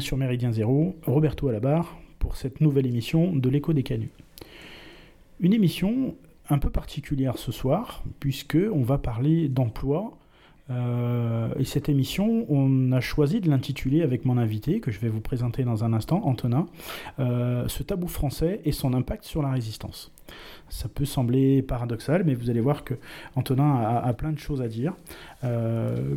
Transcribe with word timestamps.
sur 0.00 0.16
Méridien 0.16 0.52
Zéro, 0.52 0.96
Roberto 1.06 1.48
à 1.48 1.52
la 1.52 1.60
barre, 1.60 1.96
pour 2.18 2.36
cette 2.36 2.60
nouvelle 2.60 2.86
émission 2.86 3.34
de 3.34 3.48
l'écho 3.48 3.72
des 3.72 3.82
canuts. 3.82 4.10
Une 5.40 5.54
émission 5.54 6.14
un 6.48 6.58
peu 6.58 6.70
particulière 6.70 7.38
ce 7.38 7.52
soir, 7.52 8.02
puisque 8.18 8.58
on 8.72 8.82
va 8.82 8.98
parler 8.98 9.48
d'emploi. 9.48 10.12
euh, 10.70 11.48
et 11.58 11.64
cette 11.64 11.88
émission, 11.88 12.46
on 12.48 12.92
a 12.92 13.00
choisi 13.00 13.40
de 13.40 13.48
l'intituler 13.48 14.02
avec 14.02 14.24
mon 14.24 14.36
invité, 14.36 14.80
que 14.80 14.90
je 14.90 15.00
vais 15.00 15.08
vous 15.08 15.20
présenter 15.20 15.64
dans 15.64 15.82
un 15.82 15.92
instant, 15.92 16.20
Antonin, 16.24 16.66
euh, 17.18 17.66
ce 17.68 17.82
tabou 17.82 18.06
français 18.06 18.60
et 18.64 18.72
son 18.72 18.94
impact 18.94 19.24
sur 19.24 19.42
la 19.42 19.50
résistance. 19.50 20.12
Ça 20.68 20.88
peut 20.88 21.04
sembler 21.04 21.62
paradoxal, 21.62 22.22
mais 22.24 22.34
vous 22.34 22.50
allez 22.50 22.60
voir 22.60 22.84
que 22.84 22.94
Antonin 23.34 23.76
a, 23.76 23.98
a 23.98 24.12
plein 24.12 24.30
de 24.30 24.38
choses 24.38 24.62
à 24.62 24.68
dire. 24.68 24.94
Euh, 25.42 26.14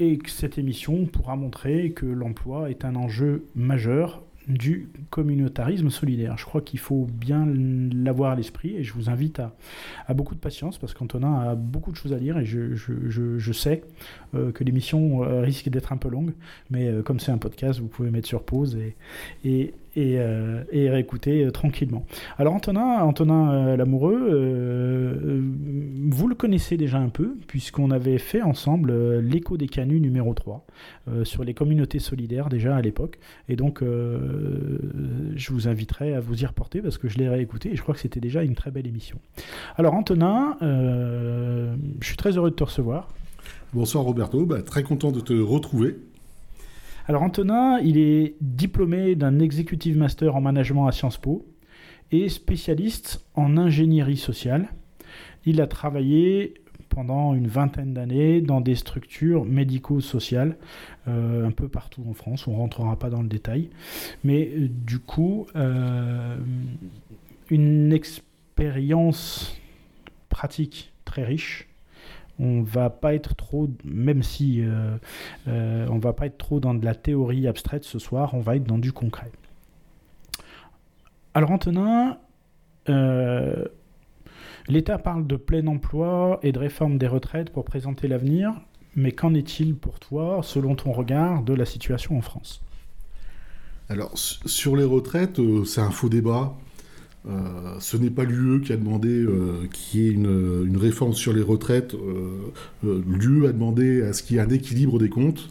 et 0.00 0.16
que 0.16 0.30
cette 0.30 0.58
émission 0.58 1.04
pourra 1.04 1.36
montrer 1.36 1.92
que 1.92 2.06
l'emploi 2.06 2.70
est 2.70 2.84
un 2.84 2.96
enjeu 2.96 3.44
majeur 3.54 4.22
du 4.48 4.88
communautarisme 5.10 5.90
solidaire. 5.90 6.36
Je 6.38 6.44
crois 6.44 6.62
qu'il 6.62 6.80
faut 6.80 7.06
bien 7.06 7.46
l'avoir 7.46 8.32
à 8.32 8.34
l'esprit 8.34 8.76
et 8.76 8.82
je 8.82 8.94
vous 8.94 9.10
invite 9.10 9.40
à, 10.08 10.14
beaucoup 10.14 10.34
de 10.34 10.40
patience 10.40 10.78
parce 10.78 10.94
qu'Antonin 10.94 11.50
a 11.50 11.54
beaucoup 11.54 11.92
de 11.92 11.96
choses 11.96 12.14
à 12.14 12.18
dire 12.18 12.38
et 12.38 12.46
je, 12.46 13.52
sais 13.52 13.82
euh, 14.34 14.50
que 14.50 14.64
l'émission 14.64 15.22
euh, 15.22 15.42
risque 15.42 15.68
d'être 15.68 15.92
un 15.92 15.98
peu 15.98 16.08
longue, 16.08 16.32
mais 16.70 16.88
euh, 16.88 17.02
comme 17.02 17.20
c'est 17.20 17.32
un 17.32 17.38
podcast, 17.38 17.78
vous 17.78 17.88
pouvez 17.88 18.10
mettre 18.10 18.26
sur 18.26 18.42
pause 18.42 18.78
et, 19.44 19.74
et, 19.96 20.16
euh, 20.18 20.62
et 20.70 20.88
réécouter 20.88 21.44
euh, 21.44 21.50
tranquillement. 21.50 22.04
Alors 22.38 22.54
Antonin, 22.54 23.02
Antonin 23.02 23.52
euh, 23.52 23.76
Lamoureux, 23.76 25.42
vous 26.10 26.28
le 26.28 26.34
connaissez 26.34 26.76
déjà 26.76 26.98
un 26.98 27.08
peu 27.08 27.36
puisqu'on 27.46 27.90
avait 27.90 28.18
fait 28.18 28.42
ensemble 28.42 29.18
l'écho 29.20 29.56
des 29.56 29.68
canuts 29.68 30.00
numéro 30.00 30.34
3 30.34 30.66
euh, 31.08 31.24
sur 31.24 31.44
les 31.44 31.54
communautés 31.54 31.98
solidaires 31.98 32.48
déjà 32.48 32.76
à 32.76 32.80
l'époque 32.80 33.18
et 33.48 33.56
donc 33.56 33.82
je 33.82 35.52
vous 35.52 35.68
inviterai 35.68 36.14
à 36.14 36.20
vous 36.20 36.42
y 36.42 36.46
reporter 36.46 36.80
parce 36.80 36.98
que 36.98 37.08
je 37.08 37.18
l'ai 37.18 37.28
réécouté 37.28 37.72
et 37.72 37.76
je 37.76 37.82
crois 37.82 37.94
que 37.94 38.00
c'était 38.00 38.20
déjà 38.20 38.42
une 38.42 38.54
très 38.54 38.70
belle 38.70 38.86
émission. 38.86 39.18
Alors 39.76 39.94
Antonin, 39.94 40.56
je 40.60 42.06
suis 42.06 42.16
très 42.16 42.36
heureux 42.36 42.50
de 42.50 42.56
te 42.56 42.64
recevoir. 42.64 43.08
Bonsoir 43.72 44.04
Roberto, 44.04 44.46
bah, 44.46 44.62
très 44.62 44.82
content 44.82 45.12
de 45.12 45.20
te 45.20 45.32
retrouver. 45.32 45.96
Alors 47.06 47.22
Antonin, 47.22 47.78
il 47.80 47.98
est 47.98 48.36
diplômé 48.40 49.14
d'un 49.14 49.38
executive 49.38 49.96
master 49.96 50.36
en 50.36 50.40
management 50.40 50.86
à 50.86 50.92
Sciences 50.92 51.18
Po 51.18 51.46
et 52.12 52.28
spécialiste 52.28 53.24
en 53.34 53.56
ingénierie 53.56 54.16
sociale. 54.16 54.68
Il 55.44 55.60
a 55.60 55.66
travaillé 55.66 56.54
pendant 56.90 57.34
une 57.34 57.46
vingtaine 57.46 57.94
d'années 57.94 58.40
dans 58.42 58.60
des 58.60 58.74
structures 58.74 59.44
médico-sociales 59.44 60.58
euh, 61.08 61.46
un 61.46 61.52
peu 61.52 61.68
partout 61.68 62.04
en 62.08 62.12
France. 62.12 62.46
On 62.46 62.52
ne 62.52 62.56
rentrera 62.56 62.98
pas 62.98 63.08
dans 63.08 63.22
le 63.22 63.28
détail. 63.28 63.70
Mais 64.24 64.50
euh, 64.54 64.68
du 64.68 64.98
coup, 64.98 65.46
euh, 65.56 66.36
une 67.48 67.92
expérience 67.92 69.56
pratique 70.28 70.92
très 71.04 71.24
riche 71.24 71.69
on 72.40 72.62
va 72.62 72.88
pas 72.88 73.14
être 73.14 73.36
trop, 73.36 73.68
même 73.84 74.22
si 74.22 74.62
euh, 74.62 74.96
euh, 75.46 75.86
on 75.90 75.98
va 75.98 76.14
pas 76.14 76.26
être 76.26 76.38
trop 76.38 76.58
dans 76.58 76.74
de 76.74 76.84
la 76.84 76.94
théorie 76.94 77.46
abstraite 77.46 77.84
ce 77.84 77.98
soir, 77.98 78.34
on 78.34 78.40
va 78.40 78.56
être 78.56 78.64
dans 78.64 78.78
du 78.78 78.92
concret. 78.92 79.30
Alors 81.34 81.50
Antonin, 81.50 82.18
euh, 82.88 83.64
l'État 84.68 84.98
parle 84.98 85.26
de 85.26 85.36
plein 85.36 85.66
emploi 85.66 86.40
et 86.42 86.52
de 86.52 86.58
réforme 86.58 86.96
des 86.96 87.06
retraites 87.06 87.50
pour 87.50 87.64
présenter 87.64 88.08
l'avenir, 88.08 88.54
mais 88.96 89.12
qu'en 89.12 89.34
est-il 89.34 89.76
pour 89.76 90.00
toi, 90.00 90.40
selon 90.42 90.74
ton 90.74 90.92
regard, 90.92 91.42
de 91.42 91.52
la 91.52 91.66
situation 91.66 92.16
en 92.16 92.22
France? 92.22 92.62
Alors, 93.90 94.16
sur 94.16 94.76
les 94.76 94.84
retraites, 94.84 95.40
c'est 95.66 95.80
un 95.80 95.90
faux 95.90 96.08
débat. 96.08 96.54
Euh, 97.28 97.32
ce 97.80 97.96
n'est 97.96 98.10
pas 98.10 98.24
l'UE 98.24 98.62
qui 98.62 98.72
a 98.72 98.76
demandé 98.76 99.10
euh, 99.10 99.66
qu'il 99.72 100.00
y 100.00 100.08
ait 100.08 100.12
une, 100.12 100.76
réforme 100.76 101.12
sur 101.12 101.32
les 101.32 101.42
retraites. 101.42 101.94
Euh, 101.94 103.02
L'UE 103.06 103.46
a 103.46 103.52
demandé 103.52 104.02
à 104.02 104.12
ce 104.12 104.22
qu'il 104.22 104.36
y 104.36 104.38
ait 104.38 104.42
un 104.42 104.48
équilibre 104.48 104.98
des 104.98 105.10
comptes. 105.10 105.50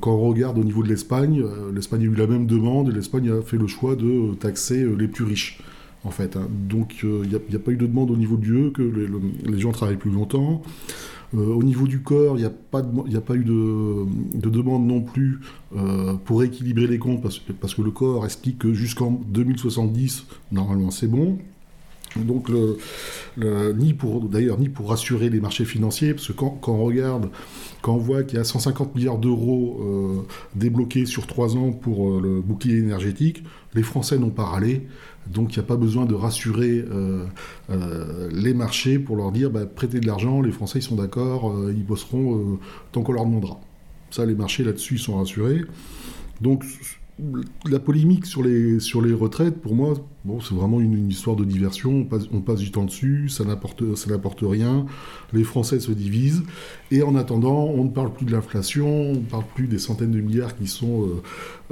quand 0.00 0.12
on 0.12 0.28
regarde 0.28 0.58
au 0.58 0.64
niveau 0.64 0.82
de 0.82 0.88
l'Espagne, 0.88 1.44
l'Espagne 1.72 2.02
a 2.02 2.04
eu 2.04 2.14
la 2.14 2.26
même 2.26 2.46
demande 2.46 2.88
et 2.88 2.92
l'Espagne 2.92 3.30
a 3.30 3.42
fait 3.42 3.58
le 3.58 3.68
choix 3.68 3.94
de 3.94 4.34
taxer 4.34 4.84
les 4.98 5.08
plus 5.08 5.24
riches. 5.24 5.60
En 6.04 6.10
fait, 6.10 6.36
hein. 6.36 6.48
Donc, 6.68 7.00
il 7.02 7.28
n'y 7.28 7.34
a, 7.34 7.58
pas 7.58 7.72
eu 7.72 7.76
de 7.76 7.86
demande 7.86 8.10
au 8.10 8.16
niveau 8.16 8.36
de 8.36 8.44
l'UE 8.44 8.72
que 8.72 8.82
les, 8.82 9.06
le, 9.06 9.20
les 9.44 9.58
gens 9.58 9.72
travaillent 9.72 9.96
plus 9.96 10.12
longtemps. 10.12 10.62
Euh, 11.34 11.54
au 11.54 11.62
niveau 11.62 11.86
du 11.86 12.00
corps, 12.00 12.38
il 12.38 12.40
n'y 12.40 12.46
a, 12.46 13.20
pas 13.20 13.34
eu 13.34 13.44
de, 13.44 14.06
de 14.34 14.48
demande 14.48 14.86
non 14.86 15.02
plus 15.02 15.40
euh, 15.76 16.14
pour 16.14 16.42
équilibrer 16.42 16.86
les 16.86 16.98
comptes, 16.98 17.22
parce, 17.22 17.74
que 17.74 17.82
le 17.82 17.90
corps 17.90 18.24
explique 18.24 18.58
que 18.58 18.72
jusqu'en 18.72 19.10
2070, 19.10 20.26
normalement, 20.52 20.90
c'est 20.90 21.08
bon. 21.08 21.38
Donc, 22.16 22.50
ni 23.36 23.92
pour 23.92 24.22
d'ailleurs 24.22 24.58
ni 24.58 24.70
pour 24.70 24.88
rassurer 24.88 25.28
les 25.28 25.40
marchés 25.40 25.66
financiers, 25.66 26.14
parce 26.14 26.28
que 26.28 26.32
quand, 26.32 26.58
on 26.66 26.82
regarde, 26.82 27.28
quand 27.82 27.94
on 27.94 27.98
voit 27.98 28.22
qu'il 28.22 28.38
y 28.38 28.40
a 28.40 28.44
150 28.44 28.96
milliards 28.96 29.18
d'euros 29.18 29.78
euh, 29.82 30.26
débloqués 30.54 31.04
sur 31.04 31.26
trois 31.26 31.56
ans 31.56 31.72
pour 31.72 32.18
le 32.18 32.40
bouclier 32.40 32.78
énergétique, 32.78 33.44
les 33.74 33.82
Français 33.82 34.18
n'ont 34.18 34.30
pas 34.30 34.44
râlé. 34.44 34.86
Donc 35.32 35.54
il 35.54 35.58
n'y 35.58 35.64
a 35.64 35.66
pas 35.66 35.76
besoin 35.76 36.06
de 36.06 36.14
rassurer 36.14 36.84
euh, 36.90 37.24
euh, 37.70 38.28
les 38.32 38.54
marchés 38.54 38.98
pour 38.98 39.16
leur 39.16 39.30
dire 39.30 39.50
bah, 39.50 39.66
prêtez 39.66 40.00
de 40.00 40.06
l'argent, 40.06 40.40
les 40.40 40.52
Français 40.52 40.78
ils 40.78 40.82
sont 40.82 40.96
d'accord, 40.96 41.50
euh, 41.50 41.74
ils 41.76 41.84
bosseront 41.84 42.58
tant 42.92 43.02
qu'on 43.02 43.12
leur 43.12 43.26
demandera. 43.26 43.60
Ça, 44.10 44.24
les 44.24 44.34
marchés 44.34 44.64
là-dessus 44.64 44.96
sont 44.98 45.16
rassurés. 45.16 45.62
Donc 46.40 46.64
la 47.68 47.80
polémique 47.80 48.26
sur 48.26 48.42
les, 48.42 48.78
retraites, 49.12 49.60
pour 49.60 49.74
moi, 49.74 49.94
bon, 50.24 50.40
c'est 50.40 50.54
vraiment 50.54 50.80
une, 50.80 51.10
histoire 51.10 51.34
de 51.34 51.44
diversion. 51.44 52.06
On 52.32 52.40
passe, 52.40 52.60
du 52.60 52.70
temps 52.70 52.84
dessus, 52.84 53.28
ça 53.28 53.44
n'apporte 53.44 54.42
rien. 54.42 54.86
Les 55.32 55.42
Français 55.42 55.80
se 55.80 55.90
divisent. 55.90 56.44
Et 56.90 57.02
en 57.02 57.16
attendant, 57.16 57.64
on 57.66 57.84
ne 57.84 57.90
parle 57.90 58.12
plus 58.12 58.24
de 58.24 58.32
l'inflation, 58.32 58.88
on 58.88 59.14
ne 59.14 59.18
parle 59.18 59.44
plus 59.54 59.66
des 59.66 59.78
centaines 59.78 60.12
de 60.12 60.20
milliards 60.20 60.56
qui 60.56 60.68
sont 60.68 61.06
euh, 61.06 61.22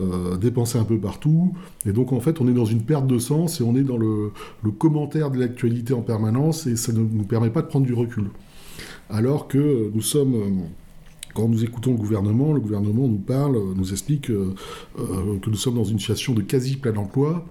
euh, 0.01 0.37
dépensés 0.37 0.79
un 0.79 0.84
peu 0.84 0.99
partout. 0.99 1.55
Et 1.87 1.93
donc, 1.93 2.13
en 2.13 2.21
fait, 2.21 2.41
on 2.41 2.49
est 2.49 2.55
dans 2.55 2.65
une 2.65 2.83
perte 2.83 3.07
de 3.07 3.19
sens 3.19 3.61
et 3.61 3.65
on 3.65 3.77
est 3.77 3.84
dans 3.84 3.99
le, 3.99 4.33
le 4.63 4.71
commentaire 4.73 5.31
de 5.31 5.39
l'actualité 5.39 5.95
en 5.95 6.03
permanence 6.03 6.67
et 6.67 6.77
ça 6.77 6.93
ne 6.93 6.99
nous 6.99 7.25
permet 7.25 7.51
pas 7.51 7.63
de 7.63 7.69
prendre 7.69 7.87
du 7.87 7.95
recul. 7.95 8.31
Alors 9.11 9.47
que 9.47 9.91
nous 9.95 10.03
sommes. 10.03 10.34
Euh, 10.34 10.51
quand 11.37 11.49
nous 11.49 11.63
écoutons 11.65 11.93
le 11.93 11.99
gouvernement, 11.99 12.55
le 12.55 12.61
gouvernement 12.61 13.07
nous 13.07 13.19
parle, 13.19 13.59
nous 13.77 13.93
explique 13.93 14.31
euh, 14.31 14.55
euh, 14.99 15.39
que 15.39 15.51
nous 15.51 15.57
sommes 15.57 15.75
dans 15.75 15.85
une 15.85 15.99
situation 15.99 16.33
de 16.33 16.41
quasi 16.41 16.77
plein 16.77 16.97
emploi. 16.97 17.45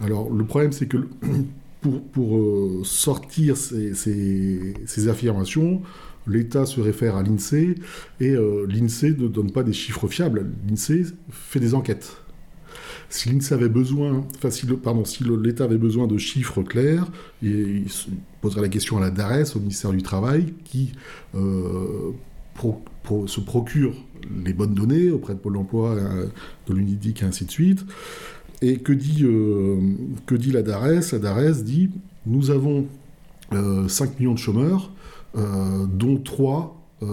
Alors 0.00 0.28
le 0.32 0.44
problème, 0.44 0.72
c'est 0.72 0.86
que 0.86 1.08
pour, 1.80 2.02
pour 2.02 2.36
euh, 2.36 2.80
sortir 2.84 3.56
ces, 3.56 3.94
ces, 3.94 5.08
affirmations, 5.08 5.82
l'État 6.26 6.66
se 6.66 6.80
réfère 6.80 7.16
à 7.16 7.22
l'INSEE 7.22 7.76
et 8.20 8.30
euh, 8.30 8.66
l'INSEE 8.68 9.14
ne 9.16 9.28
donne 9.28 9.52
pas 9.52 9.62
des 9.62 9.72
chiffres 9.72 10.08
fiables. 10.08 10.50
L'INSEE 10.68 11.14
fait 11.30 11.60
des 11.60 11.74
enquêtes. 11.74 12.16
Si 13.10 13.30
l'INSEE 13.30 13.54
avait 13.54 13.68
besoin, 13.68 14.26
enfin, 14.36 14.50
si 14.50 14.66
le, 14.66 14.76
pardon, 14.76 15.04
si 15.04 15.24
l'État 15.24 15.64
avait 15.64 15.78
besoin 15.78 16.06
de 16.06 16.18
chiffres 16.18 16.62
clairs, 16.62 17.06
il, 17.42 17.86
il 17.86 17.86
poserait 18.40 18.62
la 18.62 18.68
question 18.68 18.98
à 18.98 19.00
la 19.00 19.10
DARES, 19.10 19.56
au 19.56 19.60
ministère 19.60 19.92
du 19.92 20.02
Travail, 20.02 20.52
qui 20.64 20.92
euh, 21.34 22.10
pro, 22.58 23.26
se 23.26 23.40
procure 23.40 23.94
les 24.44 24.52
bonnes 24.52 24.74
données 24.74 25.10
auprès 25.10 25.34
de 25.34 25.38
Pôle 25.38 25.56
emploi, 25.56 25.94
euh, 25.94 26.26
de 26.66 26.74
l'UNIDIC 26.74 27.22
et 27.22 27.24
ainsi 27.24 27.46
de 27.46 27.50
suite. 27.50 27.86
Et 28.60 28.78
que 28.78 28.92
dit, 28.92 29.24
euh, 29.24 29.80
que 30.26 30.34
dit 30.34 30.50
la 30.50 30.62
DARES 30.62 31.12
La 31.12 31.18
DARES 31.18 31.62
dit 31.62 31.90
nous 32.26 32.50
avons 32.50 32.86
euh, 33.52 33.88
5 33.88 34.18
millions 34.18 34.34
de 34.34 34.38
chômeurs, 34.38 34.90
euh, 35.36 35.86
dont 35.86 36.18
3 36.18 36.76
euh, 37.02 37.06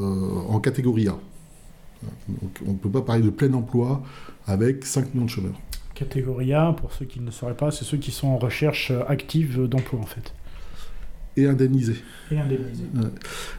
en 0.49 0.59
catégorie 0.59 1.07
A. 1.07 1.17
On 2.67 2.71
ne 2.73 2.77
peut 2.77 2.89
pas 2.89 3.01
parler 3.01 3.21
de 3.23 3.29
plein 3.29 3.51
emploi 3.53 4.03
avec 4.45 4.85
5 4.85 5.13
millions 5.13 5.25
de 5.25 5.29
chômeurs. 5.29 5.59
Catégorie 5.93 6.53
A, 6.53 6.73
pour 6.73 6.91
ceux 6.91 7.05
qui 7.05 7.19
ne 7.21 7.27
le 7.27 7.31
sauraient 7.31 7.55
pas, 7.55 7.71
c'est 7.71 7.85
ceux 7.85 7.97
qui 7.97 8.11
sont 8.11 8.27
en 8.27 8.37
recherche 8.37 8.91
active 9.07 9.61
d'emploi 9.67 9.99
en 10.01 10.05
fait 10.05 10.33
et 11.37 11.47
indemnisés. 11.47 12.01
Et 12.31 12.37
indemnisés. 12.37 12.83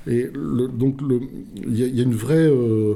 Et 0.06 0.31
le, 0.34 0.69
donc, 0.69 1.00
il 1.56 1.75
y, 1.75 1.82
y, 1.82 2.00
a 2.00 2.02
une 2.02 2.14
vraie 2.14 2.49
euh, 2.49 2.94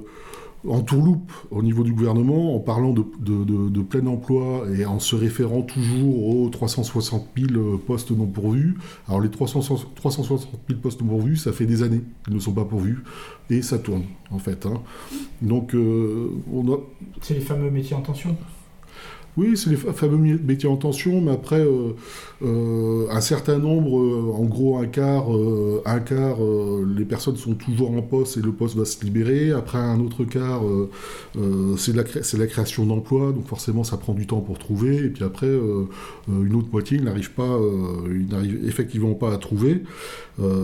entourloupe 0.67 1.33
au 1.51 1.63
niveau 1.63 1.83
du 1.83 1.93
gouvernement 1.93 2.55
en 2.55 2.61
parlant 2.61 2.93
de, 2.93 3.03
de, 3.21 3.45
de, 3.45 3.69
de, 3.69 3.83
plein 3.83 4.07
emploi 4.07 4.67
et 4.77 4.85
en 4.85 4.99
se 4.99 5.17
référant 5.17 5.63
toujours 5.63 6.29
aux 6.29 6.49
360 6.49 7.29
000 7.37 7.79
postes 7.79 8.11
non 8.11 8.27
pourvus. 8.27 8.77
Alors, 9.09 9.21
les 9.21 9.31
360, 9.31 9.95
360 9.95 10.49
000 10.69 10.81
postes 10.81 11.01
non 11.01 11.09
pourvus, 11.09 11.37
ça 11.37 11.53
fait 11.53 11.67
des 11.67 11.83
années 11.83 12.03
qu'ils 12.25 12.35
ne 12.35 12.41
sont 12.41 12.53
pas 12.53 12.65
pourvus 12.65 13.03
et 13.49 13.63
ça 13.63 13.79
tourne, 13.79 14.05
en 14.31 14.39
fait. 14.39 14.67
Hein. 14.67 14.81
Donc, 15.43 15.75
euh, 15.75 16.31
on 16.53 16.73
a... 16.73 16.79
C'est 17.21 17.35
les 17.35 17.41
fameux 17.41 17.71
métiers 17.71 17.97
en 17.97 18.03
tension 18.03 18.37
Oui, 19.37 19.57
c'est 19.57 19.71
les 19.71 19.77
fameux 19.77 20.39
métiers 20.39 20.69
en 20.69 20.77
tension, 20.77 21.21
mais 21.21 21.31
après, 21.31 21.61
euh, 21.61 21.93
euh, 22.43 23.07
un 23.11 23.21
certain 23.21 23.59
nombre, 23.59 24.01
euh, 24.01 24.33
en 24.37 24.45
gros 24.45 24.79
un 24.79 24.87
quart, 24.87 25.27
un 25.87 26.01
quart 26.01 26.39
les 26.97 27.05
personnes 27.05 27.37
sont 27.37 27.55
toujours 27.55 27.93
en 27.93 28.03
poste 28.03 28.37
et 28.39 28.41
le 28.41 28.53
poste 28.53 28.77
va 28.77 28.85
se 28.85 29.05
libérer. 29.05 29.53
Après, 29.53 29.79
un 29.79 30.01
autre 30.01 30.25
quart, 30.25 30.63
c'est 31.77 31.95
la, 32.39 32.47
création 32.47 32.87
d'emplois, 32.87 33.33
donc 33.33 33.47
forcément, 33.47 33.85
ça 33.85 33.97
prend 33.97 34.15
du 34.15 34.27
temps 34.27 34.41
pour 34.41 34.59
trouver. 34.59 34.97
Et 34.97 35.09
puis 35.09 35.25
après, 35.25 35.51
une 36.29 36.55
autre 36.55 36.69
moitié, 36.73 36.99
ils 36.99 37.05
n'arrivent 37.05 37.33
pas, 37.33 37.59
ils 38.11 38.69
effectivement 38.69 39.15
pas 39.15 39.33
à 39.33 39.39
trouver. 39.39 39.85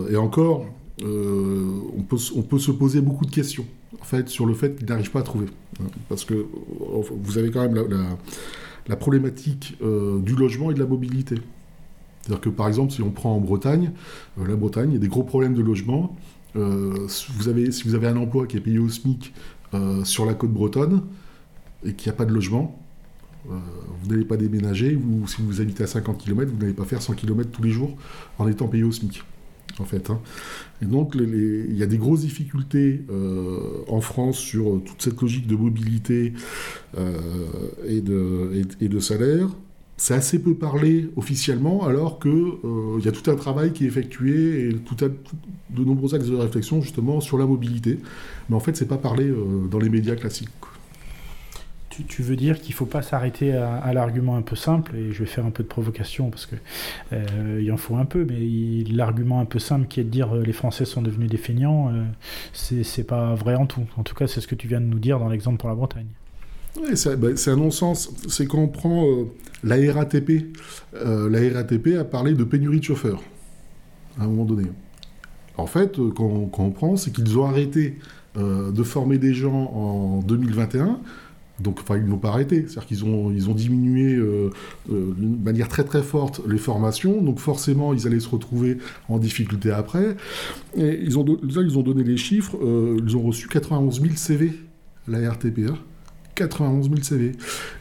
et 0.09 0.17
encore, 0.17 0.65
on 1.03 2.01
peut, 2.07 2.17
on, 2.35 2.41
peut, 2.41 2.59
se 2.59 2.71
poser 2.71 3.01
beaucoup 3.01 3.25
de 3.25 3.31
questions 3.31 3.65
en 4.01 4.03
fait, 4.03 4.29
sur 4.29 4.45
le 4.45 4.53
fait 4.53 4.75
qu'ils 4.75 4.87
n'arrivent 4.87 5.11
pas 5.11 5.19
à 5.19 5.23
trouver. 5.23 5.47
Parce 6.09 6.25
que 6.25 6.45
vous 7.09 7.37
avez 7.37 7.51
quand 7.51 7.61
même 7.61 8.17
la, 8.87 8.95
problématique 8.95 9.77
euh, 9.81 10.19
du 10.19 10.35
logement 10.35 10.71
et 10.71 10.73
de 10.73 10.79
la 10.79 10.85
mobilité. 10.85 11.35
C'est-à-dire 12.21 12.41
que 12.41 12.49
par 12.49 12.67
exemple, 12.67 12.91
si 12.91 13.01
on 13.01 13.11
prend 13.11 13.35
en 13.35 13.39
Bretagne, 13.39 13.91
euh, 14.39 14.47
la 14.47 14.55
Bretagne, 14.55 14.91
il 14.91 14.93
y 14.93 14.97
a 14.97 14.99
des 14.99 15.07
gros 15.07 15.23
problèmes 15.23 15.53
de 15.53 15.61
logement. 15.61 16.15
Euh, 16.55 17.07
si 17.07 17.31
vous 17.31 17.95
avez 17.95 18.07
un 18.07 18.17
emploi 18.17 18.47
qui 18.47 18.57
est 18.57 18.61
payé 18.61 18.79
au 18.79 18.89
SMIC 18.89 19.33
sur 20.05 20.25
la 20.25 20.33
côte 20.33 20.51
bretonne 20.51 21.03
et 21.83 21.93
qu'il 21.93 22.09
n'y 22.09 22.15
a 22.15 22.17
pas 22.17 22.25
de 22.25 22.33
logement, 22.33 22.79
vous 23.45 24.09
n'allez 24.09 24.25
pas 24.25 24.37
déménager, 24.37 24.95
ou 24.95 25.27
si 25.27 25.41
vous 25.41 25.61
habitez 25.61 25.83
à 25.83 25.87
50 25.87 26.17
km, 26.17 26.51
vous 26.51 26.57
n'allez 26.57 26.73
pas 26.73 26.85
faire 26.85 27.01
100 27.01 27.13
km 27.13 27.49
tous 27.51 27.63
les 27.63 27.69
jours 27.69 27.95
en 28.39 28.47
étant 28.47 28.67
payé 28.67 28.83
au 28.83 28.91
SMIC 28.91 29.23
en 29.79 29.85
fait. 29.85 30.09
Hein. 30.09 30.19
Et 30.81 30.85
donc, 30.85 31.13
il 31.15 31.75
y 31.75 31.83
a 31.83 31.85
des 31.85 31.97
grosses 31.97 32.21
difficultés 32.21 33.01
euh, 33.09 33.83
en 33.87 34.01
France 34.01 34.37
sur 34.37 34.75
euh, 34.75 34.83
toute 34.85 35.01
cette 35.01 35.21
logique 35.21 35.47
de 35.47 35.55
mobilité 35.55 36.33
euh, 36.97 37.17
et, 37.87 38.01
de, 38.01 38.99
salaire. 38.99 39.49
C'est 39.97 40.13
assez 40.13 40.39
peu 40.39 40.53
parlé 40.53 41.09
officiellement, 41.15 41.85
alors 41.85 42.19
qu'il 42.19 42.31
il 42.99 43.05
y 43.05 43.07
a 43.07 43.11
tout 43.11 43.31
un 43.31 43.35
travail 43.35 43.73
qui 43.73 43.85
est 43.85 43.87
effectué 43.87 44.69
et 44.69 44.73
de 44.73 45.83
nombreux 45.83 46.13
axes 46.13 46.27
de 46.27 46.35
réflexion 46.35 46.81
justement 46.81 47.19
sur 47.19 47.37
la 47.37 47.47
mobilité. 47.47 47.99
Mais 48.49 48.55
en 48.55 48.59
fait, 48.59 48.77
c'est 48.77 48.87
pas 48.87 48.97
parlé 48.97 49.31
dans 49.71 49.79
les 49.79 49.89
médias 49.89 50.15
classiques. 50.15 50.49
Tu, 52.07 52.21
veux 52.21 52.35
dire 52.35 52.59
qu'il 52.59 52.73
ne 52.73 52.75
faut 52.75 52.85
pas 52.85 53.01
s'arrêter 53.01 53.53
à, 53.53 53.91
l'argument 53.93 54.35
un 54.35 54.41
peu 54.41 54.55
simple, 54.55 54.95
et 54.95 55.11
je 55.11 55.19
vais 55.19 55.25
faire 55.25 55.45
un 55.45 55.51
peu 55.51 55.63
de 55.63 55.67
provocation 55.67 56.29
parce 56.29 56.45
qu'il 56.45 56.59
euh, 57.13 57.73
en 57.73 57.77
faut 57.77 57.95
un 57.95 58.05
peu, 58.05 58.25
mais 58.25 58.83
l'argument 58.91 59.39
un 59.39 59.45
peu 59.45 59.59
simple 59.59 59.87
qui 59.87 59.99
est 59.99 60.03
de 60.03 60.09
dire 60.09 60.35
euh, 60.35 60.43
les 60.43 60.53
Français 60.53 60.85
sont 60.85 61.01
devenus 61.01 61.29
des 61.29 61.37
feignants, 61.37 61.91
euh, 61.91 62.03
c'est 62.53 63.03
pas 63.03 63.33
vrai 63.35 63.55
en 63.55 63.65
tout. 63.65 63.85
En 63.97 64.03
tout 64.03 64.15
cas, 64.15 64.27
c'est 64.27 64.41
ce 64.41 64.47
que 64.47 64.55
tu 64.55 64.67
viens 64.67 64.81
de 64.81 64.85
nous 64.85 64.99
dire 64.99 65.19
dans 65.19 65.29
l'exemple 65.29 65.57
pour 65.57 65.69
la 65.69 65.75
Bretagne. 65.75 66.07
Oui, 66.79 66.91
bah, 67.17 67.29
c'est 67.35 67.51
un 67.51 67.55
non-sens. 67.55 68.11
C'est 68.27 68.45
quand 68.45 68.59
on 68.59 68.67
prend 68.67 69.05
la 69.63 69.75
RATP. 69.91 70.55
la 70.93 71.53
RATP 71.53 71.97
a 71.99 72.03
parlé 72.03 72.33
de 72.33 72.43
pénurie 72.43 72.79
de 72.79 72.83
chauffeurs 72.83 73.21
à 74.19 74.23
un 74.23 74.27
moment 74.27 74.45
donné. 74.45 74.67
En 75.57 75.65
fait, 75.65 75.97
quand, 76.15 76.45
quand 76.51 76.63
on 76.63 76.71
prend, 76.71 76.95
c'est 76.97 77.11
qu'ils 77.11 77.39
ont 77.39 77.45
arrêté 77.45 77.97
de 78.35 78.83
former 78.83 79.17
des 79.17 79.33
gens 79.33 79.71
en 79.73 80.19
2021 80.21 80.99
donc, 81.59 81.79
enfin, 81.81 81.97
ils 81.97 82.05
n'ont 82.05 82.17
pas 82.17 82.29
arrêté. 82.29 82.65
C'est-à-dire 82.67 82.85
qu'ils 82.85 83.05
ont, 83.05 83.31
ils 83.31 83.49
ont 83.49 83.53
diminué 83.53 84.15
euh, 84.15 84.51
euh, 84.91 85.13
d'une 85.17 85.41
manière 85.41 85.67
très 85.67 85.83
très 85.83 86.03
forte 86.03 86.41
les 86.47 86.57
formations. 86.57 87.21
Donc, 87.21 87.39
forcément, 87.39 87.93
ils 87.93 88.05
allaient 88.07 88.19
se 88.19 88.29
retrouver 88.29 88.77
en 89.09 89.17
difficulté 89.17 89.71
après. 89.71 90.15
Et 90.75 90.99
ils 91.01 91.17
ont, 91.17 91.25
ils 91.43 91.77
ont 91.77 91.81
donné 91.81 92.03
les 92.03 92.17
chiffres. 92.17 92.57
Euh, 92.61 92.99
ils 93.03 93.17
ont 93.17 93.23
reçu 93.23 93.47
91 93.47 94.01
000 94.01 94.15
CV, 94.15 94.53
la 95.07 95.31
RTPA. 95.31 95.73
91 96.35 96.89
000 96.89 97.01
CV. 97.01 97.31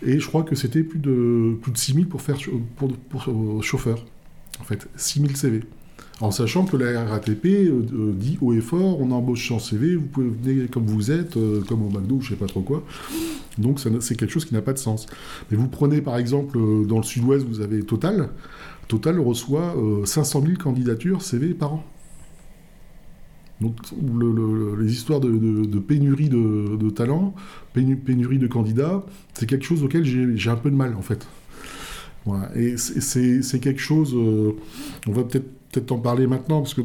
Et 0.02 0.19
je 0.19 0.26
crois 0.26 0.43
que 0.43 0.55
c'était 0.55 0.82
plus 0.82 0.99
de, 0.99 1.58
plus 1.61 1.73
de 1.73 1.76
6 1.76 1.93
000 1.93 2.06
pour 2.06 2.23
faire 2.23 2.38
pour, 2.76 3.62
chauffeur. 3.62 4.02
En 4.61 4.64
fait, 4.64 4.88
6 4.96 5.20
000 5.20 5.34
CV. 5.34 5.61
En 6.21 6.31
sachant 6.31 6.65
que 6.65 6.79
la 6.79 7.05
RATP 7.05 7.45
euh, 7.45 8.13
dit 8.13 8.39
haut 8.41 8.55
et 8.55 8.63
fort, 8.63 9.01
on 9.01 9.11
embauche 9.11 9.49
sans 9.49 9.59
CV, 9.59 9.97
vous 9.97 10.07
pouvez 10.07 10.29
venir 10.29 10.71
comme 10.71 10.87
vous 10.87 11.11
êtes, 11.11 11.37
euh, 11.37 11.63
comme 11.69 11.83
au 11.83 11.91
McDo, 11.91 12.21
je 12.23 12.31
sais 12.31 12.37
pas 12.37 12.47
trop 12.47 12.63
quoi. 12.63 12.83
Donc 13.59 13.81
c'est 13.81 14.17
quelque 14.17 14.31
chose 14.31 14.47
qui 14.47 14.55
n'a 14.55 14.63
pas 14.63 14.73
de 14.73 14.79
sens. 14.79 15.07
Mais 15.51 15.59
vous 15.59 15.69
prenez 15.69 16.01
par 16.01 16.17
exemple 16.17 16.57
euh, 16.59 16.87
dans 16.87 16.97
le 16.97 17.03
sud-ouest, 17.03 17.45
vous 17.47 17.61
avez 17.61 17.83
Total. 17.83 18.31
Total 18.89 19.19
reçoit 19.19 19.75
500 20.05 20.43
000 20.43 20.55
candidatures 20.55 21.21
CV 21.21 21.55
par 21.55 21.75
an. 21.75 21.85
Donc 23.61 23.75
les 24.79 24.93
histoires 24.93 25.19
de, 25.19 25.79
pénurie 25.81 26.29
de, 26.29 26.91
talents, 26.91 27.35
pénurie 27.73 28.39
de 28.39 28.47
candidats, 28.47 29.05
c'est 29.35 29.47
quelque 29.47 29.65
chose 29.65 29.83
auquel 29.83 30.05
j'ai 30.05 30.51
un 30.51 30.57
peu 30.57 30.71
de 30.71 30.77
mal 30.77 30.95
en 30.95 31.03
fait. 31.03 31.27
Et 32.55 32.77
c'est 32.77 33.59
quelque 33.61 33.81
chose, 33.81 34.15
on 34.15 35.12
va 35.12 35.25
peut-être 35.25 35.56
peut-être 35.76 35.93
en 35.93 35.99
parler 35.99 36.26
maintenant, 36.26 36.61
parce 36.62 36.75
que 36.75 36.82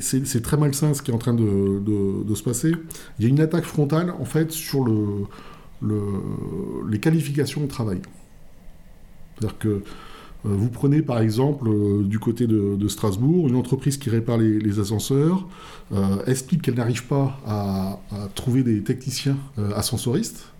c'est 0.00 0.42
très 0.42 0.56
malsain 0.56 0.94
ce 0.94 1.02
qui 1.02 1.10
est 1.10 1.14
en 1.14 1.18
train 1.18 1.34
de, 1.34 2.34
se 2.34 2.42
passer. 2.42 2.72
Il 3.18 3.24
y 3.24 3.26
a 3.26 3.28
une 3.28 3.40
attaque 3.40 3.64
frontale, 3.64 4.12
en 4.18 4.24
fait, 4.24 4.50
sur 4.52 4.84
le, 4.84 5.26
les 6.88 7.00
qualifications 7.00 7.64
au 7.64 7.66
travail. 7.66 8.00
C'est-à-dire 9.38 9.58
que 9.58 9.82
euh, 10.46 10.50
vous 10.50 10.68
prenez 10.68 11.02
par 11.02 11.18
exemple 11.18 11.68
euh, 11.68 12.02
du 12.04 12.20
côté 12.20 12.46
de, 12.46 12.88
Strasbourg 12.88 13.48
une 13.48 13.56
entreprise 13.56 13.96
qui 13.96 14.08
répare 14.08 14.38
les, 14.38 14.78
ascenseurs, 14.78 15.46
euh, 15.92 16.24
explique 16.26 16.62
qu'elle 16.62 16.76
n'arrive 16.76 17.06
pas 17.06 17.40
à, 17.46 17.98
trouver 18.34 18.62
des 18.62 18.82
techniciens 18.82 19.36
ascensoristes. 19.74 20.52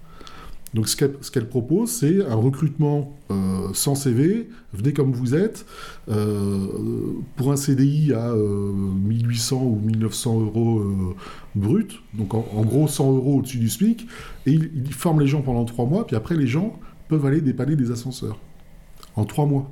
Donc 0.74 0.88
ce 0.88 0.96
qu'elle 1.30 1.48
propose, 1.48 1.90
c'est 1.90 2.24
un 2.24 2.34
recrutement 2.34 3.16
euh, 3.30 3.68
sans 3.72 3.94
CV, 3.94 4.48
venez 4.72 4.92
comme 4.92 5.12
vous 5.12 5.34
êtes, 5.34 5.64
euh, 6.08 6.66
pour 7.36 7.52
un 7.52 7.56
CDI 7.56 8.12
à 8.12 8.34
1800 8.34 9.56
euh, 9.56 9.64
ou 9.64 9.80
1900 9.84 10.40
euros 10.40 11.14
brut, 11.54 12.00
donc 12.14 12.34
en, 12.34 12.64
gros 12.64 12.86
100 12.86 13.12
euros 13.14 13.38
au-dessus 13.38 13.58
du 13.58 13.70
SMIC, 13.70 14.06
et 14.46 14.52
il, 14.52 14.70
il, 14.74 14.92
forme 14.92 15.20
les 15.20 15.26
gens 15.26 15.40
pendant 15.40 15.64
trois 15.64 15.86
mois, 15.86 16.06
puis 16.06 16.16
après 16.16 16.36
les 16.36 16.46
gens 16.46 16.78
peuvent 17.08 17.24
aller 17.24 17.40
dépanner 17.40 17.74
des 17.74 17.90
ascenseurs. 17.90 18.38
En 19.16 19.24
trois 19.24 19.46
mois. 19.46 19.70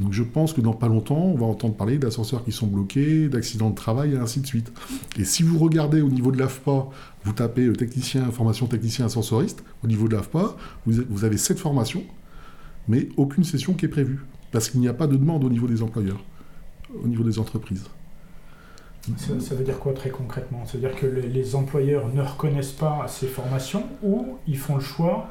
Donc 0.00 0.12
je 0.12 0.22
pense 0.22 0.52
que 0.54 0.60
dans 0.60 0.72
pas 0.72 0.88
longtemps, 0.88 1.20
on 1.20 1.36
va 1.36 1.46
entendre 1.46 1.74
parler 1.74 1.98
d'ascenseurs 1.98 2.42
qui 2.44 2.52
sont 2.52 2.66
bloqués, 2.66 3.28
d'accidents 3.28 3.70
de 3.70 3.74
travail 3.74 4.14
et 4.14 4.16
ainsi 4.16 4.40
de 4.40 4.46
suite. 4.46 4.72
Et 5.18 5.24
si 5.24 5.42
vous 5.42 5.58
regardez 5.58 6.00
au 6.00 6.08
niveau 6.08 6.32
de 6.32 6.38
l'AFPA, 6.38 6.86
vous 7.24 7.32
tapez 7.32 7.70
technicien, 7.74 8.30
formation 8.30 8.66
technicien 8.66 9.06
ascensoriste, 9.06 9.62
au 9.84 9.86
niveau 9.86 10.08
de 10.08 10.16
l'AFPA, 10.16 10.56
vous 10.86 11.24
avez 11.24 11.36
cette 11.36 11.58
formation, 11.58 12.02
mais 12.88 13.08
aucune 13.16 13.44
session 13.44 13.74
qui 13.74 13.84
est 13.84 13.88
prévue. 13.88 14.20
Parce 14.52 14.68
qu'il 14.68 14.80
n'y 14.80 14.88
a 14.88 14.94
pas 14.94 15.06
de 15.06 15.16
demande 15.16 15.44
au 15.44 15.50
niveau 15.50 15.66
des 15.66 15.82
employeurs, 15.82 16.24
au 17.04 17.06
niveau 17.06 17.22
des 17.22 17.38
entreprises. 17.38 17.84
Ça, 19.16 19.54
veut 19.54 19.64
dire 19.64 19.78
quoi 19.78 19.92
très 19.92 20.10
concrètement? 20.10 20.64
Ça 20.66 20.74
veut 20.74 20.80
dire 20.80 20.94
que 20.94 21.06
les 21.06 21.54
employeurs 21.54 22.12
ne 22.12 22.20
reconnaissent 22.20 22.72
pas 22.72 23.06
ces 23.08 23.26
formations 23.26 23.84
ou 24.02 24.36
ils 24.46 24.58
font 24.58 24.76
le 24.76 24.82
choix 24.82 25.28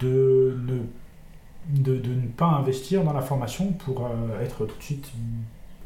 de 0.00 0.56
ne 0.66 0.80
de, 1.68 1.94
ne 1.94 2.26
pas 2.36 2.46
investir 2.46 3.04
dans 3.04 3.12
la 3.12 3.22
formation 3.22 3.72
pour 3.72 4.06
euh, 4.06 4.42
être 4.42 4.66
tout 4.66 4.78
de 4.78 4.82
suite 4.82 5.06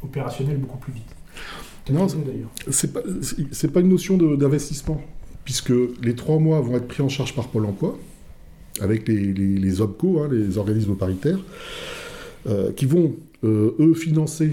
opérationnel 0.02 0.58
beaucoup 0.58 0.78
plus 0.78 0.92
vite. 0.92 1.14
Non, 1.90 2.06
c'est 2.70 2.92
pas, 2.92 3.00
pas 3.02 3.80
une 3.80 3.88
notion 3.88 4.16
d'investissement, 4.16 5.00
puisque 5.44 5.72
les 6.02 6.14
trois 6.14 6.38
mois 6.38 6.60
vont 6.60 6.76
être 6.76 6.88
pris 6.88 7.02
en 7.02 7.10
charge 7.10 7.34
par 7.34 7.48
Pôle 7.48 7.66
emploi, 7.66 7.98
avec 8.80 9.06
les, 9.06 9.32
les, 9.34 9.80
OPCO, 9.80 10.20
hein, 10.20 10.28
les 10.30 10.56
organismes 10.56 10.96
paritaires, 10.96 11.38
euh, 12.46 12.72
qui 12.72 12.86
vont, 12.86 13.14
euh, 13.44 13.74
eux, 13.78 13.94
financer 13.94 14.52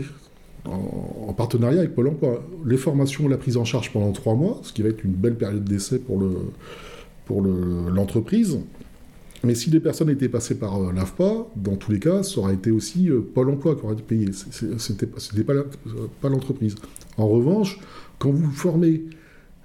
en, 0.66 1.34
partenariat 1.34 1.80
avec 1.80 1.96
Pôle 1.96 2.10
emploi 2.10 2.44
les 2.66 2.78
formations 2.78 3.26
et 3.26 3.30
la 3.30 3.38
prise 3.38 3.56
en 3.56 3.64
charge 3.64 3.94
pendant 3.94 4.12
trois 4.12 4.36
mois, 4.36 4.60
ce 4.64 4.74
qui 4.74 4.82
va 4.82 4.90
être 4.90 5.04
une 5.04 5.14
belle 5.14 5.36
période 5.36 5.64
d'essai 5.64 6.00
pour 6.00 6.20
l'entreprise. 7.30 8.56
Le, 8.56 8.60
pour 8.60 8.66
mais 9.44 9.56
si 9.56 9.70
des 9.70 9.80
personnes 9.80 10.10
étaient 10.10 10.30
passées 10.30 10.56
par 10.56 10.82
euh, 10.82 10.92
l'AFPA, 10.94 11.48
dans 11.56 11.76
tous 11.76 11.92
les 11.92 12.00
cas, 12.00 12.24
ça 12.24 12.40
aurait 12.40 12.54
été 12.54 12.72
aussi 12.72 13.10
euh, 13.10 13.22
Pôle 13.22 13.50
emploi 13.50 13.76
qui 13.76 13.84
aurait 13.84 13.94
été 13.94 14.04
payé. 14.04 14.30
C'était 14.78 15.08
pas, 15.08 15.54
pas 16.22 16.30
l'entreprise. 16.30 16.76
En 17.18 17.28
revanche, 17.28 17.80
quand 18.20 18.32
vous 18.32 18.52
formez 18.52 19.04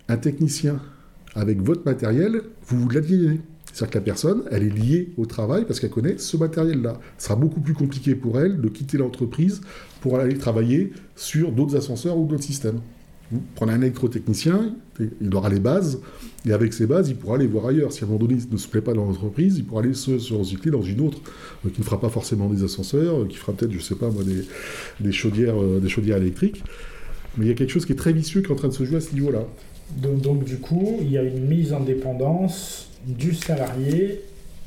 un 0.08 0.16
technicien 0.16 0.80
avec 1.34 1.60
votre 1.60 1.84
matériel, 1.84 2.42
vous 2.66 2.80
vous 2.80 2.88
l'aliénez. 2.88 3.40
C'est-à-dire 3.72 3.90
que 3.90 3.98
la 3.98 4.04
personne, 4.04 4.42
elle 4.50 4.62
est 4.62 4.70
liée 4.70 5.12
au 5.18 5.26
travail 5.26 5.66
parce 5.66 5.80
qu'elle 5.80 5.90
connaît 5.90 6.16
ce 6.16 6.38
matériel-là. 6.38 6.98
Ce 7.18 7.26
sera 7.26 7.36
beaucoup 7.36 7.60
plus 7.60 7.74
compliqué 7.74 8.14
pour 8.14 8.40
elle 8.40 8.58
de 8.58 8.68
quitter 8.68 8.96
l'entreprise 8.96 9.60
pour 10.00 10.18
aller 10.18 10.38
travailler 10.38 10.94
sur 11.14 11.52
d'autres 11.52 11.76
ascenseurs 11.76 12.16
ou 12.16 12.26
d'autres 12.26 12.44
systèmes. 12.44 12.80
Vous 13.32 13.42
prenez 13.56 13.72
un 13.72 13.82
électrotechnicien, 13.82 14.74
il 15.20 15.34
aura 15.34 15.48
les 15.48 15.58
bases, 15.58 16.00
et 16.46 16.52
avec 16.52 16.72
ces 16.72 16.86
bases, 16.86 17.08
il 17.08 17.16
pourra 17.16 17.36
aller 17.36 17.46
voir 17.46 17.66
ailleurs. 17.66 17.92
Si 17.92 18.04
à 18.04 18.06
un 18.06 18.10
moment 18.10 18.20
donné, 18.20 18.38
il 18.40 18.52
ne 18.52 18.56
se 18.56 18.68
plaît 18.68 18.80
pas 18.80 18.92
dans 18.92 19.04
l'entreprise, 19.04 19.58
il 19.58 19.64
pourra 19.64 19.82
aller 19.82 19.94
se, 19.94 20.32
recycler 20.32 20.70
dans 20.70 20.82
une 20.82 21.00
autre, 21.00 21.18
euh, 21.64 21.70
qui 21.70 21.80
ne 21.80 21.84
fera 21.84 22.00
pas 22.00 22.08
forcément 22.08 22.48
des 22.48 22.62
ascenseurs, 22.62 23.22
euh, 23.22 23.26
qui 23.26 23.36
fera 23.36 23.52
peut-être, 23.52 23.72
je 23.72 23.78
ne 23.78 23.82
sais 23.82 23.96
pas 23.96 24.10
moi, 24.10 24.22
des, 25.00 25.12
chaudières, 25.12 25.60
euh, 25.60 25.80
des 25.80 25.88
chaudières 25.88 26.18
électriques. 26.18 26.62
Mais 27.36 27.46
il 27.46 27.48
y 27.48 27.50
a 27.50 27.54
quelque 27.54 27.72
chose 27.72 27.84
qui 27.84 27.92
est 27.92 27.96
très 27.96 28.12
vicieux 28.12 28.42
qui 28.42 28.48
est 28.48 28.52
en 28.52 28.56
train 28.56 28.68
de 28.68 28.74
se 28.74 28.84
jouer 28.84 28.98
à 28.98 29.00
ce 29.00 29.12
niveau-là. 29.12 29.44
Donc, 29.96 30.20
donc, 30.20 30.44
du 30.44 30.58
coup, 30.58 30.98
il 31.00 31.10
y 31.10 31.18
a 31.18 31.22
une 31.22 31.46
mise 31.46 31.72
en 31.72 31.80
dépendance 31.80 32.90
du 33.06 33.34
salarié 33.34 34.20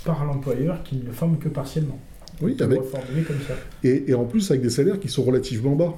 par 0.04 0.26
l'employeur 0.26 0.84
qui 0.84 0.98
ne 0.98 1.04
le 1.04 1.12
forme 1.12 1.38
que 1.38 1.50
partiellement. 1.50 2.00
Oui, 2.42 2.56
avec... 2.60 2.80
comme 2.80 3.38
ça. 3.48 3.56
Et, 3.84 4.06
et, 4.08 4.14
en 4.14 4.26
plus 4.26 4.50
avec 4.52 4.62
des 4.62 4.70
salaires 4.70 5.00
qui 5.00 5.10
sont 5.10 5.24
relativement 5.24 5.76
bas. 5.76 5.94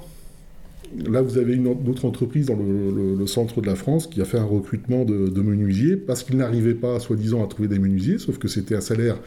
Là, 1.07 1.21
vous 1.21 1.37
avez 1.37 1.53
une, 1.53 1.67
autre 1.67 2.05
entreprise 2.05 2.47
dans 2.47 2.57
le, 2.57 3.25
centre 3.27 3.61
de 3.61 3.67
la 3.67 3.75
France 3.75 4.07
qui 4.07 4.21
a 4.21 4.25
fait 4.25 4.37
un 4.37 4.45
recrutement 4.45 5.05
de, 5.05 5.41
menuisiers 5.41 5.95
parce 5.95 6.23
qu'il 6.23 6.37
n'arrivait 6.37 6.73
pas, 6.73 6.99
soi-disant, 6.99 7.43
à 7.43 7.47
trouver 7.47 7.67
des 7.67 7.79
menuisiers, 7.79 8.17
sauf 8.17 8.37
que 8.37 8.47
c'était 8.47 8.75
un 8.75 8.81
salaire 8.81 9.17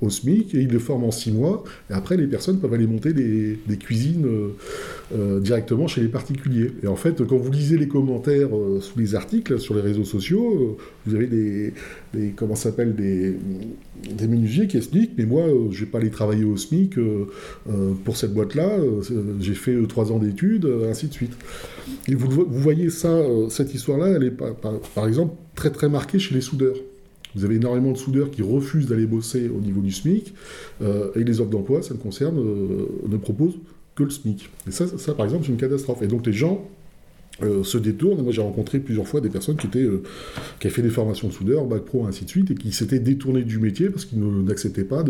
au 0.00 0.10
SMIC 0.10 0.54
et 0.54 0.60
il 0.60 0.68
le 0.68 0.78
forme 0.78 1.04
en 1.04 1.10
six 1.10 1.32
mois. 1.32 1.64
Et 1.90 1.92
après, 1.92 2.16
les 2.16 2.26
personnes 2.26 2.58
peuvent 2.58 2.72
aller 2.72 2.86
monter 2.86 3.12
des, 3.12 3.58
cuisines 3.78 4.26
euh, 4.26 4.48
euh, 5.14 5.40
directement 5.40 5.86
chez 5.86 6.00
les 6.00 6.08
particuliers. 6.08 6.72
Et 6.82 6.86
en 6.86 6.96
fait, 6.96 7.24
quand 7.26 7.36
vous 7.36 7.50
lisez 7.50 7.76
les 7.76 7.88
commentaires 7.88 8.56
euh, 8.56 8.80
sous 8.80 8.98
les 8.98 9.14
articles 9.14 9.58
sur 9.58 9.74
les 9.74 9.80
réseaux 9.80 10.04
sociaux, 10.04 10.78
vous 11.06 11.14
avez 11.14 11.26
des, 11.26 11.72
comment 12.36 12.56
s'appelle 12.56 12.94
des, 12.94 13.36
des 14.08 14.28
menuisiers 14.28 14.68
SMIC, 14.68 15.12
mais 15.16 15.24
moi, 15.24 15.44
je 15.70 15.80
vais 15.80 15.90
pas 15.90 15.98
aller 15.98 16.10
travailler 16.10 16.44
au 16.44 16.56
SMIC 16.56 16.94
pour 18.04 18.16
cette 18.16 18.32
boîte-là. 18.32 18.78
J'ai 19.40 19.54
fait 19.54 19.76
trois 19.88 20.12
ans 20.12 20.18
d'études, 20.18 20.68
ainsi 20.88 21.08
suite. 21.12 21.32
Et 22.08 22.14
vous, 22.14 22.44
voyez 22.48 22.90
ça, 22.90 23.08
euh, 23.08 23.48
cette 23.48 23.74
histoire-là, 23.74 24.08
elle 24.08 24.24
est 24.24 24.30
par, 24.30 25.06
exemple 25.06 25.34
très 25.54 25.70
très 25.70 25.88
marquée 25.88 26.18
chez 26.18 26.34
les 26.34 26.40
soudeurs. 26.40 26.76
Vous 27.34 27.44
avez 27.44 27.56
énormément 27.56 27.92
de 27.92 27.96
soudeurs 27.96 28.30
qui 28.30 28.42
refusent 28.42 28.88
d'aller 28.88 29.06
bosser 29.06 29.48
au 29.48 29.60
niveau 29.60 29.80
du 29.80 29.92
SMIC, 29.92 30.34
euh, 30.82 31.10
et 31.14 31.22
les 31.22 31.40
offres 31.40 31.50
d'emploi, 31.50 31.82
ça 31.82 31.94
ne 31.94 31.98
concerne, 31.98 32.38
euh, 32.38 32.86
ne 33.08 33.16
proposent 33.16 33.58
que 33.94 34.02
le 34.02 34.10
SMIC. 34.10 34.50
Et 34.66 34.70
ça, 34.70 34.86
ça 34.98 35.14
par 35.14 35.26
exemple, 35.26 35.44
c'est 35.44 35.52
une 35.52 35.58
catastrophe. 35.58 36.02
Et 36.02 36.08
donc 36.08 36.26
les 36.26 36.32
gens 36.32 36.66
se 37.62 37.78
détournent. 37.78 38.22
Moi, 38.22 38.32
j'ai 38.32 38.42
rencontré 38.42 38.80
plusieurs 38.80 39.08
fois 39.08 39.20
des 39.20 39.30
personnes 39.30 39.56
qui, 39.56 39.66
étaient, 39.66 39.88
qui 40.58 40.66
avaient 40.66 40.74
fait 40.74 40.82
des 40.82 40.90
formations 40.90 41.28
de 41.28 41.32
soudeurs, 41.32 41.64
bac 41.64 41.82
pro, 41.82 42.06
ainsi 42.06 42.24
de 42.24 42.30
suite, 42.30 42.50
et 42.50 42.54
qui 42.54 42.70
s'étaient 42.70 42.98
détournés 42.98 43.44
du 43.44 43.58
métier 43.58 43.88
parce 43.88 44.04
qu'ils 44.04 44.20
n'acceptaient 44.20 44.84
pas 44.84 45.02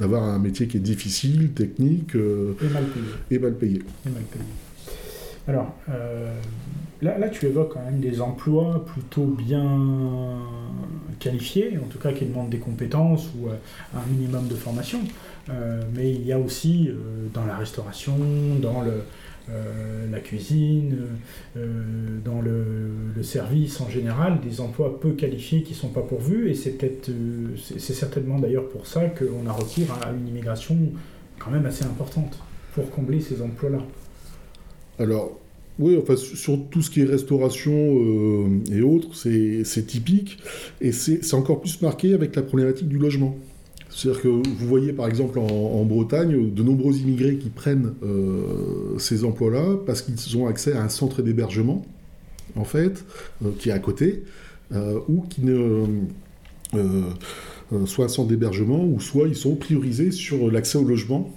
d'avoir 0.00 0.22
un 0.22 0.38
métier 0.38 0.66
qui 0.66 0.78
est 0.78 0.80
difficile, 0.80 1.50
technique 1.52 2.14
et 2.14 2.68
mal 2.68 2.84
payé. 2.84 3.06
Et 3.30 3.38
mal 3.38 3.54
payé. 3.54 3.82
Et 4.06 4.10
mal 4.10 4.22
payé. 4.22 4.44
Alors, 5.48 5.74
euh, 5.88 6.30
là, 7.00 7.16
là, 7.16 7.30
tu 7.30 7.46
évoques 7.46 7.72
quand 7.72 7.82
même 7.82 8.00
des 8.00 8.20
emplois 8.20 8.84
plutôt 8.84 9.24
bien 9.24 10.38
qualifiés, 11.18 11.78
en 11.82 11.88
tout 11.88 11.98
cas 11.98 12.12
qui 12.12 12.26
demandent 12.26 12.50
des 12.50 12.58
compétences 12.58 13.30
ou 13.34 13.48
euh, 13.48 13.54
un 13.96 14.06
minimum 14.12 14.46
de 14.46 14.54
formation. 14.54 15.00
Euh, 15.48 15.80
mais 15.94 16.12
il 16.12 16.26
y 16.26 16.32
a 16.32 16.38
aussi 16.38 16.90
dans 17.32 17.46
la 17.46 17.56
restauration, 17.56 18.18
dans 18.60 18.82
le, 18.82 19.04
la 20.10 20.20
cuisine, 20.20 20.96
dans 22.24 22.40
le, 22.40 23.22
service 23.22 23.80
en 23.80 23.88
général, 23.88 24.40
des 24.40 24.60
emplois 24.60 25.00
peu 25.00 25.12
qualifiés 25.12 25.62
qui 25.62 25.72
ne 25.72 25.78
sont 25.78 25.88
pas 25.88 26.02
pourvus. 26.02 26.50
Et 26.50 26.54
c'est 26.54 26.78
c'est 27.56 27.94
certainement 27.94 28.38
d'ailleurs 28.38 28.68
pour 28.68 28.86
ça 28.86 29.06
qu'on 29.06 29.46
a 29.46 29.52
recours 29.52 29.92
à 30.02 30.12
une 30.12 30.28
immigration 30.28 30.76
quand 31.38 31.50
même 31.50 31.66
assez 31.66 31.84
importante 31.84 32.38
pour 32.74 32.90
combler 32.90 33.20
ces 33.20 33.42
emplois-là. 33.42 33.78
Alors, 34.98 35.38
oui, 35.78 35.96
enfin, 36.00 36.16
sur 36.16 36.58
tout 36.70 36.82
ce 36.82 36.90
qui 36.90 37.00
est 37.02 37.04
restauration 37.04 37.72
euh, 37.72 38.48
et 38.72 38.82
autres, 38.82 39.14
c'est 39.14 39.86
typique. 39.86 40.38
Et 40.80 40.92
c'est 40.92 41.34
encore 41.34 41.60
plus 41.60 41.80
marqué 41.82 42.14
avec 42.14 42.34
la 42.34 42.42
problématique 42.42 42.88
du 42.88 42.98
logement. 42.98 43.36
C'est-à-dire 43.98 44.22
que 44.22 44.28
vous 44.28 44.68
voyez 44.68 44.92
par 44.92 45.08
exemple 45.08 45.40
en, 45.40 45.84
Bretagne 45.84 46.54
de 46.54 46.62
nombreux 46.62 46.94
immigrés 46.94 47.36
qui 47.36 47.48
prennent 47.48 47.94
euh, 48.04 48.96
ces 48.96 49.24
emplois-là 49.24 49.76
parce 49.86 50.02
qu'ils 50.02 50.36
ont 50.36 50.46
accès 50.46 50.72
à 50.72 50.84
un 50.84 50.88
centre 50.88 51.20
d'hébergement, 51.20 51.84
en 52.54 52.62
fait, 52.62 53.04
euh, 53.44 53.50
qui 53.58 53.70
est 53.70 53.72
à 53.72 53.78
côté, 53.80 54.22
ou 55.08 55.22
qui 55.22 55.40
ne. 55.42 55.84
soit 57.86 58.08
centre 58.08 58.28
d'hébergement, 58.28 58.84
ou 58.84 59.00
soit 59.00 59.26
ils 59.26 59.34
sont 59.34 59.56
priorisés 59.56 60.12
sur 60.12 60.48
l'accès 60.48 60.78
au 60.78 60.84
logement 60.84 61.32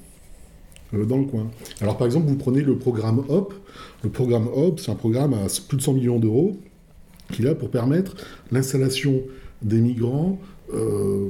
euh, 0.94 1.06
dans 1.06 1.18
le 1.18 1.26
coin. 1.26 1.50
Alors 1.80 1.98
par 1.98 2.06
exemple, 2.06 2.28
vous 2.28 2.36
prenez 2.36 2.62
le 2.62 2.78
programme 2.78 3.24
HOP. 3.28 3.56
Le 4.04 4.10
programme 4.10 4.48
HOP, 4.48 4.80
c'est 4.80 4.92
un 4.92 4.96
programme 4.96 5.34
à 5.34 5.48
plus 5.68 5.78
de 5.78 5.82
100 5.82 5.94
millions 5.94 6.20
d'euros 6.20 6.60
qui 7.32 7.42
est 7.42 7.46
là 7.46 7.56
pour 7.56 7.72
permettre 7.72 8.16
l'installation 8.52 9.22
des 9.62 9.80
migrants 9.80 10.38
euh, 10.74 11.30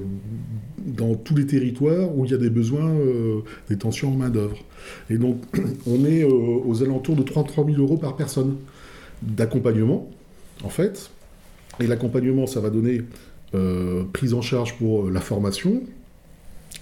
dans 0.78 1.16
tous 1.16 1.36
les 1.36 1.46
territoires 1.46 2.16
où 2.16 2.26
il 2.26 2.32
y 2.32 2.34
a 2.34 2.38
des 2.38 2.50
besoins, 2.50 2.90
euh, 2.90 3.42
des 3.70 3.78
tensions 3.78 4.10
en 4.10 4.16
main-d'œuvre. 4.16 4.58
Et 5.10 5.18
donc, 5.18 5.42
on 5.88 6.06
est 6.06 6.24
aux 6.24 6.84
alentours 6.84 7.16
de 7.16 7.24
33 7.24 7.66
000 7.66 7.78
euros 7.80 7.98
par 7.98 8.16
personne 8.16 8.58
d'accompagnement, 9.22 10.10
en 10.64 10.70
fait. 10.70 11.12
Et 11.80 11.88
l'accompagnement, 11.88 12.48
ça 12.48 12.60
va 12.60 12.70
donner 12.70 13.02
prise 14.14 14.34
en 14.34 14.42
charge 14.42 14.78
pour 14.78 15.10
la 15.10 15.20
formation, 15.20 15.84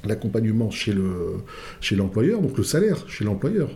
l'accompagnement 0.06 0.70
chez 0.70 0.94
l'employeur, 0.94 2.40
chez 2.40 2.48
donc 2.48 2.58
le 2.58 2.64
salaire 2.64 3.08
chez 3.10 3.26
l'employeur. 3.26 3.70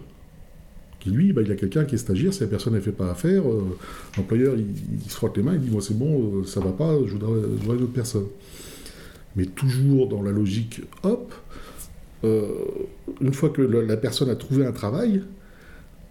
Qui 1.04 1.10
lui, 1.10 1.34
bah, 1.34 1.42
il 1.42 1.52
a 1.52 1.56
quelqu'un 1.56 1.84
qui 1.84 1.96
est 1.96 1.98
stagiaire, 1.98 2.34
si 2.34 2.40
la 2.40 2.48
personne 2.48 2.76
ne 2.76 2.80
fait 2.80 2.94
pas 2.94 3.12
affaire, 3.12 3.44
euh, 3.46 3.78
l'employeur 4.16 4.56
il, 4.56 5.02
se 5.10 5.16
frotte 5.16 5.36
les 5.36 5.44
mains, 5.44 5.56
il 5.56 5.60
dit 5.60 5.70
Moi 5.70 5.82
c'est 5.82 5.98
bon, 5.98 6.40
euh, 6.40 6.46
ça 6.46 6.62
va 6.62 6.72
pas, 6.72 6.94
je 7.06 7.12
voudrais, 7.12 7.42
je 7.42 7.62
voudrais, 7.62 7.76
une 7.76 7.84
autre 7.84 7.92
personne. 7.92 8.28
Mais 9.36 9.46
toujours 9.46 10.08
dans 10.08 10.22
la 10.22 10.32
logique 10.32 10.82
hop, 11.04 11.34
euh, 12.24 12.48
une 13.22 13.34
fois 13.34 13.50
que 13.50 13.62
la, 13.62 13.98
personne 13.98 14.30
a 14.30 14.36
trouvé 14.36 14.66
un 14.66 14.72
travail, 14.72 15.24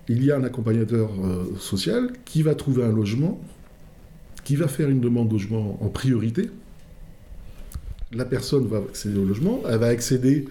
il 0.08 0.24
y 0.24 0.30
a 0.32 0.36
un 0.36 0.44
accompagnateur 0.44 1.10
social 1.58 2.10
qui 2.24 2.42
va 2.42 2.54
trouver 2.54 2.82
un 2.84 2.92
logement, 2.92 3.40
qui 4.44 4.56
va 4.56 4.66
faire 4.66 4.90
une 4.90 5.00
demande 5.00 5.28
de 5.28 5.34
logement 5.34 5.78
en 5.80 5.88
priorité, 5.88 6.50
la 8.14 8.24
personne 8.24 8.66
va 8.66 8.78
accéder 8.78 9.18
au 9.18 9.24
logement, 9.24 9.62
elle 9.68 9.78
va 9.78 9.86
accéder, 9.86 10.46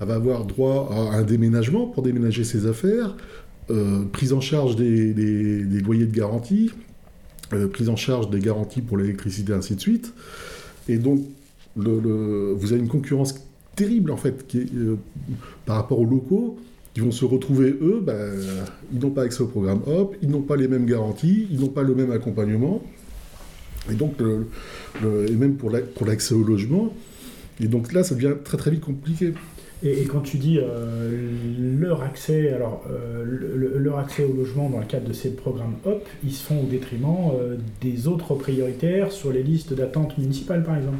elle 0.00 0.08
va 0.08 0.14
avoir 0.14 0.44
droit 0.44 0.88
à 0.92 1.16
un 1.16 1.22
déménagement 1.22 1.86
pour 1.86 2.02
déménager 2.02 2.44
ses 2.44 2.66
affaires, 2.66 3.16
euh, 3.70 4.04
prise 4.12 4.32
en 4.32 4.40
charge 4.40 4.76
des, 4.76 5.12
loyers 5.80 6.06
de 6.06 6.14
garantie, 6.14 6.70
euh, 7.52 7.68
prise 7.68 7.88
en 7.88 7.96
charge 7.96 8.30
des 8.30 8.40
garanties 8.40 8.80
pour 8.80 8.96
l'électricité, 8.96 9.52
ainsi 9.52 9.76
de 9.76 9.80
suite. 9.80 10.12
Et 10.88 10.98
donc, 10.98 11.20
vous 11.76 12.72
avez 12.72 12.80
une 12.80 12.88
concurrence 12.88 13.34
terrible, 13.74 14.10
en 14.10 14.16
fait, 14.16 14.44
euh, 14.54 14.96
par 15.66 15.76
rapport 15.76 15.98
aux 15.98 16.04
locaux, 16.04 16.58
qui 16.92 17.00
vont 17.00 17.10
se 17.10 17.24
retrouver, 17.24 17.70
eux, 17.70 18.00
ben, 18.04 18.32
ils 18.92 19.00
n'ont 19.00 19.10
pas 19.10 19.22
accès 19.22 19.42
au 19.42 19.48
programme 19.48 19.80
HOP, 19.86 20.16
ils 20.22 20.30
n'ont 20.30 20.42
pas 20.42 20.56
les 20.56 20.68
mêmes 20.68 20.86
garanties, 20.86 21.48
ils 21.50 21.58
n'ont 21.58 21.68
pas 21.68 21.82
le 21.82 21.94
même 21.94 22.12
accompagnement. 22.12 22.82
Et 23.90 23.94
donc, 23.94 24.14
et 24.20 25.32
même 25.32 25.56
pour 25.56 25.70
l'accès 26.06 26.34
au 26.34 26.44
logement. 26.44 26.94
Et 27.60 27.66
donc 27.66 27.92
là, 27.92 28.04
ça 28.04 28.14
devient 28.14 28.34
très 28.44 28.56
très 28.56 28.70
vite 28.70 28.82
compliqué. 28.82 29.34
Et, 29.82 30.04
quand 30.04 30.20
tu 30.20 30.38
dis 30.38 30.58
euh, 30.58 31.10
leur 31.78 32.02
accès, 32.02 32.50
alors 32.50 32.84
euh, 32.88 33.78
leur 33.78 33.98
accès 33.98 34.24
au 34.24 34.32
logement 34.32 34.70
dans 34.70 34.78
le 34.78 34.86
cadre 34.86 35.08
de 35.08 35.12
ces 35.12 35.30
programmes 35.30 35.74
HOP, 35.84 36.06
ils 36.22 36.32
se 36.32 36.44
font 36.44 36.60
au 36.60 36.66
détriment 36.66 37.32
des 37.80 38.06
autres 38.06 38.34
prioritaires 38.34 39.10
sur 39.10 39.32
les 39.32 39.42
listes 39.42 39.74
d'attente 39.74 40.16
municipales, 40.16 40.62
par 40.62 40.76
exemple. 40.76 40.98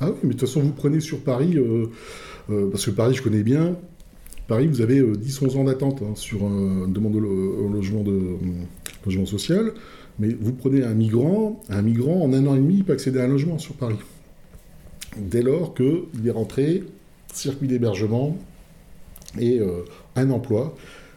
Ah 0.00 0.10
oui, 0.10 0.16
mais 0.22 0.28
de 0.30 0.32
toute 0.34 0.48
façon, 0.48 0.60
vous 0.60 0.72
prenez 0.72 1.00
sur 1.00 1.20
Paris, 1.20 1.56
parce 2.48 2.86
que 2.86 2.90
Paris, 2.90 3.14
je 3.14 3.22
connais 3.22 3.42
bien. 3.42 3.76
Paris, 4.48 4.66
vous 4.66 4.80
avez 4.80 5.00
10-11 5.00 5.58
ans 5.58 5.64
d'attente 5.64 6.02
hein, 6.02 6.14
sur 6.16 6.42
une 6.42 6.92
demande 6.92 7.12
de 7.12 7.20
logement, 7.72 9.26
social. 9.26 9.72
Mais 10.18 10.36
vous 10.38 10.52
prenez 10.52 10.82
un 10.82 10.94
migrant, 10.94 11.60
un 11.68 11.82
migrant 11.82 12.22
en 12.22 12.32
un 12.32 12.46
an 12.46 12.54
et 12.54 12.58
demi, 12.58 12.76
il 12.78 12.84
peut 12.84 12.92
accéder 12.92 13.20
à 13.20 13.24
un 13.24 13.28
logement 13.28 13.58
sur 13.58 13.74
Paris. 13.74 13.96
Dès 15.16 15.42
lors 15.42 15.74
qu'il 15.74 16.26
est 16.26 16.30
rentré, 16.30 16.84
circuit 17.32 17.68
d'hébergement 17.68 18.36
et 19.38 19.60
euh, 19.60 19.84
un 20.16 20.30
emploi, 20.30 20.74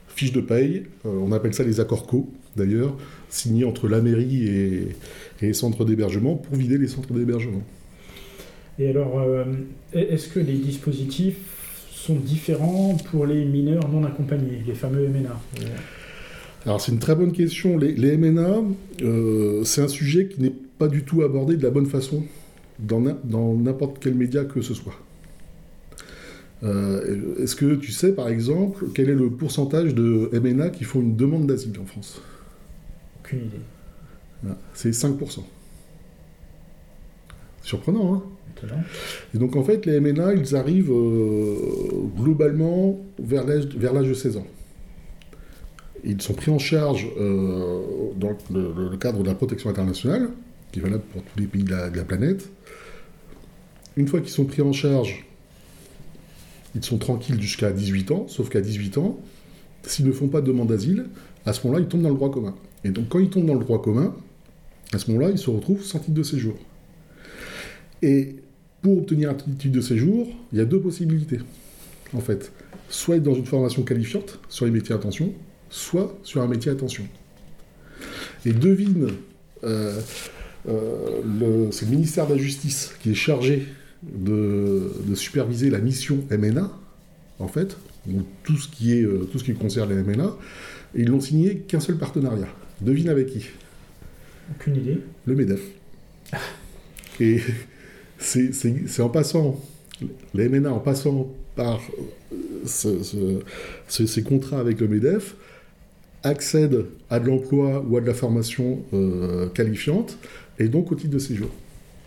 fiche 0.07 0.31
de 0.31 0.41
paye, 0.41 0.83
euh, 1.05 1.09
on 1.09 1.31
appelle 1.31 1.53
ça 1.53 1.63
les 1.63 1.79
accords 1.79 2.05
co 2.05 2.29
d'ailleurs, 2.55 2.95
signés 3.29 3.65
entre 3.65 3.87
la 3.87 3.99
mairie 3.99 4.47
et, 4.47 4.87
les 5.41 5.53
centres 5.53 5.85
d'hébergement 5.85 6.35
pour 6.35 6.55
vider 6.55 6.77
les 6.77 6.87
centres 6.87 7.11
d'hébergement. 7.13 7.61
Et 8.79 8.89
alors, 8.89 9.19
euh, 9.19 9.45
est-ce 9.93 10.27
que 10.29 10.39
les 10.39 10.57
dispositifs 10.57 11.37
sont 11.91 12.15
différents 12.15 12.97
pour 13.11 13.25
les 13.25 13.45
mineurs 13.45 13.87
non 13.87 14.03
accompagnés, 14.03 14.63
les 14.65 14.73
fameux 14.73 15.07
MNA 15.07 15.39
alors 16.65 16.79
c'est 16.79 16.93
une 16.93 16.99
très 16.99 17.15
bonne 17.15 17.33
question. 17.33 17.77
Les, 17.77 18.15
MNA, 18.15 18.63
euh, 19.01 19.65
c'est 19.65 19.81
un 19.81 19.89
sujet 19.89 20.29
qui 20.29 20.41
n'est 20.41 20.53
pas 20.79 20.87
du 20.87 21.03
tout 21.03 21.21
abordé 21.21 21.57
de 21.57 21.63
la 21.63 21.69
bonne 21.69 21.87
façon 21.87 22.23
dans 22.79 23.01
n'importe 23.01 23.97
quel 23.99 24.15
média 24.15 24.45
que 24.45 24.61
ce 24.61 24.73
soit. 24.73 24.97
Euh, 26.63 27.43
est-ce 27.43 27.57
que 27.57 27.75
tu 27.75 27.91
sais, 27.91 28.13
par 28.13 28.29
exemple, 28.29 28.85
quel 28.95 29.09
est 29.09 29.15
le 29.15 29.29
pourcentage 29.29 29.93
de 29.93 30.29
MNA 30.31 30.69
qui 30.69 30.85
font 30.85 31.01
une 31.01 31.17
demande 31.17 31.47
d'asile 31.47 31.77
en 31.81 31.85
France? 31.85 32.21
Aucune 33.19 33.39
idée. 33.39 34.53
C'est 34.73 34.91
5%. 34.91 35.43
Surprenant, 37.61 38.15
hein? 38.15 38.23
Et 39.33 39.37
donc 39.37 39.55
en 39.55 39.63
fait, 39.63 39.85
les 39.85 39.99
MNA, 39.99 40.33
ils 40.33 40.55
arrivent 40.55 40.91
euh, 40.91 41.55
globalement 42.17 42.99
vers 43.19 43.45
l'âge 43.45 43.67
de 43.67 44.13
16 44.13 44.37
ans. 44.37 44.47
Ils 46.03 46.21
sont 46.21 46.33
pris 46.33 46.51
en 46.51 46.59
charge 46.59 47.07
euh, 47.17 47.81
dans 48.17 48.35
le, 48.51 48.97
cadre 48.97 49.23
de 49.23 49.27
la 49.27 49.35
protection 49.35 49.69
internationale, 49.69 50.29
qui 50.71 50.79
est 50.79 50.81
valable 50.81 51.03
pour 51.13 51.23
tous 51.23 51.39
les 51.39 51.45
pays 51.45 51.63
de 51.63 51.71
la, 51.71 52.03
planète. 52.03 52.49
Une 53.95 54.07
fois 54.07 54.19
qu'ils 54.19 54.29
sont 54.29 54.45
pris 54.45 54.61
en 54.61 54.73
charge, 54.73 55.25
ils 56.75 56.83
sont 56.83 56.97
tranquilles 56.97 57.41
jusqu'à 57.41 57.71
18 57.71 58.11
ans, 58.11 58.27
sauf 58.27 58.49
qu'à 58.49 58.59
18 58.59 58.97
ans, 58.97 59.19
s'ils 59.83 60.05
ne 60.05 60.11
font 60.11 60.27
pas 60.27 60.41
de 60.41 60.47
demande 60.47 60.69
d'asile, 60.69 61.05
à 61.45 61.53
ce 61.53 61.65
moment-là, 61.65 61.83
ils 61.83 61.87
tombent 61.87 62.01
dans 62.01 62.09
le 62.09 62.15
droit 62.15 62.31
commun. 62.31 62.55
Et 62.83 62.89
donc, 62.89 63.07
quand 63.09 63.19
ils 63.19 63.29
tombent 63.29 63.45
dans 63.45 63.53
le 63.53 63.59
droit 63.59 63.81
commun, 63.81 64.13
à 64.91 64.97
ce 64.97 65.11
moment-là, 65.11 65.31
ils 65.31 65.37
se 65.37 65.49
retrouvent 65.49 65.83
sans 65.83 65.99
titre 65.99 66.13
de 66.13 66.23
séjour. 66.23 66.55
Et 68.01 68.35
pour 68.83 68.97
obtenir 68.99 69.31
un 69.31 69.33
titre 69.33 69.71
de 69.71 69.81
séjour, 69.81 70.27
il 70.51 70.59
y 70.59 70.61
a 70.61 70.65
deux 70.65 70.79
possibilités, 70.79 71.39
en 72.13 72.19
fait. 72.19 72.51
Soit 72.89 73.15
être 73.15 73.23
dans 73.23 73.33
une 73.33 73.45
formation 73.45 73.81
qualifiante 73.81 74.39
sur 74.49 74.65
les 74.65 74.71
métiers 74.71 74.93
à 74.93 74.97
tension, 74.97 75.33
soit 75.69 76.19
sur 76.21 76.41
un 76.41 76.47
métier 76.47 76.69
à 76.69 76.75
tension. 76.75 77.07
Et 78.45 78.51
devine, 78.51 79.07
euh, 79.63 79.99
euh, 80.67 81.71
c'est 81.71 81.85
le 81.85 81.91
ministère 81.91 82.27
de 82.27 82.33
la 82.33 82.39
Justice 82.39 82.93
qui 83.01 83.11
est 83.11 83.15
chargé 83.15 83.65
de, 84.03 84.91
superviser 85.15 85.69
la 85.69 85.79
mission 85.79 86.19
MNA, 86.29 86.69
en 87.39 87.47
fait, 87.47 87.77
donc 88.05 88.25
tout 88.43 88.57
ce 88.57 88.67
qui, 88.67 88.91
est, 88.91 89.03
euh, 89.03 89.29
tout 89.31 89.39
ce 89.39 89.45
qui 89.45 89.53
concerne 89.53 89.95
les 89.95 90.03
MNA, 90.03 90.35
et 90.95 91.03
ils 91.03 91.09
n'ont 91.09 91.21
signé 91.21 91.59
qu'un 91.59 91.79
seul 91.79 91.97
partenariat. 91.97 92.49
Devine 92.81 93.07
avec 93.07 93.27
qui? 93.27 93.45
Aucune 94.51 94.75
idée. 94.75 94.99
Le 95.25 95.35
MEDEF. 95.35 95.61
et 97.21 97.39
c'est 98.23 99.01
en 99.01 99.09
passant, 99.09 99.59
les 100.33 100.49
MNA 100.49 100.71
en 100.71 100.79
passant 100.79 101.27
par 101.55 101.79
euh, 102.85 103.39
ces 103.87 104.23
contrats 104.23 104.59
avec 104.59 104.79
le 104.79 104.87
MEDEF, 104.87 105.35
accèdent 106.23 106.85
à 107.09 107.19
de 107.19 107.27
l'emploi 107.27 107.85
ou 107.87 107.97
à 107.97 108.01
de 108.01 108.07
la 108.07 108.13
formation 108.13 108.79
euh, 108.93 109.49
qualifiante, 109.49 110.17
et 110.57 110.67
donc 110.67 110.91
au 110.91 110.95
titre 110.95 111.11
de 111.11 111.19
séjour. 111.19 111.49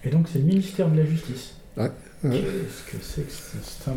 Et 0.04 0.10
donc 0.10 0.26
c'est 0.32 0.38
le 0.38 0.44
ministère 0.44 0.90
de 0.90 0.96
la 0.98 1.04
Justice 1.04 1.52
Ouais. 1.76 1.90
Qu'est-ce 2.22 2.90
que 2.90 3.02
c'est 3.02 3.22
que 3.26 3.90
un 3.90 3.94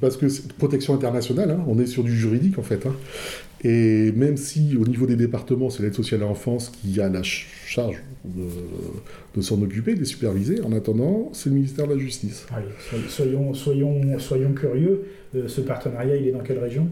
Parce 0.00 0.16
que 0.16 0.28
c'est 0.28 0.52
protection 0.52 0.94
internationale, 0.94 1.50
hein. 1.50 1.64
on 1.66 1.78
est 1.78 1.86
sur 1.86 2.04
du 2.04 2.14
juridique 2.14 2.58
en 2.58 2.62
fait. 2.62 2.84
Hein. 2.86 2.94
Et 3.62 4.12
même 4.12 4.36
si 4.36 4.76
au 4.76 4.86
niveau 4.86 5.06
des 5.06 5.16
départements, 5.16 5.70
c'est 5.70 5.82
l'aide 5.82 5.94
sociale 5.94 6.22
à 6.22 6.26
l'enfance 6.26 6.70
qui 6.70 7.00
a 7.00 7.08
la 7.08 7.22
charge 7.22 8.02
de, 8.24 9.40
s'en 9.40 9.60
occuper, 9.62 9.94
de 9.94 10.00
les 10.00 10.04
superviser, 10.04 10.60
en 10.62 10.72
attendant, 10.72 11.30
c'est 11.32 11.50
le 11.50 11.56
ministère 11.56 11.86
de 11.86 11.94
la 11.94 11.98
Justice. 11.98 12.46
Allez, 12.54 12.66
soyons, 13.08 13.54
soyons, 13.54 14.18
soyons 14.18 14.52
curieux. 14.52 15.06
Euh, 15.34 15.48
ce 15.48 15.60
partenariat, 15.60 16.16
il 16.16 16.28
est 16.28 16.32
dans 16.32 16.40
quelle 16.40 16.58
région? 16.58 16.88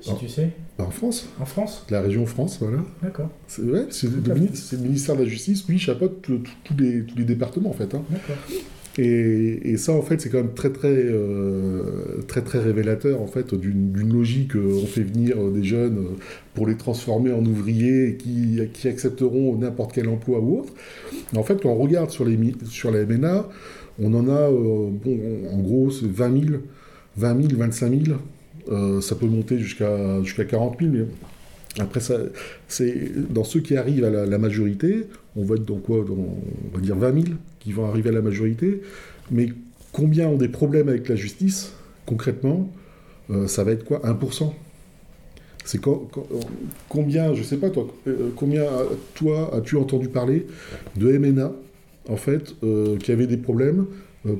Si 0.00 0.10
tu 0.18 0.28
sais 0.28 0.50
En 0.78 0.90
France. 0.90 1.28
En 1.40 1.46
France? 1.46 1.86
La 1.90 2.00
région 2.00 2.26
France, 2.26 2.58
voilà. 2.60 2.78
D'accord. 3.02 3.30
C'est 3.46 3.62
ouais, 3.62 3.86
le, 4.02 4.34
ministère 4.80 5.16
de 5.16 5.22
la 5.22 5.28
Justice, 5.28 5.66
lui, 5.68 5.78
chapeaute 5.78 6.20
tous 6.22 6.42
les, 6.76 7.02
tous 7.02 7.16
les 7.16 7.24
départements, 7.24 7.70
en 7.70 7.74
fait. 7.74 7.94
Hein. 7.94 8.02
D'accord. 8.10 8.36
Et, 8.96 9.76
ça, 9.76 9.92
en 9.92 10.02
fait, 10.02 10.20
c'est 10.20 10.28
quand 10.28 10.38
même 10.38 10.54
très, 10.54 10.70
très, 10.70 10.88
euh, 10.88 12.22
très, 12.28 12.42
très 12.42 12.60
révélateur, 12.60 13.20
en 13.20 13.26
fait, 13.26 13.54
d'une 13.54 14.12
logique. 14.12 14.54
Euh, 14.54 14.80
on 14.82 14.86
fait 14.86 15.02
venir 15.02 15.36
euh, 15.36 15.50
des 15.50 15.64
jeunes 15.64 16.06
pour 16.54 16.66
les 16.66 16.76
transformer 16.76 17.32
en 17.32 17.44
ouvriers 17.44 18.16
qui, 18.16 18.60
accepteront 18.86 19.56
n'importe 19.56 19.92
quel 19.92 20.08
emploi 20.08 20.38
ou 20.38 20.60
autre. 20.60 20.72
En 21.34 21.42
fait, 21.42 21.64
on 21.64 21.74
regarde 21.74 22.10
sur 22.10 22.24
les, 22.24 22.38
sur 22.66 22.92
les 22.92 23.04
MNA, 23.04 23.48
on 23.98 24.14
en 24.14 24.28
a, 24.28 24.50
bon, 24.50 25.18
en 25.50 25.58
gros, 25.58 25.90
c'est 25.90 26.06
20 26.06 26.44
000, 26.46 26.60
20 27.16 27.48
000, 27.48 27.60
25 27.60 28.04
000 28.06 28.18
euh, 28.68 29.00
ça 29.00 29.14
peut 29.14 29.26
monter 29.26 29.58
jusqu'à 29.58 30.22
jusqu'à 30.22 30.44
40 30.44 30.78
000, 30.80 30.92
mais 30.92 31.06
après, 31.78 32.00
dans 33.30 33.44
ceux 33.44 33.60
qui 33.60 33.76
arrivent 33.76 34.04
à 34.04 34.10
la, 34.10 34.38
majorité, 34.38 35.06
on 35.36 35.44
va 35.44 35.56
être 35.56 35.64
dans 35.64 35.78
quoi? 35.78 36.04
On 36.08 36.74
va 36.74 36.80
dire 36.80 36.96
20 36.96 37.12
000 37.12 37.24
qui 37.64 37.72
vont 37.72 37.86
arriver 37.86 38.10
à 38.10 38.12
la 38.12 38.22
majorité, 38.22 38.82
mais 39.30 39.48
combien 39.92 40.28
ont 40.28 40.36
des 40.36 40.48
problèmes 40.48 40.88
avec 40.88 41.08
la 41.08 41.16
justice, 41.16 41.72
concrètement 42.06 42.70
euh, 43.30 43.46
Ça 43.48 43.64
va 43.64 43.72
être 43.72 43.84
quoi 43.84 44.00
1% 44.00 44.52
c'est 45.66 45.80
combien, 46.90 47.32
je 47.32 47.42
sais 47.42 47.56
pas 47.56 47.70
toi, 47.70 47.86
euh, 48.06 48.28
combien 48.36 48.66
toi 49.14 49.50
as-tu 49.54 49.78
entendu 49.78 50.08
parler 50.08 50.46
de 50.94 51.16
MNA 51.16 51.52
en 52.10 52.16
fait 52.16 52.54
qui 53.00 53.10
avait 53.10 53.26
des 53.26 53.38
problèmes 53.38 53.86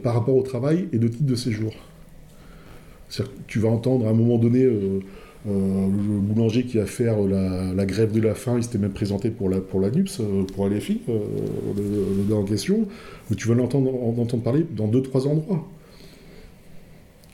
par 0.03 0.13
rapport 0.13 0.37
au 0.37 0.43
travail 0.43 0.87
et 0.93 0.99
de 0.99 1.09
titre 1.09 1.25
de 1.25 1.35
séjour? 1.35 1.73
Tu 3.47 3.59
vas 3.59 3.69
entendre 3.69 4.07
à 4.07 4.11
un 4.11 4.15
moment 4.15 4.39
donné 4.39 4.65
euh, 4.65 5.01
euh, 5.47 5.89
le 5.89 6.21
boulanger 6.21 6.65
qui 6.65 6.79
va 6.79 6.87
faire 6.87 7.21
la, 7.21 7.85
grève 7.85 8.13
de 8.13 8.21
la 8.21 8.35
faim, 8.35 8.55
il 8.57 8.65
s'était 8.65 8.79
même 8.79 8.93
présenté 8.93 9.31
pour 9.31 9.51
la, 9.51 9.61
pour 9.61 9.81
NUPS, 9.81 10.21
euh, 10.21 10.45
pour 10.45 10.67
LFI, 10.69 11.03
le, 11.07 12.29
gars 12.29 12.37
en 12.37 12.45
question, 12.45 12.89
tu 13.37 13.49
vas 13.49 13.55
l'entendre 13.55 13.93
entendre 13.95 14.43
parler 14.43 14.65
dans 14.75 14.89
deux, 14.89 15.03
trois 15.03 15.27
endroits. 15.27 15.69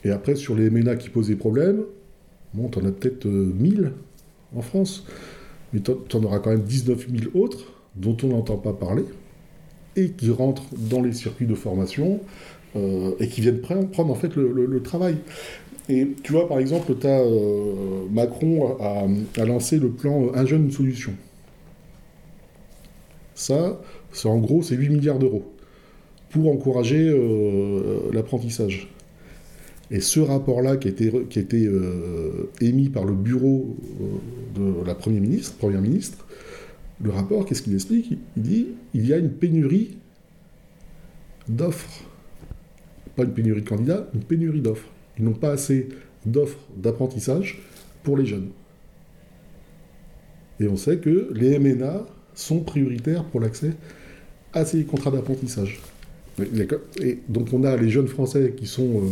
Et 0.03 0.11
après, 0.11 0.35
sur 0.35 0.57
les 0.57 0.70
MENA 0.70 0.96
qui 0.96 1.09
posent 1.09 1.29
des 1.29 1.37
problèmes, 1.37 1.83
bon, 2.53 2.68
t'en 2.68 2.85
as 2.85 2.90
peut-être 2.90 3.27
1000 3.27 3.92
en 4.57 4.62
France, 4.62 5.07
mais 5.73 5.79
t'en 5.81 6.25
auras 6.25 6.40
quand 6.40 6.51
même 6.51 6.62
19 6.62 7.07
000 7.09 7.31
autres 7.35 7.75
dont 7.94 8.16
on 8.25 8.29
n'entend 8.29 8.57
pas 8.57 8.73
parler 8.73 9.05
et 9.94 10.11
qui 10.11 10.31
rentrent 10.31 10.64
dans 10.77 11.03
les 11.03 11.12
circuits 11.12 11.46
de 11.46 11.55
formation 11.55 12.20
et 12.77 13.29
qui 13.29 13.40
viennent 13.40 13.61
prendre, 13.61 14.11
en 14.11 14.14
fait 14.14 14.35
le 14.37 14.81
travail. 14.83 15.16
Et 15.88 16.09
tu 16.23 16.33
vois, 16.33 16.49
par 16.49 16.59
exemple, 16.59 16.93
euh, 17.05 18.07
Macron 18.11 18.77
a, 18.81 19.45
lancé 19.45 19.79
le 19.79 19.90
plan 19.90 20.33
Un 20.35 20.47
jeune, 20.47 20.64
une 20.64 20.71
solution. 20.71 21.12
Ça, 23.35 23.81
c'est 24.12 24.29
en 24.29 24.38
gros, 24.38 24.62
c'est 24.62 24.77
8 24.77 24.88
milliards 24.90 25.19
d'euros 25.19 25.51
pour 26.31 26.51
encourager 26.53 27.09
euh, 27.09 28.11
l'apprentissage. 28.12 28.88
Et 29.90 30.01
ce 30.01 30.21
rapport-là, 30.21 30.77
qui 30.77 30.87
a 30.87 30.90
été, 30.93 31.11
qui 31.29 31.45
euh, 31.53 32.49
émis 32.61 32.88
par 32.88 33.05
le 33.05 33.14
bureau 33.14 33.77
de 34.55 34.87
la 34.87 34.95
Première 34.95 35.23
ministre, 35.23 35.66
ministre, 35.69 36.27
le 37.03 37.11
rapport, 37.11 37.45
qu'est-ce 37.47 37.62
qu'il 37.62 37.75
explique? 37.75 38.12
Il 38.37 38.43
dit 38.43 38.69
il 38.95 39.09
y 39.09 39.12
a 39.12 39.16
une 39.16 39.31
pénurie 39.31 39.97
d'offres. 41.49 42.05
Pas 43.16 43.25
une 43.25 43.33
pénurie 43.33 43.62
de 43.62 43.69
candidats, 43.69 44.09
une 44.14 44.23
pénurie 44.23 44.61
d'offres. 44.61 44.88
N'ont 45.20 45.33
pas 45.33 45.52
assez 45.52 45.88
d'offres 46.24 46.59
d'apprentissage 46.76 47.61
pour 48.02 48.16
les 48.16 48.26
jeunes. 48.26 48.50
Et 50.61 50.68
on 50.68 50.76
sait 50.76 50.98
que 50.98 51.30
les 51.35 51.59
MNA 51.59 52.06
sont 52.35 52.61
prioritaires 52.61 53.24
pour 53.24 53.40
l'accès 53.40 53.72
à 54.52 54.64
ces 54.64 54.85
contrats 54.85 55.11
d'apprentissage. 55.11 55.80
Et 57.02 57.18
donc 57.28 57.48
on 57.52 57.64
a 57.64 57.76
les 57.76 57.90
jeunes 57.90 58.09
Français 58.09 58.54
qui 58.56 58.66
sont, 58.66 59.02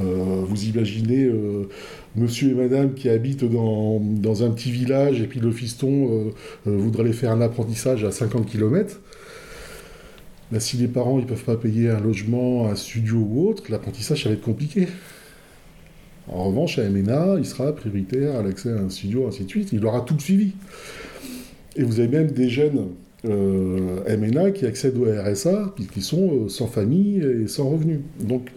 euh, 0.00 0.02
euh, 0.02 0.44
vous 0.44 0.64
imaginez, 0.64 1.24
euh, 1.24 1.68
monsieur 2.16 2.50
et 2.50 2.54
madame 2.54 2.94
qui 2.94 3.08
habitent 3.08 3.44
dans, 3.44 4.42
un 4.42 4.50
petit 4.50 4.70
village 4.70 5.20
et 5.20 5.26
puis 5.26 5.40
le 5.40 5.50
fiston 5.50 6.32
voudrait 6.66 7.04
aller 7.04 7.12
faire 7.12 7.32
un 7.32 7.40
apprentissage 7.40 8.04
à 8.04 8.10
50 8.10 8.46
km. 8.46 9.00
Ben, 10.52 10.60
si 10.60 10.76
les 10.76 10.88
parents 10.88 11.18
ne 11.18 11.24
peuvent 11.24 11.44
pas 11.44 11.56
payer 11.56 11.88
un 11.88 12.00
logement, 12.00 12.68
un 12.68 12.76
studio 12.76 13.16
ou 13.16 13.48
autre, 13.48 13.64
l'apprentissage 13.70 14.24
ça 14.24 14.28
va 14.28 14.34
être 14.34 14.42
compliqué. 14.42 14.88
En 16.28 16.44
revanche, 16.44 16.78
à 16.78 16.88
MNA, 16.88 17.36
il 17.38 17.46
sera 17.46 17.72
prioritaire 17.74 18.36
à 18.36 18.42
l'accès 18.42 18.70
à 18.70 18.76
un 18.76 18.90
studio, 18.90 19.26
ainsi 19.28 19.44
de 19.44 19.48
suite. 19.48 19.72
Il 19.72 19.84
aura 19.86 20.00
tout 20.00 20.18
suivi. 20.18 20.52
Et 21.76 21.82
vous 21.82 22.00
avez 22.00 22.08
même 22.08 22.30
des 22.30 22.48
jeunes 22.48 22.88
euh, 23.24 24.16
MNA 24.16 24.52
qui 24.52 24.66
accèdent 24.66 24.98
au 24.98 25.04
RSA, 25.04 25.74
qui 25.92 26.02
sont 26.02 26.30
euh, 26.32 26.48
sans 26.48 26.66
famille 26.66 27.18
et 27.18 27.46
sans 27.48 27.68
revenus. 27.68 28.00
Donc, 28.20 28.50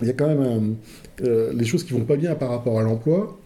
il 0.00 0.06
y 0.06 0.10
a 0.10 0.12
quand 0.12 0.28
même 0.28 0.76
euh, 1.22 1.52
les 1.52 1.64
choses 1.64 1.84
qui 1.84 1.92
vont 1.92 2.04
pas 2.04 2.16
bien 2.16 2.34
par 2.34 2.50
rapport 2.50 2.78
à 2.78 2.82
l'emploi. 2.82 3.38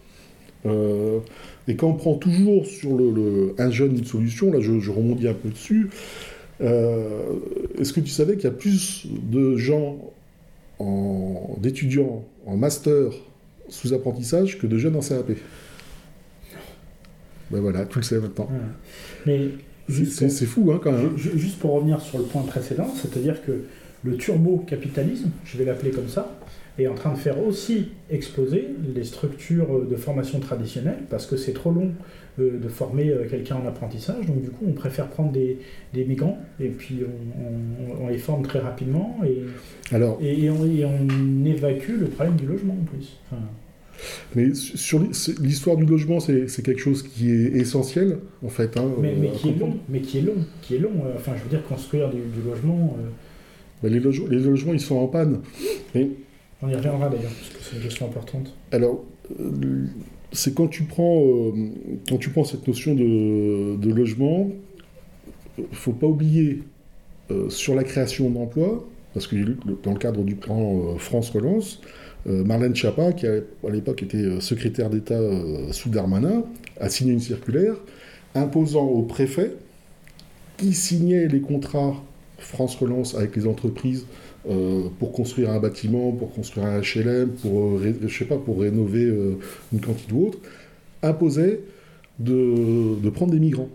et 1.67 1.75
quand 1.75 1.89
on 1.89 1.93
prend 1.93 2.15
toujours 2.15 2.65
sur 2.65 2.95
le, 2.97 3.53
un 3.57 3.71
jeune, 3.71 3.97
une 3.97 4.05
solution, 4.05 4.51
là 4.51 4.59
je, 4.61 4.79
je 4.79 4.91
un 4.91 5.33
peu 5.33 5.49
dessus, 5.49 5.89
est-ce 6.61 7.91
que 7.91 7.99
tu 7.99 8.11
savais 8.11 8.35
qu'il 8.35 8.45
y 8.45 8.47
a 8.47 8.51
plus 8.51 9.07
de 9.07 9.57
gens, 9.57 9.97
d'étudiants 11.59 12.23
en 12.45 12.55
master 12.55 13.11
sous 13.73 13.93
apprentissage 13.93 14.59
que 14.59 14.67
de 14.67 14.77
jeunes 14.77 14.95
en 14.95 14.99
CAP. 14.99 15.31
Ben 17.49 17.59
voilà, 17.59 17.85
tu 17.85 17.97
le 17.97 18.03
sais 18.03 18.19
maintenant. 18.19 18.49
Mais 19.25 19.49
c'est 19.89 20.45
fou 20.45 20.71
hein, 20.71 20.79
quand 20.81 20.91
même. 20.91 21.17
Juste 21.17 21.59
pour 21.59 21.73
revenir 21.73 21.99
sur 21.99 22.19
le 22.19 22.25
point 22.25 22.43
précédent, 22.43 22.87
c'est-à-dire 22.95 23.43
que 23.43 23.63
le 24.03 24.17
turbo-capitalisme, 24.17 25.31
je 25.45 25.57
vais 25.57 25.65
l'appeler 25.65 25.91
comme 25.91 26.07
ça, 26.07 26.37
est 26.77 26.87
en 26.87 26.95
train 26.95 27.13
de 27.13 27.17
faire 27.17 27.43
aussi 27.43 27.89
exploser 28.09 28.69
les 28.95 29.03
structures 29.03 29.85
de 29.85 29.95
formation 29.95 30.39
traditionnelles 30.39 31.03
parce 31.09 31.25
que 31.25 31.37
c'est 31.37 31.53
trop 31.53 31.71
long 31.71 31.91
euh, 32.39 32.57
de 32.59 32.67
former 32.67 33.09
euh, 33.09 33.27
quelqu'un 33.29 33.57
en 33.57 33.67
apprentissage. 33.67 34.25
Donc 34.25 34.41
du 34.41 34.49
coup, 34.49 34.65
on 34.67 34.73
préfère 34.73 35.07
prendre 35.07 35.31
des, 35.31 35.59
migrants 35.93 36.39
et 36.59 36.69
puis 36.69 37.01
on, 38.01 38.07
les 38.07 38.17
forme 38.17 38.41
très 38.41 38.59
rapidement 38.59 39.19
et, 39.23 39.43
Alors, 39.93 40.17
et, 40.19 40.49
on, 40.49 41.45
évacue 41.45 41.99
le 41.99 42.07
problème 42.07 42.35
du 42.35 42.47
logement 42.47 42.73
en 42.73 42.85
plus. 42.85 43.19
Mais 44.35 44.53
sur 44.53 44.99
l'histoire 45.41 45.77
du 45.77 45.85
logement, 45.85 46.19
c'est 46.19 46.63
quelque 46.63 46.81
chose 46.81 47.03
qui 47.03 47.31
est 47.31 47.53
essentiel, 47.53 48.19
en 48.45 48.49
fait. 48.49 48.77
Hein, 48.77 48.91
mais, 48.99 49.13
qui 49.31 49.49
est 49.49 49.59
long, 49.59 49.77
mais 49.89 50.01
qui 50.01 50.19
est 50.19 50.21
long, 50.21 50.45
qui 50.61 50.75
est 50.75 50.79
long. 50.79 50.91
Enfin, 51.15 51.33
je 51.37 51.43
veux 51.43 51.49
dire, 51.49 51.63
construire 51.67 52.09
du, 52.09 52.19
logement, 52.45 52.97
Ben, 53.81 53.91
les, 53.91 53.99
logements, 53.99 54.73
ils 54.73 54.79
sont 54.79 54.95
en 54.95 55.07
panne. 55.07 55.41
On 56.63 56.69
y 56.69 56.75
reviendra 56.75 57.09
d'ailleurs, 57.09 57.31
parce 57.31 57.49
que 57.49 57.57
c'est 57.61 57.75
une 57.75 57.83
question 57.83 58.05
importante. 58.05 58.53
Alors, 58.71 59.03
euh, 59.39 59.85
c'est 60.31 60.53
quand 60.53 60.67
tu 60.67 60.83
prends 60.83 61.21
euh, 61.21 61.51
quand 62.07 62.17
tu 62.17 62.29
prends 62.29 62.45
cette 62.45 62.65
notion 62.67 62.95
de, 62.95 63.75
de 63.75 63.93
logement, 63.93 64.49
faut 65.73 65.91
pas 65.91 66.07
oublier 66.07 66.63
euh, 67.31 67.49
sur 67.49 67.75
la 67.75 67.83
création 67.83 68.29
d'emplois, 68.29 68.87
parce 69.13 69.27
que 69.27 69.35
dans 69.83 69.91
le 69.91 69.99
cadre 69.99 70.23
du 70.23 70.35
plan 70.35 70.97
France 70.97 71.31
Relance, 71.31 71.81
Marlène 72.25 72.75
Schiappa, 72.75 73.11
qui 73.13 73.27
à 73.27 73.41
l'époque 73.69 74.03
était 74.03 74.39
secrétaire 74.39 74.89
d'État 74.89 75.19
sous 75.71 75.89
Darmanin, 75.89 76.43
a 76.79 76.89
signé 76.89 77.13
une 77.13 77.19
circulaire 77.19 77.75
imposant 78.35 78.85
aux 78.85 79.03
préfets 79.03 79.53
qui 80.57 80.73
signaient 80.73 81.27
les 81.27 81.41
contrats 81.41 81.95
France 82.37 82.75
Relance 82.75 83.15
avec 83.15 83.35
les 83.35 83.47
entreprises 83.47 84.05
euh, 84.49 84.89
pour 84.99 85.13
construire 85.13 85.51
un 85.51 85.59
bâtiment, 85.59 86.11
pour 86.11 86.33
construire 86.33 86.67
un 86.67 86.81
HLM, 86.81 87.29
pour, 87.29 87.77
euh, 87.77 88.09
sais 88.09 88.25
pas, 88.25 88.37
pour 88.37 88.59
rénover 88.59 89.05
euh, 89.05 89.39
une 89.71 89.79
quantité 89.79 90.13
ou 90.13 90.27
autre, 90.27 90.39
imposait 91.01 91.61
de, 92.19 92.99
de, 93.01 93.09
prendre 93.09 93.31
des 93.31 93.39
migrants. 93.39 93.69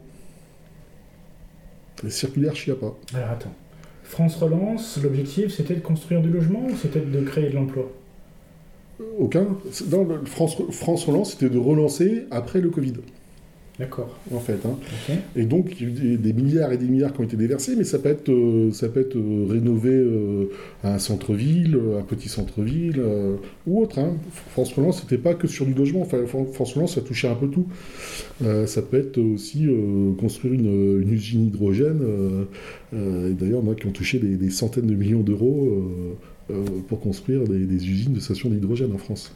Les 2.04 2.10
circulaires 2.10 2.54
Chiapa. 2.54 2.92
Alors 3.14 3.30
attends. 3.30 3.54
France 4.04 4.36
Relance, 4.36 4.98
l'objectif 5.02 5.54
c'était 5.54 5.74
de 5.74 5.80
construire 5.80 6.22
du 6.22 6.30
logement 6.30 6.66
ou 6.66 6.76
c'était 6.76 7.00
de 7.00 7.20
créer 7.22 7.50
de 7.50 7.54
l'emploi? 7.54 7.90
Aucun. 9.18 9.46
Dans 9.86 10.06
France, 10.24 10.56
France 10.70 11.04
Relance, 11.04 11.32
c'était 11.32 11.50
de 11.50 11.58
relancer 11.58 12.24
après 12.30 12.60
le 12.60 12.70
Covid. 12.70 12.94
D'accord. 13.78 14.18
En 14.34 14.40
fait. 14.40 14.58
Hein. 14.66 14.76
Et 15.36 15.44
donc, 15.44 15.80
il 15.80 15.86
y 15.86 16.10
a 16.10 16.14
eu 16.14 16.16
des 16.16 16.32
milliards 16.32 16.72
et 16.72 16.78
des 16.78 16.86
milliards 16.86 17.12
qui 17.12 17.20
ont 17.20 17.24
été 17.24 17.36
déversés, 17.36 17.76
mais 17.76 17.84
ça 17.84 18.00
peut 18.00 18.08
être, 18.08 18.28
euh, 18.28 18.72
ça 18.72 18.88
peut 18.88 19.00
être 19.00 19.14
euh, 19.14 19.46
rénové 19.48 19.92
euh, 19.92 20.50
à 20.82 20.94
un 20.94 20.98
centre-ville, 20.98 21.78
un 21.96 22.02
petit 22.02 22.28
centre-ville, 22.28 23.00
ou 23.68 23.80
autre. 23.80 24.00
Hein. 24.00 24.16
France 24.50 24.72
Relance, 24.72 25.02
c'était 25.02 25.18
pas 25.18 25.34
que 25.34 25.46
sur 25.46 25.64
du 25.64 25.74
logement. 25.74 26.00
Enfin, 26.00 26.18
France 26.26 26.74
Relance, 26.74 26.96
ça 26.96 27.02
touchait 27.02 27.28
un 27.28 27.36
peu 27.36 27.48
tout. 27.48 27.66
ça 28.66 28.82
peut 28.82 28.98
être 28.98 29.18
aussi 29.18 29.68
construire 30.18 30.54
une, 30.54 31.12
usine 31.12 31.46
hydrogène. 31.46 32.00
et 32.92 33.34
d'ailleurs, 33.34 33.62
moi, 33.62 33.76
qui 33.76 33.86
ont 33.86 33.92
touché 33.92 34.18
des, 34.18 34.50
centaines 34.50 34.86
de 34.86 34.94
millions 34.94 35.20
d'euros 35.20 35.68
pour 36.88 37.00
construire 37.00 37.44
des, 37.44 37.66
des 37.66 37.88
usines 37.88 38.14
de 38.14 38.20
stations 38.20 38.48
d'hydrogène 38.48 38.92
en 38.92 38.98
France. 38.98 39.32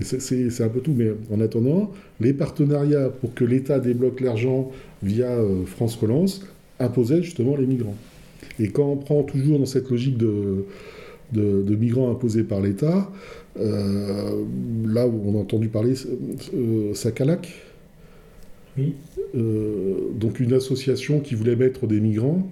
C'est 0.00 0.62
un 0.62 0.68
peu 0.68 0.80
tout, 0.80 0.94
mais 0.94 1.10
en 1.32 1.40
attendant, 1.40 1.90
les 2.20 2.32
partenariats 2.32 3.08
pour 3.08 3.34
que 3.34 3.44
l'État 3.44 3.80
débloque 3.80 4.20
l'argent 4.20 4.70
via 5.02 5.30
euh, 5.30 5.64
France 5.66 5.96
Relance 5.96 6.46
imposaient 6.78 7.22
justement 7.22 7.56
les 7.56 7.66
migrants. 7.66 7.96
Et 8.60 8.68
quand 8.68 8.86
on 8.86 8.96
prend 8.96 9.22
toujours 9.24 9.58
dans 9.58 9.66
cette 9.66 9.90
logique 9.90 10.16
de, 10.16 10.64
de, 11.32 11.76
migrants 11.76 12.12
imposés 12.12 12.44
par 12.44 12.60
l'État, 12.60 13.10
euh, 13.58 14.44
là 14.86 15.08
où 15.08 15.20
on 15.26 15.36
a 15.36 15.40
entendu 15.40 15.68
parler 15.68 15.94
euh, 16.54 16.94
Sakalac, 16.94 17.52
oui. 18.76 18.94
donc 19.34 20.38
une 20.38 20.52
association 20.52 21.18
qui 21.18 21.34
voulait 21.34 21.56
mettre 21.56 21.88
des 21.88 21.98
migrants 21.98 22.48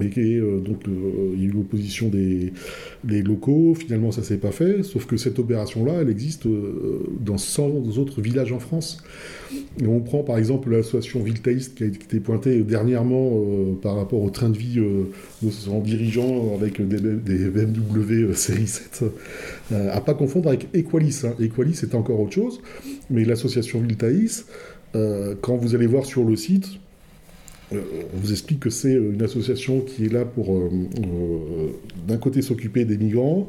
et 0.00 0.36
euh, 0.36 0.58
donc, 0.58 0.88
euh, 0.88 1.32
il 1.34 1.42
y 1.42 1.44
a 1.44 1.48
eu 1.48 1.52
l'opposition 1.52 2.08
des, 2.08 2.52
locaux. 3.22 3.74
Finalement, 3.74 4.10
ça 4.10 4.22
s'est 4.22 4.38
pas 4.38 4.50
fait. 4.50 4.82
Sauf 4.82 5.06
que 5.06 5.16
cette 5.16 5.38
opération-là, 5.38 6.00
elle 6.00 6.10
existe 6.10 6.46
euh, 6.46 7.00
dans 7.20 7.38
100 7.38 7.98
autres 7.98 8.20
villages 8.20 8.52
en 8.52 8.58
France. 8.58 8.98
On 9.86 10.00
prend 10.00 10.24
par 10.24 10.36
exemple 10.36 10.70
l'association 10.70 11.22
Viltaïste 11.22 11.76
qui 11.76 11.84
a 11.84 11.86
été 11.86 12.18
pointée 12.18 12.62
dernièrement 12.62 13.40
par 13.80 13.94
rapport 13.94 14.20
au 14.20 14.30
train 14.30 14.48
de 14.48 14.58
vie 14.58 14.82
en 15.70 15.80
dirigeant 15.80 16.54
avec 16.54 16.86
des, 16.86 16.98
BMW 16.98 18.34
série 18.34 18.66
7. 18.66 19.04
à 19.70 20.00
pas 20.00 20.14
confondre 20.14 20.48
avec 20.48 20.66
Equalis. 20.74 21.20
Hein. 21.24 21.34
Equalis, 21.40 21.74
c'est 21.74 21.94
encore 21.94 22.18
autre 22.18 22.32
chose. 22.32 22.60
Mais 23.10 23.24
l'association 23.24 23.80
Viltaïs, 23.80 24.46
quand 24.92 25.56
vous 25.56 25.76
allez 25.76 25.86
voir 25.86 26.04
sur 26.04 26.24
le 26.24 26.34
site, 26.34 26.80
on 28.14 28.16
vous 28.18 28.32
explique 28.32 28.60
que 28.60 28.70
c'est 28.70 28.94
euh, 28.94 29.12
une 29.12 29.22
association 29.22 29.80
qui 29.80 30.06
est 30.06 30.12
là 30.12 30.24
pour, 30.24 30.56
euh, 30.56 30.68
d'un 32.06 32.16
côté, 32.16 32.42
s'occuper 32.42 32.84
des 32.84 32.98
migrants, 32.98 33.48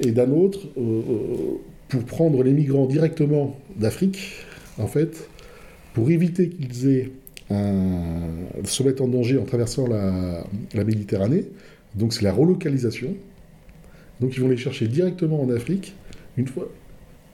et 0.00 0.10
d'un 0.10 0.30
autre, 0.30 0.60
pour 1.88 2.04
prendre 2.04 2.42
les 2.42 2.52
migrants 2.52 2.86
directement 2.86 3.58
d'Afrique, 3.76 4.34
en 4.78 4.86
fait, 4.86 5.28
pour 5.92 6.10
éviter 6.10 6.48
qu'ils 6.48 6.88
aient 6.88 7.10
se 8.64 8.82
mettent 8.82 9.02
en 9.02 9.06
danger 9.06 9.36
en 9.38 9.44
traversant 9.44 9.86
la, 9.86 10.44
la 10.72 10.84
Méditerranée. 10.84 11.44
Donc 11.94 12.14
c'est 12.14 12.22
la 12.22 12.32
relocalisation. 12.32 13.14
Donc 14.20 14.36
ils 14.36 14.40
vont 14.40 14.48
les 14.48 14.56
chercher 14.56 14.88
directement 14.88 15.42
en 15.42 15.50
Afrique, 15.50 15.94
une 16.36 16.48
fois 16.48 16.68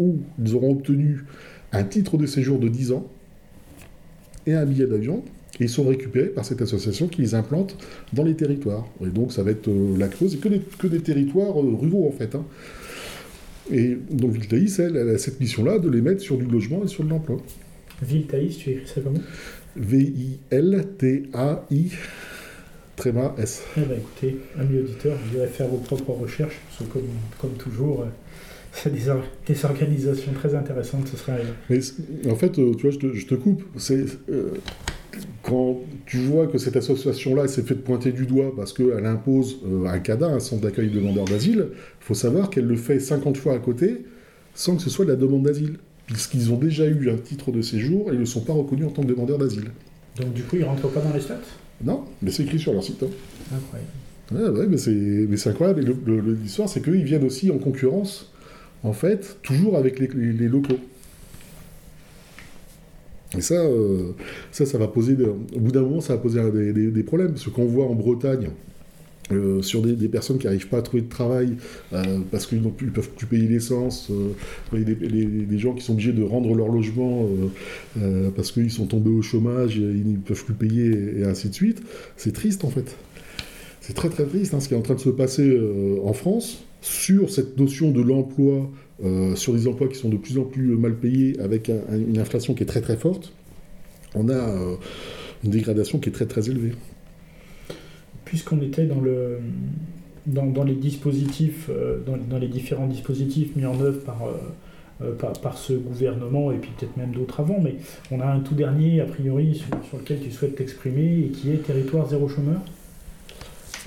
où 0.00 0.18
ils 0.42 0.54
auront 0.54 0.72
obtenu 0.72 1.24
un 1.72 1.85
titre 1.85 2.16
de 2.16 2.26
séjour 2.26 2.59
de 2.59 2.68
10 2.68 2.92
ans 2.92 3.06
et 4.46 4.54
un 4.54 4.64
billet 4.64 4.87
d'avion 4.87 5.22
ils 5.64 5.70
sont 5.70 5.87
récupérés 5.87 6.29
par 6.29 6.44
cette 6.44 6.62
association 6.62 7.09
qui 7.09 7.20
les 7.23 7.35
implante 7.35 7.77
dans 8.12 8.25
les 8.25 8.35
territoires. 8.35 8.87
Et 9.05 9.09
donc 9.09 9.33
ça 9.33 9.42
va 9.42 9.51
être 9.51 9.68
euh, 9.68 9.96
la 9.99 10.09
cause, 10.09 10.35
et 10.35 10.38
que 10.38 10.49
des, 10.49 10.61
que 10.61 10.87
des 10.87 11.01
territoires 11.01 11.61
euh, 11.61 11.75
ruraux 11.75 12.09
en 12.09 12.12
fait. 12.12 12.35
Hein. 12.35 12.44
Et 13.70 13.99
donc 14.11 14.33
Viltaïs, 14.33 14.79
elle, 14.79 14.96
elle 14.96 15.11
a 15.11 15.18
cette 15.18 15.38
mission-là 15.40 15.79
de 15.79 15.88
les 15.88 16.01
mettre 16.01 16.23
sur 16.23 16.37
du 16.38 16.46
logement 16.46 16.83
et 16.85 16.88
sur 16.88 17.05
de 17.05 17.11
l'emploi. 17.11 17.37
Viltaïs, 18.03 18.57
tu 18.57 18.70
écris 18.70 18.88
ça 18.88 19.01
comment? 19.03 19.20
V-I-L-T-A-I. 19.77 21.12
Tréma 22.96 23.35
S. 23.38 23.62
Eh 23.77 23.81
ben, 23.81 23.99
écoutez, 23.99 24.37
amis 24.59 24.81
auditeurs, 24.81 25.16
vous 25.25 25.37
irez 25.38 25.46
faire 25.46 25.68
vos 25.68 25.79
propres 25.79 26.12
recherches, 26.12 26.59
parce 26.68 26.88
que 26.88 26.92
comme, 26.92 27.09
comme 27.38 27.53
toujours, 27.53 28.03
euh, 28.03 28.07
c'est 28.73 28.92
des, 28.92 29.11
des, 29.46 29.64
organisations 29.64 30.33
très 30.33 30.55
intéressantes. 30.55 31.09
Ce 31.09 31.16
serait... 31.16 31.42
Mais 31.70 31.81
en 32.31 32.37
fait, 32.37 32.53
tu 32.53 32.73
vois, 32.73 32.90
je 32.90 32.99
te, 32.99 33.14
je 33.14 33.27
te 33.27 33.35
coupe. 33.35 33.62
C'est 33.79 34.05
quand 35.42 35.79
tu 36.07 36.18
vois 36.18 36.46
que 36.46 36.59
cette 36.59 36.77
association-là 36.77 37.49
s'est 37.49 37.62
fait 37.62 37.75
pointer 37.75 38.12
du 38.12 38.27
doigt 38.27 38.53
parce 38.55 38.73
qu'elle 38.73 39.07
impose 39.07 39.59
euh, 39.66 39.87
un 39.87 39.99
CADA, 39.99 40.27
un 40.27 40.40
centre 40.40 40.62
d'accueil 40.62 40.90
de 40.90 41.01
demandeurs 41.01 41.25
d'asile, 41.25 41.68
il 41.73 42.05
faut 42.05 42.14
savoir 42.14 42.51
qu'elle 42.51 42.66
le 42.66 42.77
fait 42.77 43.01
50 43.01 43.37
fois 43.37 43.55
à 43.55 43.59
côté 43.59 44.05
sans 44.55 44.77
que 44.77 44.83
ce 44.83 44.90
soit 44.90 45.05
de 45.05 45.11
la 45.11 45.16
demande 45.16 45.44
d'asile, 45.44 45.79
puisqu'ils 46.07 46.53
ont 46.53 46.57
déjà 46.57 46.87
eu 46.87 47.11
un 47.11 47.16
titre 47.16 47.53
de 47.53 47.62
séjour 47.62 48.11
et 48.11 48.14
ils 48.14 48.20
ne 48.20 48.25
sont 48.25 48.40
pas 48.40 48.53
reconnus 48.53 48.87
en 48.87 48.90
tant 48.90 49.03
que 49.03 49.09
demandeurs 49.09 49.38
d'asile. 49.38 49.70
Donc 50.16 50.33
du 50.33 50.42
coup, 50.42 50.57
ils 50.57 50.62
ne 50.62 50.66
rentrent 50.66 50.88
pas 50.88 51.01
dans 51.01 51.12
les 51.12 51.20
stats? 51.20 51.40
Non, 51.83 52.05
mais 52.20 52.31
c'est 52.31 52.42
écrit 52.42 52.59
sur 52.59 52.73
leur 52.73 52.83
site. 52.83 53.03
Hein. 53.03 53.55
Incroyable. 53.55 54.59
Ouais, 54.59 54.66
mais 54.68 54.77
c'est 54.77 55.51
incroyable. 55.51 55.83
Et 55.83 56.42
l'histoire, 56.42 56.68
c'est 56.68 56.83
qu'ils 56.83 57.05
viennent 57.05 57.25
aussi 57.25 57.51
en 57.51 57.59
concurrence, 57.59 58.31
en 58.83 58.92
fait, 58.92 59.38
toujours 59.42 59.77
avec 59.77 59.99
les 59.99 60.49
locaux. 60.49 60.79
Et 63.37 63.40
ça, 63.40 63.55
euh, 63.55 64.12
ça, 64.51 64.66
ça 64.66 64.79
va 64.79 64.88
poser, 64.88 65.16
au 65.23 65.61
bout 65.61 65.71
d'un 65.71 65.83
moment, 65.83 66.01
ça 66.01 66.14
va 66.14 66.19
poser 66.19 66.40
des, 66.73 67.03
problèmes. 67.03 67.37
Ce 67.37 67.49
qu'on 67.49 67.66
voit 67.66 67.87
en 67.87 67.95
Bretagne, 67.95 68.51
euh, 69.31 69.62
sur 69.62 69.83
des, 69.83 70.09
personnes 70.09 70.38
qui 70.38 70.47
n'arrivent 70.47 70.66
pas 70.66 70.79
à 70.79 70.83
trouver 70.83 71.03
de 71.03 71.09
travail 71.09 71.55
euh, 71.93 72.19
parce 72.33 72.47
qu'ils 72.47 72.61
ne 72.61 72.69
peuvent 72.69 73.11
plus 73.11 73.27
payer 73.27 73.47
l'essence, 73.47 74.11
des, 74.73 75.59
gens 75.59 75.75
qui 75.75 75.85
sont 75.85 75.93
obligés 75.93 76.12
de 76.12 76.25
rendre 76.25 76.53
leur 76.57 76.69
logement 76.69 77.29
parce 78.35 78.51
qu'ils 78.51 78.73
sont 78.73 78.87
tombés 78.87 79.11
au 79.11 79.23
chômage, 79.23 79.77
ils 79.77 80.12
ne 80.12 80.16
peuvent 80.16 80.45
plus 80.45 80.55
payer 80.55 81.21
et 81.21 81.25
ainsi 81.25 81.49
de 81.49 81.55
suite, 81.55 81.81
c'est 82.16 82.33
triste 82.33 82.64
en 82.64 82.71
fait. 82.71 82.97
C'est 83.81 83.95
très 83.95 84.09
très 84.09 84.25
triste 84.25 84.53
hein, 84.55 84.61
ce 84.61 84.66
qui 84.66 84.75
est 84.75 84.77
en 84.77 84.83
train 84.83 84.95
de 84.95 85.01
se 85.01 85.11
passer 85.11 85.57
en 86.03 86.12
France 86.12 86.64
sur 86.81 87.31
cette 87.31 87.59
notion 87.59 87.90
de 87.90 88.01
l'emploi 88.01 88.71
euh, 89.03 89.35
sur 89.35 89.55
des 89.55 89.66
emplois 89.66 89.88
qui 89.88 89.95
sont 89.95 90.11
de 90.11 90.19
plus 90.19 90.37
en 90.38 90.45
plus 90.45 90.77
mal 90.77 90.95
payés, 90.95 91.38
avec 91.40 91.71
une 91.90 92.19
inflation 92.19 92.53
qui 92.53 92.64
est 92.64 92.66
très 92.66 92.83
très 92.83 92.97
forte, 92.97 93.33
on 94.14 94.29
a 94.29 94.35
euh, 94.35 94.77
une 95.43 95.51
dégradation 95.51 95.99
qui 95.99 96.11
est 96.11 96.12
très 96.12 96.27
très 96.27 96.51
élevée. 96.51 96.73
Puisqu'on 98.27 98.61
était 98.61 98.85
dans, 98.85 99.01
le, 99.01 99.38
dans, 100.27 100.64
les 100.64 100.75
dispositifs, 100.75 101.71
euh, 101.71 101.99
dans, 102.05 102.38
les 102.38 102.49
différents 102.49 102.87
dispositifs 102.87 103.57
mis 103.57 103.64
en 103.64 103.81
œuvre 103.81 104.01
par, 104.03 105.57
ce 105.57 105.73
gouvernement, 105.73 106.53
et 106.53 106.57
puis 106.57 106.71
peut-être 106.79 106.97
même 106.99 107.12
d'autres 107.12 107.40
avant, 107.40 107.59
mais 107.59 107.77
on 108.11 108.21
a 108.21 108.27
un 108.27 108.40
tout 108.40 108.55
dernier, 108.55 109.01
a 109.01 109.07
priori, 109.07 109.55
sur, 109.55 109.69
sur 109.88 109.97
lequel 109.97 110.21
tu 110.21 110.31
souhaites 110.31 110.57
t'exprimer, 110.57 111.21
et 111.21 111.29
qui 111.31 111.51
est 111.51 111.57
Territoire 111.57 112.07
zéro 112.07 112.29
chômeur? 112.29 112.61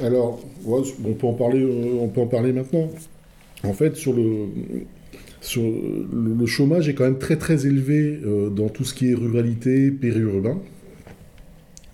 Alors, 0.01 0.39
on, 0.65 1.13
peut 1.13 1.27
en 1.27 1.33
parler, 1.33 1.63
on 1.99 2.07
peut 2.07 2.21
en 2.21 2.27
parler 2.27 2.51
maintenant. 2.51 2.89
En 3.63 3.73
fait, 3.73 3.95
sur 3.95 4.13
le, 4.13 4.47
chômage 6.45 6.89
est 6.89 6.95
quand 6.95 7.03
même 7.03 7.19
très 7.19 7.37
très 7.37 7.67
élevé 7.67 8.19
euh, 8.25 8.49
dans 8.49 8.69
tout 8.69 8.83
ce 8.83 8.93
qui 8.93 9.11
est 9.11 9.13
ruralité, 9.13 9.91
périurbain. 9.91 10.59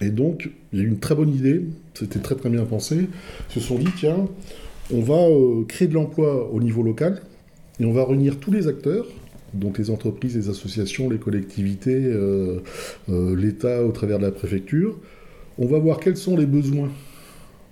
Et 0.01 0.09
donc, 0.09 0.49
il 0.71 0.79
y 0.79 0.81
a 0.81 0.85
eu 0.85 0.87
une 0.87 0.99
très 0.99 1.13
bonne 1.13 1.33
idée, 1.33 1.65
c'était 1.93 2.19
très 2.19 2.35
très 2.35 2.49
bien 2.49 2.63
pensé. 2.63 3.09
Ils 3.49 3.53
se 3.53 3.59
sont 3.59 3.77
dit, 3.77 3.91
tiens, 3.97 4.27
on 4.93 5.01
va 5.01 5.27
euh, 5.27 5.65
créer 5.65 5.89
de 5.89 5.93
l'emploi 5.93 6.49
au 6.51 6.61
niveau 6.61 6.83
local 6.83 7.21
et 7.81 7.85
on 7.85 7.91
va 7.91 8.05
réunir 8.05 8.39
tous 8.39 8.51
les 8.51 8.67
acteurs, 8.67 9.07
donc 9.53 9.77
les 9.77 9.89
entreprises, 9.89 10.37
les 10.37 10.49
associations, 10.49 11.09
les 11.09 11.17
collectivités, 11.17 12.01
euh, 12.05 12.61
l'État 13.09 13.83
au 13.83 13.91
travers 13.91 14.19
de 14.19 14.23
la 14.23 14.31
préfecture. 14.31 14.97
On 15.57 15.65
va 15.65 15.79
voir 15.79 15.99
quels 15.99 16.15
sont 16.15 16.37
les 16.37 16.45
besoins 16.45 16.89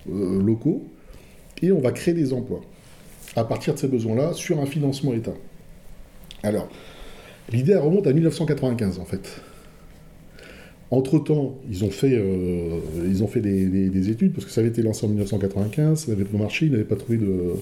locaux 0.10 0.84
et 1.62 1.72
on 1.72 1.80
va 1.80 1.92
créer 1.92 2.14
des 2.14 2.34
emplois 2.34 2.62
à 3.36 3.44
partir 3.44 3.74
de 3.74 3.80
ces 3.80 3.88
besoins-là 3.88 4.34
sur 4.34 4.60
un 4.60 4.66
financement 4.66 5.14
État. 5.14 5.34
Alors, 6.44 6.70
l'idée 7.52 7.76
remonte 7.76 8.08
à 8.08 8.14
1995 8.14 9.00
en 9.00 9.06
fait. 9.06 9.42
Entre-temps, 10.90 11.58
ils 11.70 11.84
ont 11.84 11.90
fait, 11.90 12.14
euh, 12.14 12.80
ils 13.06 13.22
ont 13.22 13.28
fait 13.28 13.42
des, 13.42 14.10
études, 14.10 14.32
parce 14.32 14.46
que 14.46 14.52
ça 14.52 14.62
avait 14.62 14.70
été 14.70 14.82
lancé 14.82 15.06
en 15.06 15.10
1995, 15.10 16.06
ça 16.06 16.12
n'avait 16.12 16.24
pas 16.24 16.38
marché, 16.38 16.68
ils 16.68 16.72
n'avaient 16.72 16.86
pas 16.86 16.96
trouvé, 16.96 17.18
de, 17.18 17.56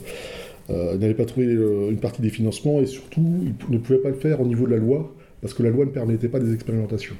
euh, 0.69 1.13
pas 1.15 1.25
trouvé 1.25 1.47
euh, 1.47 1.89
une 1.89 1.97
partie 1.97 2.21
des 2.21 2.29
financements, 2.29 2.79
et 2.81 2.85
surtout, 2.85 3.25
ils 3.41 3.73
ne 3.73 3.79
pouvaient 3.79 3.97
pas 3.97 4.09
le 4.09 4.15
faire 4.15 4.41
au 4.41 4.45
niveau 4.45 4.67
de 4.67 4.71
la 4.71 4.77
loi, 4.77 5.11
parce 5.41 5.55
que 5.55 5.63
la 5.63 5.71
loi 5.71 5.85
ne 5.85 5.89
permettait 5.89 6.27
pas 6.27 6.39
des 6.39 6.53
expérimentations. 6.53 7.15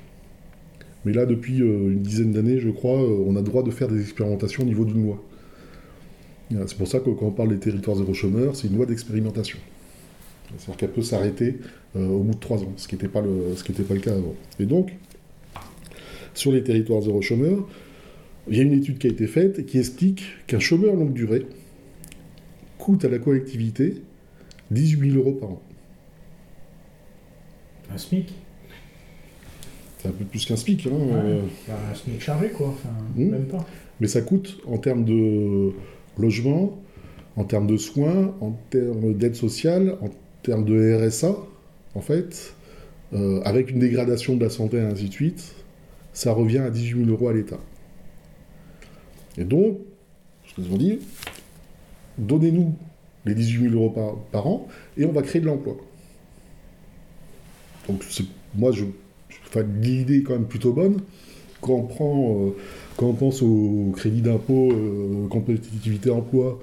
Mais 1.05 1.13
là, 1.13 1.25
depuis 1.25 1.59
une 1.59 2.01
dizaine 2.01 2.31
d'années, 2.31 2.59
je 2.59 2.69
crois, 2.69 2.97
on 2.97 3.35
a 3.35 3.39
le 3.39 3.45
droit 3.45 3.63
de 3.63 3.71
faire 3.71 3.87
des 3.87 4.01
expérimentations 4.01 4.63
au 4.63 4.65
niveau 4.65 4.85
d'une 4.85 5.03
loi. 5.03 5.23
C'est 6.51 6.77
pour 6.77 6.87
ça 6.87 6.99
que 6.99 7.09
quand 7.11 7.27
on 7.27 7.31
parle 7.31 7.49
des 7.49 7.59
territoires 7.59 7.97
zéro 7.97 8.13
chômeur, 8.13 8.55
c'est 8.55 8.67
une 8.67 8.77
loi 8.77 8.85
d'expérimentation. 8.85 9.59
C'est-à-dire 10.57 10.77
qu'elle 10.77 10.91
peut 10.91 11.01
s'arrêter 11.01 11.59
au 11.95 12.19
bout 12.19 12.33
de 12.33 12.39
trois 12.39 12.61
ans, 12.61 12.73
ce 12.77 12.87
qui 12.87 12.95
n'était 12.95 13.07
pas, 13.07 13.21
pas, 13.21 13.27
le 13.93 13.99
cas 13.99 14.13
avant. 14.13 14.35
Et 14.59 14.65
donc, 14.65 14.93
sur 16.33 16.51
les 16.51 16.63
territoires 16.63 17.01
zéro 17.01 17.21
chômeur, 17.21 17.67
il 18.47 18.57
y 18.57 18.59
a 18.59 18.63
une 18.63 18.73
étude 18.73 18.97
qui 18.97 19.07
a 19.07 19.09
été 19.09 19.27
faite 19.27 19.59
et 19.59 19.65
qui 19.65 19.79
explique 19.79 20.23
qu'un 20.47 20.59
chômeur 20.59 20.95
longue 20.95 21.13
durée 21.13 21.47
coûte 22.77 23.05
à 23.05 23.09
la 23.09 23.17
collectivité 23.17 24.01
18 24.71 25.11
000 25.11 25.17
euros 25.17 25.33
par 25.33 25.49
an. 25.49 25.61
Un 27.93 27.97
SMIC? 27.97 28.33
C'est 30.05 30.11
un 30.11 30.13
peu 30.13 30.25
plus 30.25 30.45
qu'un 30.45 30.55
SMIC. 30.55 30.85
Hein, 30.85 30.91
euh. 30.93 31.41
Un 31.91 31.95
SMIC 31.95 32.21
chargé, 32.21 32.49
quoi. 32.49 32.75
Hmm. 33.15 33.29
Même 33.29 33.45
pas. 33.45 33.65
Mais 33.99 34.07
ça 34.07 34.21
coûte 34.21 34.59
en 34.67 34.77
termes 34.77 35.03
de 35.03 35.71
logement, 36.19 36.79
en 37.35 37.43
termes 37.43 37.65
de 37.65 37.77
soins, 37.77 38.35
en 38.39 38.51
termes 38.69 39.15
d'aide 39.15 39.35
sociale, 39.35 39.97
en 40.01 40.09
termes 40.43 40.63
de 40.63 41.07
RSA, 41.07 41.35
en 41.95 42.01
fait, 42.01 42.53
euh, 43.13 43.41
avec 43.45 43.71
une 43.71 43.79
dégradation 43.79 44.35
de 44.35 44.43
la 44.43 44.51
santé 44.51 44.77
et 44.77 44.81
ainsi 44.81 45.09
de 45.09 45.13
suite, 45.13 45.55
ça 46.13 46.33
revient 46.33 46.59
à 46.59 46.69
18 46.69 47.05
000 47.05 47.09
euros 47.09 47.29
à 47.29 47.33
l'État. 47.33 47.59
Et 49.39 49.43
donc, 49.43 49.79
ce 50.45 50.53
qu'ils 50.53 50.71
ont 50.71 50.77
dit, 50.77 50.99
donnez-nous 52.19 52.75
les 53.25 53.33
18 53.33 53.69
000 53.71 53.73
euros 53.73 54.21
par, 54.31 54.45
an 54.45 54.67
et 54.97 55.05
on 55.05 55.11
va 55.11 55.23
créer 55.23 55.41
de 55.41 55.47
l'emploi. 55.47 55.77
Donc, 57.87 58.03
moi, 58.53 58.71
je, 58.71 58.85
l'idée 59.61 60.17
est 60.17 60.23
quand 60.23 60.33
même 60.33 60.45
plutôt 60.45 60.73
bonne. 60.73 60.97
Quand 61.61 61.73
on, 61.73 61.83
prend, 61.83 62.37
euh, 62.39 62.49
quand 62.97 63.07
on 63.07 63.13
pense 63.13 63.41
au 63.41 63.91
crédit 63.95 64.21
d'impôt, 64.21 64.71
euh, 64.71 65.27
compétitivité 65.29 66.09
emploi, 66.11 66.59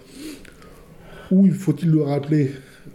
où 1.30 1.46
il 1.46 1.52
faut-il 1.52 1.90
le 1.90 2.02
rappeler, 2.02 2.50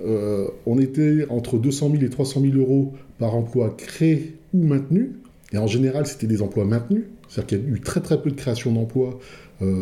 euh, 0.05 0.47
on 0.65 0.79
était 0.79 1.25
entre 1.29 1.57
200 1.57 1.91
000 1.91 2.03
et 2.03 2.10
300 2.10 2.41
000 2.41 2.55
euros 2.55 2.93
par 3.19 3.36
emploi 3.36 3.75
créé 3.75 4.36
ou 4.53 4.63
maintenu. 4.63 5.15
Et 5.53 5.57
en 5.57 5.67
général, 5.67 6.05
c'était 6.05 6.27
des 6.27 6.41
emplois 6.41 6.65
maintenus. 6.65 7.05
C'est-à-dire 7.29 7.47
qu'il 7.47 7.69
y 7.69 7.73
a 7.73 7.75
eu 7.75 7.81
très 7.81 7.99
très 7.99 8.21
peu 8.21 8.29
de 8.29 8.36
création 8.36 8.71
d'emplois, 8.71 9.19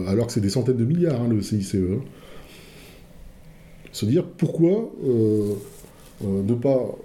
alors 0.08 0.28
que 0.28 0.34
c'est 0.34 0.41
des 0.41 0.49
centaines 0.49 0.78
de 0.78 0.86
milliards, 0.86 1.21
hein, 1.21 1.28
le 1.30 1.41
CICE. 1.41 1.75
Hein. 1.75 1.99
Se 3.91 4.06
dire 4.06 4.25
pourquoi 4.25 4.91
euh, 6.23 6.43
ne 6.43 6.54
pas 6.54 6.95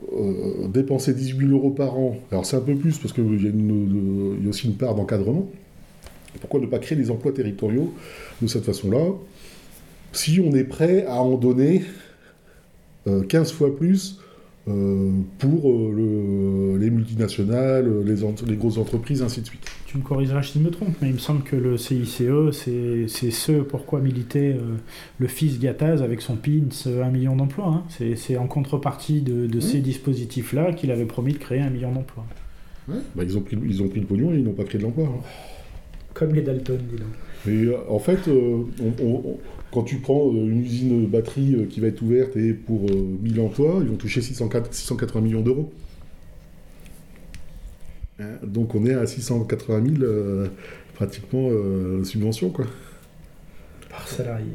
dépenser 0.69 1.15
18 1.15 1.49
000 1.49 1.51
euros 1.53 1.71
par 1.71 1.99
an, 1.99 2.17
alors 2.31 2.47
c'est 2.47 2.57
un 2.57 2.61
peu 2.61 2.75
plus 2.75 2.99
parce 2.99 3.13
qu'il 3.13 3.25
y, 3.25 3.45
y, 3.45 4.47
a 4.47 4.49
aussi 4.49 4.69
une 4.69 4.77
part 4.77 4.95
d'encadrement, 4.95 5.49
pourquoi 6.41 6.61
ne 6.61 6.67
pas 6.67 6.79
créer 6.79 6.97
des 6.97 7.11
emplois 7.11 7.33
territoriaux 7.33 7.93
de 8.41 8.47
cette 8.47 8.65
façon-là? 8.65 9.05
Si 10.13 10.41
on 10.45 10.55
est 10.55 10.65
prêt 10.65 11.05
à 11.07 11.23
en 11.23 11.37
donner 11.37 11.83
15 13.29 13.53
fois 13.53 13.77
plus 13.77 14.21
euh, 14.69 15.11
pour 15.39 15.73
euh, 15.73 16.77
les 16.79 16.91
multinationales, 16.91 18.05
les, 18.05 18.15
les, 18.47 18.57
grosses 18.57 18.77
entreprises, 18.77 19.23
ainsi 19.23 19.41
de 19.41 19.47
suite. 19.47 19.67
Tu 19.87 19.97
me 19.97 20.03
corrigeras 20.03 20.43
si 20.43 20.59
je 20.59 20.65
me 20.65 20.71
trompe, 20.71 20.95
mais 21.01 21.09
il 21.09 21.15
me 21.15 21.19
semble 21.19 21.43
que 21.43 21.57
le 21.57 21.79
CICE, 21.79 22.23
c'est 22.53 23.31
ce 23.31 23.53
pourquoi 23.63 24.01
militait 24.01 24.55
euh, 24.61 24.77
le 25.19 25.27
fils 25.29 25.59
Gattaz 25.59 26.03
avec 26.03 26.21
son 26.21 26.37
PINS, 26.37 26.89
un 27.03 27.11
million 27.11 27.37
d'emplois. 27.37 27.69
Hein. 27.69 28.15
C'est 28.17 28.37
en 28.37 28.47
contrepartie 28.47 29.23
de, 29.23 29.61
ces 29.61 29.81
dispositifs-là 29.81 30.73
qu'il 30.73 30.91
avait 30.91 31.07
promis 31.07 31.33
de 31.33 31.39
créer 31.39 31.61
un 31.61 31.71
million 31.71 31.93
d'emplois. 31.93 32.27
Ouais. 32.87 32.97
Bah, 33.15 33.23
ils, 33.25 33.39
ont 33.39 33.41
pris, 33.41 33.57
ils 33.65 33.83
ont 33.83 33.89
pris 33.89 34.01
le 34.01 34.07
pognon 34.07 34.33
et 34.33 34.37
ils 34.37 34.45
n'ont 34.45 34.53
pas 34.53 34.65
créé 34.65 34.79
de 34.79 34.85
l'emploi. 34.85 35.07
Hein. 35.07 35.23
Comme 36.15 36.35
les 36.35 36.43
Dalton, 36.43 36.79
dis 36.91 36.97
donc. 36.97 37.09
Mais 37.47 37.75
en 37.89 37.99
fait, 37.99 38.29
on, 38.29 39.39
quand 39.71 39.83
tu 39.83 39.97
prends 39.97 40.29
euh, 40.29 40.47
une 40.47 40.61
usine 40.61 41.07
batterie 41.07 41.55
euh, 41.55 41.67
qui 41.67 41.81
va 41.81 41.89
être 41.89 42.03
ouverte 42.03 42.37
et 42.37 42.53
pour 42.53 42.83
1000 42.91 43.39
euh, 43.39 43.43
emplois, 43.43 43.79
ils 43.81 43.89
vont 43.89 43.97
toucher 43.97 44.21
680 44.21 45.21
millions 45.21 45.41
d'euros. 45.41 45.73
Hein, 48.19 48.25
donc 48.43 48.75
on 48.75 48.85
est 48.85 48.95
à 48.95 49.07
680 49.07 49.99
000 49.99 50.11
pratiquement 50.95 51.49
subventions 52.05 52.51
quoi. 52.51 52.67
Par 53.89 54.07
salarié. 54.07 54.53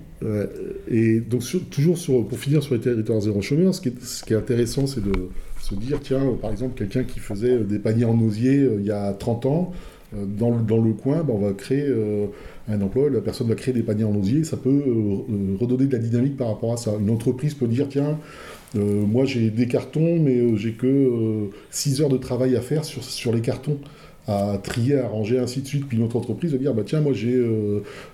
Et 0.88 1.20
donc 1.20 1.42
toujours 1.72 1.98
pour 2.28 2.38
finir 2.38 2.62
sur 2.62 2.76
les 2.76 2.82
territoires 2.82 3.20
zéro 3.22 3.42
chômeur, 3.42 3.74
ce 3.74 3.82
qui 3.82 3.90
est, 3.90 4.38
intéressant 4.38 4.86
c'est 4.86 5.04
de 5.04 5.30
se 5.60 5.74
dire 5.74 6.00
tiens 6.00 6.38
par 6.40 6.52
exemple 6.52 6.78
quelqu'un 6.78 7.04
qui 7.04 7.20
faisait 7.20 7.58
des 7.58 7.80
paniers 7.80 8.06
en 8.06 8.20
osier 8.22 8.70
il 8.78 8.86
y 8.86 8.92
a 8.92 9.14
30 9.14 9.48
ans, 9.48 9.74
dans, 10.28 10.50
le 10.52 10.94
coin, 10.94 11.24
ben, 11.24 11.34
on 11.34 11.40
va 11.40 11.54
créer 11.54 11.92
un 12.68 12.82
emploi, 12.82 13.10
la 13.10 13.22
personne 13.22 13.48
va 13.48 13.56
créer 13.56 13.74
des 13.74 13.84
paniers 13.84 14.04
en 14.04 14.16
osier, 14.16 14.44
ça 14.44 14.58
peut 14.58 14.70
euh, 14.70 14.92
euh, 15.30 15.58
redonner 15.60 15.86
de 15.86 15.94
la 15.94 16.00
dynamique 16.00 16.36
par 16.38 16.48
rapport 16.48 16.74
à 16.74 16.78
ça. 16.78 16.94
Une 17.00 17.10
entreprise 17.10 17.54
peut 17.54 17.68
dire, 17.68 17.88
tiens, 17.90 18.18
euh, 18.76 19.06
moi 19.06 19.26
j'ai 19.26 19.50
des 19.52 19.68
cartons, 19.68 20.20
mais 20.20 20.58
j'ai 20.58 20.74
que 20.74 21.50
6 21.70 22.02
heures 22.02 22.10
de 22.10 22.18
travail 22.18 22.56
à 22.56 22.62
faire 22.62 22.84
sur, 22.84 23.04
sur 23.04 23.34
les 23.34 23.42
cartons 23.42 23.78
à 24.28 24.58
trier, 24.62 24.98
à 24.98 25.08
ranger, 25.08 25.38
ainsi 25.38 25.62
de 25.62 25.68
suite. 25.68 25.88
Puis 25.88 25.98
une 25.98 26.04
autre 26.04 26.16
entreprise 26.16 26.52
va 26.52 26.58
dire, 26.58 26.74
bah 26.74 26.82
tiens, 26.84 27.02
moi 27.02 27.14
j'ai, 27.14 27.40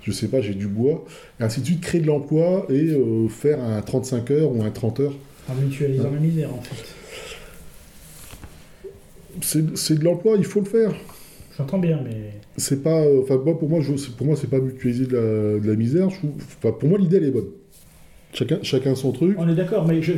je 0.02 0.12
sais 0.12 0.28
pas, 0.28 0.42
j'ai 0.42 0.54
du 0.54 0.68
bois, 0.68 1.06
et 1.40 1.44
ainsi 1.44 1.62
de 1.62 1.66
suite, 1.66 1.80
créer 1.80 2.02
de 2.02 2.08
l'emploi 2.08 2.66
et 2.70 2.90
faire 3.30 3.64
un 3.64 3.82
35 3.82 4.30
heures 4.32 4.54
ou 4.54 4.62
un 4.62 4.70
30 4.70 5.00
heures. 5.00 5.14
En 5.50 5.56
mutualisant 5.56 6.12
la 6.12 6.20
misère, 6.20 6.54
en 6.54 6.62
fait. 6.62 6.84
C'est 9.76 9.98
de 9.98 10.04
l'emploi, 10.04 10.36
il 10.38 10.44
faut 10.44 10.60
le 10.60 10.66
faire. 10.66 10.94
J'entends 11.62 11.80
bien, 11.80 12.00
mais. 12.04 12.32
C'est 12.58 12.82
pas. 12.82 13.02
Euh, 13.02 13.22
enfin, 13.22 13.38
moi, 13.44 13.58
pour 13.58 13.70
moi, 13.70 13.82
je, 13.82 13.94
pour 14.12 14.26
moi, 14.26 14.36
c'est 14.36 14.50
pas 14.50 14.60
mutualiser 14.60 15.06
de 15.06 15.62
la, 15.64 15.76
misère. 15.76 16.08
enfin, 16.08 16.72
pour 16.72 16.90
moi, 16.90 16.98
l'idée, 16.98 17.18
elle 17.18 17.26
est 17.26 17.32
bonne. 17.32 17.50
Chacun, 18.34 18.60
chacun 18.64 18.96
son 18.96 19.12
truc. 19.12 19.36
On 19.38 19.48
est 19.48 19.56
d'accord, 19.56 19.86
mais 19.86 20.02
je, 20.02 20.14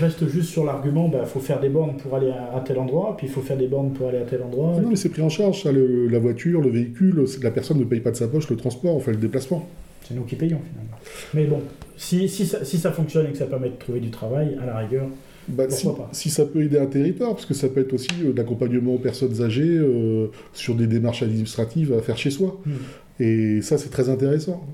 reste 0.00 0.28
juste 0.28 0.50
sur 0.50 0.64
l'argument, 0.64 1.10
il 1.12 1.18
bah, 1.18 1.24
faut 1.24 1.40
faire 1.40 1.60
des 1.60 1.68
bornes 1.68 1.96
pour 1.96 2.14
aller 2.14 2.30
à, 2.30 2.60
tel 2.64 2.78
endroit, 2.78 3.16
puis 3.16 3.26
il 3.26 3.32
faut 3.32 3.40
faire 3.40 3.56
des 3.56 3.66
bornes 3.66 3.90
pour 3.90 4.08
aller 4.08 4.18
à 4.18 4.24
tel 4.24 4.40
endroit. 4.42 4.74
Ah 4.76 4.80
non, 4.80 4.90
mais 4.90 4.96
c'est 4.96 5.08
pris 5.08 5.22
en 5.22 5.28
charge, 5.28 5.64
ça, 5.64 5.70
la 5.72 6.18
voiture, 6.20 6.60
le 6.60 6.70
véhicule, 6.70 7.24
la 7.42 7.50
personne 7.50 7.78
ne 7.78 7.84
paye 7.84 7.98
pas 7.98 8.12
de 8.12 8.16
sa 8.16 8.28
poche 8.28 8.48
le 8.48 8.56
transport, 8.56 8.94
on 8.94 9.00
fait 9.00 9.10
le 9.10 9.16
déplacement. 9.16 9.68
C'est 10.06 10.14
nous 10.14 10.22
qui 10.22 10.36
payons 10.36 10.60
finalement. 10.70 10.96
Mais 11.34 11.44
bon, 11.46 11.60
si, 11.96 12.28
si, 12.28 12.46
ça, 12.46 12.64
si 12.64 12.78
ça 12.78 12.92
fonctionne 12.92 13.26
et 13.26 13.30
que 13.32 13.38
ça 13.38 13.46
permet 13.46 13.70
de 13.70 13.74
trouver 13.74 13.98
du 13.98 14.10
travail, 14.10 14.56
à 14.62 14.66
la 14.66 14.78
rigueur, 14.78 15.08
bah, 15.48 15.64
si, 16.12 16.30
ça 16.30 16.44
peut 16.44 16.62
aider 16.62 16.78
un 16.78 16.86
territoire, 16.86 17.34
parce 17.34 17.46
que 17.46 17.54
ça 17.54 17.68
peut 17.68 17.80
être 17.80 17.92
aussi 17.92 18.08
euh, 18.24 18.32
d'accompagnement 18.32 18.94
aux 18.94 18.98
personnes 18.98 19.42
âgées 19.42 19.78
euh, 19.78 20.26
sur 20.52 20.74
des 20.74 20.86
démarches 20.86 21.22
administratives 21.22 21.92
à 21.92 22.02
faire 22.02 22.18
chez 22.18 22.30
soi. 22.30 22.60
Hmm. 22.66 22.72
Et 23.18 23.62
ça, 23.62 23.78
c'est 23.78 23.88
très 23.88 24.10
intéressant. 24.10 24.66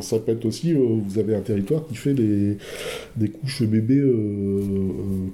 Ça 0.00 0.18
peut 0.18 0.32
être 0.32 0.46
aussi, 0.46 0.72
euh, 0.72 0.78
vous 1.06 1.18
avez 1.18 1.34
un 1.34 1.40
territoire 1.40 1.86
qui 1.86 1.94
fait 1.94 2.14
des, 2.14 2.56
des 3.16 3.28
couches 3.28 3.64
bébés, 3.64 4.02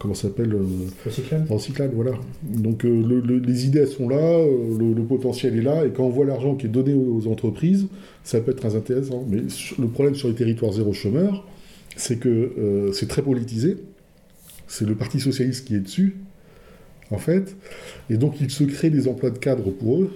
comment 0.01 0.15
ça 0.15 0.23
s'appelle 0.23 0.57
Recyclable. 1.05 1.47
Recyclable, 1.49 1.95
voilà. 1.95 2.13
Donc 2.43 2.83
les 2.83 3.67
idées, 3.67 3.81
elles 3.81 3.87
sont 3.87 4.09
là, 4.09 4.45
le, 4.77 5.03
potentiel 5.03 5.57
est 5.57 5.63
là, 5.63 5.87
et 5.87 5.91
quand 5.91 6.03
on 6.03 6.09
voit 6.09 6.27
l'argent 6.27 6.57
qui 6.57 6.67
est 6.67 6.71
donné 6.71 6.95
aux, 6.95 7.29
entreprises, 7.29 7.87
ça 8.25 8.41
peut 8.41 8.51
être 8.51 8.59
très 8.59 8.75
intéressant. 8.75 9.25
Mais 9.29 9.43
le 9.79 9.87
problème 9.87 10.17
sur 10.17 10.27
les 10.27 10.35
territoires 10.35 10.73
zéro 10.73 10.93
chômeur, 10.93 11.47
c'est 11.95 12.19
que 12.19 12.91
c'est 12.93 13.07
très 13.07 13.23
politisé 13.23 13.77
c'est 14.69 14.87
le 14.87 14.95
Parti 14.95 15.19
socialiste 15.19 15.67
qui 15.67 15.75
est 15.75 15.81
dessus, 15.81 16.17
en 17.11 17.19
fait. 17.19 17.57
Et 18.11 18.17
donc, 18.17 18.41
il 18.41 18.51
se 18.51 18.65
crée 18.65 18.91
des 18.91 19.09
emplois 19.09 19.31
de 19.31 19.39
cadre 19.39 19.71
pour 19.71 20.03
eux 20.03 20.11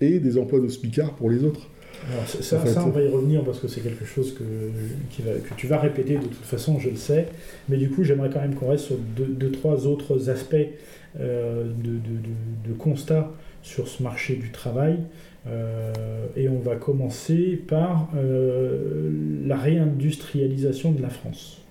et 0.00 0.20
des 0.20 0.38
emplois 0.38 0.60
de 0.60 0.68
spicard 0.68 1.14
pour 1.14 1.30
les 1.30 1.42
autres. 1.42 1.68
Alors 2.12 2.28
ça, 2.28 2.84
on 2.84 2.90
va 2.90 3.02
y 3.02 3.08
revenir 3.08 3.42
parce 3.44 3.60
que 3.60 3.68
c'est 3.68 3.80
quelque 3.80 4.04
chose 4.04 4.34
que, 4.34 4.42
que, 5.22 5.54
tu 5.56 5.66
vas 5.66 5.78
répéter 5.78 6.16
de 6.16 6.24
toute 6.24 6.44
façon, 6.44 6.78
je 6.78 6.90
le 6.90 6.96
sais. 6.96 7.28
Mais 7.68 7.78
du 7.78 7.88
coup, 7.88 8.04
j'aimerais 8.04 8.28
quand 8.30 8.40
même 8.40 8.54
qu'on 8.54 8.68
reste 8.68 8.84
sur 8.84 8.96
deux, 8.96 9.50
trois 9.50 9.86
autres 9.86 10.28
aspects 10.28 10.56
euh, 11.18 11.64
de, 11.64 12.68
de, 12.68 12.74
constat 12.76 13.32
sur 13.62 13.88
ce 13.88 14.02
marché 14.02 14.36
du 14.36 14.50
travail. 14.50 14.98
Euh, 15.46 15.92
et 16.36 16.48
on 16.48 16.58
va 16.58 16.76
commencer 16.76 17.60
par 17.68 18.10
euh, 18.16 19.10
la 19.46 19.56
réindustrialisation 19.56 20.92
de 20.92 21.00
la 21.00 21.10
France. 21.10 21.63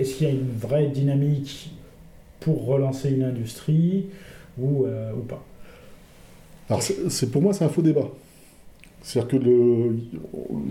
Est-ce 0.00 0.14
qu'il 0.14 0.26
y 0.26 0.30
a 0.30 0.32
une 0.32 0.50
vraie 0.58 0.88
dynamique 0.88 1.70
pour 2.40 2.64
relancer 2.66 3.10
une 3.10 3.24
industrie 3.24 4.06
ou, 4.58 4.86
euh, 4.86 5.12
ou 5.12 5.20
pas? 5.20 5.44
Alors, 6.68 6.82
pour 7.32 7.42
moi, 7.42 7.52
c'est 7.52 7.64
un 7.64 7.68
faux 7.68 7.82
débat. 7.82 8.08
C'est-à-dire 9.02 9.38
que 9.38 9.92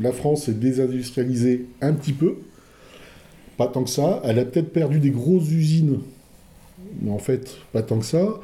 la 0.02 0.12
France 0.12 0.50
est 0.50 0.60
désindustrialisée 0.60 1.68
un 1.82 1.94
petit 1.94 2.14
peu, 2.14 2.38
pas 3.58 3.68
tant 3.68 3.84
que 3.84 3.92
ça. 3.92 4.22
Elle 4.24 4.40
a 4.40 4.46
peut-être 4.46 4.74
perdu 4.74 5.00
des 5.00 5.12
grosses 5.12 5.52
usines, 5.52 6.00
mais 7.02 7.12
en 7.12 7.20
fait, 7.20 7.58
pas 7.72 7.84
tant 7.84 8.00
que 8.00 8.06
ça. 8.06 8.40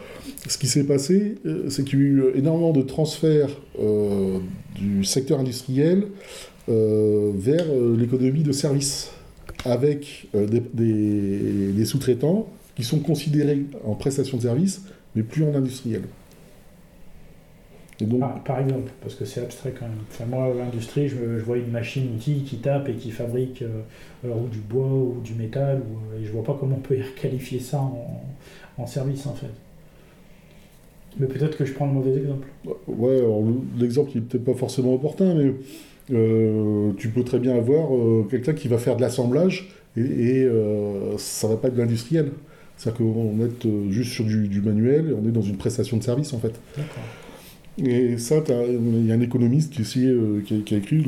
Ce 0.47 0.59
qui 0.59 0.67
s'est 0.67 0.83
passé, 0.83 1.35
euh, 1.45 1.69
c'est 1.69 1.83
qu'il 1.83 1.99
y 1.99 2.01
a 2.03 2.05
eu 2.05 2.23
énormément 2.35 2.71
de 2.71 2.83
transferts 2.83 3.49
euh, 3.79 4.39
du 4.75 5.03
secteur 5.03 5.39
industriel 5.39 6.03
euh, 6.03 6.05
vers 6.69 7.65
l'économie 7.97 8.43
de 8.43 8.51
services, 8.51 9.11
avec 9.65 10.27
des, 10.33 11.71
des 11.73 11.85
sous-traitants 11.85 12.47
qui 12.75 12.83
sont 12.83 12.99
considérés 12.99 13.65
en 13.83 13.95
prestation 13.95 14.37
de 14.37 14.43
services, 14.43 14.83
mais 15.15 15.23
plus 15.23 15.43
en 15.43 15.53
industriel. 15.55 16.03
Par 18.45 18.59
exemple, 18.59 18.91
parce 19.01 19.15
que 19.15 19.25
c'est 19.25 19.41
abstrait 19.41 19.73
quand 19.77 19.85
même. 19.85 19.97
Enfin, 20.09 20.25
moi, 20.25 20.53
l'industrie, 20.57 21.09
je, 21.09 21.17
vois 21.43 21.57
une 21.57 21.71
machine 21.71 22.17
qui, 22.17 22.43
qui 22.43 22.57
tape 22.57 22.87
et 22.87 22.93
qui 22.93 23.11
fabrique 23.11 23.61
euh, 23.61 24.33
ou 24.33 24.47
du 24.47 24.59
bois 24.59 24.85
ou 24.85 25.19
du 25.21 25.33
métal, 25.33 25.81
ou, 25.81 26.15
euh, 26.15 26.21
et 26.21 26.25
je 26.25 26.31
vois 26.31 26.43
pas 26.43 26.55
comment 26.57 26.77
on 26.77 26.81
peut 26.81 26.97
qualifier 27.21 27.59
ça 27.59 27.81
en, 28.77 28.85
service 28.85 29.27
en 29.27 29.33
fait. 29.33 29.51
Mais 31.19 31.27
peut-être 31.27 31.57
que 31.57 31.65
je 31.65 31.73
prends 31.73 31.87
le 31.87 31.91
mauvais 31.91 32.15
exemple. 32.15 32.47
Ouais, 32.87 33.21
l'exemple 33.77 34.11
n'est 34.15 34.21
peut-être 34.21 34.45
pas 34.45 34.53
forcément 34.53 34.93
opportun, 34.93 35.33
mais 35.33 35.53
euh, 36.11 36.91
tu 36.97 37.09
peux 37.09 37.23
très 37.23 37.39
bien 37.39 37.55
avoir 37.55 37.89
quelqu'un 38.29 38.53
qui 38.53 38.67
va 38.67 38.77
faire 38.77 38.95
de 38.95 39.01
l'assemblage 39.01 39.69
et, 39.97 40.01
et 40.01 40.49
ça 41.17 41.47
va 41.47 41.57
pas 41.57 41.67
être 41.67 41.75
de 41.75 41.79
l'industriel. 41.79 42.31
C'est-à-dire 42.77 42.99
qu'on 42.99 43.39
est 43.43 43.91
juste 43.91 44.13
sur 44.13 44.23
du, 44.23 44.47
du, 44.47 44.61
manuel 44.61 45.09
et 45.09 45.13
on 45.13 45.27
est 45.27 45.31
dans 45.31 45.41
une 45.41 45.57
prestation 45.57 45.97
de 45.97 46.03
service 46.03 46.33
en 46.33 46.39
fait. 46.39 46.53
Et 47.85 48.17
ça, 48.17 48.43
il 48.47 49.05
y 49.05 49.11
a 49.11 49.15
un 49.15 49.21
économiste 49.21 49.71
qui, 49.73 50.05
euh, 50.05 50.41
qui, 50.41 50.73
a, 50.73 50.77
écrit 50.77 51.05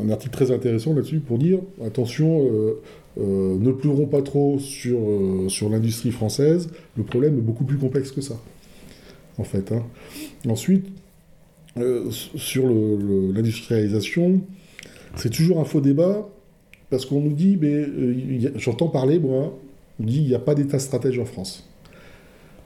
un, 0.00 0.10
article 0.10 0.32
très 0.32 0.50
intéressant 0.50 0.94
là-dessus 0.94 1.20
pour 1.20 1.38
dire 1.38 1.60
attention, 1.84 2.44
euh, 2.44 2.80
euh, 3.20 3.56
ne 3.58 3.70
pleurons 3.70 4.06
pas 4.06 4.22
trop 4.22 4.58
sur, 4.58 4.98
sur 5.48 5.68
l'industrie 5.68 6.10
française, 6.10 6.68
le 6.96 7.04
problème 7.04 7.38
est 7.38 7.42
beaucoup 7.42 7.64
plus 7.64 7.78
complexe 7.78 8.10
que 8.10 8.20
ça, 8.20 8.40
en 9.38 9.44
fait. 9.44 9.70
Hein. 9.70 9.84
Ensuite, 10.48 10.86
sur 12.36 12.66
l'industrialisation, 12.68 14.40
c'est 15.16 15.30
toujours 15.30 15.60
un 15.60 15.64
faux 15.64 15.80
débat, 15.80 16.28
parce 16.90 17.06
qu'on 17.06 17.20
nous 17.20 17.32
dit, 17.32 17.58
mais 17.60 17.84
j'entends 18.56 18.88
parler, 18.88 19.18
moi, 19.18 19.58
on 20.00 20.04
dit 20.04 20.18
il 20.18 20.26
n'y 20.28 20.34
a 20.34 20.38
pas 20.38 20.54
d'État 20.54 20.78
stratège 20.78 21.18
en 21.18 21.24
France. 21.24 21.68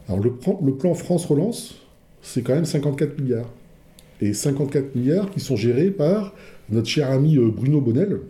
Alors 0.08 0.20
le, 0.20 0.32
le 0.64 0.74
plan 0.74 0.94
France 0.94 1.26
Relance, 1.26 1.76
c'est 2.22 2.42
quand 2.42 2.54
même 2.54 2.64
54 2.64 3.20
milliards. 3.20 3.50
Et 4.20 4.32
54 4.32 4.94
milliards 4.94 5.30
qui 5.30 5.40
sont 5.40 5.56
gérés 5.56 5.90
par 5.90 6.34
notre 6.70 6.88
cher 6.88 7.10
ami 7.10 7.36
euh, 7.36 7.48
Bruno 7.48 7.80
Bonnel, 7.80 8.20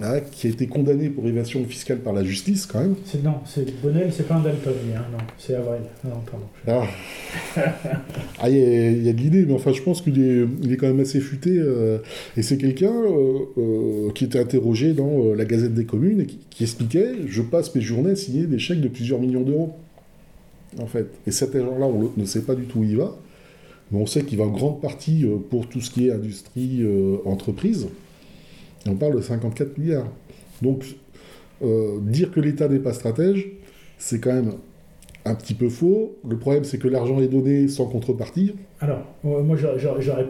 hein, 0.00 0.20
qui 0.30 0.46
a 0.46 0.50
été 0.50 0.66
condamné 0.66 1.08
pour 1.08 1.26
évasion 1.26 1.64
fiscale 1.64 1.98
par 1.98 2.12
la 2.12 2.22
justice 2.24 2.66
quand 2.66 2.80
même. 2.80 2.94
non, 3.22 3.34
c'est 3.44 3.80
Bonnel, 3.82 4.12
c'est 4.12 4.28
pas 4.28 4.36
un 4.36 4.40
Dalton, 4.40 4.72
hein, 4.96 5.00
non, 5.10 5.18
c'est 5.38 5.54
Avril. 5.54 5.82
Non, 6.04 6.20
pardon. 6.30 6.46
Ah, 6.66 6.86
ah 8.40 8.48
il 8.48 9.02
y, 9.02 9.08
a 9.08 9.12
de 9.12 9.18
l'idée, 9.18 9.44
mais 9.44 9.54
enfin, 9.54 9.72
je 9.72 9.82
pense 9.82 10.00
qu'il 10.00 10.20
est, 10.20 10.46
il 10.62 10.72
est 10.72 10.76
quand 10.76 10.86
même 10.86 11.00
assez 11.00 11.20
futé. 11.20 11.50
Euh, 11.58 11.98
et 12.36 12.42
c'est 12.42 12.58
quelqu'un 12.58 12.92
euh, 12.92 14.10
qui 14.14 14.24
était 14.24 14.38
interrogé 14.38 14.92
dans 14.92 15.34
la 15.34 15.44
Gazette 15.44 15.74
des 15.74 15.84
communes 15.84 16.20
et 16.20 16.26
qui, 16.26 16.38
qui, 16.50 16.62
expliquait 16.62 17.14
Je 17.26 17.42
passe 17.42 17.74
mes 17.74 17.80
journées 17.80 18.12
à 18.12 18.16
signer 18.16 18.46
des 18.46 18.58
chèques 18.58 18.80
de 18.80 18.88
plusieurs 18.88 19.18
millions 19.20 19.42
d'euros 19.42 19.74
en 20.80 20.86
fait. 20.86 21.06
Et 21.26 21.30
cet 21.30 21.54
agent-là, 21.54 21.86
on 21.86 22.10
ne 22.16 22.24
sait 22.24 22.42
pas 22.42 22.54
du 22.54 22.64
tout 22.64 22.80
où 22.80 22.84
il 22.84 22.96
va, 22.96 23.16
mais 23.90 24.00
on 24.00 24.06
sait 24.06 24.24
qu'il 24.24 24.38
va 24.38 24.44
en 24.44 24.50
grande 24.50 24.80
partie 24.80 25.24
euh, 25.24 25.36
pour 25.50 25.68
tout 25.68 25.80
ce 25.80 25.90
qui 25.90 26.08
est 26.08 26.12
industrie, 26.12 26.78
euh, 26.82 27.16
entreprise. 27.24 27.88
On 28.86 28.94
parle 28.94 29.16
de 29.16 29.20
54 29.20 29.78
milliards. 29.78 30.08
Donc, 30.60 30.84
euh, 31.62 31.98
dire 32.00 32.30
que 32.30 32.40
l'État 32.40 32.68
n'est 32.68 32.78
pas 32.78 32.92
stratège, 32.92 33.48
c'est 33.98 34.20
quand 34.20 34.32
même 34.32 34.52
un 35.24 35.34
petit 35.34 35.54
peu 35.54 35.68
faux. 35.68 36.16
Le 36.28 36.36
problème, 36.36 36.64
c'est 36.64 36.78
que 36.78 36.88
l'argent 36.88 37.20
est 37.20 37.28
donné 37.28 37.68
sans 37.68 37.86
contrepartie. 37.86 38.54
Alors, 38.80 39.02
moi, 39.22 39.56
j'aurais, 39.56 40.26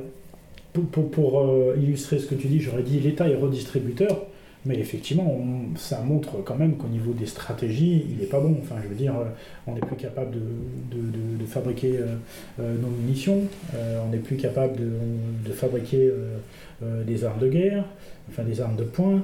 pour, 0.72 1.10
pour 1.10 1.74
illustrer 1.76 2.18
ce 2.18 2.26
que 2.26 2.34
tu 2.34 2.48
dis, 2.48 2.60
j'aurais 2.60 2.82
dit 2.82 3.00
l'État 3.00 3.28
est 3.28 3.36
redistributeur. 3.36 4.26
Mais 4.64 4.78
effectivement, 4.78 5.40
ça 5.74 6.02
montre 6.02 6.42
quand 6.44 6.54
même 6.54 6.76
qu'au 6.76 6.86
niveau 6.86 7.12
des 7.12 7.26
stratégies, 7.26 8.06
il 8.08 8.18
n'est 8.18 8.26
pas 8.26 8.38
bon. 8.38 8.56
Enfin, 8.62 8.76
je 8.80 8.88
veux 8.88 8.94
dire, 8.94 9.14
euh, 9.16 9.24
on 9.66 9.74
n'est 9.74 9.80
plus 9.80 9.96
capable 9.96 10.36
de, 10.36 11.44
fabriquer 11.46 11.98
euh, 11.98 12.06
euh, 12.60 12.76
nos 12.80 12.88
munitions, 12.88 13.42
on 13.74 14.10
n'est 14.10 14.18
plus 14.18 14.36
capable 14.36 14.76
de, 14.76 15.52
fabriquer 15.52 16.10
des 16.80 17.24
armes 17.24 17.40
de 17.40 17.48
guerre, 17.48 17.84
enfin 18.28 18.44
des 18.44 18.60
armes 18.60 18.76
de 18.76 18.84
poing 18.84 19.22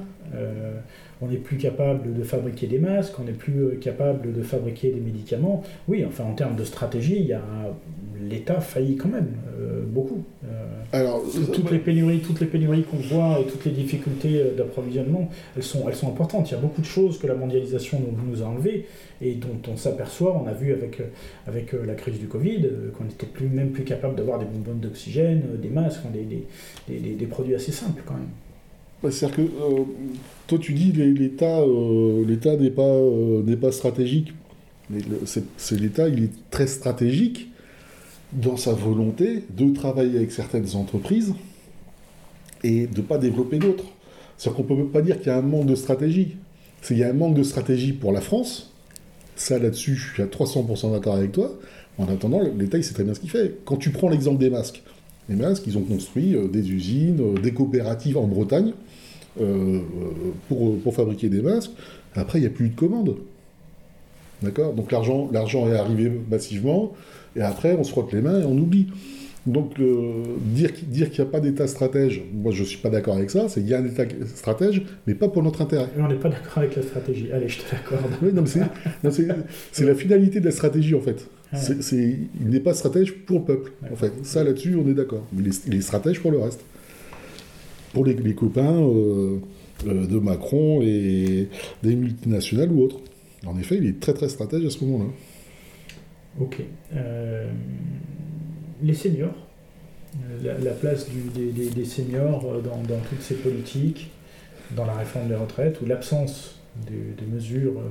on 1.21 1.27
n'est 1.27 1.37
plus 1.37 1.57
capable 1.57 2.13
de 2.13 2.23
fabriquer 2.23 2.67
des 2.67 2.79
masques, 2.79 3.13
on 3.19 3.23
n'est 3.23 3.33
plus 3.33 3.59
euh, 3.59 3.79
capable 3.81 4.31
de 4.31 4.41
fabriquer 4.41 4.91
des 4.91 4.99
médicaments. 4.99 5.63
Oui, 5.87 6.05
enfin 6.07 6.23
en 6.23 6.33
termes 6.33 6.55
de 6.55 6.63
stratégie, 6.63 7.17
il 7.19 7.27
y 7.27 7.33
a 7.33 7.41
l'État 8.21 8.59
faillit 8.59 8.95
quand 8.95 9.09
même 9.09 9.31
euh, 9.59 9.83
beaucoup. 9.85 10.23
Euh, 10.45 10.65
Alors, 10.91 11.23
toutes 11.53 11.71
les 11.71 11.79
pénuries, 11.79 12.19
toutes 12.19 12.39
les 12.39 12.47
pénuries 12.47 12.83
qu'on 12.83 12.97
voit 12.97 13.39
et 13.39 13.45
toutes 13.45 13.65
les 13.65 13.71
difficultés 13.71 14.43
d'approvisionnement, 14.57 15.29
elles 15.55 15.63
sont, 15.63 15.87
elles 15.87 15.95
sont 15.95 16.09
importantes. 16.09 16.49
Il 16.51 16.53
y 16.53 16.57
a 16.57 16.59
beaucoup 16.59 16.81
de 16.81 16.85
choses 16.85 17.17
que 17.17 17.27
la 17.27 17.35
mondialisation 17.35 18.01
nous, 18.25 18.43
a 18.43 18.45
enlevées 18.45 18.87
et 19.21 19.33
dont 19.35 19.59
on 19.71 19.77
s'aperçoit. 19.77 20.41
On 20.41 20.47
a 20.47 20.53
vu 20.53 20.73
avec, 20.73 21.01
avec 21.47 21.73
la 21.73 21.95
crise 21.95 22.19
du 22.19 22.27
Covid 22.27 22.69
qu'on 22.97 23.05
n'était 23.05 23.25
plus, 23.25 23.47
même 23.47 23.71
plus 23.71 23.83
capable 23.83 24.15
d'avoir 24.15 24.37
des 24.37 24.45
bonbonnes 24.45 24.79
d'oxygène, 24.79 25.43
des 25.61 25.69
masques, 25.69 26.01
des 26.87 27.25
produits 27.25 27.55
assez 27.55 27.71
simples 27.71 28.03
quand 28.05 28.15
même. 28.15 28.29
Bah, 29.01 29.11
c'est-à-dire 29.11 29.37
que 29.37 29.41
euh, 29.41 29.83
toi 30.47 30.57
tu 30.59 30.73
dis 30.73 30.91
l'État 30.91 31.59
euh, 31.59 32.25
l'État 32.25 32.57
n'est 32.57 32.69
pas 32.69 32.81
euh, 32.81 33.41
n'est 33.43 33.55
pas 33.55 33.71
stratégique. 33.71 34.33
C'est 35.25 35.79
l'État, 35.79 36.09
il 36.09 36.23
est 36.23 36.31
très 36.49 36.65
stratégique 36.65 37.49
dans 38.33 38.57
sa 38.57 38.73
volonté 38.73 39.43
de 39.55 39.71
travailler 39.71 40.17
avec 40.17 40.31
certaines 40.31 40.75
entreprises 40.75 41.35
et 42.63 42.87
de 42.87 42.97
ne 42.97 43.05
pas 43.05 43.19
développer 43.19 43.59
d'autres. 43.59 43.85
C'est-à-dire 44.37 44.65
qu'on 44.65 44.75
ne 44.75 44.83
peut 44.83 44.89
pas 44.89 45.01
dire 45.03 45.17
qu'il 45.19 45.27
y 45.27 45.29
a 45.29 45.37
un 45.37 45.43
manque 45.43 45.67
de 45.67 45.75
stratégie. 45.75 46.37
Il 46.89 46.97
y 46.97 47.03
a 47.03 47.09
un 47.09 47.13
manque 47.13 47.35
de 47.35 47.43
stratégie 47.43 47.93
pour 47.93 48.11
la 48.11 48.21
France. 48.21 48.73
Ça, 49.35 49.59
là-dessus, 49.59 49.95
je 49.95 50.13
suis 50.13 50.23
à 50.23 50.25
300% 50.25 50.91
d'accord 50.91 51.15
avec 51.15 51.33
toi. 51.33 51.51
En 51.97 52.07
attendant, 52.07 52.41
l'État, 52.57 52.77
il 52.77 52.83
sait 52.83 52.93
très 52.93 53.03
bien 53.03 53.13
ce 53.13 53.19
qu'il 53.19 53.29
fait. 53.29 53.57
Quand 53.65 53.77
tu 53.77 53.91
prends 53.91 54.09
l'exemple 54.09 54.39
des 54.39 54.49
masques, 54.49 54.81
les 55.29 55.35
masques, 55.35 55.63
ils 55.67 55.77
ont 55.77 55.83
construit 55.83 56.35
des 56.51 56.71
usines, 56.71 57.35
des 57.41 57.51
coopératives 57.51 58.17
en 58.17 58.27
Bretagne 58.27 58.73
euh, 59.39 59.79
pour, 60.47 60.79
pour, 60.79 60.93
fabriquer 60.93 61.29
des 61.29 61.41
masques. 61.41 61.71
Après, 62.15 62.39
il 62.39 62.41
n'y 62.41 62.47
a 62.47 62.49
plus 62.49 62.65
eu 62.65 62.69
de 62.69 62.75
commandes. 62.75 63.15
D'accord? 64.41 64.73
Donc 64.73 64.91
l'argent, 64.91 65.29
l'argent 65.31 65.69
est 65.69 65.77
arrivé 65.77 66.11
massivement, 66.29 66.93
et 67.35 67.41
après, 67.41 67.75
on 67.75 67.83
se 67.83 67.91
frotte 67.91 68.11
les 68.11 68.21
mains 68.21 68.41
et 68.41 68.45
on 68.45 68.57
oublie. 68.57 68.87
Donc, 69.45 69.79
euh, 69.79 70.23
dire, 70.41 70.71
dire 70.87 71.09
qu'il 71.09 71.23
n'y 71.23 71.29
a 71.29 71.31
pas 71.31 71.39
d'État 71.39 71.67
stratège, 71.67 72.21
moi 72.33 72.51
je 72.51 72.61
ne 72.61 72.67
suis 72.67 72.79
pas 72.79 72.89
d'accord 72.89 73.15
avec 73.15 73.29
ça, 73.29 73.47
c'est 73.47 73.61
qu'il 73.61 73.69
y 73.69 73.73
a 73.73 73.79
un 73.79 73.85
État 73.85 74.03
stratège, 74.25 74.81
mais 75.07 75.13
pas 75.13 75.29
pour 75.29 75.43
notre 75.43 75.61
intérêt. 75.61 75.87
On 75.97 76.07
n'est 76.07 76.15
pas 76.15 76.29
d'accord 76.29 76.57
avec 76.57 76.75
la 76.75 76.81
stratégie, 76.81 77.31
allez, 77.31 77.47
je 77.47 77.59
te 77.59 77.71
l'accorde. 77.71 78.11
Oui, 78.21 78.31
c'est 79.71 79.85
la 79.85 79.95
finalité 79.95 80.39
de 80.39 80.45
la 80.45 80.51
stratégie 80.51 80.95
en 80.95 81.01
fait. 81.01 81.27
Il 81.53 82.49
n'est 82.49 82.59
pas 82.59 82.73
stratège 82.73 83.13
pour 83.25 83.39
le 83.39 83.45
peuple, 83.45 83.71
en 83.91 83.95
fait. 83.95 84.13
Ça 84.23 84.43
là-dessus, 84.43 84.75
on 84.75 84.87
est 84.87 84.93
d'accord. 84.93 85.25
Mais 85.33 85.49
il 85.67 85.75
est 85.75 85.81
stratège 85.81 86.19
pour 86.19 86.31
le 86.31 86.39
reste 86.39 86.61
pour 87.93 88.05
les, 88.05 88.35
copains 88.35 88.81
euh, 88.81 89.39
euh, 89.87 90.07
de 90.07 90.19
Macron 90.19 90.81
et 90.81 91.47
des 91.83 91.95
multinationales 91.95 92.71
ou 92.71 92.81
autres. 92.83 92.97
En 93.45 93.57
effet, 93.57 93.77
il 93.77 93.85
est 93.85 93.99
très 93.99 94.13
très 94.13 94.29
stratège 94.29 94.65
à 94.65 94.69
ce 94.69 94.83
moment-là. 94.85 95.09
Ok. 96.39 96.61
Euh, 96.95 97.49
les 98.81 98.93
seniors, 98.93 99.35
la, 100.43 100.71
place 100.71 101.07
des, 101.35 101.85
seniors 101.85 102.61
dans, 102.61 102.99
toutes 103.09 103.21
ces 103.21 103.35
politiques, 103.35 104.11
dans 104.75 104.85
la 104.85 104.93
réforme 104.93 105.27
des 105.27 105.35
retraites, 105.35 105.81
ou 105.81 105.85
l'absence 105.85 106.59
de, 106.87 107.25
mesures 107.25 107.81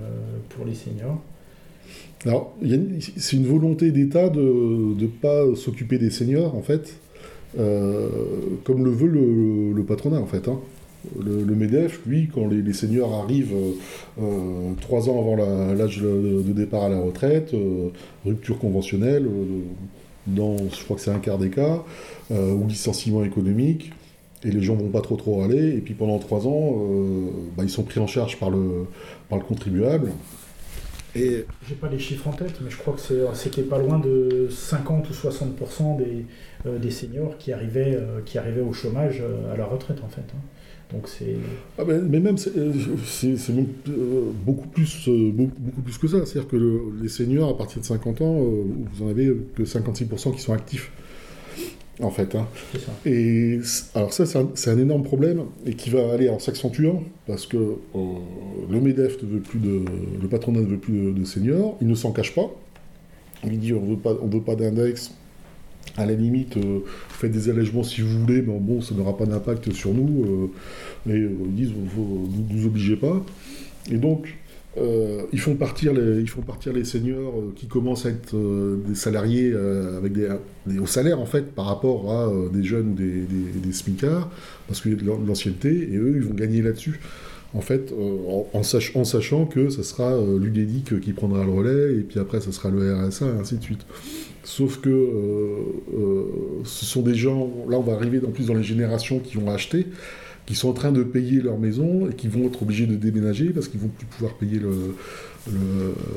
pour 0.50 0.64
les 0.64 0.74
seniors 0.74 1.20
C'est 2.24 3.36
une 3.36 3.46
volonté 3.46 3.92
d'État 3.92 4.28
de 4.28 4.40
ne 4.40 5.06
pas 5.06 5.54
s'occuper 5.54 5.98
des 5.98 6.10
seniors, 6.10 6.54
en 6.56 6.62
fait, 6.62 6.98
euh, 7.58 8.08
comme 8.64 8.84
le 8.84 8.90
veut 8.90 9.08
le, 9.74 9.82
patronat 9.84 10.18
en 10.18 10.26
fait. 10.26 10.48
Hein. 10.48 10.58
Le, 11.24 11.54
MEDEF, 11.54 12.00
lui, 12.06 12.28
quand 12.32 12.48
les, 12.48 12.72
seniors 12.72 13.14
arrivent 13.14 13.54
euh, 14.20 14.72
trois 14.80 15.08
ans 15.08 15.18
avant 15.20 15.36
l'âge 15.36 16.00
de, 16.00 16.42
départ 16.52 16.84
à 16.84 16.88
la 16.88 16.98
retraite, 16.98 17.54
euh, 17.54 17.88
rupture 18.26 18.58
conventionnelle, 18.58 19.26
dans, 20.26 20.56
je 20.58 20.84
crois 20.84 20.96
que 20.96 21.02
c'est 21.02 21.12
un 21.12 21.20
quart 21.20 21.38
des 21.38 21.50
cas, 21.50 21.82
ou 22.30 22.66
licenciement 22.66 23.24
économique, 23.24 23.92
et 24.44 24.50
les 24.50 24.60
gens 24.60 24.74
vont 24.74 24.90
pas 24.90 25.00
trop 25.00 25.16
trop 25.16 25.42
aller, 25.42 25.76
et 25.76 25.80
puis 25.80 25.94
pendant 25.94 26.18
trois 26.18 26.46
ans, 26.46 26.76
bah, 27.56 27.62
ils 27.62 27.70
sont 27.70 27.84
pris 27.84 28.00
en 28.00 28.06
charge 28.06 28.38
par 28.38 28.50
le, 28.50 28.86
par 29.30 29.38
le 29.38 29.44
contribuable, 29.44 30.10
Et... 31.14 31.44
J'ai 31.68 31.74
pas 31.74 31.88
les 31.88 31.98
chiffres 31.98 32.28
en 32.28 32.32
tête, 32.32 32.60
mais 32.62 32.70
je 32.70 32.76
crois 32.76 32.94
que 32.94 33.00
c'était 33.34 33.62
pas 33.62 33.78
loin 33.78 33.98
de 33.98 34.48
50 34.50 35.08
ou 35.08 35.12
60% 35.12 35.96
des, 35.96 36.26
euh, 36.66 36.78
des 36.78 36.90
seniors 36.90 37.38
qui 37.38 37.52
arrivaient, 37.52 37.96
euh, 37.96 38.20
qui 38.24 38.38
arrivaient 38.38 38.60
au 38.60 38.72
chômage 38.72 39.22
à 39.52 39.56
la 39.56 39.64
retraite 39.64 39.98
en 40.04 40.08
fait. 40.08 40.20
Hein. 40.20 40.40
Donc 40.92 41.06
c'est. 41.06 41.36
Ah 41.78 41.84
ben, 41.84 42.02
mais 42.08 42.18
même 42.18 42.38
c'est 42.38 42.50
beaucoup 44.46 44.68
plus 44.68 45.08
beaucoup, 45.08 45.82
plus 45.82 45.98
que 45.98 46.08
ça. 46.08 46.24
C'est-à-dire 46.24 46.48
que 46.48 46.82
les 47.02 47.08
seniors 47.08 47.50
à 47.50 47.56
partir 47.58 47.80
de 47.80 47.86
50 47.86 48.22
ans, 48.22 48.38
vous 48.40 49.04
en 49.04 49.08
avez 49.08 49.36
que 49.54 49.64
56% 49.64 50.34
qui 50.34 50.40
sont 50.40 50.54
actifs 50.54 50.90
en 52.02 52.10
fait. 52.10 52.34
Hein. 52.34 52.46
Et 53.04 53.60
alors 53.94 54.12
ça, 54.12 54.24
c'est 54.26 54.70
un, 54.70 54.78
énorme 54.78 55.02
problème 55.02 55.42
et 55.66 55.74
qui 55.74 55.90
va 55.90 56.12
aller 56.12 56.28
en 56.28 56.38
s'accentuant 56.38 57.02
parce 57.26 57.46
que 57.46 57.56
euh, 57.56 57.98
le 58.70 58.80
Medef 58.80 59.22
ne 59.22 59.28
veut 59.28 59.40
plus 59.40 59.58
de, 59.58 59.84
le 60.20 60.28
patronat 60.28 60.60
ne 60.60 60.66
veut 60.66 60.78
plus 60.78 61.12
de, 61.12 61.24
seniors, 61.24 61.76
il 61.80 61.88
ne 61.88 61.94
s'en 61.94 62.12
cache 62.12 62.34
pas. 62.34 62.50
Il 63.44 63.58
dit 63.58 63.72
on 63.72 63.84
veut 63.84 63.96
pas, 63.96 64.14
on 64.22 64.26
veut 64.26 64.42
pas 64.42 64.56
d'index. 64.56 65.12
À 65.96 66.06
la 66.06 66.12
limite, 66.12 66.56
euh, 66.56 66.80
faites 67.08 67.32
des 67.32 67.48
allègements 67.48 67.82
si 67.82 68.02
vous 68.02 68.20
voulez, 68.20 68.42
mais 68.42 68.56
bon, 68.58 68.80
ça 68.80 68.94
n'aura 68.94 69.16
pas 69.16 69.26
d'impact 69.26 69.72
sur 69.72 69.94
nous. 69.94 70.50
Euh, 71.06 71.12
et 71.12 71.18
ils 71.18 71.54
disent, 71.54 71.72
vous, 71.72 72.28
ne 72.28 72.54
nous 72.54 72.66
obligez 72.66 72.94
pas. 72.94 73.24
Et 73.90 73.96
donc, 73.96 74.36
euh, 74.80 75.22
ils, 75.32 75.40
font 75.40 75.54
partir 75.54 75.92
les, 75.92 76.20
ils 76.20 76.28
font 76.28 76.42
partir 76.42 76.72
les 76.72 76.84
seniors 76.84 77.34
euh, 77.38 77.52
qui 77.54 77.66
commencent 77.66 78.06
à 78.06 78.10
être 78.10 78.34
euh, 78.34 78.76
des 78.86 78.94
salariés 78.94 79.52
avec 79.96 80.12
des, 80.12 80.28
des, 80.66 80.78
hauts 80.78 80.86
salaires 80.86 81.20
en 81.20 81.26
fait 81.26 81.52
par 81.54 81.66
rapport 81.66 82.12
à 82.12 82.30
des 82.52 82.62
jeunes, 82.62 82.94
des, 82.94 83.22
des, 83.22 83.72
smicards, 83.72 84.30
parce 84.66 84.80
qu'il 84.80 84.92
y 84.92 84.94
a 84.94 84.98
de 84.98 85.26
l'ancienneté, 85.26 85.68
et 85.92 85.96
eux 85.96 86.14
ils 86.16 86.22
vont 86.22 86.34
gagner 86.34 86.62
là-dessus. 86.62 87.00
En 87.54 87.62
fait, 87.62 87.94
en, 88.52 88.62
sachant 88.62 89.46
que 89.46 89.70
ce 89.70 89.82
sera 89.82 90.14
l'UDEDIC 90.38 91.00
qui 91.00 91.12
prendra 91.12 91.44
le 91.44 91.50
relais, 91.50 91.94
et 91.94 92.02
puis 92.02 92.20
après 92.20 92.40
ce 92.40 92.52
sera 92.52 92.70
le 92.70 92.94
RSA, 92.94 93.26
et 93.26 93.40
ainsi 93.40 93.56
de 93.56 93.62
suite. 93.62 93.86
Sauf 94.44 94.80
que 94.80 94.90
ce 96.64 96.84
sont 96.84 97.02
des 97.02 97.14
gens, 97.14 97.50
là 97.68 97.78
on 97.78 97.82
va 97.82 97.94
arriver 97.94 98.20
en 98.20 98.44
dans 98.44 98.54
les 98.54 98.62
générations 98.62 99.18
qui 99.18 99.38
ont 99.38 99.50
acheté, 99.50 99.86
qui 100.48 100.54
sont 100.54 100.70
en 100.70 100.72
train 100.72 100.92
de 100.92 101.02
payer 101.02 101.42
leur 101.42 101.58
maison 101.58 102.08
et 102.08 102.14
qui 102.14 102.26
vont 102.26 102.46
être 102.46 102.62
obligés 102.62 102.86
de 102.86 102.96
déménager 102.96 103.50
parce 103.50 103.68
qu'ils 103.68 103.80
vont 103.80 103.88
plus 103.88 104.06
pouvoir 104.06 104.32
payer 104.32 104.58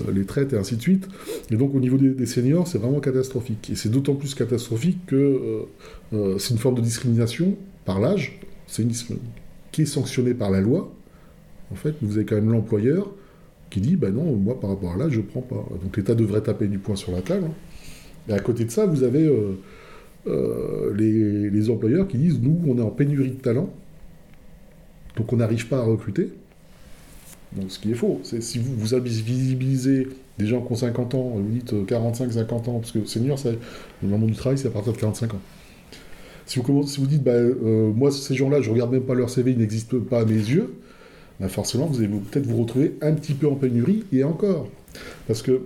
les 0.10 0.24
traites 0.24 0.54
et 0.54 0.58
ainsi 0.58 0.78
de 0.78 0.82
suite. 0.82 1.10
Et 1.52 1.58
donc 1.58 1.76
au 1.76 1.82
niveau 1.82 1.98
des, 1.98 2.26
seniors, 2.26 2.66
c'est 2.66 2.78
vraiment 2.78 3.02
catastrophique. 3.02 3.70
Et 3.70 3.76
c'est 3.76 3.90
d'autant 3.90 4.16
plus 4.16 4.34
catastrophique 4.34 5.06
que 5.06 5.18
euh, 5.18 5.64
euh, 6.14 6.38
c'est 6.40 6.54
une 6.54 6.62
forme 6.62 6.76
de 6.76 6.82
discrimination 6.82 7.58
par 7.84 8.00
l'âge, 8.00 8.40
c'est 8.68 8.84
une 8.84 8.94
qui 9.74 9.82
est 9.82 9.86
sanctionnée 9.86 10.34
par 10.34 10.50
la 10.50 10.62
loi. 10.62 10.90
En 11.70 11.76
fait, 11.76 11.96
vous 12.02 12.16
avez 12.16 12.26
quand 12.26 12.36
même 12.36 12.54
l'employeur 12.54 13.12
qui 13.70 13.82
dit, 13.82 13.98
ben 13.98 14.14
non, 14.14 14.34
moi 14.38 14.58
par 14.58 14.70
rapport 14.70 14.94
à 14.94 14.98
l'âge, 14.98 15.12
je 15.12 15.18
ne 15.20 15.26
prends 15.26 15.42
pas. 15.42 15.68
Donc 15.84 15.98
l'État 15.98 16.16
devrait 16.16 16.40
taper 16.40 16.70
du 16.70 16.78
poing 16.78 16.96
sur 16.96 17.12
la 17.12 17.22
table. 17.22 17.48
Hein. 17.48 18.30
Et 18.30 18.32
à 18.32 18.40
côté 18.40 18.64
de 18.64 18.72
ça, 18.72 18.86
vous 18.86 19.04
avez 19.04 19.30
euh, 20.26 20.94
les, 20.96 21.50
les, 21.50 21.70
employeurs 21.70 22.08
qui 22.08 22.18
disent, 22.18 22.40
nous, 22.42 22.62
on 22.66 22.78
est 22.78 22.82
en 22.82 22.92
pénurie 22.92 23.32
de 23.32 23.42
talent 23.42 23.74
donc 25.16 25.32
on 25.34 25.38
n'arrive 25.38 25.68
pas 25.68 25.78
à 25.78 25.84
recruter. 25.84 26.30
Donc 27.54 27.72
ce 27.72 27.80
qui 27.80 27.92
est 27.92 27.96
faux, 27.96 28.22
c'est 28.24 28.42
si 28.42 28.60
vous, 28.60 28.74
vous 28.78 29.00
visibilisez 29.02 30.08
des 30.40 30.48
gens 30.48 30.62
qui 30.62 30.72
ont 30.72 30.76
50 30.76 31.16
ans, 31.16 31.34
vous 31.36 31.52
dites 31.52 31.74
45-50 31.74 32.38
euh, 32.38 32.54
ans, 32.54 32.80
parce 32.80 32.92
que 32.92 33.06
senior, 33.06 33.38
le 34.02 34.08
moment 34.08 34.26
du 34.26 34.34
travail, 34.34 34.58
c'est 34.58 34.68
à 34.68 34.72
partir 34.72 34.94
de 34.94 34.98
45 34.98 35.34
ans. 35.34 35.40
Si 36.46 36.60
vous, 36.60 37.06
dites, 37.06 37.24
bah, 37.24 37.32
euh, 37.32 37.92
moi, 37.94 38.12
ces 38.12 38.36
gens-là, 38.36 38.62
je 38.62 38.70
ne 38.70 38.74
regarde 38.74 38.92
même 38.92 39.04
pas 39.04 39.14
leur 39.14 39.30
CV, 39.30 39.52
ils 39.52 39.58
n'existent 39.58 40.00
pas 40.00 40.22
à 40.22 40.26
mes 40.26 40.34
yeux, 40.34 40.74
bah, 41.40 41.48
forcément, 41.48 41.86
vous 41.86 42.00
allez 42.00 42.08
peut-être 42.08 42.46
vous 42.46 42.62
retrouver 42.62 42.98
un 43.02 43.14
petit 43.14 43.34
peu 43.34 43.48
en 43.48 43.56
pénurie, 43.56 44.06
et 44.12 44.24
encore. 44.24 44.68
Parce 45.28 45.42
que 45.42 45.62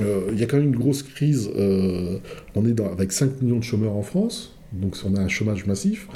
euh, 0.00 0.30
il 0.32 0.38
y 0.38 0.42
a 0.42 0.46
quand 0.46 0.56
même 0.56 0.66
une 0.66 0.76
grosse 0.76 1.02
crise, 1.02 1.50
on 1.56 2.66
est 2.66 2.80
avec 2.80 3.12
5 3.12 3.42
millions 3.42 3.58
de 3.58 3.64
chômeurs 3.64 3.94
en 3.94 4.02
France, 4.02 4.56
donc 4.72 4.96
on 5.04 5.14
a 5.16 5.20
un 5.20 5.28
chômage 5.28 5.66
massif. 5.66 6.08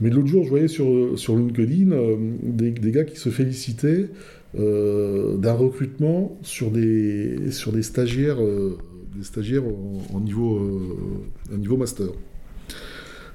Mais 0.00 0.10
l'autre 0.10 0.28
jour, 0.28 0.44
je 0.44 0.48
voyais 0.48 0.68
sur, 0.68 1.18
sur 1.18 1.36
LinkedIn 1.36 1.92
euh, 1.92 2.16
des, 2.42 2.70
des, 2.70 2.90
gars 2.90 3.04
qui 3.04 3.16
se 3.16 3.28
félicitaient 3.28 4.08
euh, 4.58 5.36
d'un 5.36 5.52
recrutement 5.52 6.38
sur 6.42 6.70
des, 6.70 7.50
sur 7.50 7.72
des 7.72 7.82
stagiaires, 7.82 8.42
euh, 8.42 8.78
des 9.14 9.24
stagiaires 9.24 9.64
en, 10.14 10.20
niveau, 10.20 11.04
niveau 11.50 11.76
master. 11.76 12.08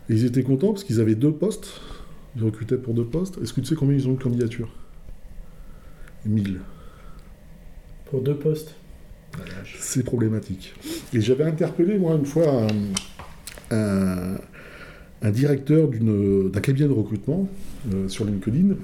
Et 0.10 0.14
ils 0.14 0.26
étaient 0.26 0.44
contents 0.44 0.74
parce 0.74 0.84
qu'ils 0.84 1.00
avaient 1.00 1.16
deux 1.16 1.32
postes. 1.32 1.82
Ils 2.36 2.44
recrutaient 2.44 2.78
pour 2.78 2.94
deux 2.94 3.06
postes. 3.06 3.38
Est-ce 3.42 3.54
que 3.54 3.62
tu 3.62 3.68
sais 3.68 3.76
combien 3.76 3.96
ils 3.96 4.08
ont 4.08 4.14
de 4.14 4.22
candidatures? 4.22 4.74
1000. 6.26 6.62
Pour 8.06 8.22
deux 8.22 8.36
postes? 8.36 8.76
C'est 9.80 10.04
problématique. 10.04 10.74
Et 11.14 11.22
j'avais 11.22 11.44
interpellé, 11.44 11.98
moi, 11.98 12.16
une 12.16 12.26
fois, 12.26 12.48
un 12.64 12.68
un 13.74 14.38
directeur 15.32 15.88
d'un 15.88 16.60
cabinet 16.60 16.88
de 16.88 16.94
recrutement 16.94 17.48
euh, 17.94 18.08
sur 18.08 18.26
LinkedIn. 18.26 18.76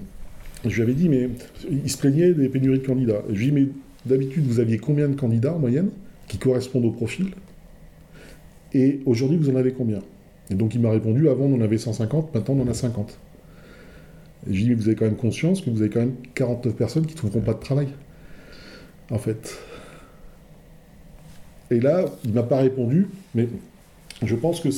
Je 0.65 0.75
lui 0.75 0.81
avais 0.81 0.93
dit, 0.93 1.09
mais 1.09 1.29
il 1.69 1.89
se 1.89 1.97
plaignait 1.97 2.33
des 2.33 2.49
pénuries 2.49 2.79
de 2.79 2.85
candidats. 2.85 3.23
je 3.29 3.35
lui 3.35 3.47
ai 3.47 3.51
dit, 3.51 3.53
mais 3.53 3.67
d'habitude, 4.05 4.45
vous 4.45 4.59
aviez 4.59 4.77
combien 4.77 5.07
de 5.07 5.15
candidats 5.15 5.53
en 5.53 5.59
moyenne 5.59 5.89
qui 6.27 6.37
correspondent 6.37 6.85
au 6.85 6.91
profil? 6.91 7.27
Et 8.73 8.99
aujourd'hui, 9.05 9.37
vous 9.37 9.49
en 9.49 9.55
avez 9.55 9.73
combien? 9.73 9.99
Et 10.49 10.55
donc, 10.55 10.75
il 10.75 10.81
m'a 10.81 10.91
répondu, 10.91 11.29
avant, 11.29 11.45
on 11.45 11.55
en 11.55 11.61
avait 11.61 11.77
150, 11.77 12.33
maintenant, 12.33 12.55
on 12.55 12.63
en 12.63 12.67
a 12.67 12.73
50. 12.73 13.17
Et 14.49 14.53
je 14.53 14.57
lui 14.57 14.59
ai 14.59 14.63
dit, 14.63 14.69
mais 14.69 14.75
vous 14.75 14.87
avez 14.87 14.95
quand 14.95 15.05
même 15.05 15.15
conscience 15.15 15.61
que 15.61 15.69
vous 15.69 15.81
avez 15.81 15.89
quand 15.89 15.99
même 15.99 16.15
49 16.35 16.75
personnes 16.75 17.05
qui 17.05 17.13
ne 17.13 17.17
trouveront 17.17 17.41
pas 17.41 17.53
de 17.53 17.59
travail. 17.59 17.87
En 19.11 19.17
fait. 19.17 19.57
Et 21.71 21.79
là, 21.79 22.05
il 22.23 22.33
m'a 22.33 22.43
pas 22.43 22.59
répondu, 22.59 23.07
mais 23.35 23.47
je 24.23 24.35
pense 24.35 24.59
que 24.59 24.69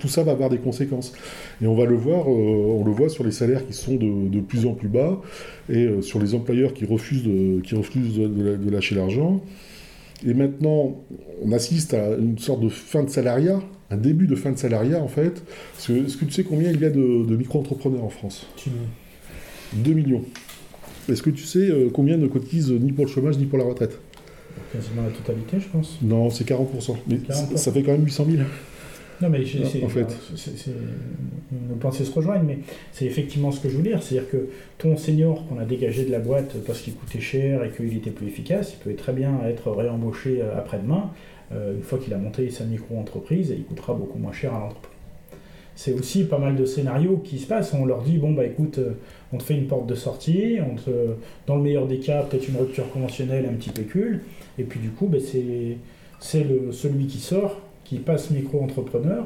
tout 0.00 0.08
ça 0.08 0.22
va 0.22 0.32
avoir 0.32 0.50
des 0.50 0.58
conséquences. 0.58 1.12
Et 1.62 1.66
on 1.66 1.74
va 1.74 1.84
le 1.84 1.96
voir, 1.96 2.26
euh, 2.28 2.30
on 2.30 2.84
le 2.84 2.92
voit 2.92 3.08
sur 3.08 3.24
les 3.24 3.32
salaires 3.32 3.66
qui 3.66 3.72
sont 3.72 3.94
de, 3.96 4.40
plus 4.40 4.66
en 4.66 4.74
plus 4.74 4.88
bas 4.88 5.20
et 5.68 5.84
euh, 5.86 6.02
sur 6.02 6.18
les 6.18 6.34
employeurs 6.34 6.74
qui 6.74 6.84
refusent 6.84 7.22
de, 7.22 7.60
qui 7.60 7.74
refusent 7.74 8.18
de, 8.18 8.70
lâcher 8.70 8.94
l'argent. 8.94 9.42
Et 10.26 10.34
maintenant, 10.34 11.00
on 11.42 11.52
assiste 11.52 11.94
à 11.94 12.16
une 12.16 12.38
sorte 12.38 12.60
de 12.60 12.68
fin 12.68 13.02
de 13.02 13.10
salariat, 13.10 13.60
un 13.90 13.96
début 13.96 14.26
de 14.26 14.36
fin 14.36 14.52
de 14.52 14.58
salariat 14.58 15.02
en 15.02 15.08
fait. 15.08 15.42
Est-ce 15.78 16.16
que 16.16 16.24
tu 16.24 16.32
sais 16.32 16.44
combien 16.44 16.70
il 16.70 16.80
y 16.80 16.84
a 16.84 16.90
de, 16.90 17.36
micro-entrepreneurs 17.36 18.04
en 18.04 18.10
France? 18.10 18.46
2 19.72 19.92
millions. 19.92 20.22
Est-ce 21.08 21.22
que 21.22 21.30
tu 21.30 21.44
sais 21.44 21.70
euh, 21.70 21.88
combien 21.92 22.16
ne 22.16 22.26
cotisent 22.28 22.70
ni 22.72 22.92
pour 22.92 23.06
le 23.06 23.10
chômage 23.10 23.38
ni 23.38 23.46
pour 23.46 23.58
la 23.58 23.64
retraite? 23.64 23.98
Quasiment 24.70 25.02
la 25.02 25.10
totalité, 25.10 25.58
je 25.58 25.68
pense. 25.68 25.98
Non, 26.02 26.30
c'est 26.30 26.46
40%. 26.46 26.96
Mais 27.08 27.18
ça 27.56 27.72
fait 27.72 27.82
quand 27.82 27.92
même 27.92 28.04
800 28.04 28.26
000. 28.30 28.42
Non, 29.22 29.28
mais 29.28 29.44
en 29.84 29.88
fait. 29.88 30.16
nos 31.52 31.76
pensées 31.76 32.04
se 32.04 32.12
rejoignent, 32.12 32.44
mais 32.44 32.58
c'est 32.90 33.04
effectivement 33.04 33.52
ce 33.52 33.60
que 33.60 33.68
je 33.68 33.76
veux 33.76 33.82
dire. 33.82 34.02
C'est-à-dire 34.02 34.28
que 34.28 34.48
ton 34.78 34.96
senior 34.96 35.46
qu'on 35.46 35.58
a 35.58 35.64
dégagé 35.64 36.04
de 36.04 36.10
la 36.10 36.18
boîte 36.18 36.56
parce 36.66 36.80
qu'il 36.80 36.94
coûtait 36.94 37.20
cher 37.20 37.62
et 37.62 37.70
qu'il 37.70 37.96
était 37.96 38.10
plus 38.10 38.26
efficace, 38.26 38.74
il 38.74 38.82
peut 38.82 38.96
très 38.96 39.12
bien 39.12 39.40
être 39.46 39.70
réembauché 39.70 40.40
euh, 40.42 40.58
après-demain. 40.58 41.10
Euh, 41.52 41.76
une 41.76 41.82
fois 41.82 41.98
qu'il 41.98 42.12
a 42.14 42.18
monté 42.18 42.50
sa 42.50 42.64
micro-entreprise, 42.64 43.52
et 43.52 43.54
il 43.54 43.64
coûtera 43.64 43.94
beaucoup 43.94 44.18
moins 44.18 44.32
cher 44.32 44.54
à 44.54 44.58
l'entreprise. 44.58 44.90
C'est 45.76 45.92
aussi 45.92 46.24
pas 46.24 46.38
mal 46.38 46.56
de 46.56 46.64
scénarios 46.64 47.18
qui 47.18 47.38
se 47.38 47.46
passent. 47.46 47.74
On 47.74 47.84
leur 47.84 48.02
dit 48.02 48.18
bon, 48.18 48.32
bah 48.32 48.44
écoute, 48.44 48.78
euh, 48.78 48.94
on 49.32 49.38
te 49.38 49.44
fait 49.44 49.54
une 49.54 49.68
porte 49.68 49.86
de 49.86 49.94
sortie, 49.94 50.58
on 50.68 50.74
te, 50.74 50.90
dans 51.46 51.54
le 51.54 51.62
meilleur 51.62 51.86
des 51.86 51.98
cas, 51.98 52.22
peut-être 52.24 52.48
une 52.48 52.56
rupture 52.56 52.90
conventionnelle, 52.90 53.46
un 53.48 53.54
petit 53.54 53.70
pécule, 53.70 54.22
et 54.58 54.64
puis 54.64 54.80
du 54.80 54.90
coup, 54.90 55.06
bah, 55.06 55.18
c'est 55.20 55.76
celui 56.18 57.06
qui 57.06 57.18
sort 57.18 57.60
qui 57.92 57.98
passe 57.98 58.30
micro-entrepreneur, 58.30 59.24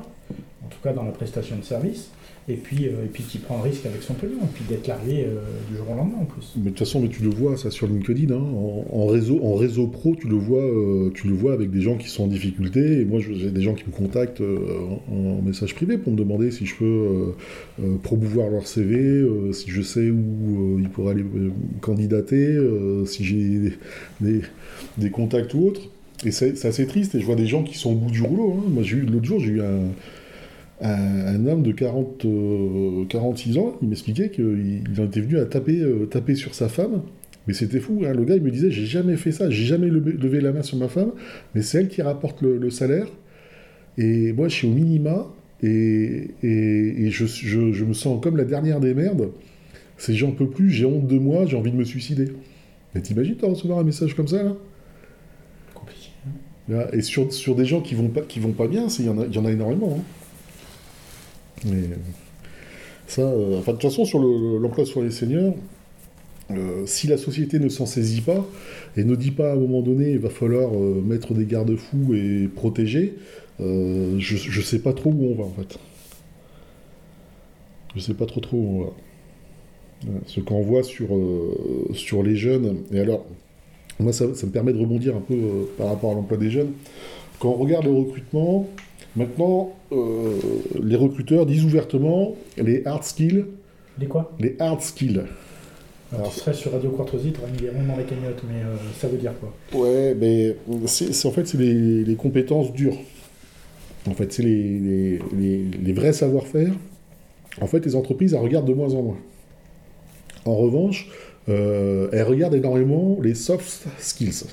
en 0.65 0.69
tout 0.69 0.79
cas 0.83 0.93
dans 0.93 1.05
la 1.05 1.13
prestation 1.13 1.57
de 1.57 1.63
service, 1.63 2.11
et 2.49 2.55
puis, 2.55 2.87
euh, 2.87 3.05
et 3.05 3.09
puis 3.13 3.23
qui 3.23 3.39
prend 3.39 3.59
le 3.59 3.63
risque 3.63 3.87
avec 3.87 4.03
son 4.03 4.15
pognon, 4.15 4.43
et 4.43 4.53
puis 4.53 4.65
d'être 4.69 4.89
largué 4.89 5.25
euh, 5.25 5.39
du 5.71 5.77
jour 5.77 5.89
au 5.93 5.95
lendemain 5.95 6.19
en 6.23 6.25
plus. 6.25 6.53
Mais 6.57 6.65
de 6.65 6.69
toute 6.71 6.81
façon, 6.81 7.01
mais 7.01 7.09
tu 7.09 7.23
le 7.23 7.31
vois 7.31 7.57
ça 7.57 7.71
sur 7.71 7.87
LinkedIn, 7.87 8.35
hein, 8.35 8.43
en, 8.93 9.07
réseau, 9.07 9.39
en 9.45 9.55
réseau 9.55 9.87
pro, 9.87 10.17
tu 10.17 10.27
le 10.27 10.35
vois, 10.35 10.65
euh, 10.65 11.11
tu 11.15 11.29
le 11.29 11.35
vois 11.35 11.53
avec 11.53 11.71
des 11.71 11.81
gens 11.81 11.97
qui 11.97 12.09
sont 12.09 12.25
en 12.25 12.27
difficulté. 12.27 13.03
Et 13.03 13.05
moi, 13.05 13.21
j'ai 13.21 13.53
des 13.53 13.63
gens 13.63 13.75
qui 13.75 13.85
me 13.87 13.93
contactent 13.93 14.43
en, 14.43 15.43
message 15.43 15.77
privé 15.77 15.97
pour 15.97 16.13
me 16.13 16.19
demander 16.19 16.51
si 16.51 16.67
je 16.67 16.75
peux 16.75 17.35
promouvoir 18.03 18.51
leur 18.51 18.67
CV, 18.67 19.25
si 19.53 19.71
je 19.71 19.81
sais 19.81 20.11
où 20.11 20.77
ils 20.81 20.89
pourraient 20.89 21.13
aller 21.13 21.25
candidater, 21.81 22.59
si 23.07 23.25
j'ai 23.25 23.73
des, 24.21 24.41
des 24.99 25.11
contacts 25.11 25.55
ou 25.55 25.69
autres. 25.69 25.83
Et 26.25 26.31
c'est 26.31 26.65
assez 26.65 26.87
triste, 26.87 27.15
et 27.15 27.21
je 27.21 27.27
vois 27.27 27.37
des 27.37 27.47
gens 27.47 27.63
qui 27.63 27.77
sont 27.77 27.93
au 27.93 27.95
bout 27.95 28.11
du 28.11 28.23
rouleau. 28.23 28.59
Hein. 28.59 28.69
Moi, 28.69 28.83
l'autre 29.07 29.25
jour, 29.25 29.39
j'ai 29.41 29.53
eu 29.53 29.61
un, 29.61 29.91
un, 30.81 31.47
homme 31.47 31.63
de 31.63 31.73
40, 31.73 32.27
46 33.09 33.57
euh, 33.57 33.61
ans, 33.61 33.77
il 33.83 33.89
m'expliquait 33.89 34.31
qu'il 34.31 34.83
en 34.99 35.05
était 35.05 35.21
venu 35.21 35.39
à 35.39 35.47
taper, 35.47 35.81
euh, 35.81 36.07
taper 36.07 36.35
sur 36.35 36.55
sa 36.55 36.69
femme. 36.69 37.03
Mais 37.47 37.55
c'était 37.55 37.79
fou, 37.81 38.03
hein. 38.05 38.13
le 38.13 38.25
gars 38.25 38.35
il 38.35 38.43
me 38.43 38.51
disait 38.51 38.73
j'ai 38.73 38.87
jamais 38.87 39.17
fait 39.17 39.31
ça, 39.31 39.49
j'ai 39.51 39.65
jamais 39.65 39.87
levé, 39.87 40.41
la 40.41 40.51
main 40.51 40.63
sur 40.63 40.77
ma 40.79 40.89
femme, 40.89 41.13
mais 41.55 41.63
c'est 41.63 41.79
elle 41.79 41.89
qui 41.89 42.03
rapporte 42.03 42.43
le, 42.43 42.71
salaire. 42.71 43.07
Et 43.99 44.33
moi 44.33 44.49
je 44.49 44.55
suis 44.55 44.67
au 44.67 44.73
minima 44.73 45.33
et, 45.63 46.31
je, 46.43 47.85
me 47.85 47.93
sens 47.93 48.21
comme 48.21 48.37
la 48.37 48.45
dernière 48.45 48.81
des 48.81 48.95
merdes. 48.95 49.31
C'est 49.97 50.13
j'en 50.13 50.33
peux 50.33 50.49
plus, 50.49 50.71
j'ai 50.71 50.87
honte 50.87 51.07
de 51.07 51.19
moi, 51.19 51.47
j'ai 51.47 51.57
envie 51.57 51.71
de 51.71 51.77
me 51.77 51.85
suicider. 51.85 52.33
Mais 52.95 53.01
t'imagines, 53.01 53.37
t'as 53.37 53.47
recevoir 53.47 53.79
un 53.79 53.85
message 53.85 54.15
comme 54.17 54.29
ça 54.29 54.43
là? 54.43 54.57
Et 56.93 57.03
sur, 57.03 57.33
sur 57.33 57.55
des 57.55 57.65
gens 57.65 57.81
qui 57.81 57.95
vont 57.95 58.09
pas, 58.09 58.23
qui 58.23 58.41
vont 58.41 58.53
pas 58.53 58.67
bien, 58.67 58.89
il 58.99 59.05
y, 59.05 59.09
en 59.09 59.19
a, 59.19 59.27
y 59.27 59.39
en 59.39 59.45
a 59.45 59.53
énormément. 59.53 59.99
Hein. 59.99 61.71
Ça, 63.07 63.23
euh, 63.23 63.59
enfin, 63.59 63.73
de 63.73 63.79
toute 63.79 63.91
façon, 63.91 64.05
sur 64.05 64.19
l'emploi 64.19 64.85
sur 64.85 65.03
les 65.03 65.11
seniors, 65.11 65.55
euh, 66.51 66.85
si 66.87 67.07
la 67.07 67.19
société 67.19 67.59
ne 67.59 67.69
s'en 67.69 67.87
saisit 67.87 68.21
pas 68.21 68.47
et 68.97 69.05
ne 69.05 69.17
dit 69.17 69.31
pas 69.31 69.51
à 69.51 69.53
un 69.55 69.57
moment 69.57 69.83
donné 69.83 70.13
il 70.13 70.21
va 70.21 70.31
falloir 70.31 70.73
euh, 70.73 71.03
mettre 71.05 71.35
des 71.35 71.45
garde-fous 71.45 72.15
et 72.15 72.49
protéger, 72.55 73.15
je 73.59 74.59
ne 74.59 74.63
sais 74.63 74.79
pas 74.79 74.93
trop 74.93 75.11
où 75.11 75.25
on 75.25 75.35
va 75.35 75.45
en 75.45 75.53
fait. 75.53 75.79
Je 77.95 78.01
sais 78.01 78.15
pas 78.15 78.27
trop 78.27 78.41
trop 78.41 78.57
où 78.57 78.81
on 78.81 78.85
va. 78.85 78.91
Ce 80.27 80.41
qu'on 80.41 80.61
voit 80.61 80.83
sur, 80.83 81.09
sur 81.95 82.23
les 82.23 82.37
jeunes, 82.37 82.83
et 82.93 83.01
alors, 83.01 83.25
moi 83.99 84.13
ça, 84.13 84.35
ça, 84.35 84.47
me 84.47 84.53
permet 84.53 84.73
de 84.73 84.79
rebondir 84.79 85.17
un 85.17 85.21
peu 85.21 85.37
par 85.79 85.89
rapport 85.89 86.13
à 86.13 86.15
l'emploi 86.15 86.37
des 86.37 86.51
jeunes. 86.51 86.73
Quand 87.39 87.51
on 87.51 87.55
regarde 87.55 87.85
le 87.85 87.93
recrutement, 87.93 88.67
Maintenant, 89.17 89.73
euh, 89.93 90.39
les 90.83 90.95
recruteurs 90.95 91.47
disent 91.47 91.65
ouvertement 91.65 92.37
les 92.59 92.83
hard 92.85 93.03
skills. 93.03 93.47
Les 93.99 94.07
quoi? 94.07 94.31
Les 94.39 94.57
hard 94.59 94.83
skills. 94.83 95.23
Alors, 96.13 96.31
tu 96.31 96.41
serais 96.41 96.53
sur 96.53 96.71
Radio 96.73 96.91
Quartosi, 96.91 97.29
mis 97.29 97.87
dans 97.89 97.97
les 97.97 98.05
cagnottes, 98.05 98.43
mais 98.47 98.63
euh, 98.63 98.77
ça 99.01 99.09
veut 99.09 99.17
dire 99.17 99.33
quoi? 99.41 99.55
Ouais, 99.81 100.15
mais 100.15 100.57
c'est, 100.87 101.27
en 101.27 101.31
fait, 101.33 101.47
c'est 101.47 101.57
les, 101.57 102.15
compétences 102.15 102.73
dures. 102.73 102.97
En 104.07 104.13
fait, 104.13 104.33
c'est 104.33 104.43
les, 104.43 105.19
les, 105.33 105.93
vrais 105.95 106.13
savoir-faire. 106.13 106.73
En 107.61 107.67
fait, 107.67 107.85
les 107.87 107.97
entreprises, 107.97 108.35
elles 108.35 108.41
regardent 108.41 108.69
de 108.69 108.75
moins 108.75 108.93
en 108.95 109.03
moins. 109.03 109.19
En 110.45 110.57
revanche, 110.57 111.09
euh, 111.49 112.09
elles 112.13 112.25
regardent 112.25 112.55
énormément 112.55 113.19
les 113.23 113.35
soft 113.35 113.87
skills. 113.99 114.45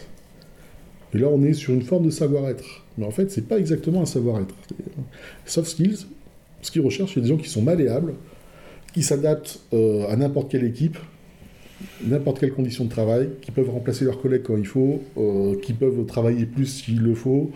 Et 1.14 1.18
là, 1.18 1.28
on 1.28 1.44
est 1.44 1.54
sur 1.54 1.74
une 1.74 1.82
forme 1.82 2.06
de 2.06 2.10
savoir-être. 2.10 2.84
Mais 2.98 3.06
en 3.06 3.12
fait, 3.12 3.32
c'est 3.32 3.48
pas 3.48 3.58
exactement 3.58 4.02
un 4.02 4.06
savoir-être. 4.06 4.56
Soft 5.46 5.70
skills, 5.70 6.06
ce 6.62 6.72
qu'ils 6.72 6.82
recherchent, 6.82 7.14
c'est 7.16 7.22
des 7.22 7.28
gens 7.28 7.38
qui 7.38 7.50
sont 7.50 7.62
malléables, 7.62 8.14
qui 8.94 9.04
s'adaptent 9.04 9.60
euh, 9.74 10.08
à 10.10 10.16
n'importe 10.16 10.52
quelle 10.52 10.64
équipe, 10.64 10.98
n'importe 12.04 12.39
quelle 12.39 12.54
condition 12.54 12.86
de 12.86 12.89
travail, 12.89 13.30
qui 13.41 13.52
peuvent 13.52 13.70
remplacer 13.70 14.06
leurs 14.06 14.22
collègues 14.22 14.44
quand 14.44 14.58
il 14.58 14.66
faut, 14.66 15.02
euh, 15.18 15.56
qui 15.62 15.74
peuvent 15.74 16.06
travailler 16.06 16.46
plus 16.46 16.68
s'il 16.68 17.02
le 17.02 17.16
faut, 17.16 17.52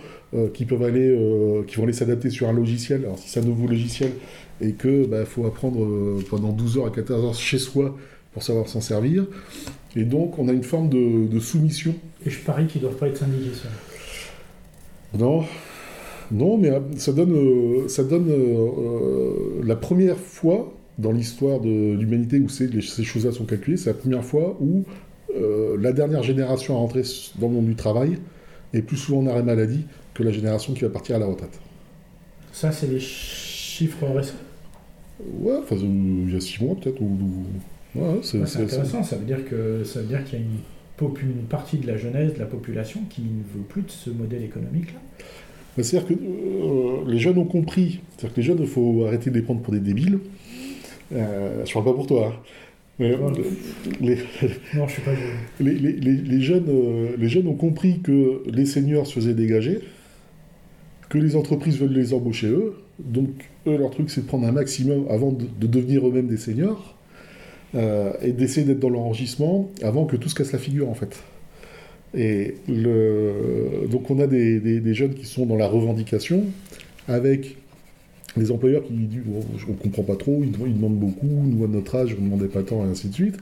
qui 0.53 0.65
peuvent 0.65 0.83
aller, 0.83 1.63
qui 1.67 1.77
vont 1.77 1.83
aller 1.83 1.93
s'adapter 1.93 2.29
sur 2.29 2.49
un 2.49 2.53
logiciel. 2.53 3.05
Alors 3.05 3.17
si 3.17 3.29
c'est 3.29 3.39
un 3.39 3.45
nouveau 3.45 3.65
logiciel 3.65 4.11
et 4.59 4.73
que 4.73 5.05
bah, 5.05 5.23
faut 5.23 5.45
apprendre 5.45 6.21
pendant 6.29 6.51
12 6.51 6.79
heures 6.79 6.88
à 6.88 6.91
14 6.91 7.25
heures 7.25 7.33
chez 7.33 7.57
soi 7.57 7.95
pour 8.38 8.43
savoir 8.43 8.67
s'en 8.67 8.81
servir. 8.81 9.25
Et 9.95 10.03
donc 10.03 10.38
on 10.38 10.47
a 10.47 10.51
une 10.53 10.63
forme 10.63 10.89
de, 10.89 11.39
soumission. 11.39 11.95
Et 12.23 12.29
je 12.29 12.39
parie 12.41 12.67
qu'ils 12.67 12.83
ne 12.83 12.88
doivent 12.88 12.99
pas 12.99 13.07
être 13.07 13.17
syndiqués, 13.17 13.49
ça. 13.55 13.67
Non, 15.17 15.43
non, 16.31 16.55
mais 16.55 16.69
euh, 16.69 16.81
ça 16.97 17.13
donne, 17.13 17.31
euh, 17.31 17.88
ça 17.88 18.03
donne 18.03 18.29
euh, 18.29 19.63
la 19.65 19.75
première 19.75 20.17
fois 20.17 20.71
dans 20.99 21.11
l'histoire 21.11 21.61
de 21.61 21.93
l'humanité 21.93 22.38
où 22.39 22.47
ces, 22.47 22.69
ces 22.79 23.03
choses-là 23.03 23.31
sont 23.31 23.45
calculées, 23.45 23.77
c'est 23.77 23.89
la 23.89 23.95
première 23.95 24.23
fois 24.23 24.55
où 24.61 24.83
la 25.79 25.91
dernière 25.91 26.23
génération 26.23 26.75
à 26.75 26.79
rentrer 26.79 27.03
dans 27.39 27.47
le 27.47 27.53
monde 27.53 27.67
du 27.67 27.75
travail 27.75 28.17
est 28.73 28.81
plus 28.81 28.97
souvent 28.97 29.19
en 29.19 29.27
arrêt 29.27 29.43
maladie 29.43 29.85
que 30.15 30.23
la 30.23 30.31
génération 30.31 30.73
qui 30.73 30.81
va 30.81 30.89
partir 30.89 31.15
à 31.15 31.19
la 31.19 31.27
retraite. 31.27 31.59
Ça, 32.51 32.71
c'est 32.71 32.88
des 32.88 32.99
chiffres 32.99 34.07
récents? 34.07 34.33
Ouais, 35.39 35.57
enfin, 35.61 35.75
il 35.75 36.33
y 36.33 36.35
a 36.35 36.39
six 36.39 36.63
mois 36.63 36.75
peut-être. 36.75 36.99
Ou, 37.01 37.45
Ouais, 37.97 38.19
c'est 38.21 38.41
intéressant, 38.41 39.03
ça 39.03 39.15
veut 39.15 39.25
dire 39.25 39.43
que 39.45 39.83
ça 39.83 40.01
veut 40.01 40.07
dire 40.07 40.23
qu'il 40.23 40.39
y 40.39 40.41
a 40.41 40.45
une 40.45 40.59
une 41.21 41.45
partie 41.47 41.77
de 41.77 41.87
la 41.87 41.97
jeunesse, 41.97 42.33
de 42.33 42.39
la 42.39 42.45
population, 42.45 43.01
qui 43.09 43.21
ne 43.21 43.57
veut 43.57 43.65
plus 43.67 43.83
de 43.83 43.91
ce 43.91 44.09
modèle 44.09 44.43
économique-là. 44.43 44.99
C'est-à-dire 45.77 46.07
que 46.07 46.13
euh, 46.13 47.03
les 47.07 47.19
jeunes 47.19 47.37
ont 47.37 47.45
compris. 47.45 47.99
C'est-à-dire 48.09 48.33
que 48.33 48.41
les 48.41 48.47
jeunes, 48.47 48.57
il 48.61 48.67
faut 48.67 49.05
arrêter 49.05 49.29
de 49.29 49.35
les 49.35 49.43
prendre 49.43 49.61
pour 49.61 49.73
des 49.73 49.79
débiles. 49.79 50.19
Euh, 51.13 51.63
je 51.65 51.73
parle 51.73 51.85
pas 51.85 51.93
pour 51.93 52.07
toi. 52.07 52.33
Hein. 52.33 52.39
Mais, 52.99 53.15
non, 53.15 53.31
les, 54.01 54.15
non, 54.73 54.87
je 54.87 54.93
suis 54.93 55.01
pas 55.03 55.13
jeune. 55.13 55.35
Les, 55.59 55.75
les, 55.75 56.41
jeunes, 56.41 56.65
euh, 56.67 57.15
les 57.15 57.29
jeunes 57.29 57.47
ont 57.47 57.53
compris 57.53 57.99
que 57.99 58.41
les 58.51 58.65
seniors 58.65 59.05
se 59.05 59.13
faisaient 59.13 59.35
dégager, 59.35 59.81
que 61.09 61.19
les 61.19 61.35
entreprises 61.35 61.77
veulent 61.77 61.93
les 61.93 62.15
embaucher 62.15 62.47
eux. 62.47 62.73
Donc, 62.97 63.29
eux, 63.67 63.77
leur 63.77 63.91
truc, 63.91 64.09
c'est 64.09 64.21
de 64.21 64.25
prendre 64.25 64.47
un 64.47 64.51
maximum 64.51 65.05
avant 65.11 65.31
de, 65.31 65.45
de 65.45 65.67
devenir 65.67 66.07
eux-mêmes 66.07 66.27
des 66.27 66.37
seniors. 66.37 66.96
Euh, 67.76 68.13
et 68.22 68.32
d'essayer 68.32 68.65
d'être 68.65 68.80
dans 68.80 68.89
l'enregistrement 68.89 69.70
avant 69.82 70.05
que 70.05 70.15
tout 70.15 70.30
se 70.30 70.36
casse 70.36 70.53
la 70.53 70.59
figure 70.59 70.89
en 70.89 70.93
fait. 70.93 71.22
Et 72.15 72.55
donc 72.70 74.09
on 74.09 74.20
a 74.20 74.28
des, 74.28 74.93
jeunes 74.93 75.13
qui 75.13 75.26
sont 75.26 75.45
dans 75.45 75.57
la 75.57 75.68
revendication 75.68 76.45
avec 77.09 77.57
des 78.38 78.51
employeurs 78.51 78.84
qui 78.86 78.93
disent 78.93 79.24
on 79.68 79.72
ne 79.72 79.78
comprend 79.78 80.03
pas 80.03 80.15
trop, 80.15 80.41
ils, 80.43 80.51
demandent 80.51 80.97
beaucoup, 80.97 81.28
nous 81.28 81.65
à 81.65 81.68
notre 81.68 81.95
âge 81.95 82.15
on 82.18 82.22
ne 82.22 82.28
demandait 82.28 82.47
pas 82.47 82.63
tant 82.63 82.86
et 82.86 82.89
ainsi 82.89 83.09
de 83.09 83.13
suite. 83.13 83.36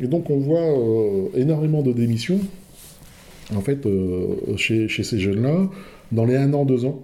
Et 0.00 0.06
donc 0.06 0.30
on 0.30 0.38
voit 0.38 0.60
euh, 0.60 1.28
énormément 1.34 1.82
de 1.82 1.92
démissions 1.92 2.40
en 3.54 3.60
fait 3.60 3.84
euh, 3.84 4.56
chez, 4.56 4.88
chez, 4.88 5.04
ces 5.04 5.20
jeunes-là 5.20 5.68
dans 6.12 6.24
les 6.24 6.36
1 6.36 6.54
an, 6.54 6.64
2 6.64 6.86
ans 6.86 7.02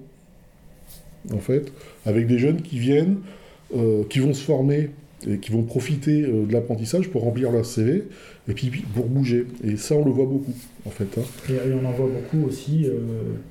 en 1.35 1.39
fait, 1.39 1.71
avec 2.07 2.27
des 2.27 2.39
jeunes 2.39 2.63
qui 2.63 2.79
viennent, 2.79 3.19
qui 4.09 4.19
vont 4.19 4.33
se 4.33 4.43
former 4.43 4.89
et 5.29 5.39
qui 5.39 5.51
vont 5.53 5.63
profiter 5.63 6.23
euh, 6.23 6.47
de 6.47 6.53
l'apprentissage 6.53 7.09
pour 7.11 7.23
remplir 7.23 7.51
leur 7.51 7.65
CV 7.67 8.05
et 8.49 8.53
puis 8.53 8.71
pour 8.95 9.07
bouger. 9.07 9.47
Et 9.65 9.77
ça, 9.77 9.95
on 9.95 10.05
le 10.05 10.11
voit 10.11 10.27
beaucoup, 10.27 10.55
en 10.87 10.91
fait. 10.91 11.19
Hein. 11.19 11.25
Et, 11.51 11.73
on 11.73 11.87
en 11.87 11.93
voit 11.93 12.09
beaucoup 12.09 12.47
aussi 12.47 12.87
euh, 12.87 12.99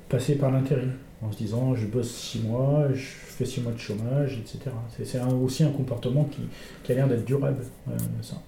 passer 0.08 0.34
par 0.34 0.50
l'intérim, 0.50 0.92
en 1.22 1.30
se 1.32 1.38
disant 1.38 1.74
je 1.74 1.86
bosse 1.86 2.10
six 2.10 2.40
mois, 2.40 2.88
je 2.92 3.00
fais 3.00 3.44
six 3.44 3.60
mois 3.60 3.72
de 3.72 3.78
chômage, 3.78 4.38
etc. 4.38 4.74
C'est 5.02 5.20
aussi 5.42 5.64
un 5.64 5.70
comportement 5.70 6.24
qui, 6.24 6.42
qui 6.82 6.92
a 6.92 6.94
l'air 6.96 7.08
d'être 7.08 7.24
durable, 7.24 7.64
euh, 7.88 7.92
ça. 8.22 8.42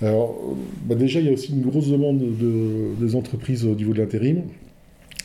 Alors, 0.00 0.56
bah 0.84 0.96
déjà, 0.96 1.20
il 1.20 1.26
y 1.26 1.28
a 1.28 1.32
aussi 1.32 1.52
une 1.52 1.62
grosse 1.62 1.88
demande 1.88 2.18
de, 2.18 2.94
des 2.98 3.14
entreprises 3.14 3.64
au 3.64 3.74
niveau 3.76 3.92
de 3.92 4.00
l'intérim 4.00 4.42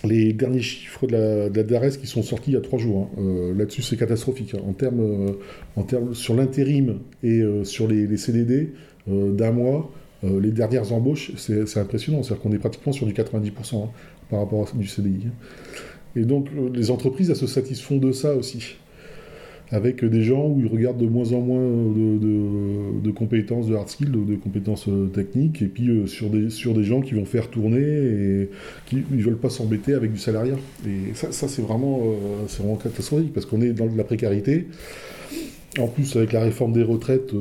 les 0.03 0.33
derniers 0.33 0.61
chiffres 0.61 1.07
de 1.07 1.49
la, 1.53 1.63
DARES 1.63 1.97
qui 1.99 2.07
sont 2.07 2.23
sortis 2.23 2.51
il 2.51 2.53
y 2.53 2.57
a 2.57 2.61
trois 2.61 2.79
jours. 2.79 3.09
Hein. 3.17 3.21
Euh, 3.21 3.53
là-dessus, 3.55 3.81
c'est 3.81 3.97
catastrophique. 3.97 4.53
Hein. 4.53 4.61
En 4.67 4.73
termes, 4.73 4.99
euh, 4.99 5.31
en 5.75 5.83
termes 5.83 6.13
sur 6.13 6.35
l'intérim 6.35 6.99
et 7.23 7.41
euh, 7.41 7.63
sur 7.63 7.87
les, 7.87 8.17
CDD 8.17 8.73
d'un 9.07 9.51
mois, 9.51 9.89
les 10.23 10.51
dernières 10.51 10.91
embauches, 10.91 11.31
c'est 11.37 11.77
impressionnant. 11.77 12.21
C'est-à-dire 12.23 12.43
qu'on 12.43 12.51
est 12.51 12.57
pratiquement 12.57 12.91
sur 12.91 13.05
du 13.05 13.13
90% 13.13 13.75
hein, 13.75 13.89
par 14.29 14.39
rapport 14.39 14.67
à 14.67 14.77
du 14.77 14.85
CDI. 14.85 15.27
Et 16.17 16.25
donc, 16.25 16.49
les 16.73 16.91
entreprises, 16.91 17.29
elles 17.29 17.37
se 17.37 17.47
satisfont 17.47 17.97
de 17.97 18.11
ça 18.11 18.35
aussi 18.35 18.75
avec 19.71 20.03
des 20.05 20.23
gens 20.23 20.47
où 20.47 20.61
ils 20.61 20.67
regardent 20.67 20.99
de 20.99 21.07
moins 21.07 21.33
en 21.33 21.41
moins 21.41 21.59
de, 21.59 23.11
compétences 23.11 23.67
de 23.67 23.75
hard 23.75 23.89
skills, 23.89 24.11
de, 24.11 24.35
compétences 24.35 24.87
euh, 24.87 25.07
techniques, 25.07 25.61
et 25.61 25.67
puis 25.67 25.89
euh, 25.89 26.07
sur, 26.07 26.29
des, 26.29 26.49
sur 26.49 26.73
des 26.73 26.83
gens 26.83 27.01
qui 27.01 27.15
vont 27.15 27.25
faire 27.25 27.49
tourner 27.49 27.81
et 27.81 28.49
qui 28.85 29.03
ne 29.09 29.21
veulent 29.21 29.37
pas 29.37 29.49
s'embêter 29.49 29.93
avec 29.93 30.13
du 30.13 30.19
salariat. 30.19 30.55
Et 30.85 31.13
ça, 31.13 31.31
c'est 31.31 31.61
vraiment, 31.61 32.01
euh, 32.01 32.45
vraiment 32.59 32.75
catastrophique, 32.75 33.33
parce 33.33 33.45
qu'on 33.45 33.61
est 33.61 33.73
dans 33.73 33.87
de 33.87 33.97
la 33.97 34.03
précarité. 34.03 34.67
En 35.79 35.87
plus, 35.87 36.15
avec 36.15 36.31
la 36.31 36.41
réforme 36.41 36.73
des 36.73 36.83
retraites, 36.83 37.31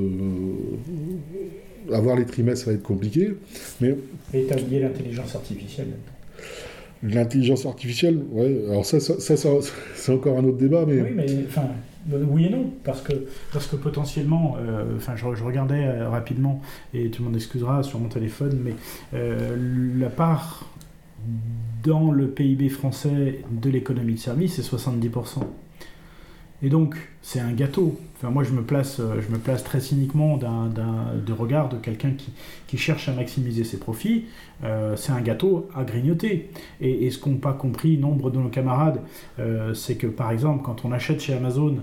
avoir 1.92 2.16
les 2.16 2.26
trimestres 2.26 2.66
va 2.66 2.72
être 2.72 2.82
compliqué. 2.82 3.30
Mais... 3.80 3.94
Et 4.34 4.46
tu 4.46 4.62
oublié 4.62 4.80
l'intelligence 4.80 5.34
artificielle 5.34 5.88
L'intelligence 7.02 7.66
artificielle, 7.66 8.18
ouais, 8.32 8.62
alors 8.68 8.84
ça, 8.84 9.00
ça, 9.00 9.18
ça 9.20 9.48
c'est 9.94 10.12
encore 10.12 10.38
un 10.38 10.44
autre 10.44 10.56
débat, 10.56 10.84
mais... 10.86 11.00
Oui, 11.00 11.10
mais 11.14 11.26
enfin, 11.46 11.68
oui 12.12 12.46
et 12.46 12.50
non, 12.50 12.72
parce 12.84 13.00
que, 13.00 13.12
parce 13.52 13.66
que 13.66 13.76
potentiellement, 13.76 14.56
euh, 14.58 14.96
enfin, 14.96 15.16
je, 15.16 15.24
regardais 15.24 15.84
euh, 15.84 16.08
rapidement, 16.08 16.60
et 16.94 17.10
tu 17.10 17.22
m'en 17.22 17.34
excuseras 17.34 17.82
sur 17.82 17.98
mon 17.98 18.08
téléphone, 18.08 18.60
mais 18.62 18.74
la 19.12 20.08
part 20.08 20.66
dans 21.82 22.10
le 22.10 22.28
PIB 22.28 22.68
français 22.68 23.40
de 23.50 23.70
l'économie 23.70 24.14
de 24.14 24.18
service, 24.18 24.54
c'est 24.54 24.76
70%. 24.76 25.40
Et 26.62 26.68
donc, 26.70 26.96
c'est 27.20 27.40
un 27.40 27.52
gâteau. 27.52 28.00
Enfin, 28.16 28.30
moi, 28.30 28.42
je 28.42 28.52
me 28.52 28.62
place, 28.62 28.98
je 28.98 29.32
me 29.32 29.38
place 29.38 29.62
très 29.62 29.80
cyniquement 29.80 30.38
d'un, 30.38 30.68
de 30.68 31.32
regard 31.32 31.68
de 31.68 31.76
quelqu'un 31.76 32.12
qui, 32.12 32.32
qui, 32.66 32.78
cherche 32.78 33.08
à 33.08 33.12
maximiser 33.12 33.62
ses 33.62 33.78
profits. 33.78 34.24
c'est 34.96 35.12
un 35.12 35.20
gâteau 35.20 35.68
à 35.74 35.84
grignoter. 35.84 36.50
Et, 36.80 37.06
et 37.06 37.10
ce 37.10 37.18
qu'ont 37.18 37.36
pas 37.36 37.52
compris 37.52 37.98
nombre 37.98 38.30
de 38.30 38.38
nos 38.38 38.48
camarades, 38.48 39.00
c'est 39.74 39.96
que, 39.96 40.06
par 40.06 40.30
exemple, 40.30 40.62
quand 40.64 40.84
on 40.84 40.92
achète 40.92 41.20
chez 41.20 41.34
Amazon 41.34 41.76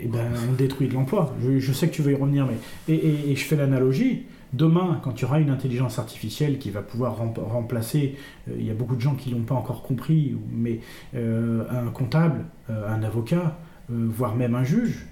eh 0.00 0.06
ben, 0.06 0.26
on 0.48 0.52
détruit 0.52 0.88
de 0.88 0.94
l'emploi. 0.94 1.34
Je, 1.58 1.72
sais 1.72 1.88
que 1.88 1.94
tu 1.94 2.02
veux 2.02 2.12
y 2.12 2.14
revenir, 2.14 2.46
mais. 2.46 2.94
Et, 2.94 3.34
je 3.34 3.44
fais 3.44 3.56
l'analogie. 3.56 4.22
Demain, 4.54 4.98
quand 5.04 5.12
tu 5.12 5.26
auras 5.26 5.40
une 5.40 5.50
intelligence 5.50 5.98
artificielle 5.98 6.58
qui 6.58 6.70
va 6.70 6.80
pouvoir 6.80 7.16
remplacer, 7.16 8.14
euh, 8.48 8.54
il 8.58 8.64
y 8.64 8.70
a 8.70 8.74
beaucoup 8.74 8.96
de 8.96 9.00
gens 9.00 9.14
qui 9.14 9.28
ne 9.30 9.34
l'ont 9.34 9.44
pas 9.44 9.54
encore 9.54 9.82
compris, 9.82 10.36
mais 10.50 10.80
euh, 11.14 11.64
un 11.70 11.90
comptable, 11.90 12.46
euh, 12.70 12.88
un 12.88 13.02
avocat, 13.02 13.58
voire 13.90 14.34
même 14.36 14.54
un 14.54 14.64
juge, 14.64 15.06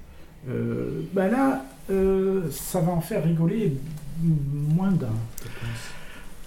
ben 0.47 1.29
là, 1.31 1.65
ça 2.51 2.81
va 2.81 2.93
en 2.93 3.01
faire 3.01 3.25
rigoler 3.25 3.73
moins 4.23 4.93
d'un, 4.93 5.09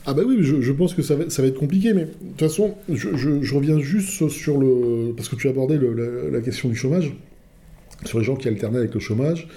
Ah 0.06 0.14
bah 0.14 0.22
oui, 0.26 0.38
je, 0.42 0.72
pense 0.72 0.94
que 0.94 1.02
ça 1.02 1.16
va, 1.16 1.48
être 1.48 1.60
compliqué, 1.60 1.94
mais 1.94 2.06
de 2.06 2.12
toute 2.30 2.40
façon, 2.40 2.76
je, 2.88 3.56
reviens 3.56 3.80
juste 3.80 4.30
sur 4.30 4.60
le... 4.60 5.14
Parce 5.18 5.28
que 5.28 5.36
tu 5.36 5.50
abordé 5.50 5.80
la, 6.32 6.42
question 6.42 6.70
du 6.70 6.76
chômage, 6.76 7.14
sur 8.06 8.20
les 8.20 8.26
gens 8.26 8.36
qui 8.36 8.48
alternaient 8.48 8.80
avec 8.80 8.94
le 8.94 9.00
chômage. 9.00 9.48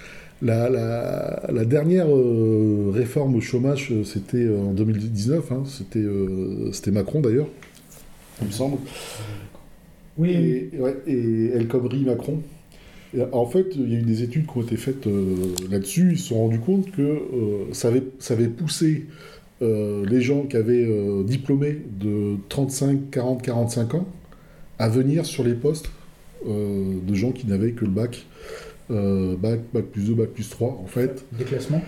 La, 0.41 0.69
la, 0.69 1.65
dernière 1.65 2.07
euh, 2.09 2.91
réforme 2.93 3.37
au 3.37 3.41
chômage, 3.41 3.93
c'était 4.05 4.49
en 4.49 4.73
2019, 4.73 5.53
hein, 5.53 5.63
c'était 5.67 6.91
Macron 6.91 7.21
d'ailleurs, 7.21 7.47
il 8.41 8.49
me 8.49 8.53
semble. 8.53 8.79
Oui. 10.19 10.31
Et, 10.31 10.71
et 11.07 11.51
El 11.55 11.69
Khomri 11.69 12.05
Macron. 12.05 12.43
en 13.33 13.47
fait, 13.47 13.67
il 13.75 13.93
y 13.93 13.97
a 13.97 13.99
eu 13.99 14.03
des 14.03 14.23
études 14.23 14.47
qui 14.47 14.59
ont 14.59 14.63
été 14.63 14.77
faites 14.77 15.07
euh, 15.07 15.55
là-dessus. 15.71 16.13
Ils 16.13 16.19
se 16.19 16.29
sont 16.29 16.39
rendus 16.39 16.61
compte 16.61 16.91
que 16.91 17.03
euh, 17.03 17.73
ça, 17.73 17.89
avait, 17.89 18.03
ça 18.19 18.35
avait 18.35 18.49
poussé 18.49 19.07
euh, 19.63 20.05
les 20.07 20.21
gens 20.21 20.43
qui 20.43 20.57
avaient 20.57 20.89
diplômé 21.25 21.79
de 22.01 22.37
35, 22.49 23.11
40, 23.11 23.43
45 23.43 23.95
ans 23.95 24.07
à 24.79 24.89
venir 24.89 25.25
sur 25.25 25.45
les 25.45 25.55
postes 25.55 25.89
de 26.47 27.15
gens 27.15 27.33
qui 27.33 27.47
n'avaient 27.47 27.73
que 27.73 27.85
le 27.85 27.91
bac. 27.91 28.27
bac, 28.89 29.61
bac 29.73 29.85
plus 29.87 30.05
2, 30.07 30.15
bac 30.15 30.31
plus 30.31 30.49
3, 30.49 30.81
en 30.83 30.87
fait. 30.87 31.25
Déclassement 31.37 31.83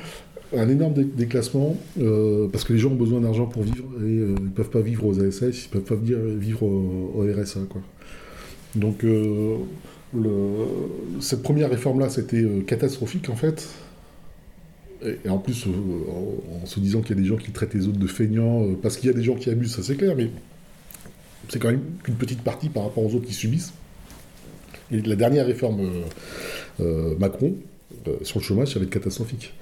un 0.56 0.68
énorme 0.68 0.94
déclassement 0.94 1.76
parce 2.52 2.62
que 2.62 2.74
les 2.74 2.78
gens 2.78 2.90
ont 2.90 2.96
besoin 2.96 3.20
d'argent 3.20 3.46
pour 3.46 3.64
vivre 3.64 3.88
et 4.04 4.08
ils 4.08 4.34
ne 4.34 4.50
peuvent 4.50 4.70
pas 4.70 4.82
vivre 4.82 5.04
aux 5.04 5.20
ASS, 5.20 5.40
ils 5.42 5.76
ne 5.76 5.80
peuvent 5.80 5.96
pas 5.96 5.96
vivre 5.96 6.62
au, 6.62 7.12
au 7.16 7.22
RSA. 7.22 7.60
Quoi. 7.68 7.82
Donc 8.76 9.04
euh, 9.04 9.56
cette 11.20 11.42
première 11.42 11.70
réforme-là, 11.70 12.08
c'était 12.08 12.42
euh, 12.42 12.62
catastrophique 12.62 13.28
en 13.28 13.36
fait. 13.36 13.68
Et, 15.02 15.28
en 15.28 15.38
plus, 15.38 15.66
euh, 15.66 15.70
en, 16.62 16.66
se 16.66 16.80
disant 16.80 17.02
qu'il 17.02 17.16
y 17.16 17.18
a 17.18 17.22
des 17.22 17.28
gens 17.28 17.36
qui 17.36 17.50
traitent 17.50 17.74
les 17.74 17.86
autres 17.88 17.98
de 17.98 18.06
feignants, 18.06 18.66
parce 18.82 18.96
qu'il 18.96 19.08
y 19.08 19.12
a 19.12 19.16
des 19.16 19.22
gens 19.22 19.34
qui 19.34 19.50
abusent, 19.50 19.74
ça 19.76 19.82
c'est 19.82 19.96
clair, 19.96 20.14
mais 20.16 20.30
c'est 21.48 21.58
quand 21.58 21.70
même 21.70 21.82
qu'une 22.02 22.14
petite 22.14 22.42
partie 22.42 22.70
par 22.70 22.84
rapport 22.84 23.04
aux 23.04 23.14
autres 23.14 23.26
qui 23.26 23.34
subissent. 23.34 23.74
Et 24.92 25.00
la 25.00 25.16
dernière 25.16 25.46
réforme 25.46 25.80
Macron 27.18 27.54
sur 28.22 28.38
le 28.38 28.44
chômage, 28.44 28.72
ça 28.72 28.78
va 28.78 28.84
être 28.84 28.90
catastrophique. 28.90 29.54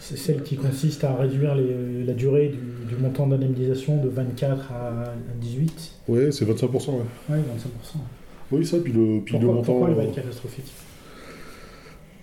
C'est 0.00 0.16
celle 0.16 0.42
qui 0.42 0.56
consiste 0.56 1.04
à 1.04 1.14
réduire 1.14 1.54
la 1.54 2.14
durée 2.14 2.54
du, 2.88 2.96
montant 2.96 3.26
d'indemnisation 3.26 4.02
de 4.02 4.08
24 4.08 4.72
à 4.72 5.12
18 5.38 5.92
Oui, 6.08 6.32
c'est 6.32 6.46
25%. 6.46 6.70
Ouais, 6.70 7.02
ouais 7.28 7.36
25%. 7.36 7.98
Oui, 8.50 8.64
ça, 8.64 8.78
puis 8.78 8.92
le, 8.92 9.20
puis 9.20 9.32
pourquoi, 9.32 9.40
le 9.40 9.54
montant. 9.54 9.72
Pourquoi 9.72 9.90
elle 9.90 9.96
va 9.96 10.04
être 10.04 10.14
catastrophique 10.14 10.72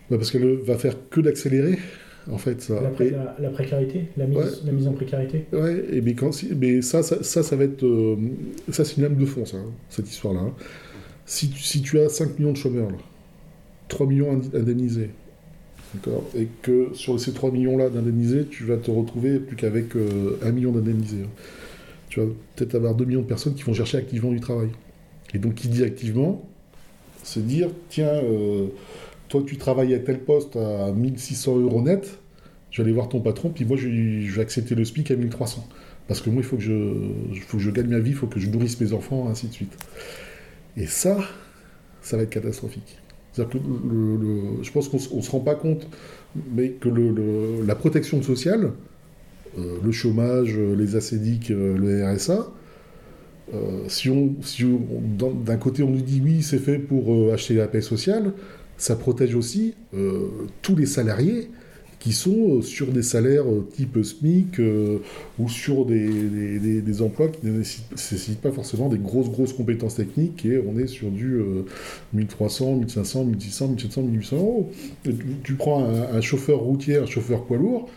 bah 0.09 0.17
Parce 0.17 0.32
qu'elle 0.32 0.55
va 0.57 0.78
faire 0.78 0.95
que 1.09 1.21
d'accélérer, 1.21 1.78
en 2.32 2.39
fait. 2.39 2.61
Ça. 2.61 2.82
La, 2.82 3.49
précarité 3.49 4.05
la 4.17 4.26
mise, 4.26 4.63
la 4.65 4.71
mise 4.71 4.88
en 4.88 4.93
précarité 4.93 5.45
Ouais, 5.53 5.86
et 5.91 6.01
mais, 6.01 6.15
quand, 6.15 6.32
mais 6.57 6.82
ça, 6.82 7.03
ça, 7.03 7.21
ça, 7.21 7.55
va 7.55 7.65
être. 7.65 7.86
Euh, 7.86 8.15
ça, 8.71 8.84
c'est 8.84 8.97
une 8.97 9.03
lame 9.03 9.17
de 9.17 9.26
fond, 9.26 9.45
ça, 9.45 9.57
hein, 9.57 9.71
cette 9.89 10.09
histoire-là. 10.09 10.41
Hein. 10.41 10.53
Si, 11.26 11.49
tu, 11.82 11.99
as 11.99 12.09
5 12.09 12.38
millions 12.38 12.51
de 12.51 12.57
chômeurs, 12.57 12.91
là, 12.91 12.97
3 13.88 14.05
millions 14.07 14.41
indemnisés, 14.53 15.09
d'accord 15.93 16.23
Et 16.36 16.47
que 16.61 16.89
sur 16.93 17.19
ces 17.19 17.34
3 17.34 17.51
millions-là 17.51 17.89
d'indemnisés, 17.89 18.45
tu 18.45 18.63
vas 18.63 18.78
te 18.78 18.91
retrouver 18.91 19.39
plus 19.39 19.55
qu'avec 19.55 19.95
euh, 19.95 20.38
1 20.43 20.51
million 20.51 20.71
d'indemnisés. 20.71 21.23
Hein. 21.23 21.30
Tu 22.09 22.19
vas 22.19 22.28
peut-être 22.55 22.76
avoir 22.76 22.93
2 22.93 23.05
millions 23.05 23.21
de 23.21 23.28
personnes 23.28 23.55
qui 23.55 23.63
vont 23.63 23.73
chercher 23.73 23.97
activement 23.97 24.32
du 24.32 24.39
travail. 24.39 24.69
Et 25.34 25.39
donc, 25.39 25.55
qui 25.55 25.67
dit 25.67 25.84
activement, 25.84 26.47
c'est 27.23 27.45
dire, 27.45 27.69
tiens, 27.89 28.13
euh, 28.23 28.67
toi 29.30 29.43
tu 29.45 29.57
travailles 29.57 29.95
à 29.95 29.99
tel 29.99 30.19
poste 30.19 30.55
à 30.55 30.91
1600 30.91 31.57
euros 31.57 31.82
net, 31.82 32.19
je 32.69 32.82
vais 32.82 32.84
aller 32.86 32.93
voir 32.93 33.09
ton 33.09 33.19
patron, 33.19 33.49
puis 33.49 33.65
moi 33.65 33.78
je, 33.78 33.88
vais 33.88 34.41
accepter 34.41 34.76
le 34.76 34.86
SPIC 34.86 35.11
à 35.11 35.15
1300. 35.15 35.67
Parce 36.07 36.21
que 36.21 36.30
moi, 36.30 36.43
il 36.43 36.45
faut 36.45 36.57
que 36.57 36.61
je, 36.61 36.93
faut 37.47 37.57
que 37.57 37.63
je 37.63 37.71
gagne 37.71 37.88
ma 37.88 37.99
vie, 37.99 38.11
il 38.11 38.15
faut 38.15 38.28
que 38.28 38.39
je 38.39 38.47
nourrisse 38.47 38.80
mes 38.80 38.93
enfants, 38.93 39.28
ainsi 39.28 39.47
de 39.47 39.53
suite. 39.53 39.76
Et 40.78 40.88
ça, 40.88 41.17
ça 42.01 42.17
va 42.17 42.23
être 42.23 42.30
catastrophique. 42.30 42.97
Je 43.38 44.71
pense 44.71 44.88
qu'on 44.88 44.97
ne 45.17 45.21
se 45.21 45.32
rend 45.32 45.41
pas 45.41 45.55
compte, 45.55 45.88
mais 46.53 46.71
que 46.71 46.89
la 47.65 47.76
protection 47.76 48.21
sociale, 48.21 48.71
euh, 49.57 49.78
le 49.84 49.91
chômage, 49.91 50.57
les 50.57 50.95
ACDIC, 50.95 51.51
euh, 51.51 51.78
le 51.78 52.05
RSA, 52.05 52.47
euh, 53.53 53.84
si 53.88 54.09
on, 54.09 54.34
d'un 55.45 55.57
côté 55.57 55.84
on 55.84 55.91
nous 55.91 56.01
dit 56.01 56.21
oui, 56.23 56.41
c'est 56.41 56.57
fait 56.57 56.80
pour 56.80 57.13
euh, 57.13 57.34
acheter 57.34 57.53
la 57.53 57.67
paix 57.67 57.82
sociale, 57.82 58.34
ça 58.78 58.95
protège 58.95 59.36
aussi 59.36 59.76
euh, 59.93 60.30
tous 60.61 60.76
les 60.76 60.88
salariés 60.88 61.49
qui 62.06 62.14
sont 62.14 62.62
sur 62.62 62.91
des 62.91 63.01
salaires 63.01 63.45
type 63.74 63.97
SMIC 64.03 64.62
ou 65.39 65.49
sur 65.49 65.88
des, 65.88 66.60
des, 66.60 67.01
emplois 67.01 67.30
qui 67.30 67.43
ne 67.47 67.58
nécessitent 67.58 68.41
pas 68.41 68.51
forcément 68.51 68.89
des 68.89 68.99
grosses 68.99 69.32
grosses 69.32 69.53
compétences 69.53 69.95
techniques 69.95 70.45
et 70.45 70.60
on 70.60 70.78
est 70.78 70.86
sur 70.86 71.10
du 71.10 71.41
1300, 72.14 72.76
1500, 72.76 73.26
1600, 73.26 73.68
1700, 73.70 74.01
1800 74.03 74.36
euros. 74.36 74.72
Tu, 75.43 75.56
prends 75.56 75.84
un, 75.84 76.22
chauffeur 76.22 76.60
routier, 76.60 76.97
un 76.97 77.08
chauffeur 77.08 77.43
poids 77.45 77.58
lourd, 77.58 77.89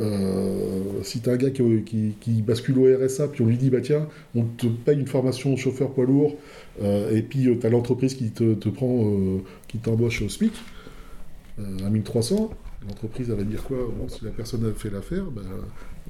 euh, 0.00 1.02
si 1.02 1.20
tu 1.20 1.30
as 1.30 1.34
un 1.34 1.36
gars 1.36 1.50
qui, 1.50 2.42
bascule 2.42 2.78
au 2.78 2.98
RSA, 2.98 3.28
puis 3.28 3.42
on 3.42 3.46
lui 3.46 3.56
dit, 3.56 3.70
bah 3.70 3.80
tiens, 3.80 4.08
on 4.34 4.42
te 4.42 4.66
paye 4.66 4.98
une 4.98 5.06
formation 5.06 5.56
chauffeur 5.56 5.92
poids 5.92 6.04
lourd, 6.04 6.36
euh, 6.82 7.16
et 7.16 7.22
puis 7.22 7.46
euh, 7.46 7.56
tu 7.58 7.66
as 7.66 7.70
l'entreprise 7.70 8.14
qui 8.14 8.30
te, 8.30 8.68
prend, 8.68 9.04
qui 9.68 9.78
t'embauche 9.78 10.22
au 10.22 10.28
SMIC, 10.28 10.52
à 11.58 11.90
1300, 11.90 12.50
l'entreprise 12.88 13.28
va 13.28 13.42
dire 13.42 13.62
quoi? 13.62 13.78
Si 14.08 14.24
la 14.24 14.30
personne 14.30 14.64
a 14.66 14.72
fait 14.72 14.90
l'affaire, 14.90 15.24
bah, 15.24 15.42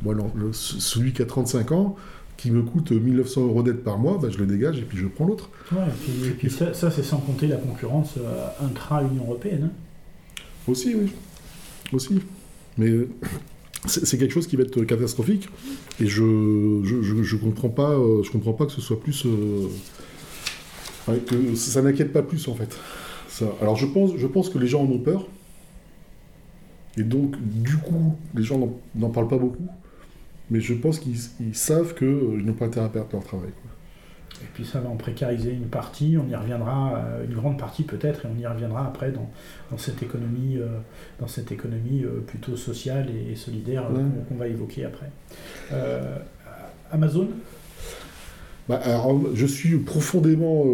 moi, 0.03 0.14
celui 0.53 1.12
qui 1.12 1.22
a 1.22 1.27
35 1.27 1.72
ans, 1.72 1.97
qui 2.37 2.51
me 2.51 2.62
coûte 2.62 2.91
1900 2.91 3.43
euros 3.43 3.62
net 3.62 3.85
par 3.85 3.99
mois, 3.99 4.18
bah, 4.20 4.29
je 4.31 4.39
le 4.39 4.47
dégage 4.47 4.79
et 4.79 4.83
puis 4.83 4.99
je 4.99 5.07
prends 5.07 5.27
l'autre. 5.27 5.51
et 5.72 6.31
puis, 6.31 6.51
ça, 6.51 6.72
c'est 6.75 7.03
sans 7.03 7.18
compter 7.18 7.47
la 7.47 7.57
concurrence 7.57 8.14
intra-Union 8.62 9.25
Européenne. 9.25 9.70
Hein. 9.70 10.43
Aussi, 10.66 10.95
oui. 10.95 11.12
Aussi. 11.93 12.20
Mais 12.79 13.07
c'est 13.87 14.18
quelque 14.18 14.33
chose 14.33 14.47
qui 14.47 14.57
va 14.57 14.62
être 14.62 14.83
catastrophique 14.85 15.49
et 16.01 16.07
je 16.07 16.81
je, 16.85 17.22
je, 17.22 17.37
comprends 17.37 17.68
pas 17.68 17.91
euh, 17.91 18.22
je 18.22 18.31
comprends 18.31 18.55
pas 18.55 18.66
que 18.66 18.72
ce 18.72 18.81
soit 18.81 18.99
plus 18.99 19.27
euh, 19.27 19.68
que 21.27 21.55
ça 21.55 21.83
n'inquiète 21.83 22.12
pas 22.12 22.22
plus 22.22 22.49
en 22.49 22.55
fait 22.55 22.77
ça. 23.29 23.47
alors 23.61 23.77
je 23.77 23.87
pense 23.87 24.12
je 24.16 24.27
pense 24.27 24.49
que 24.49 24.59
les 24.59 24.66
gens 24.66 24.83
en 24.83 24.87
ont 24.87 24.99
peur 24.99 25.27
et 26.97 27.03
donc 27.03 27.36
du 27.40 27.76
coup 27.76 28.16
les 28.34 28.42
gens 28.42 28.61
n'en 28.95 29.11
parlent 29.11 29.28
pas 29.28 29.38
beaucoup 29.38 29.68
mais 30.51 30.61
je 30.61 30.74
pense 30.74 30.99
qu'ils 30.99 31.55
savent 31.55 31.95
qu'ils 31.95 32.07
euh, 32.07 32.42
n'ont 32.42 32.53
pas 32.53 32.66
intérêt 32.66 32.86
à 32.86 32.90
perdre 32.90 33.11
leur 33.12 33.24
travail 33.24 33.51
et 34.42 34.47
puis 34.53 34.64
ça 34.64 34.80
va 34.80 34.88
en 34.88 34.97
précariser 34.97 35.53
une 35.53 35.68
partie, 35.68 36.16
on 36.18 36.28
y 36.28 36.34
reviendra, 36.34 36.97
euh, 36.97 37.24
une 37.24 37.34
grande 37.34 37.59
partie 37.59 37.84
peut-être, 37.84 38.24
et 38.24 38.28
on 38.34 38.38
y 38.38 38.47
reviendra 38.47 38.86
après 38.86 39.11
dans, 39.11 39.30
dans 39.70 39.78
cette 39.78 40.03
économie, 40.03 40.57
euh, 40.57 40.78
dans 41.20 41.28
cette 41.28 41.53
économie 41.53 42.03
euh, 42.05 42.20
plutôt 42.26 42.57
sociale 42.57 43.09
et, 43.11 43.36
solidaire 43.36 43.84
qu'on 44.28 44.36
va 44.36 44.47
évoquer 44.47 44.84
après. 44.84 45.11
Amazon 46.92 47.28
bah, 48.69 48.81
alors, 48.83 49.21
je 49.35 49.47
suis 49.47 49.77
profondément, 49.77 50.65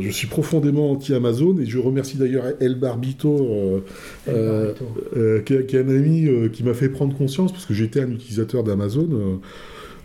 je 0.00 0.10
suis 0.10 0.26
profondément 0.26 0.90
anti-Amazon 0.90 1.58
et 1.58 1.66
je 1.66 1.78
remercie 1.78 2.16
d'ailleurs 2.16 2.44
El 2.60 2.74
Barbito, 2.74 3.82
qui, 4.26 4.32
est 4.32 5.74
un 5.74 5.88
ami 5.88 6.28
qui 6.52 6.64
m'a 6.64 6.74
fait 6.74 6.88
prendre 6.88 7.16
conscience 7.16 7.52
parce 7.52 7.66
que 7.66 7.74
j'étais 7.74 8.00
un 8.00 8.10
utilisateur 8.10 8.64
d'Amazon 8.64 9.40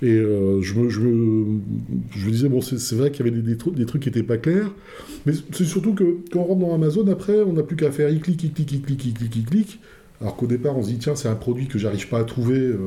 et 0.01 0.11
euh, 0.11 0.61
je, 0.61 0.75
me, 0.75 0.89
je, 0.89 0.99
me, 0.99 1.59
disais, 2.29 2.49
bon, 2.49 2.61
c'est 2.61 2.93
vrai 2.93 3.09
qu'il 3.09 3.25
y 3.25 3.29
avait 3.29 3.35
des, 3.35 3.55
des, 3.55 3.71
des, 3.71 3.85
trucs 3.85 4.03
qui 4.03 4.09
n'étaient 4.09 4.21
pas 4.21 4.37
clairs, 4.37 4.71
mais 5.25 5.33
c'est 5.51 5.65
surtout 5.65 5.95
que 5.95 6.17
quand 6.31 6.41
on 6.41 6.43
rentre 6.43 6.59
dans 6.59 6.75
Amazon, 6.75 7.07
après, 7.07 7.41
on 7.41 7.53
n'a 7.53 7.63
plus 7.63 7.75
qu'à 7.75 7.91
faire 7.91 8.09
il 8.09 8.19
clic, 8.19 8.43
il 8.43 8.51
clic, 8.51 8.71
il 8.71 8.81
clic, 8.81 9.05
il 9.05 9.13
clic, 9.13 9.35
il 9.35 9.45
clic. 9.45 9.79
Alors 10.19 10.35
qu'au 10.35 10.47
départ, 10.47 10.75
on 10.75 10.83
se 10.83 10.89
dit, 10.89 10.97
tiens, 10.97 11.15
c'est 11.15 11.27
un 11.27 11.35
produit 11.35 11.67
que 11.67 11.77
j'arrive 11.77 12.07
pas 12.07 12.19
à 12.19 12.23
trouver, 12.23 12.57
euh, 12.57 12.77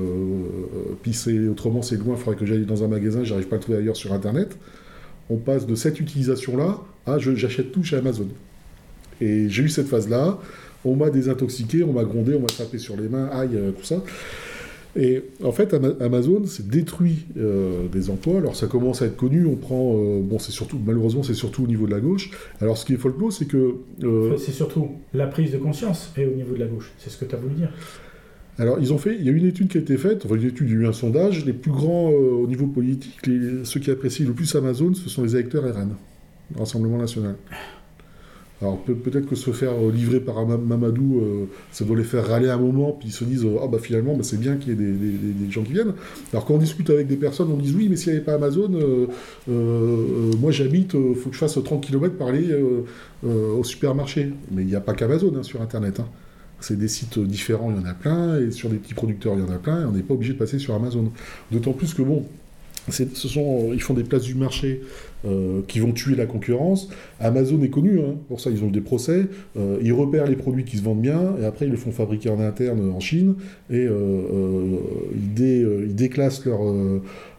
puis 1.03 1.17
autrement, 1.49 1.81
c'est 1.81 1.97
loin, 1.97 2.17
il 2.17 2.21
faudrait 2.21 2.39
que 2.39 2.45
j'aille 2.45 2.65
dans 2.65 2.83
un 2.83 2.89
magasin, 2.89 3.23
j'arrive 3.23 3.47
pas 3.47 3.57
à 3.57 3.59
trouver 3.61 3.79
ailleurs 3.79 3.97
sur 3.97 4.13
Internet. 4.13 4.57
On 5.29 5.37
passe 5.37 5.67
de 5.67 5.77
cette 5.77 6.01
utilisation-là 6.01 6.79
à 7.07 7.19
j'achète 7.19 7.71
tout 7.71 7.85
chez 7.85 7.97
Amazon. 7.97 8.27
Et 9.21 9.49
j'ai 9.49 9.63
eu 9.63 9.69
cette 9.69 9.87
phase-là, 9.87 10.39
on 10.85 10.97
m'a 10.97 11.11
désintoxiqué, 11.11 11.85
on 11.85 11.93
m'a 11.93 12.05
grondé, 12.05 12.35
on 12.35 12.41
m'a 12.41 12.47
tapé 12.47 12.79
sur 12.79 12.97
les 12.97 13.09
mains, 13.09 13.29
aïe, 13.33 13.51
euh, 13.55 13.71
tout 13.71 13.85
ça. 13.85 14.03
Et 14.97 15.23
en 15.45 15.53
fait, 15.53 15.75
Amazon 16.01 16.45
s'est 16.47 16.65
détruit 16.65 17.27
euh, 17.39 17.87
des 17.89 18.11
emplois. 18.11 18.39
Alors 18.39 18.57
ça 18.57 18.67
commence 18.67 19.03
à 19.03 19.07
être 19.07 19.17
connu. 19.17 19.47
On 19.47 19.57
prend, 19.57 19.97
euh, 19.97 20.21
bon, 20.21 20.39
c'est 20.39 20.53
surtout, 20.53 20.81
malheureusement, 20.85 21.23
c'est 21.23 21.35
surtout 21.35 21.65
au 21.65 21.67
niveau 21.67 21.87
de 21.87 21.93
la 21.93 22.01
gauche. 22.01 22.31
Alors 22.61 22.77
ce 22.77 22.85
qui 22.85 22.95
est 22.95 22.97
folklore, 22.97 23.33
c'est 23.33 23.47
que 23.47 23.77
euh, 24.03 24.37
c'est 24.37 24.53
surtout 24.53 24.89
la 25.15 25.27
prise 25.27 25.53
de 25.53 25.59
conscience 25.59 26.13
est 26.17 26.27
au 26.27 26.35
niveau 26.35 26.55
de 26.55 26.61
la 26.61 26.67
gauche. 26.67 26.93
C'est 26.99 27.11
ce 27.11 27.19
que 27.19 27.25
tu 27.25 27.35
as 27.35 27.39
voulu 27.39 27.55
dire. 27.55 27.71
Alors 28.59 28.79
ils 28.81 28.93
ont 28.93 28.99
fait, 28.99 29.17
il 29.17 29.25
y 29.25 29.29
a 29.29 29.33
une 29.33 29.47
étude 29.47 29.69
qui 29.69 29.79
a 29.79 29.81
été 29.81 29.97
faite, 29.97 30.27
enfin 30.27 30.35
une 30.35 30.49
étude, 30.49 30.69
il 30.69 30.75
y 30.75 30.77
a 30.77 30.81
eu 30.81 30.87
un 30.87 30.93
sondage. 30.93 31.47
Les 31.47 31.53
plus 31.53 31.71
grands 31.71 32.09
au 32.11 32.47
niveau 32.47 32.67
politique, 32.67 33.19
ceux 33.65 33.81
qui 33.81 33.91
apprécient 33.91 34.27
le 34.27 34.35
plus 34.35 34.55
Amazon, 34.55 34.93
ce 34.93 35.09
sont 35.09 35.23
les 35.23 35.35
électeurs 35.35 35.65
RN, 35.65 35.95
Rassemblement 36.59 36.99
National. 36.99 37.37
Alors 38.61 38.79
peut-être 38.83 39.27
que 39.27 39.37
se 39.37 39.53
faire 39.53 39.73
livrer 39.91 40.21
par 40.21 40.47
Mamadou, 40.47 41.23
ça 41.73 41.85
doit 41.85 41.97
les 41.97 42.05
faire 42.05 42.27
râler 42.27 42.51
un 42.51 42.59
moment, 42.59 42.93
puis 42.93 43.09
ils 43.09 43.13
se 43.13 43.25
disent 43.25 43.47
ah 43.63 43.67
bah 43.67 43.79
finalement 43.81 44.15
bah, 44.15 44.23
c'est 44.23 44.39
bien 44.39 44.57
qu'il 44.57 44.69
y 44.69 44.73
ait 44.73 44.77
des, 44.77 45.51
gens 45.51 45.63
qui 45.63 45.73
viennent. 45.73 45.95
Alors 46.33 46.45
quand 46.45 46.55
on 46.55 46.59
discute 46.59 46.91
avec 46.91 47.07
des 47.07 47.17
personnes, 47.17 47.51
on 47.51 47.57
dit 47.57 47.75
oui 47.75 47.89
mais 47.89 47.97
s'il 47.97 48.13
n'y 48.13 48.19
avait 48.19 48.25
pas 48.25 48.35
Amazon, 48.35 49.09
moi 49.47 50.51
j'habite, 50.51 50.95
il 50.95 51.15
faut 51.15 51.31
que 51.31 51.35
je 51.35 51.41
fasse 51.41 51.59
30 51.63 51.83
km 51.83 52.15
pour 52.17 52.29
aller 52.29 52.55
au 53.25 53.65
supermarché. 53.65 54.33
Mais 54.51 54.63
il 54.63 54.69
n'y 54.69 54.77
a 54.77 54.81
pas 54.81 54.93
qu'Amazon 54.95 55.33
hein, 55.37 55.43
sur 55.43 55.63
Internet. 55.63 56.01
Hein. 56.01 56.07
C'est 56.61 56.79
des 56.79 56.89
sites 56.89 57.19
différents, 57.19 57.71
il 57.71 57.81
y 57.81 57.85
en 57.85 57.89
a 57.89 57.95
plein, 57.95 58.39
et 58.39 58.51
sur 58.51 58.69
des 58.69 58.77
petits 58.77 58.95
producteurs, 58.95 59.35
il 59.35 59.41
y 59.41 59.43
en 59.43 59.51
a 59.51 59.59
plein, 59.59 59.83
et 59.83 59.85
on 59.87 59.93
n'est 59.93 60.03
pas 60.03 60.15
obligé 60.15 60.35
de 60.35 60.39
passer 60.39 60.59
sur 60.59 60.75
Amazon. 60.75 61.11
D'autant 61.51 61.73
plus 61.73 61.95
que, 61.95 62.03
bon, 62.03 62.27
ce 62.91 63.07
sont, 63.29 63.71
ils 63.73 63.81
font 63.81 63.95
des 63.95 64.05
places 64.05 64.25
du 64.25 64.35
marché 64.35 64.83
euh, 65.27 65.61
qui 65.69 65.81
vont 65.81 65.93
tuer 65.93 66.17
la 66.17 66.25
concurrence. 66.25 66.89
Amazon 67.21 67.63
est 67.63 67.69
connu, 67.69 68.01
hein, 68.01 68.15
pour 68.29 68.41
ça 68.41 68.49
ils 68.49 68.65
ont 68.65 68.71
des 68.71 68.81
procès. 68.81 69.27
Euh, 69.59 69.79
ils 69.83 69.93
repèrent 69.93 70.27
les 70.27 70.37
produits 70.37 70.65
qui 70.65 70.79
se 70.79 70.83
vendent 70.83 71.03
bien, 71.03 71.35
et 71.39 71.45
après 71.45 71.67
ils 71.67 71.71
le 71.71 71.77
font 71.77 71.93
fabriquer 71.93 72.31
en 72.31 72.41
interne 72.41 72.91
en 72.91 73.01
Chine, 73.01 73.35
et 73.69 73.87
euh, 73.87 74.79
ils, 75.15 75.95
déclassent 75.95 76.45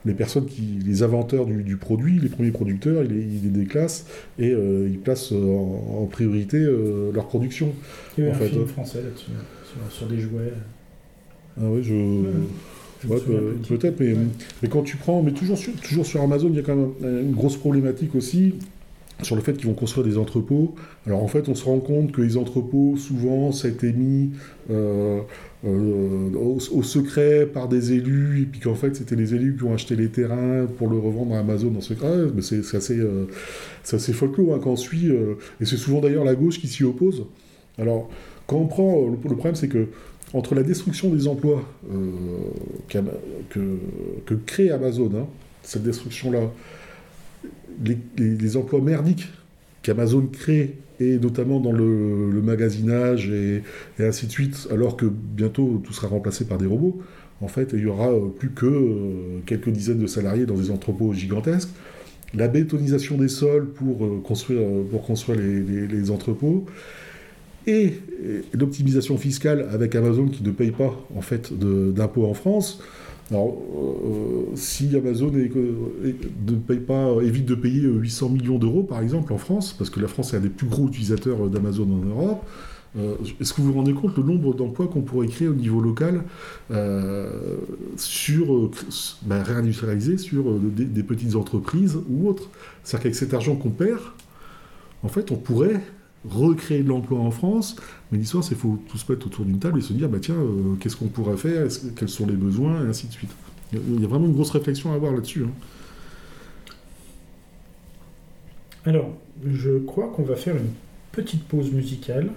les 0.05 0.13
personnes 0.13 0.45
qui, 0.45 0.77
les 0.85 1.01
inventeurs 1.01 1.47
du, 1.47 1.75
produit, 1.75 2.19
les 2.19 2.29
premiers 2.29 2.51
producteurs, 2.51 3.03
ils 3.03 3.41
les, 3.41 3.49
déclassent 3.49 4.05
et 4.37 4.51
ils 4.51 4.99
placent 4.99 5.31
en, 5.31 6.05
priorité 6.05 6.59
leur 7.13 7.27
production. 7.27 7.73
Il 8.17 8.25
y 8.25 8.27
a 8.27 8.29
eu 8.29 8.33
un 8.33 8.35
film 8.35 8.67
français 8.67 9.01
là-dessus, 9.01 9.31
sur, 9.89 10.05
des 10.05 10.19
jouets. 10.19 10.53
Ah 11.57 11.63
oui, 11.65 11.81
je 11.81 11.93
peut-être, 13.07 13.99
mais, 13.99 14.69
quand 14.69 14.83
tu 14.83 14.97
prends, 14.97 15.21
mais 15.21 15.31
toujours 15.31 15.57
sur, 15.57 15.73
toujours 15.75 16.05
sur 16.05 16.21
Amazon, 16.21 16.49
il 16.49 16.55
y 16.55 16.59
a 16.59 16.63
quand 16.63 16.75
même 16.75 16.91
une 17.01 17.33
grosse 17.33 17.57
problématique 17.57 18.15
aussi 18.15 18.53
sur 19.23 19.35
le 19.35 19.41
fait 19.41 19.53
qu'ils 19.53 19.67
vont 19.67 19.73
construire 19.73 20.05
des 20.05 20.17
entrepôts. 20.17 20.75
Alors 21.05 21.23
en 21.23 21.27
fait, 21.27 21.49
on 21.49 21.55
se 21.55 21.65
rend 21.65 21.79
compte 21.79 22.11
que 22.11 22.21
les 22.21 22.37
entrepôts, 22.37 22.95
souvent, 22.97 23.51
ça 23.51 23.67
a 23.67 23.71
été 23.71 23.93
mis 23.93 24.31
euh, 24.69 25.21
euh, 25.65 26.29
au, 26.35 26.83
secret 26.83 27.45
par 27.45 27.67
des 27.67 27.93
élus, 27.93 28.41
et 28.41 28.45
puis 28.45 28.59
qu'en 28.59 28.75
fait, 28.75 28.95
c'était 28.95 29.15
les 29.15 29.35
élus 29.35 29.55
qui 29.57 29.63
ont 29.63 29.73
acheté 29.73 29.95
les 29.95 30.09
terrains 30.09 30.65
pour 30.77 30.89
le 30.89 30.97
revendre 30.97 31.35
à 31.35 31.39
Amazon 31.39 31.73
en 31.77 31.81
secret. 31.81 32.27
mais 32.35 32.41
c'est 32.41 32.75
assez, 32.75 32.99
euh, 32.99 33.25
assez 33.91 34.13
folklore 34.13 34.55
hein, 34.55 34.59
quand 34.63 34.71
on 34.71 34.75
suit, 34.75 35.07
et 35.07 35.65
c'est 35.65 35.77
souvent 35.77 36.01
d'ailleurs 36.01 36.23
la 36.23 36.35
gauche 36.35 36.59
qui 36.59 36.67
s'y 36.67 36.83
oppose. 36.83 37.25
Alors, 37.81 38.09
quand 38.47 38.57
on 38.57 38.67
prend, 38.67 39.07
le 39.09 39.17
problème 39.17 39.55
c'est 39.55 39.67
que 39.67 39.87
entre 40.33 40.55
la 40.55 40.63
destruction 40.63 41.09
des 41.09 41.27
emplois 41.27 41.63
euh, 41.91 42.99
que, 43.49 44.33
crée 44.45 44.71
Amazon, 44.71 45.11
hein, 45.15 45.27
cette 45.63 45.83
destruction-là, 45.83 46.51
les, 48.17 48.57
emplois 48.57 48.81
merdiques 48.81 49.27
qu'Amazon 49.83 50.27
crée, 50.31 50.77
et 50.99 51.17
notamment 51.17 51.59
dans 51.59 51.71
le, 51.71 52.41
magasinage 52.41 53.29
et, 53.29 53.63
ainsi 53.99 54.27
de 54.27 54.31
suite, 54.31 54.67
alors 54.71 54.95
que 54.95 55.05
bientôt 55.05 55.81
tout 55.83 55.93
sera 55.93 56.07
remplacé 56.07 56.45
par 56.45 56.57
des 56.57 56.65
robots, 56.65 57.01
en 57.41 57.47
fait, 57.47 57.71
il 57.73 57.79
y 57.79 57.85
aura 57.87 58.11
euh, 58.11 58.27
plus 58.27 58.51
que 58.51 58.65
euh, 58.67 59.39
quelques 59.45 59.69
dizaines 59.69 59.99
de 59.99 60.07
salariés 60.07 60.45
dans 60.45 60.55
des 60.55 60.69
entrepôts 60.69 61.11
gigantesques. 61.13 61.69
La 62.33 62.47
bétonisation 62.47 63.17
des 63.17 63.27
sols 63.27 63.67
pour 63.67 64.23
construire, 64.23 64.61
pour 64.89 65.03
construire 65.03 65.37
les 65.37 66.11
entrepôts, 66.11 66.65
et 67.67 67.93
l'optimisation 68.53 69.17
fiscale 69.17 69.67
avec 69.71 69.95
Amazon 69.95 70.27
qui 70.27 70.43
ne 70.43 70.51
paye 70.51 70.71
pas 70.71 70.93
en 71.15 71.21
fait 71.21 71.51
d'impôts 71.53 72.25
en 72.25 72.33
France. 72.33 72.81
Alors, 73.31 73.47
euh, 73.47 74.51
si 74.55 74.93
Amazon 74.95 75.31
évite 75.33 77.45
de 77.45 77.55
payer 77.55 77.83
800 77.83 78.29
millions 78.29 78.57
d'euros, 78.57 78.83
par 78.83 79.01
exemple, 79.01 79.31
en 79.31 79.37
France, 79.37 79.73
parce 79.77 79.89
que 79.89 80.01
la 80.01 80.09
France 80.09 80.33
est 80.33 80.37
un 80.37 80.41
des 80.41 80.49
plus 80.49 80.67
gros 80.67 80.87
utilisateurs 80.87 81.49
d'Amazon 81.49 81.83
en 81.83 82.05
Europe, 82.05 82.45
euh, 82.97 83.15
est-ce 83.39 83.53
que 83.53 83.61
vous 83.61 83.71
vous 83.71 83.77
rendez 83.77 83.93
compte 83.93 84.17
le 84.17 84.23
nombre 84.23 84.53
d'emplois 84.53 84.87
qu'on 84.87 84.99
pourrait 84.99 85.27
créer 85.27 85.47
au 85.47 85.53
niveau 85.53 85.79
local 85.79 86.23
euh, 86.71 87.55
sur 87.95 88.69
bah, 89.21 89.41
réindustrialiser 89.43 90.17
sur 90.17 90.59
des, 90.59 90.83
des, 90.83 91.03
petites 91.03 91.37
entreprises 91.37 91.97
ou 92.09 92.27
autres? 92.27 92.49
C'est-à-dire 92.83 93.03
qu'avec 93.03 93.15
cet 93.15 93.33
argent 93.33 93.55
qu'on 93.55 93.69
perd, 93.69 94.01
en 95.03 95.07
fait, 95.07 95.31
on 95.31 95.37
pourrait 95.37 95.79
recréer 96.29 96.83
de 96.83 96.89
l'emploi 96.89 97.19
en 97.19 97.31
France, 97.31 97.75
mais 98.11 98.19
l'histoire, 98.19 98.43
c'est 98.43 98.49
qu'il 98.49 98.57
faut 98.57 98.79
tous 98.89 98.97
se 98.97 99.11
mettre 99.11 99.25
autour 99.25 99.45
d'une 99.45 99.59
table 99.59 99.79
et 99.79 99.81
se 99.81 99.93
dire, 99.93 100.07
bah 100.07 100.19
tiens, 100.21 100.35
euh, 100.35 100.75
qu'est-ce 100.79 100.95
qu'on 100.95 101.07
pourrait 101.07 101.37
faire, 101.37 101.67
quels 101.95 102.09
sont 102.09 102.27
les 102.27 102.35
besoins, 102.35 102.85
et 102.85 102.87
ainsi 102.87 103.07
de 103.07 103.11
suite. 103.11 103.31
Il 103.73 104.01
y 104.01 104.05
a 104.05 104.07
vraiment 104.07 104.27
une 104.27 104.33
grosse 104.33 104.51
réflexion 104.51 104.91
à 104.91 104.95
avoir 104.95 105.13
là-dessus. 105.13 105.45
Hein. 105.45 105.51
Alors, 108.85 109.15
je 109.45 109.77
crois 109.79 110.09
qu'on 110.09 110.23
va 110.23 110.35
faire 110.35 110.55
une 110.55 110.71
petite 111.11 111.43
pause 111.45 111.71
musicale. 111.71 112.31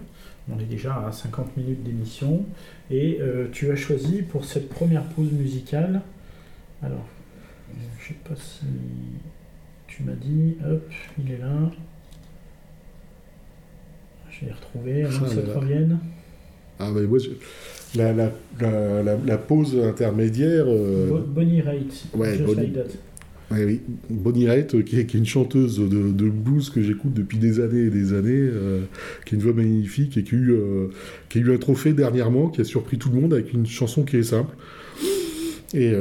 On 0.52 0.58
est 0.58 0.66
déjà 0.66 1.06
à 1.06 1.12
50 1.12 1.56
minutes 1.56 1.82
d'émission. 1.82 2.44
Et 2.90 3.18
euh, 3.20 3.48
tu 3.50 3.70
as 3.70 3.76
choisi 3.76 4.22
pour 4.22 4.44
cette 4.44 4.68
première 4.68 5.04
pause 5.04 5.32
musicale. 5.32 6.02
Alors, 6.82 7.06
je 7.98 8.08
sais 8.08 8.16
pas 8.28 8.36
si 8.36 8.66
tu 9.86 10.02
m'as 10.02 10.12
dit. 10.12 10.56
Hop, 10.70 10.88
il 11.18 11.32
est 11.32 11.38
là. 11.38 11.70
Je 14.34 14.46
vais 14.46 14.46
les 14.46 14.52
retrouver 14.52 15.04
avant 15.04 15.26
que 15.26 15.34
ça 15.34 15.42
te 15.42 15.58
revienne. 15.58 15.98
Ah, 16.78 16.90
mais 16.94 17.02
moi, 17.02 17.18
la, 17.94 18.12
la, 18.12 18.32
la, 18.60 19.16
la, 19.24 19.38
pause 19.38 19.76
intermédiaire. 19.82 20.64
Euh... 20.66 21.20
Bonnie 21.28 21.60
Raitt. 21.60 22.06
Ouais, 22.14 22.38
Bonnie... 22.38 22.72
oui. 23.52 23.80
Bonnie 24.10 24.48
Raitt, 24.48 24.74
euh, 24.74 24.82
qui 24.82 24.98
est, 24.98 25.06
qui 25.06 25.16
est, 25.16 25.20
une 25.20 25.26
chanteuse 25.26 25.78
de, 25.78 26.10
de 26.10 26.28
blues 26.28 26.70
que 26.70 26.82
j'écoute 26.82 27.14
depuis 27.14 27.38
des 27.38 27.60
années 27.60 27.82
et 27.82 27.90
des 27.90 28.12
années, 28.12 28.30
euh, 28.32 28.82
qui 29.24 29.34
a 29.34 29.38
une 29.38 29.44
voix 29.44 29.52
magnifique 29.52 30.16
et 30.16 30.24
qui 30.24 30.34
a, 30.34 30.38
eu, 30.38 30.52
euh, 30.52 30.88
qui 31.28 31.38
a 31.38 31.40
eu 31.42 31.54
un 31.54 31.58
trophée 31.58 31.92
dernièrement, 31.92 32.48
qui 32.48 32.60
a 32.60 32.64
surpris 32.64 32.98
tout 32.98 33.10
le 33.10 33.20
monde 33.20 33.34
avec 33.34 33.52
une 33.52 33.66
chanson 33.66 34.02
qui 34.02 34.16
est 34.16 34.22
simple. 34.22 34.54
Et 35.76 35.92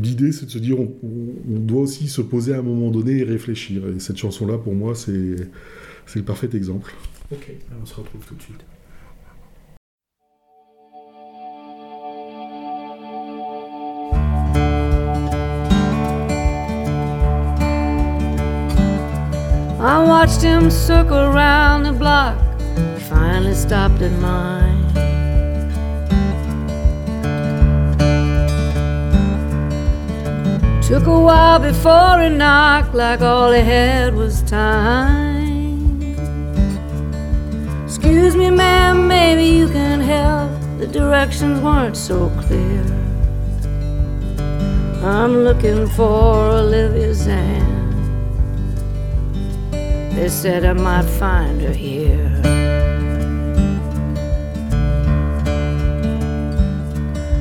l'idée, 0.00 0.30
c'est 0.30 0.46
de 0.46 0.50
se 0.52 0.58
dire, 0.58 0.78
on, 0.78 0.92
on, 1.02 1.58
doit 1.58 1.80
aussi 1.80 2.06
se 2.06 2.22
poser 2.22 2.54
à 2.54 2.60
un 2.60 2.62
moment 2.62 2.92
donné 2.92 3.18
et 3.18 3.24
réfléchir. 3.24 3.82
Et 3.88 3.98
cette 3.98 4.18
chanson-là, 4.18 4.56
pour 4.56 4.72
moi, 4.72 4.94
c'est 4.94 5.10
le 6.14 6.22
parfait 6.22 6.48
exemple. 6.54 6.94
Ok, 7.32 7.50
on 7.80 7.86
se 7.86 7.94
retrouve 7.94 8.26
tout 8.26 8.34
de 8.34 8.42
suite. 8.42 8.62
I 19.80 20.04
watched 20.04 20.42
him 20.42 20.70
circle 20.70 21.16
around 21.16 21.84
the 21.84 21.92
block, 21.92 22.36
finally 23.08 23.54
stopped 23.54 24.02
at 24.02 24.12
mine. 24.20 24.82
Took 30.82 31.06
a 31.06 31.18
while 31.18 31.58
before 31.58 32.20
he 32.20 32.28
knocked, 32.28 32.94
like 32.94 33.22
all 33.22 33.50
he 33.52 33.62
had 33.62 34.14
was 34.14 34.42
time. 34.42 35.41
Excuse 37.94 38.34
me, 38.36 38.48
ma'am, 38.48 39.06
maybe 39.06 39.44
you 39.44 39.68
can 39.68 40.00
help. 40.00 40.50
The 40.78 40.86
directions 40.86 41.60
weren't 41.60 41.94
so 41.94 42.30
clear. 42.40 42.82
I'm 45.04 45.44
looking 45.44 45.86
for 45.88 46.48
Olivia 46.62 47.12
Zan. 47.12 47.70
They 50.14 50.30
said 50.30 50.64
I 50.64 50.72
might 50.72 51.04
find 51.04 51.60
her 51.60 51.74
here. 51.74 52.30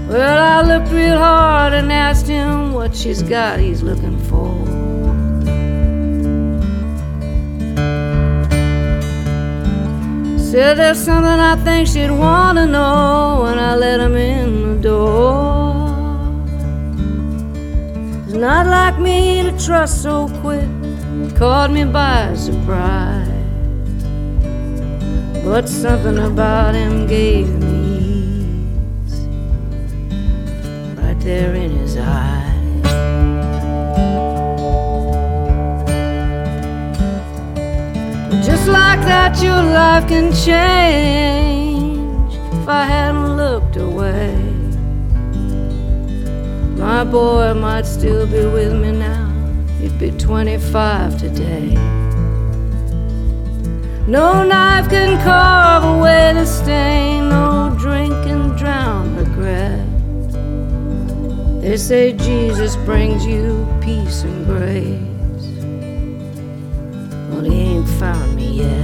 Well, 0.09 0.37
I 0.37 0.61
looked 0.67 0.91
real 0.91 1.17
hard 1.17 1.73
and 1.73 1.89
asked 1.93 2.27
him 2.27 2.73
what 2.73 2.93
she's 2.93 3.23
got 3.23 3.57
he's 3.57 3.83
looking 3.83 4.19
for. 4.25 4.40
Said 10.51 10.79
there's 10.79 10.99
something 10.99 11.39
I 11.39 11.55
think 11.63 11.87
she'd 11.87 12.11
want 12.11 12.57
to 12.57 12.65
know 12.65 13.43
when 13.43 13.57
I 13.57 13.73
let 13.73 14.01
him 14.01 14.17
in 14.17 14.75
the 14.75 14.81
door. 14.81 15.71
It's 18.25 18.33
not 18.33 18.67
like 18.67 18.99
me 18.99 19.43
to 19.43 19.57
trust 19.65 20.03
so 20.03 20.27
quick, 20.41 20.67
caught 21.37 21.71
me 21.71 21.85
by 21.85 22.33
surprise. 22.35 23.29
But 25.45 25.69
something 25.69 26.17
about 26.17 26.75
him 26.75 27.07
gave 27.07 27.47
me 27.47 28.49
ease, 29.07 29.25
right 30.97 31.17
there 31.21 31.55
in 31.55 31.71
his 31.77 31.95
eyes. 31.95 32.40
Just 38.43 38.67
like 38.67 38.99
that, 39.01 39.41
your 39.41 39.61
life 39.61 40.07
can 40.07 40.33
change 40.33 42.33
if 42.33 42.67
I 42.67 42.85
hadn't 42.85 43.37
looked 43.37 43.77
away. 43.77 44.35
My 46.77 47.03
boy 47.03 47.53
might 47.53 47.85
still 47.85 48.25
be 48.25 48.45
with 48.45 48.73
me 48.73 48.91
now, 48.91 49.29
he'd 49.79 49.97
be 49.99 50.11
25 50.11 51.19
today. 51.19 51.75
No 54.07 54.43
knife 54.43 54.89
can 54.89 55.21
carve 55.23 55.83
away 55.83 56.33
the 56.33 56.45
stain, 56.45 57.29
no 57.29 57.73
drink 57.77 58.11
can 58.25 58.49
drown 58.57 59.15
regret. 59.15 59.85
They 61.61 61.77
say 61.77 62.13
Jesus 62.13 62.75
brings 62.77 63.25
you 63.25 63.67
peace 63.79 64.23
and 64.23 64.45
grace, 64.47 65.45
but 67.29 67.45
he 67.45 67.70
found 68.01 68.35
me 68.35 68.57
na. 68.57 68.81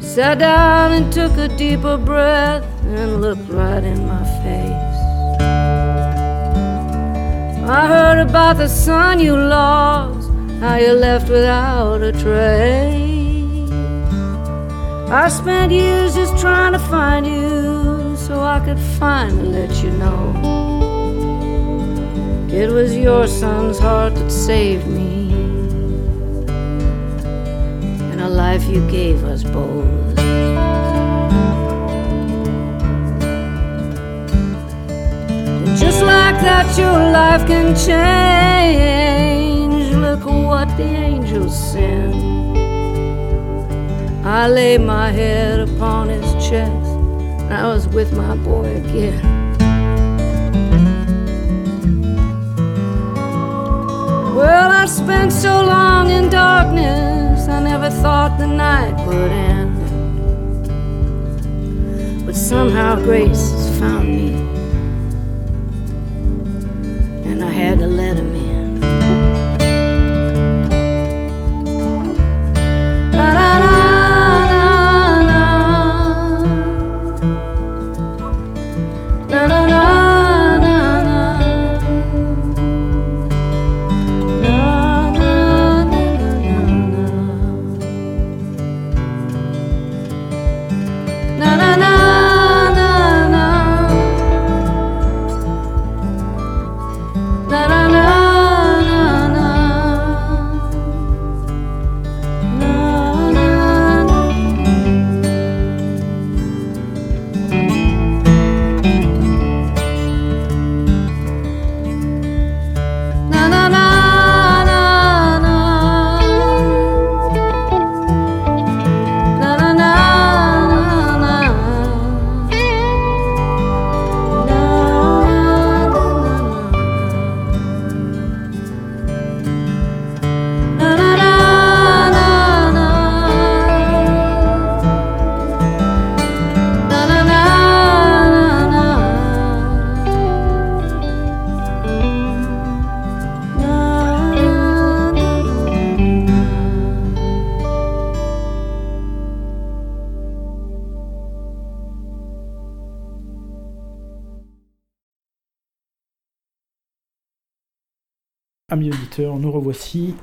Sat 0.00 0.38
down 0.38 0.92
and 0.92 1.10
took 1.10 1.32
a 1.38 1.48
deeper 1.56 1.96
breath 1.96 2.62
and 2.84 3.22
looked 3.22 3.48
right 3.48 3.82
in 3.82 4.06
my 4.06 4.22
face. 4.44 4.83
I 7.74 7.88
heard 7.88 8.20
about 8.20 8.58
the 8.58 8.68
son 8.68 9.18
you 9.18 9.36
lost, 9.36 10.30
how 10.60 10.76
you 10.76 10.92
left 10.92 11.28
without 11.28 12.02
a 12.02 12.12
trace. 12.12 13.68
I 15.10 15.28
spent 15.28 15.72
years 15.72 16.14
just 16.14 16.38
trying 16.38 16.72
to 16.74 16.78
find 16.78 17.26
you 17.26 18.14
so 18.16 18.40
I 18.40 18.60
could 18.64 18.78
finally 19.00 19.48
let 19.48 19.82
you 19.82 19.90
know. 19.90 20.22
It 22.48 22.70
was 22.70 22.96
your 22.96 23.26
son's 23.26 23.80
heart 23.80 24.14
that 24.14 24.30
saved 24.30 24.86
me, 24.86 25.32
and 28.12 28.20
a 28.20 28.28
life 28.28 28.62
you 28.68 28.88
gave 28.88 29.24
us 29.24 29.42
both. 29.42 30.03
Just 35.94 36.06
like 36.06 36.40
that, 36.42 36.76
your 36.76 36.98
life 37.12 37.46
can 37.46 37.74
change. 37.76 37.94
Look 39.94 40.24
what 40.26 40.68
the 40.76 40.82
angels 40.82 41.54
send. 41.72 42.14
I 44.26 44.48
lay 44.48 44.76
my 44.78 45.10
head 45.10 45.60
upon 45.60 46.08
his 46.08 46.24
chest. 46.48 46.90
and 47.42 47.54
I 47.54 47.66
was 47.68 47.86
with 47.88 48.12
my 48.12 48.34
boy 48.36 48.76
again. 48.82 49.22
Well, 54.34 54.70
I 54.72 54.86
spent 54.86 55.32
so 55.32 55.64
long 55.64 56.10
in 56.10 56.28
darkness, 56.28 57.46
I 57.48 57.60
never 57.62 57.90
thought 57.90 58.36
the 58.38 58.48
night 58.48 58.96
would 59.06 59.30
end. 59.30 59.74
But 62.26 62.34
somehow 62.34 62.96
grace 62.96 63.52
has 63.52 63.78
found 63.78 64.08
me, 64.08 64.43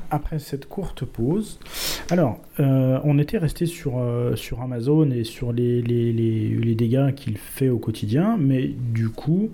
après 0.09 0.39
cette 0.39 0.67
courte 0.67 1.05
pause. 1.05 1.59
Alors, 2.09 2.39
euh, 2.59 2.99
on 3.03 3.17
était 3.19 3.37
resté 3.37 3.65
sur, 3.65 3.97
euh, 3.97 4.35
sur 4.35 4.61
Amazon 4.61 5.09
et 5.11 5.23
sur 5.23 5.53
les, 5.53 5.81
les, 5.81 6.11
les, 6.11 6.49
les 6.49 6.75
dégâts 6.75 7.13
qu'il 7.13 7.37
fait 7.37 7.69
au 7.69 7.77
quotidien, 7.77 8.37
mais 8.39 8.67
du 8.67 9.09
coup, 9.09 9.51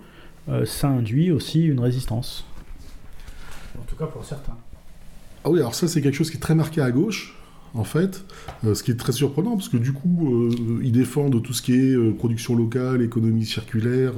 euh, 0.50 0.66
ça 0.66 0.88
induit 0.88 1.32
aussi 1.32 1.66
une 1.66 1.80
résistance. 1.80 2.46
En 3.80 3.84
tout 3.84 3.96
cas 3.96 4.06
pour 4.06 4.26
certains. 4.26 4.58
Ah 5.44 5.50
oui, 5.50 5.60
alors 5.60 5.76
ça, 5.76 5.88
c'est 5.88 6.02
quelque 6.02 6.16
chose 6.16 6.32
qui 6.32 6.38
est 6.38 6.42
très 6.42 6.56
marqué 6.56 6.82
à 6.82 6.92
gauche, 6.92 7.36
en 7.74 7.84
fait, 7.84 8.26
ce 8.64 8.82
qui 8.82 8.92
est 8.92 8.96
très 8.96 9.12
surprenant, 9.12 9.56
parce 9.56 9.70
que 9.70 9.78
du 9.78 9.94
coup, 9.94 10.50
euh, 10.50 10.80
ils 10.84 10.92
défendent 10.92 11.42
tout 11.42 11.54
ce 11.54 11.62
qui 11.62 11.74
est 11.74 12.12
production 12.14 12.56
locale, 12.56 13.02
économie 13.02 13.46
circulaire. 13.46 14.14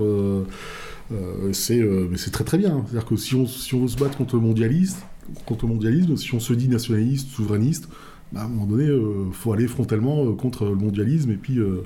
c'est 1.51 2.31
très 2.31 2.43
très 2.43 2.57
bien. 2.57 2.83
C'est-à-dire 2.85 3.05
que 3.05 3.15
si 3.17 3.35
on, 3.35 3.45
si 3.45 3.75
on 3.75 3.81
veut 3.81 3.87
se 3.89 3.97
battre 3.97 4.17
contre 4.17 4.35
le 4.35 4.41
mondialisme, 4.41 4.99
contre 5.45 5.65
le 5.65 5.73
mondialisme, 5.73 6.17
si 6.17 6.33
on 6.33 6.39
se 6.39 6.53
dit 6.53 6.67
nationaliste, 6.67 7.29
souverainiste, 7.29 7.89
bah, 8.31 8.41
à 8.41 8.43
un 8.45 8.47
moment 8.47 8.67
donné, 8.67 8.85
il 8.85 9.33
faut 9.33 9.53
aller 9.53 9.67
frontalement 9.67 10.23
euh, 10.23 10.33
contre 10.33 10.65
le 10.65 10.75
mondialisme 10.75 11.31
et 11.31 11.35
puis 11.35 11.57
euh, 11.57 11.83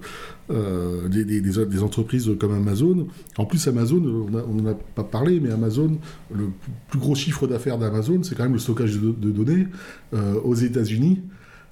euh, 0.52 1.08
des, 1.08 1.84
entreprises 1.84 2.30
comme 2.38 2.54
Amazon. 2.54 3.08
En 3.38 3.46
plus, 3.46 3.66
Amazon, 3.68 4.02
on 4.04 4.54
n'en 4.54 4.72
a 4.72 4.74
pas 4.74 5.06
parlé, 5.06 5.40
mais 5.40 5.52
Amazon, 5.52 5.98
le 6.34 6.50
plus 6.90 7.00
gros 7.00 7.16
chiffre 7.16 7.48
d'affaires 7.48 7.78
d'Amazon, 7.78 8.24
c'est 8.24 8.36
quand 8.36 8.44
même 8.44 8.54
le 8.54 8.60
stockage 8.60 9.00
de, 9.00 9.32
données 9.32 9.68
euh, 10.14 10.36
aux 10.44 10.56
États-Unis. 10.56 11.22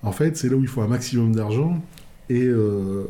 En 0.04 0.14
fait, 0.14 0.38
c'est 0.38 0.50
là 0.50 0.56
où 0.56 0.62
il 0.62 0.68
faut 0.68 0.82
un 0.82 0.88
maximum 0.88 1.36
d'argent. 1.36 1.84
Et 2.32 2.46
euh, 2.46 2.56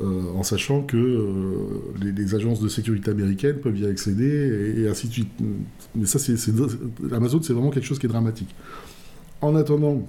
euh, 0.01 0.33
en 0.35 0.41
sachant 0.41 0.81
que 0.81 0.97
euh, 0.97 2.11
les, 2.17 2.33
agences 2.33 2.59
de 2.59 2.67
sécurité 2.67 3.11
américaines 3.11 3.57
peuvent 3.57 3.77
y 3.77 3.85
accéder 3.85 4.73
et, 4.79 4.87
ainsi 4.87 5.09
de 5.09 5.13
suite. 5.13 5.29
Mais 5.93 6.07
ça, 6.07 6.17
c'est, 6.17 6.35
Amazon, 7.11 7.39
c'est 7.43 7.53
vraiment 7.53 7.69
quelque 7.69 7.85
chose 7.85 7.99
qui 7.99 8.07
est 8.07 8.09
dramatique. 8.09 8.49
En 9.41 9.55
attendant, 9.55 10.07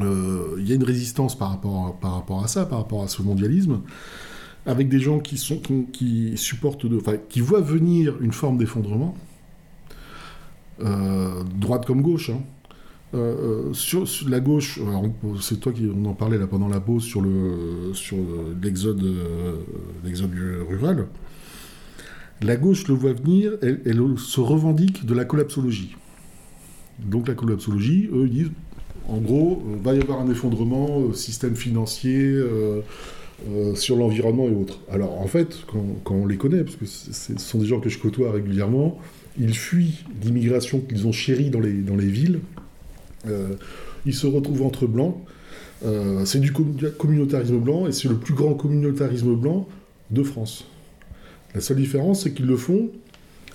il 0.00 0.66
y 0.66 0.72
a 0.72 0.74
une 0.74 0.84
résistance 0.84 1.36
par 1.36 1.50
rapport, 1.50 1.86
à, 1.86 2.00
par 2.00 2.14
rapport 2.14 2.42
à 2.42 2.48
ça, 2.48 2.64
par 2.64 2.78
rapport 2.78 3.02
à 3.02 3.08
ce 3.08 3.20
mondialisme, 3.20 3.82
avec 4.64 4.88
des 4.88 5.00
gens 5.00 5.18
qui, 5.18 5.36
sont, 5.36 5.60
qui, 5.92 6.32
supportent, 6.38 6.86
qui 7.28 7.42
voient 7.42 7.60
venir 7.60 8.14
une 8.22 8.32
forme 8.32 8.56
d'effondrement, 8.56 9.18
droite 10.80 11.84
comme 11.84 12.00
gauche. 12.00 12.30
hein. 12.30 12.40
Euh, 13.14 13.68
euh, 13.70 13.72
sur, 13.72 14.04
la 14.28 14.40
gauche, 14.40 14.80
c'est 15.40 15.60
toi 15.60 15.72
qui 15.72 15.88
on 15.94 16.04
en 16.06 16.14
parlait 16.14 16.38
là 16.38 16.46
pendant 16.46 16.68
la 16.68 16.80
pause 16.80 17.04
sur 17.04 17.20
le 17.20 17.92
sur 17.94 18.16
le- 18.16 18.56
l'exode 18.62 19.02
euh, 19.04 20.64
rural. 20.68 21.06
La 22.42 22.56
gauche 22.56 22.88
le 22.88 22.94
voit 22.94 23.12
venir, 23.12 23.52
elle, 23.62 24.02
se 24.18 24.40
revendique 24.40 25.06
de 25.06 25.14
la 25.14 25.24
collapsologie. 25.24 25.96
Donc 26.98 27.28
la 27.28 27.34
collapsologie, 27.34 28.08
eux 28.12 28.26
ils 28.26 28.30
disent, 28.30 28.50
en 29.08 29.18
gros, 29.18 29.62
va 29.82 29.94
y 29.94 30.00
avoir 30.00 30.20
un 30.20 30.30
effondrement, 30.30 31.12
système 31.14 31.56
financier, 31.56 32.38
sur 33.74 33.96
l'environnement 33.96 34.48
et 34.48 34.54
autres. 34.54 34.80
Alors 34.90 35.18
en 35.20 35.26
fait, 35.26 35.56
quand, 36.04 36.14
on 36.14 36.26
les 36.26 36.36
connaît, 36.36 36.64
parce 36.64 36.76
que 36.76 36.84
ce 36.86 37.38
sont 37.38 37.58
des 37.58 37.66
gens 37.66 37.80
que 37.80 37.88
je 37.88 37.98
côtoie 37.98 38.32
régulièrement, 38.32 38.98
ils 39.38 39.54
fuient 39.54 40.04
l'immigration 40.22 40.80
qu'ils 40.80 41.06
ont 41.06 41.12
chérie 41.12 41.48
dans 41.50 41.60
les, 41.60 41.72
dans 41.72 41.96
les 41.96 42.06
villes. 42.06 42.40
Ils 44.04 44.14
se 44.14 44.26
retrouvent 44.26 44.62
entre 44.62 44.86
blancs. 44.86 45.16
c'est 46.24 46.40
du 46.40 46.52
communautarisme 46.52 47.58
blanc 47.58 47.86
et 47.86 47.92
c'est 47.92 48.08
le 48.08 48.16
plus 48.16 48.34
grand 48.34 48.54
communautarisme 48.54 49.34
blanc 49.34 49.68
de 50.10 50.22
France. 50.22 50.66
La 51.54 51.60
seule 51.60 51.78
différence, 51.78 52.22
c'est 52.22 52.32
qu'ils 52.32 52.46
le 52.46 52.56
font, 52.56 52.90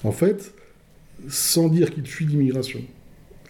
en 0.04 0.12
fait, 0.12 0.54
sans 1.30 1.68
dire 1.70 1.94
qu'ils 1.94 2.08
fuient 2.08 2.26
l'immigration. 2.26 2.82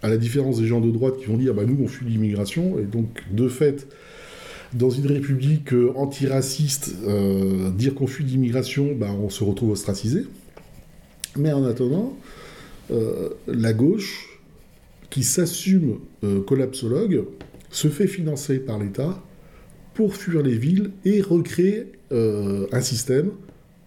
À 0.02 0.10
la 0.10 0.18
différence 0.18 0.60
des 0.60 0.68
gens 0.68 0.82
de 0.82 0.92
droite 0.92 1.18
qui 1.20 1.26
vont 1.26 1.38
dire, 1.38 1.54
bah, 1.54 1.64
nous, 1.66 1.78
on 1.82 1.88
fuit 1.88 2.06
l'immigration, 2.06 2.80
et 2.80 2.84
donc, 2.84 3.24
de 3.32 3.48
fait, 3.48 3.88
dans 4.74 4.90
une 4.90 5.08
république 5.08 5.74
euh, 5.74 5.94
antiraciste, 5.96 6.96
euh, 7.08 7.70
dire 7.72 7.94
qu'on 7.96 8.08
fuit 8.08 8.24
l'immigration, 8.24 8.94
bah, 8.96 9.12
on 9.12 9.30
se 9.30 9.44
retrouve 9.44 9.72
ostracisé. 9.72 10.26
Mais 11.38 11.54
en 11.54 11.64
attendant, 11.64 12.18
euh, 12.92 13.30
la 13.48 13.74
gauche, 13.74 14.31
qui 15.12 15.24
s'assume 15.24 16.00
collapsologue, 16.48 17.26
se 17.70 17.90
fait 17.90 18.08
financer 18.08 18.60
par 18.60 18.80
l'État 18.80 19.22
pour 19.94 20.16
fuir 20.16 20.42
les 20.42 20.58
villes 20.58 20.92
et 21.06 21.22
recréer 21.22 21.92
un 22.12 22.82
système 22.82 23.32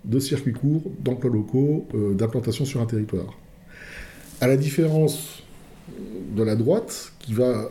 de 0.05 0.21
circuits 0.21 0.53
courts, 0.53 0.83
d'emplois 1.01 1.31
locaux, 1.31 1.89
d'implantation 2.13 2.65
sur 2.65 2.81
un 2.81 2.87
territoire. 2.87 3.39
À 4.41 4.47
la 4.47 4.57
différence 4.57 5.43
de 6.35 6.43
la 6.43 6.57
droite, 6.57 7.13
qui 7.21 7.33
va... 7.33 7.71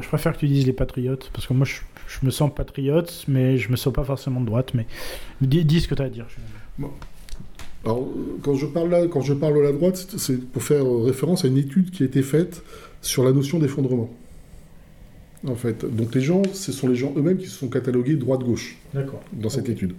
Je, 0.00 0.08
préfère 0.08 0.34
que 0.34 0.38
tu 0.38 0.48
dises 0.48 0.66
les 0.66 0.72
patriotes, 0.72 1.30
parce 1.32 1.46
que 1.46 1.54
moi 1.54 1.66
je, 1.66 1.80
me 2.22 2.30
sens 2.30 2.52
patriote, 2.54 3.24
mais 3.28 3.56
je 3.56 3.70
me 3.70 3.76
sens 3.76 3.92
pas 3.92 4.04
forcément 4.04 4.40
de 4.40 4.46
droite, 4.46 4.72
mais 4.74 4.86
dis, 5.40 5.80
ce 5.80 5.88
que 5.88 5.94
tu 5.94 6.02
as 6.02 6.06
à 6.06 6.08
dire. 6.08 6.26
Alors, 7.84 8.06
quand 8.42 8.54
je 8.54 8.66
parle 8.66 8.90
là, 8.90 9.06
quand 9.06 9.22
je 9.22 9.32
parle 9.32 9.54
de 9.54 9.60
la 9.60 9.72
droite, 9.72 10.14
c'est 10.16 10.40
pour 10.40 10.62
faire 10.62 10.84
référence 10.84 11.44
à 11.44 11.48
une 11.48 11.56
étude 11.56 11.90
qui 11.90 12.02
a 12.02 12.06
été 12.06 12.22
faite 12.22 12.62
sur 13.00 13.24
la 13.24 13.32
notion 13.32 13.58
d'effondrement. 13.58 14.10
En 15.46 15.54
fait, 15.54 15.86
donc 15.86 16.14
les 16.14 16.20
gens, 16.20 16.42
ce 16.52 16.70
sont 16.70 16.88
les 16.88 16.94
gens 16.94 17.14
eux-mêmes 17.16 17.38
qui 17.38 17.46
se 17.46 17.56
sont 17.56 17.68
catalogués 17.68 18.16
droite-gauche 18.16 18.76
dans 19.32 19.48
cette 19.48 19.70
étude. 19.70 19.94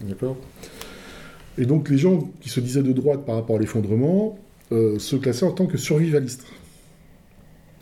D'accord? 0.00 0.36
Et 1.58 1.66
donc 1.66 1.88
les 1.88 1.98
gens 1.98 2.30
qui 2.40 2.48
se 2.48 2.58
disaient 2.58 2.82
de 2.82 2.92
droite 2.92 3.24
par 3.24 3.36
rapport 3.36 3.56
à 3.56 3.58
l'effondrement 3.60 4.38
euh, 4.72 4.98
se 4.98 5.14
classaient 5.16 5.46
en 5.46 5.52
tant 5.52 5.66
que 5.66 5.78
survivalistes. 5.78 6.44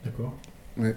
D'accord. 0.04 0.34
Ouais. 0.76 0.94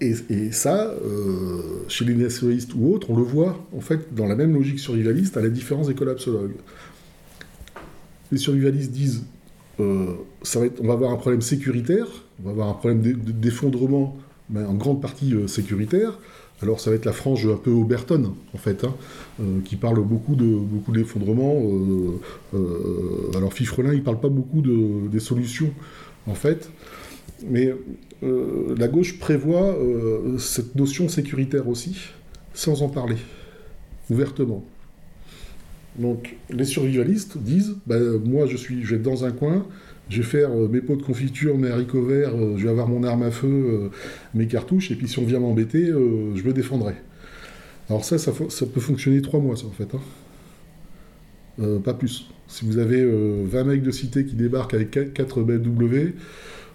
Et, 0.00 0.52
ça, 0.52 0.84
euh, 0.86 1.84
chez 1.88 2.04
les 2.04 2.14
nationalistes 2.14 2.72
ou 2.74 2.94
autres, 2.94 3.10
on 3.10 3.16
le 3.16 3.24
voit 3.24 3.58
en 3.76 3.80
fait 3.80 4.14
dans 4.14 4.26
la 4.26 4.36
même 4.36 4.54
logique 4.54 4.78
survivaliste, 4.78 5.36
à 5.36 5.40
la 5.40 5.48
différence 5.48 5.88
des 5.88 5.94
collapsologues. 5.94 6.54
Les 8.32 8.38
survivalistes 8.38 8.90
disent 8.90 9.24
euh, 9.80 10.14
ça 10.42 10.60
va 10.60 10.66
être, 10.66 10.80
on 10.82 10.86
va 10.86 10.94
avoir 10.94 11.12
un 11.12 11.16
problème 11.16 11.40
sécuritaire, 11.40 12.06
on 12.40 12.46
va 12.46 12.50
avoir 12.50 12.68
un 12.68 12.74
problème 12.74 13.00
d'effondrement, 13.02 14.16
mais 14.50 14.64
en 14.64 14.74
grande 14.74 15.00
partie 15.00 15.34
euh, 15.34 15.46
sécuritaire. 15.46 16.18
Alors 16.60 16.80
ça 16.80 16.90
va 16.90 16.96
être 16.96 17.04
la 17.04 17.12
frange 17.12 17.46
un 17.46 17.56
peu 17.56 17.70
Oberton, 17.70 18.34
en 18.52 18.58
fait, 18.58 18.82
hein, 18.82 18.92
qui 19.64 19.76
parle 19.76 20.02
beaucoup 20.02 20.34
de 20.34 20.44
beaucoup 20.44 20.90
d'effondrement. 20.90 21.62
alors 23.36 23.52
Fifrelin, 23.52 23.94
il 23.94 24.02
parle 24.02 24.18
pas 24.18 24.28
beaucoup 24.28 24.60
de, 24.60 25.06
des 25.06 25.20
solutions, 25.20 25.72
en 26.26 26.34
fait. 26.34 26.68
Mais 27.46 27.72
euh, 28.22 28.74
la 28.76 28.88
gauche 28.88 29.18
prévoit 29.18 29.66
euh, 29.66 30.38
cette 30.38 30.74
notion 30.74 31.08
sécuritaire 31.08 31.68
aussi, 31.68 31.96
sans 32.52 32.82
en 32.82 32.88
parler, 32.88 33.16
ouvertement. 34.10 34.64
Donc 35.98 36.36
les 36.50 36.64
survivalistes 36.64 37.38
disent, 37.38 37.76
bah, 37.86 37.98
moi 38.24 38.46
je, 38.46 38.56
suis, 38.56 38.84
je 38.84 38.90
vais 38.90 38.96
être 38.96 39.02
dans 39.02 39.24
un 39.24 39.32
coin, 39.32 39.66
je 40.08 40.18
vais 40.18 40.26
faire 40.26 40.50
euh, 40.50 40.68
mes 40.68 40.80
pots 40.80 40.96
de 40.96 41.02
confiture, 41.02 41.58
mes 41.58 41.68
haricots 41.68 42.04
verts, 42.04 42.32
je 42.56 42.62
vais 42.62 42.70
avoir 42.70 42.88
mon 42.88 43.02
arme 43.02 43.22
à 43.24 43.30
feu, 43.30 43.90
mes 44.34 44.46
cartouches, 44.46 44.90
et 44.90 44.94
puis 44.94 45.08
si 45.08 45.18
on 45.18 45.24
vient 45.24 45.40
m'embêter, 45.40 45.86
je 45.86 46.42
me 46.42 46.52
défendrai. 46.52 46.94
Alors 47.90 48.04
ça, 48.04 48.18
ça, 48.18 48.32
peut 48.32 48.80
fonctionner 48.80 49.22
trois 49.22 49.40
mois, 49.40 49.56
ça, 49.56 49.66
en 49.66 49.70
fait. 49.70 49.88
Hein. 49.94 51.80
pas 51.84 51.94
plus. 51.94 52.28
Si 52.46 52.64
vous 52.64 52.78
avez 52.78 53.04
20 53.04 53.64
mecs 53.64 53.82
de 53.82 53.90
cité 53.90 54.24
qui 54.24 54.34
débarquent 54.34 54.74
avec 54.74 54.90
4 54.90 55.42
BMW, 55.42 56.14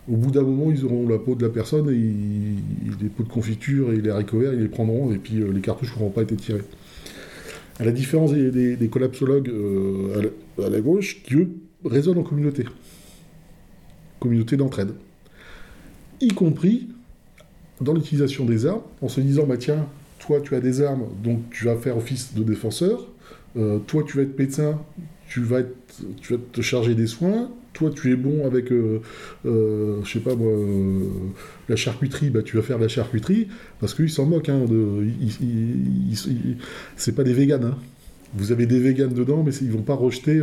au 0.10 0.18
bout 0.18 0.32
d'un 0.32 0.42
moment, 0.42 0.70
ils 0.70 0.84
auront 0.84 1.08
la 1.08 1.18
peau 1.18 1.36
de 1.36 1.44
la 1.44 1.50
personne 1.50 1.90
et 1.90 3.02
les 3.02 3.10
pots 3.10 3.24
de 3.24 3.30
confiture 3.30 3.94
et 3.94 4.02
les 4.02 4.10
haricots 4.10 4.40
verts, 4.40 4.54
ils 4.54 4.62
les 4.62 4.68
prendront 4.68 5.12
et 5.14 5.18
puis 5.18 5.40
euh, 5.40 5.52
les 5.54 5.62
cartouches 5.62 5.96
n'auront 5.96 6.10
pas 6.10 6.24
été 6.24 6.36
tirées. 6.36 6.64
À 7.80 7.86
la 7.86 7.92
différence 7.92 8.32
des, 8.34 8.90
collapsologues 8.92 9.50
euh, 9.50 10.32
à, 10.64 10.70
la, 10.70 10.82
gauche, 10.82 11.24
qui 11.24 11.34
eux 11.36 12.18
en 12.18 12.24
communauté, 12.24 12.66
communauté 14.20 14.58
d'entraide, 14.58 14.94
y 16.22 16.28
compris 16.30 16.88
dans 17.82 17.94
l'utilisation 17.94 18.46
des 18.46 18.66
armes, 18.66 18.84
en 19.02 19.10
se 19.10 19.22
disant 19.22 19.46
bah 19.46 19.58
tiens, 19.58 19.88
toi 20.20 20.40
tu 20.40 20.56
as 20.56 20.62
des 20.62 20.82
armes, 20.82 21.06
donc 21.24 21.50
tu 21.52 21.66
vas 21.66 21.76
faire 21.76 21.98
office 21.98 22.34
de 22.36 22.44
défenseur, 22.44 23.08
euh, 23.58 23.80
toi 23.80 24.04
tu 24.08 24.18
vas 24.18 24.24
être 24.24 24.38
médecin, 24.38 24.80
tu 25.28 25.42
vas 25.42 25.64
te 25.64 26.62
charger 26.62 26.96
des 26.96 27.08
soins, 27.08 27.50
toi 27.74 27.90
tu 27.90 28.12
es 28.12 28.16
bon 28.16 28.46
avec, 28.46 28.72
euh, 28.72 29.02
euh, 29.46 30.02
je 30.04 30.12
sais 30.12 30.20
pas 30.20 30.36
moi, 30.36 30.52
euh, 30.52 31.08
la 31.68 31.76
charcuterie, 31.76 32.30
bah, 32.30 32.44
tu 32.44 32.56
vas 32.56 32.62
faire 32.62 32.78
de 32.78 32.84
la 32.84 32.88
charcuterie, 32.88 33.48
parce 33.80 33.94
qu'ils 33.94 34.10
s'en 34.10 34.26
moquent, 34.26 34.50
hein, 34.50 34.66
de, 34.66 35.08
c'est 36.96 37.16
pas 37.16 37.24
des 37.24 37.34
véganes. 37.34 37.66
Hein. 37.66 37.78
Vous 38.36 38.52
avez 38.52 38.66
des 38.66 38.80
véganes 38.80 39.14
dedans, 39.14 39.44
mais 39.44 39.54
ils 39.56 39.72
vont 39.72 39.84
pas 39.84 39.94
rejeter 39.94 40.42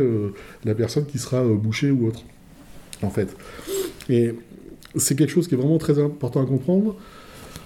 la 0.63 0.73
personne 0.75 1.05
qui 1.05 1.19
sera 1.19 1.43
bouchée 1.43 1.91
ou 1.91 2.07
autre, 2.07 2.23
en 3.01 3.09
fait. 3.09 3.35
Et 4.07 4.33
c'est 4.95 5.17
quelque 5.17 5.29
chose 5.29 5.49
qui 5.49 5.55
est 5.55 5.57
vraiment 5.57 5.77
très 5.77 5.99
important 5.99 6.41
à 6.41 6.45
comprendre, 6.45 6.95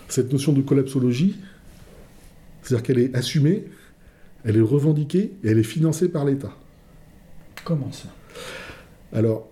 cette 0.08 0.32
notion 0.32 0.52
de 0.52 0.62
collapsologie, 0.62 1.36
c'est-à-dire 2.64 2.84
qu'elle 2.84 3.00
est 3.00 3.16
assumée, 3.16 3.66
elle 4.44 4.58
est 4.58 4.62
revendiquée 4.62 5.34
et 5.44 5.50
elle 5.50 5.60
est 5.60 5.64
financée 5.64 6.10
par 6.10 6.26
l'État. 6.26 6.56
Comment 7.64 7.92
ça? 7.92 8.10
Alors, 9.14 9.50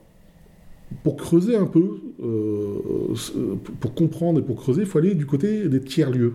pour 1.02 1.18
creuser 1.18 1.56
un 1.56 1.66
peu, 1.66 2.00
euh, 2.24 3.16
pour 3.80 3.94
comprendre 3.94 4.40
et 4.40 4.44
pour 4.44 4.58
creuser, 4.58 4.82
il 4.82 4.88
faut 4.88 5.00
aller 5.00 5.16
du 5.16 5.26
côté 5.26 5.68
des 5.68 5.82
tiers-lieux. 5.82 6.34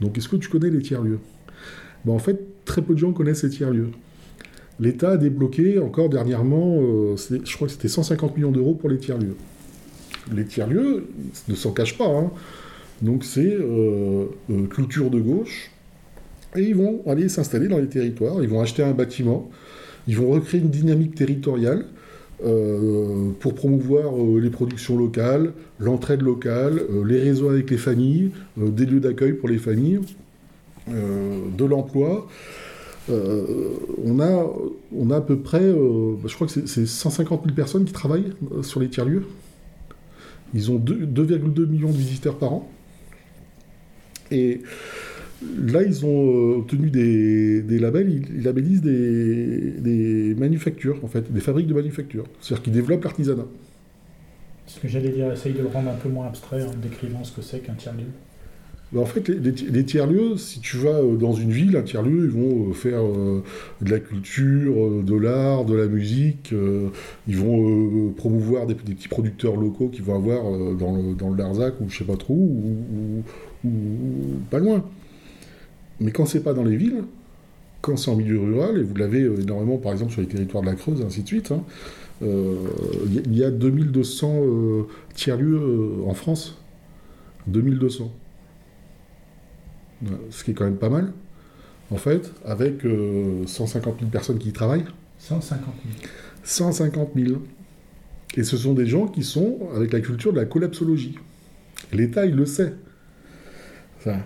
Donc, 0.00 0.18
est-ce 0.18 0.28
que 0.28 0.36
tu 0.36 0.48
connais 0.48 0.70
les 0.70 0.80
tiers-lieux? 0.80 1.20
Ben, 2.04 2.12
En 2.12 2.18
fait, 2.18 2.40
très 2.64 2.82
peu 2.82 2.94
de 2.94 2.98
gens 2.98 3.12
connaissent 3.12 3.42
ces 3.42 3.50
tiers-lieux. 3.50 3.90
L'État 4.80 5.12
a 5.12 5.16
débloqué 5.16 5.78
encore 5.78 6.08
dernièrement, 6.08 6.78
euh, 6.80 7.16
je 7.16 7.54
crois 7.54 7.68
que 7.68 7.72
c'était 7.72 7.88
150 7.88 8.36
millions 8.36 8.50
d'euros 8.50 8.74
pour 8.74 8.88
les 8.88 8.98
tiers-lieux. 8.98 9.36
Les 10.34 10.44
tiers-lieux 10.44 11.08
ne 11.48 11.54
s'en 11.54 11.72
cachent 11.72 11.98
pas. 11.98 12.08
Hein. 12.08 12.30
Donc, 13.00 13.24
c'est 13.24 13.52
euh, 13.52 14.26
culture 14.70 15.10
de 15.10 15.20
gauche. 15.20 15.70
Et 16.56 16.62
ils 16.62 16.74
vont 16.74 17.02
aller 17.06 17.28
s'installer 17.28 17.68
dans 17.68 17.78
les 17.78 17.88
territoires, 17.88 18.42
ils 18.42 18.48
vont 18.48 18.60
acheter 18.60 18.82
un 18.82 18.92
bâtiment, 18.92 19.50
ils 20.06 20.16
vont 20.16 20.30
recréer 20.30 20.60
une 20.60 20.68
dynamique 20.68 21.14
territoriale 21.14 21.78
euh, 21.78 21.84
pour 23.40 23.54
promouvoir 23.54 24.14
euh, 24.14 24.40
les 24.40 24.50
productions 24.50 24.96
locales, 24.96 25.52
l'entraide 25.78 26.22
locale, 26.22 26.80
euh, 26.90 27.04
les 27.04 27.20
réseaux 27.20 27.48
avec 27.48 27.70
les 27.70 27.76
familles, 27.76 28.30
des 28.56 28.86
lieux 28.86 29.00
d'accueil 29.00 29.32
pour 29.32 29.48
les 29.48 29.58
familles, 29.58 30.00
de 30.88 31.64
l'emploi. 31.64 32.26
on, 33.08 34.20
a, 34.20 34.52
on 34.96 35.10
a 35.10 35.16
à 35.16 35.20
peu 35.20 35.38
près, 35.38 35.70
bah, 35.70 36.26
je 36.26 36.34
crois 36.34 36.48
que 36.48 36.66
c'est 36.66 36.86
150 36.86 37.44
000 37.44 37.54
personnes 37.54 37.84
qui 37.84 37.92
travaillent 37.92 38.32
sur 38.62 38.80
les 38.80 38.88
tiers-lieux. 38.88 39.24
Ils 40.54 40.70
ont 40.70 40.78
2,2 40.78 41.66
millions 41.66 41.90
de 41.90 41.96
visiteurs 41.96 42.36
par 42.36 42.52
an. 42.52 42.68
Et 44.32 44.62
Là, 45.66 45.82
ils 45.82 46.04
ont 46.04 46.52
euh, 46.52 46.58
obtenu 46.58 46.90
des, 46.90 47.78
labels, 47.78 48.10
ils, 48.10 48.42
labellisent 48.42 48.82
des, 48.82 50.34
manufactures, 50.38 50.98
en 51.04 51.08
fait, 51.08 51.32
des 51.32 51.40
fabriques 51.40 51.66
de 51.66 51.74
manufactures. 51.74 52.24
C'est-à-dire 52.40 52.64
qu'ils 52.64 52.72
développent 52.72 53.04
l'artisanat. 53.04 53.46
Ce 54.66 54.80
que 54.80 54.88
j'allais 54.88 55.10
dire, 55.10 55.32
essaye 55.32 55.52
de 55.52 55.60
le 55.60 55.68
rendre 55.68 55.90
un 55.90 55.94
peu 55.94 56.08
moins 56.08 56.26
abstrait 56.26 56.64
en 56.64 56.74
décrivant 56.74 57.24
ce 57.24 57.32
que 57.32 57.42
c'est 57.42 57.60
qu'un 57.60 57.74
tiers-lieu. 57.74 58.06
Ben, 58.92 59.00
en 59.00 59.06
fait, 59.06 59.28
les, 59.28 59.84
tiers-lieux, 59.84 60.36
si 60.36 60.60
tu 60.60 60.76
vas 60.78 61.00
euh, 61.00 61.16
dans 61.16 61.32
une 61.32 61.50
ville, 61.50 61.76
un 61.76 61.82
tiers-lieu, 61.82 62.24
ils 62.24 62.30
vont 62.30 62.70
euh, 62.70 62.72
faire 62.72 63.02
de 63.02 63.90
la 63.90 64.00
culture, 64.00 65.02
de 65.02 65.14
l'art, 65.14 65.64
de 65.64 65.74
la 65.74 65.86
musique, 65.86 66.54
ils 67.28 67.36
vont 67.36 68.10
promouvoir 68.10 68.66
des, 68.66 68.74
petits 68.74 69.08
producteurs 69.08 69.56
locaux 69.56 69.88
qu'ils 69.88 70.04
vont 70.04 70.16
avoir 70.16 70.42
dans, 70.76 70.96
le, 70.96 71.14
dans 71.14 71.34
Larzac 71.34 71.80
ou 71.80 71.88
je 71.88 71.98
sais 71.98 72.04
pas 72.04 72.16
trop, 72.16 72.34
ou 72.34 73.70
pas 74.50 74.58
loin. 74.58 74.84
Mais 76.02 76.10
quand 76.10 76.26
c'est 76.26 76.42
pas 76.42 76.52
dans 76.52 76.64
les 76.64 76.76
villes, 76.76 77.04
quand 77.80 77.96
c'est 77.96 78.10
en 78.10 78.16
milieu 78.16 78.40
rural, 78.40 78.78
et 78.78 78.82
vous 78.82 78.94
l'avez 78.94 79.22
euh, 79.22 79.40
énormément 79.40 79.78
par 79.78 79.92
exemple 79.92 80.12
sur 80.12 80.20
les 80.20 80.26
territoires 80.26 80.62
de 80.62 80.68
la 80.68 80.74
Creuse, 80.74 81.02
ainsi 81.02 81.22
de 81.22 81.26
suite, 81.26 81.50
il 81.50 81.54
hein, 81.54 81.64
euh, 82.22 82.56
y 83.30 83.44
a 83.44 83.50
2200 83.50 84.34
euh, 84.34 84.82
tiers-lieux 85.14 86.02
en 86.06 86.14
France. 86.14 86.58
2200. 87.48 88.12
Ce 90.30 90.44
qui 90.44 90.52
est 90.52 90.54
quand 90.54 90.64
même 90.64 90.76
pas 90.76 90.88
mal, 90.88 91.12
en 91.90 91.96
fait, 91.96 92.32
avec 92.44 92.82
150 93.46 93.98
000 93.98 94.10
personnes 94.10 94.38
qui 94.38 94.48
y 94.48 94.52
travaillent. 94.52 94.84
150 95.18 95.64
000. 96.00 96.10
150 96.44 97.10
000. 97.16 97.40
Et 98.36 98.44
ce 98.44 98.56
sont 98.56 98.74
des 98.74 98.86
gens 98.86 99.06
qui 99.06 99.22
sont 99.22 99.58
avec 99.74 99.92
la 99.92 100.00
culture 100.00 100.32
de 100.32 100.38
la 100.38 100.44
collapsologie. 100.44 101.16
L'État, 101.92 102.26
il 102.26 102.34
le 102.34 102.46
sait. 102.46 102.74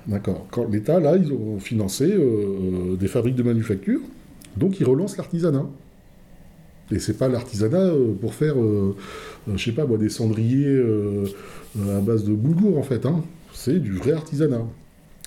D'accord. 0.06 0.46
L'État, 0.70 1.00
là, 1.00 1.16
ils 1.16 1.32
ont 1.32 1.58
financé 1.58 2.10
euh, 2.12 2.96
des 2.96 3.08
fabriques 3.08 3.34
de 3.36 3.42
manufacture, 3.42 4.00
donc 4.56 4.80
ils 4.80 4.86
relancent 4.86 5.16
l'artisanat. 5.16 5.66
Et 6.92 6.98
c'est 7.00 7.18
pas 7.18 7.28
l'artisanat 7.28 7.78
euh, 7.80 8.12
pour 8.20 8.34
faire, 8.34 8.58
euh, 8.60 8.94
euh, 9.48 9.56
je 9.56 9.64
sais 9.64 9.72
pas 9.72 9.86
moi, 9.86 9.98
des 9.98 10.08
cendriers 10.08 10.66
euh, 10.68 11.24
euh, 11.78 11.98
à 11.98 12.00
base 12.00 12.24
de 12.24 12.32
boulgour 12.32 12.78
en 12.78 12.82
fait. 12.82 13.04
hein. 13.06 13.24
C'est 13.52 13.80
du 13.80 13.92
vrai 13.92 14.12
artisanat. 14.12 14.64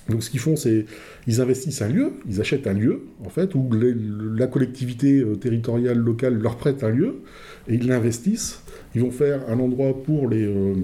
Donc 0.08 0.22
ce 0.24 0.30
qu'ils 0.30 0.40
font, 0.40 0.56
c'est 0.56 0.86
ils 1.26 1.40
investissent 1.40 1.82
un 1.82 1.88
lieu, 1.88 2.12
ils 2.28 2.40
achètent 2.40 2.66
un 2.66 2.72
lieu 2.72 3.02
en 3.24 3.28
fait 3.28 3.54
où 3.54 3.68
la 3.72 4.46
collectivité 4.46 5.20
euh, 5.20 5.36
territoriale 5.36 5.98
locale 5.98 6.34
leur 6.38 6.56
prête 6.56 6.82
un 6.82 6.88
lieu 6.90 7.20
et 7.68 7.74
ils 7.74 7.86
l'investissent. 7.86 8.62
Ils 8.94 9.02
vont 9.02 9.10
faire 9.10 9.40
un 9.48 9.60
endroit 9.60 9.92
pour 10.02 10.28
les 10.28 10.44
euh, 10.44 10.74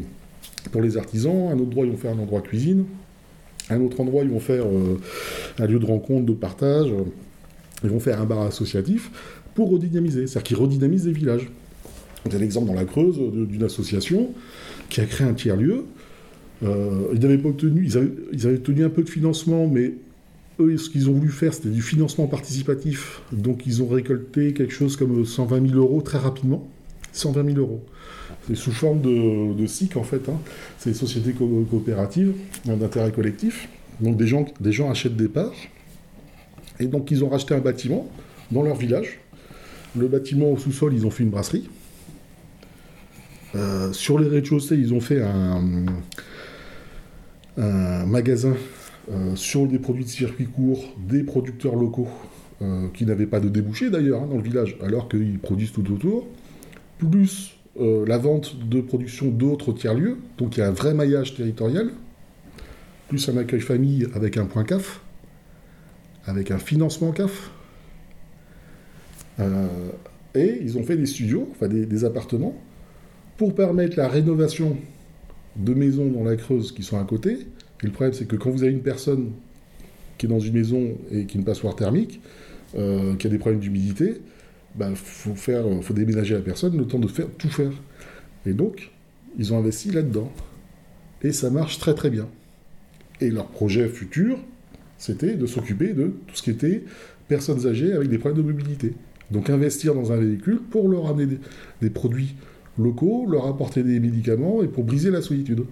pour 0.70 0.82
les 0.82 0.96
artisans, 0.98 1.48
un 1.48 1.54
autre 1.54 1.62
endroit 1.68 1.86
ils 1.86 1.92
vont 1.92 1.96
faire 1.96 2.12
un 2.12 2.18
endroit 2.18 2.40
cuisine, 2.42 2.84
un 3.70 3.80
autre 3.80 4.00
endroit 4.00 4.22
ils 4.24 4.30
vont 4.30 4.40
faire 4.40 4.64
euh, 4.66 4.98
un 5.58 5.66
lieu 5.66 5.78
de 5.78 5.86
rencontre, 5.86 6.26
de 6.26 6.32
partage. 6.32 6.88
Ils 7.84 7.90
vont 7.90 8.00
faire 8.00 8.20
un 8.20 8.24
bar 8.24 8.42
associatif 8.42 9.10
pour 9.54 9.70
redynamiser, 9.70 10.26
c'est-à-dire 10.26 10.42
qu'ils 10.44 10.56
redynamisent 10.56 11.06
les 11.06 11.12
villages. 11.12 11.50
Vous 12.24 12.30
avez 12.34 12.40
l'exemple 12.44 12.66
dans 12.68 12.74
la 12.74 12.84
Creuse 12.84 13.18
de- 13.18 13.44
d'une 13.44 13.62
association 13.62 14.30
qui 14.88 15.00
a 15.00 15.04
créé 15.04 15.26
un 15.26 15.34
tiers-lieu. 15.34 15.84
Euh, 16.62 17.08
ils 17.14 17.46
obtenu, 17.46 17.84
ils 18.32 18.46
avaient 18.46 18.56
obtenu 18.56 18.84
un 18.84 18.88
peu 18.88 19.02
de 19.02 19.10
financement, 19.10 19.66
mais 19.68 19.94
eux, 20.58 20.76
ce 20.78 20.88
qu'ils 20.88 21.10
ont 21.10 21.12
voulu 21.12 21.28
faire, 21.28 21.52
c'était 21.52 21.68
du 21.68 21.82
financement 21.82 22.26
participatif. 22.26 23.20
Donc, 23.32 23.66
ils 23.66 23.82
ont 23.82 23.88
récolté 23.88 24.54
quelque 24.54 24.72
chose 24.72 24.96
comme 24.96 25.24
120 25.24 25.68
000 25.68 25.78
euros 25.78 26.00
très 26.00 26.18
rapidement. 26.18 26.66
120 27.12 27.44
000 27.46 27.58
euros. 27.58 27.82
C'est 28.47 28.55
sous 28.55 28.72
forme 28.72 29.01
de, 29.01 29.55
de 29.55 29.66
SIC, 29.66 29.97
en 29.97 30.05
fait. 30.05 30.28
hein. 30.28 30.38
C'est 30.78 30.90
des 30.90 30.97
sociétés 30.97 31.32
co- 31.32 31.66
coopératives 31.70 32.34
d'intérêt 32.64 33.11
collectif. 33.12 33.68
Donc, 34.01 34.16
des 34.16 34.26
gens, 34.26 34.44
des 34.61 34.72
gens 34.72 34.90
achètent 34.90 35.16
des 35.16 35.28
parts. 35.28 35.55
Et 36.78 36.86
donc, 36.86 37.11
ils 37.11 37.24
ont 37.24 37.28
racheté 37.28 37.55
un 37.55 37.61
bâtiment 37.61 38.09
dans 38.51 38.62
leur 38.62 38.76
village. 38.76 39.18
Le 39.97 40.07
bâtiment 40.09 40.51
au 40.53 40.59
sous-sol, 40.59 40.92
ils 40.94 41.07
ont 41.07 41.11
fait 41.11 41.22
une 41.24 41.30
brasserie. 41.30 41.68
Euh, 43.55 43.92
sur 43.92 44.18
les 44.18 44.28
rez-de-chaussée, 44.28 44.76
ils 44.76 44.92
ont 44.92 45.01
fait 45.01 45.22
un, 45.22 45.62
un 47.57 48.07
magasin 48.07 48.55
euh, 49.11 49.34
sur 49.34 49.66
des 49.66 49.78
produits 49.78 50.05
de 50.05 50.09
circuit 50.11 50.47
court, 50.47 50.84
des 50.99 51.22
producteurs 51.22 51.74
locaux 51.76 52.09
euh, 52.62 52.88
qui 52.92 53.07
n'avaient 53.07 53.26
pas 53.26 53.40
de 53.40 53.49
débouchés 53.49 53.88
d'ailleurs 53.88 54.22
hein, 54.22 54.26
dans 54.28 54.36
le 54.36 54.42
village, 54.42 54.76
alors 54.84 55.09
qu'ils 55.09 55.38
produisent 55.38 55.72
tout 55.72 55.90
autour, 55.92 56.26
plus 56.99 57.55
la 57.79 58.18
vente 58.18 58.57
de 58.68 58.81
production 58.81 59.29
d'autres 59.29 59.72
tiers-lieux, 59.72 60.16
donc 60.39 60.57
il 60.57 60.61
y 60.61 60.62
a 60.62 60.68
un 60.68 60.72
vrai 60.72 60.95
maillage 60.95 61.35
territorial, 61.35 61.91
plus 63.09 63.29
un 63.29 63.37
accueil 63.37 63.61
famille 63.61 64.07
avec 64.14 64.37
un 64.37 64.47
point 64.47 64.64
CAF, 64.64 65.01
avec 66.27 66.51
un 66.51 66.59
financement 66.59 67.12
CAF. 67.12 67.51
Euh, 69.41 69.66
et 70.35 70.59
ils 70.62 70.79
ont 70.79 70.83
fait 70.83 70.97
des 70.97 71.07
studios, 71.07 71.49
enfin 71.53 71.68
des, 71.68 71.87
des 71.87 72.05
appartements, 72.05 72.57
pour 73.37 73.55
permettre 73.55 73.97
la 73.97 74.09
rénovation 74.09 74.77
de 75.57 75.74
maisons 75.74 76.11
dans 76.11 76.24
la 76.24 76.37
Creuse 76.37 76.72
qui 76.72 76.83
sont 76.83 76.99
à 76.99 77.05
côté. 77.05 77.33
Et 77.83 77.87
le 77.87 77.93
problème, 77.93 78.12
c'est 78.12 78.27
que 78.27 78.37
quand 78.37 78.51
vous 78.51 78.62
avez 78.62 78.72
une 78.72 78.83
personne 78.83 79.33
qui 80.18 80.27
est 80.27 80.29
dans 80.29 80.41
une 80.41 80.55
maison 80.55 80.97
et 81.11 81.27
qui 81.27 81.37
a 81.37 81.41
une 81.41 81.45
passoire 81.45 81.77
thermique, 81.77 82.20
euh, 82.77 83.14
qui 83.16 83.27
a 83.27 83.31
des 83.31 83.39
problèmes 83.39 83.61
d'humidité, 83.61 84.20
il 84.81 84.97
faut, 84.97 85.35
faire, 85.35 85.64
faut 85.83 85.95
déménager 85.95 86.35
la 86.35 86.41
personne 86.41 86.77
le 86.77 86.87
temps 86.87 86.99
de 86.99 87.09
faire, 87.09 87.29
tout 87.39 87.49
faire. 87.49 87.72
Et 88.45 88.53
donc, 88.53 88.91
ils 89.39 89.53
ont 89.53 89.59
investi 89.59 89.91
là-dedans. 89.91 90.33
Et 91.22 91.33
ça 91.33 91.51
marche 91.51 91.79
très 91.79 91.95
très 91.95 92.11
bien. 92.11 92.29
Et 93.20 93.31
leur 93.31 93.47
projet 93.47 93.89
futur, 93.89 94.39
c'était 94.99 95.35
de 95.35 95.47
s'occuper 95.47 95.93
de 95.93 96.12
tout 96.27 96.35
ce 96.35 96.43
qui 96.43 96.51
était 96.51 96.85
personnes 97.29 97.66
âgées 97.66 97.93
avec 97.93 98.09
des 98.09 98.18
problèmes 98.18 98.43
de 98.43 98.53
mobilité. 98.53 98.95
Donc 99.31 99.51
investir 99.51 99.95
dans 99.95 100.12
un 100.12 100.16
véhicule 100.16 100.61
pour 100.70 100.89
leur 100.89 101.09
amener 101.09 101.27
des, 101.27 101.39
des 101.81 101.91
produits 101.91 102.37
locaux, 102.79 103.27
leur 103.29 103.47
apporter 103.47 103.83
des 103.83 103.99
médicaments 103.99 104.62
et 104.62 104.68
pour 104.68 104.85
briser 104.85 105.11
la 105.11 105.22
solitude. 105.22 105.64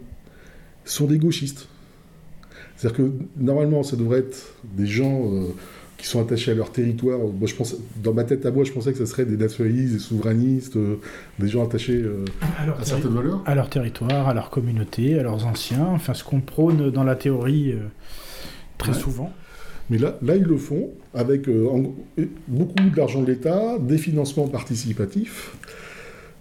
Ce 0.85 0.97
sont 0.97 1.07
des 1.07 1.19
gauchistes. 1.19 1.69
C'est-à-dire 2.77 2.97
que 2.97 3.13
normalement, 3.37 3.83
ça 3.83 3.97
devrait 3.97 4.21
être 4.21 4.55
des 4.77 4.87
gens 4.87 5.33
euh, 5.33 5.49
qui 5.97 6.07
sont 6.07 6.20
attachés 6.20 6.51
à 6.51 6.55
leur 6.55 6.70
territoire. 6.72 7.18
Moi, 7.18 7.47
je 7.47 7.55
pense, 7.55 7.76
dans 8.03 8.12
ma 8.12 8.24
tête 8.24 8.45
à 8.47 8.51
moi, 8.51 8.64
je 8.64 8.72
pensais 8.72 8.92
que 8.92 8.99
ce 8.99 9.07
serait 9.07 9.24
des 9.24 9.36
nationalistes, 9.36 9.92
des 9.95 9.99
souverainistes, 9.99 10.76
euh, 10.76 10.97
des 11.38 11.49
gens 11.49 11.64
attachés 11.64 12.03
euh, 12.03 12.24
À 12.59 12.84
certaines 12.84 13.14
valeurs? 13.14 13.42
à 13.47 13.55
leur 13.55 13.70
territoire, 13.70 14.28
à 14.28 14.34
leur 14.34 14.51
communauté, 14.51 15.18
à 15.18 15.22
leurs 15.22 15.47
anciens, 15.47 15.86
enfin 15.86 16.12
ce 16.14 16.24
qu'on 16.24 16.40
prône 16.40 16.90
dans 16.90 17.05
la 17.05 17.14
théorie 17.16 17.72
euh, 17.72 17.78
très 18.78 18.92
Ouais. 18.92 18.99
souvent. 18.99 19.32
Mais 19.90 19.99
là, 19.99 20.18
là, 20.22 20.34
ils 20.36 20.42
le 20.45 20.57
font 20.57 20.90
avec 21.14 21.49
euh, 21.49 21.68
en- 21.68 21.95
beaucoup 22.49 22.90
d'argent 22.95 23.20
de 23.22 23.26
l'État, 23.30 23.78
des 23.78 23.99
financements 23.99 24.49
participatifs. 24.49 25.55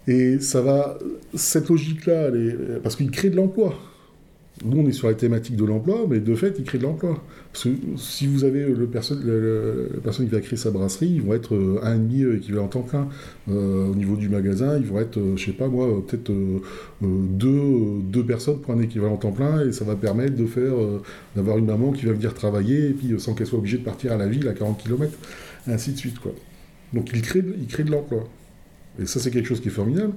Et 0.07 0.39
ça 0.39 0.61
va. 0.61 0.97
Cette 1.33 1.69
logique-là, 1.69 2.29
parce 2.81 2.95
qu'ils 2.95 3.11
créent 3.11 3.29
de 3.29 3.35
l'emploi. 3.37 3.73
Nous, 4.63 4.77
on 4.79 4.87
est 4.87 4.91
sur 4.93 5.07
la 5.07 5.15
thématique 5.15 5.55
de 5.55 5.65
l'emploi, 5.65 6.05
mais 6.07 6.19
de 6.19 6.35
fait, 6.35 6.55
ils 6.59 6.63
créent 6.63 6.77
de 6.77 6.83
l'emploi. 6.83 7.21
Parce 7.51 7.65
que 7.65 7.69
si 7.97 8.27
vous 8.27 8.43
avez 8.43 8.63
le- 8.65 8.79
la 9.95 9.99
personne 10.01 10.25
qui 10.25 10.31
va 10.31 10.41
créer 10.41 10.57
sa 10.57 10.69
brasserie, 10.69 11.07
ils 11.15 11.21
vont 11.23 11.33
être 11.33 11.55
euh, 11.55 11.79
un 11.81 11.95
et 11.95 11.97
demi 11.99 12.21
euh, 12.23 12.37
équivalent 12.37 12.67
temps 12.67 12.83
plein. 12.83 13.09
Euh, 13.49 13.87
au 13.87 13.95
niveau 13.95 14.15
du 14.15 14.29
magasin, 14.29 14.77
ils 14.77 14.85
vont 14.85 14.99
être, 14.99 15.17
euh, 15.17 15.35
je 15.37 15.45
sais 15.45 15.51
pas 15.53 15.67
moi, 15.67 15.87
euh, 15.87 16.01
peut-être 16.01 16.29
euh, 16.29 16.59
euh, 17.03 17.07
deux, 17.29 17.49
euh, 17.49 17.99
deux 18.03 18.23
personnes 18.23 18.59
pour 18.61 18.73
un 18.75 18.79
équivalent 18.79 19.17
temps 19.17 19.31
plein, 19.31 19.67
et 19.67 19.71
ça 19.71 19.85
va 19.85 19.95
permettre 19.95 20.35
de 20.35 20.45
faire, 20.45 20.73
euh, 20.79 21.01
d'avoir 21.35 21.57
une 21.57 21.65
maman 21.65 21.91
qui 21.91 22.05
va 22.05 22.13
venir 22.13 22.33
travailler, 22.35 22.91
puis 22.91 23.11
euh, 23.13 23.17
sans 23.17 23.33
qu'elle 23.33 23.47
soit 23.47 23.57
obligée 23.59 23.79
de 23.79 23.83
partir 23.83 24.11
à 24.13 24.17
la 24.17 24.27
ville 24.27 24.47
à 24.47 24.53
40 24.53 24.77
km, 24.81 25.11
ainsi 25.67 25.93
de 25.93 25.97
suite. 25.97 26.19
Quoi. 26.19 26.31
Donc 26.93 27.09
ils 27.13 27.21
créent 27.23 27.41
de 27.41 27.91
l'emploi. 27.91 28.23
Et 29.01 29.07
ça, 29.07 29.19
c'est 29.19 29.31
quelque 29.31 29.47
chose 29.47 29.59
qui 29.61 29.69
est 29.69 29.71
formidable. 29.71 30.13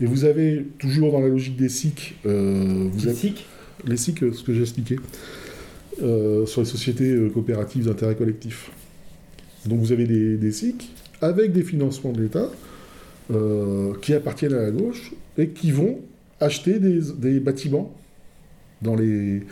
Et 0.00 0.06
vous 0.06 0.24
avez, 0.24 0.66
toujours 0.78 1.12
dans 1.12 1.20
la 1.20 1.28
logique 1.28 1.56
des 1.56 1.68
SIC, 1.68 2.16
euh, 2.26 2.88
vous 2.90 3.08
les 3.86 3.96
SIC, 3.96 4.22
euh, 4.22 4.32
ce 4.32 4.42
que 4.42 4.54
j'ai 4.54 4.62
expliqué, 4.62 4.96
euh, 6.02 6.46
sur 6.46 6.62
les 6.62 6.66
sociétés 6.66 7.16
coopératives 7.32 7.84
d'intérêt 7.84 8.14
collectif. 8.14 8.70
Donc 9.66 9.80
vous 9.80 9.92
avez 9.92 10.06
des, 10.06 10.36
des 10.36 10.52
SIC 10.52 10.90
avec 11.20 11.52
des 11.52 11.62
financements 11.62 12.12
de 12.12 12.22
l'État 12.22 12.50
euh, 13.30 13.92
qui 14.00 14.14
appartiennent 14.14 14.54
à 14.54 14.62
la 14.62 14.70
gauche 14.70 15.12
et 15.36 15.48
qui 15.48 15.70
vont 15.70 16.00
acheter 16.40 16.78
des, 16.78 17.00
des 17.16 17.40
bâtiments 17.40 17.94
dans 18.82 18.96
les, 18.96 19.42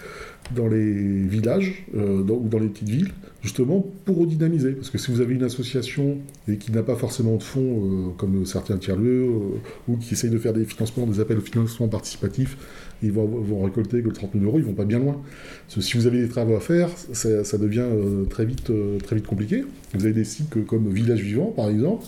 dans 0.54 0.68
les 0.68 1.22
villages 1.22 1.84
euh, 1.96 2.22
ou 2.22 2.48
dans 2.48 2.58
les 2.58 2.68
petites 2.68 2.88
villes, 2.88 3.10
justement 3.42 3.84
pour 4.04 4.18
redynamiser. 4.18 4.72
Parce 4.72 4.90
que 4.90 4.98
si 4.98 5.10
vous 5.10 5.20
avez 5.20 5.34
une 5.34 5.42
association 5.42 6.18
et 6.48 6.56
qui 6.56 6.72
n'a 6.72 6.82
pas 6.82 6.96
forcément 6.96 7.36
de 7.36 7.42
fonds, 7.42 7.60
euh, 7.60 8.10
comme 8.16 8.46
certains 8.46 8.76
tiers-lieux, 8.78 9.26
euh, 9.26 9.58
ou 9.88 9.96
qui 9.96 10.14
essayent 10.14 10.30
de 10.30 10.38
faire 10.38 10.52
des 10.52 10.64
financements, 10.64 11.06
des 11.06 11.20
appels 11.20 11.38
au 11.38 11.42
financement 11.42 11.88
participatif, 11.88 12.56
ils 13.02 13.12
vont, 13.12 13.26
vont 13.26 13.64
récolter 13.64 14.02
que 14.02 14.08
30 14.08 14.32
000 14.34 14.44
euros, 14.44 14.58
ils 14.58 14.64
vont 14.64 14.74
pas 14.74 14.84
bien 14.84 14.98
loin. 14.98 15.20
Si 15.68 15.96
vous 15.96 16.06
avez 16.06 16.20
des 16.20 16.28
travaux 16.28 16.56
à 16.56 16.60
faire, 16.60 16.88
ça, 17.12 17.58
devient 17.58 17.86
très, 18.28 18.44
vite, 18.44 18.72
très 19.04 19.14
vite 19.14 19.26
compliqué. 19.26 19.64
Vous 19.94 20.04
avez 20.04 20.12
des 20.12 20.24
sites 20.24 20.64
comme 20.66 20.90
Village 20.90 21.22
Vivant, 21.22 21.52
par 21.54 21.68
exemple. 21.68 22.06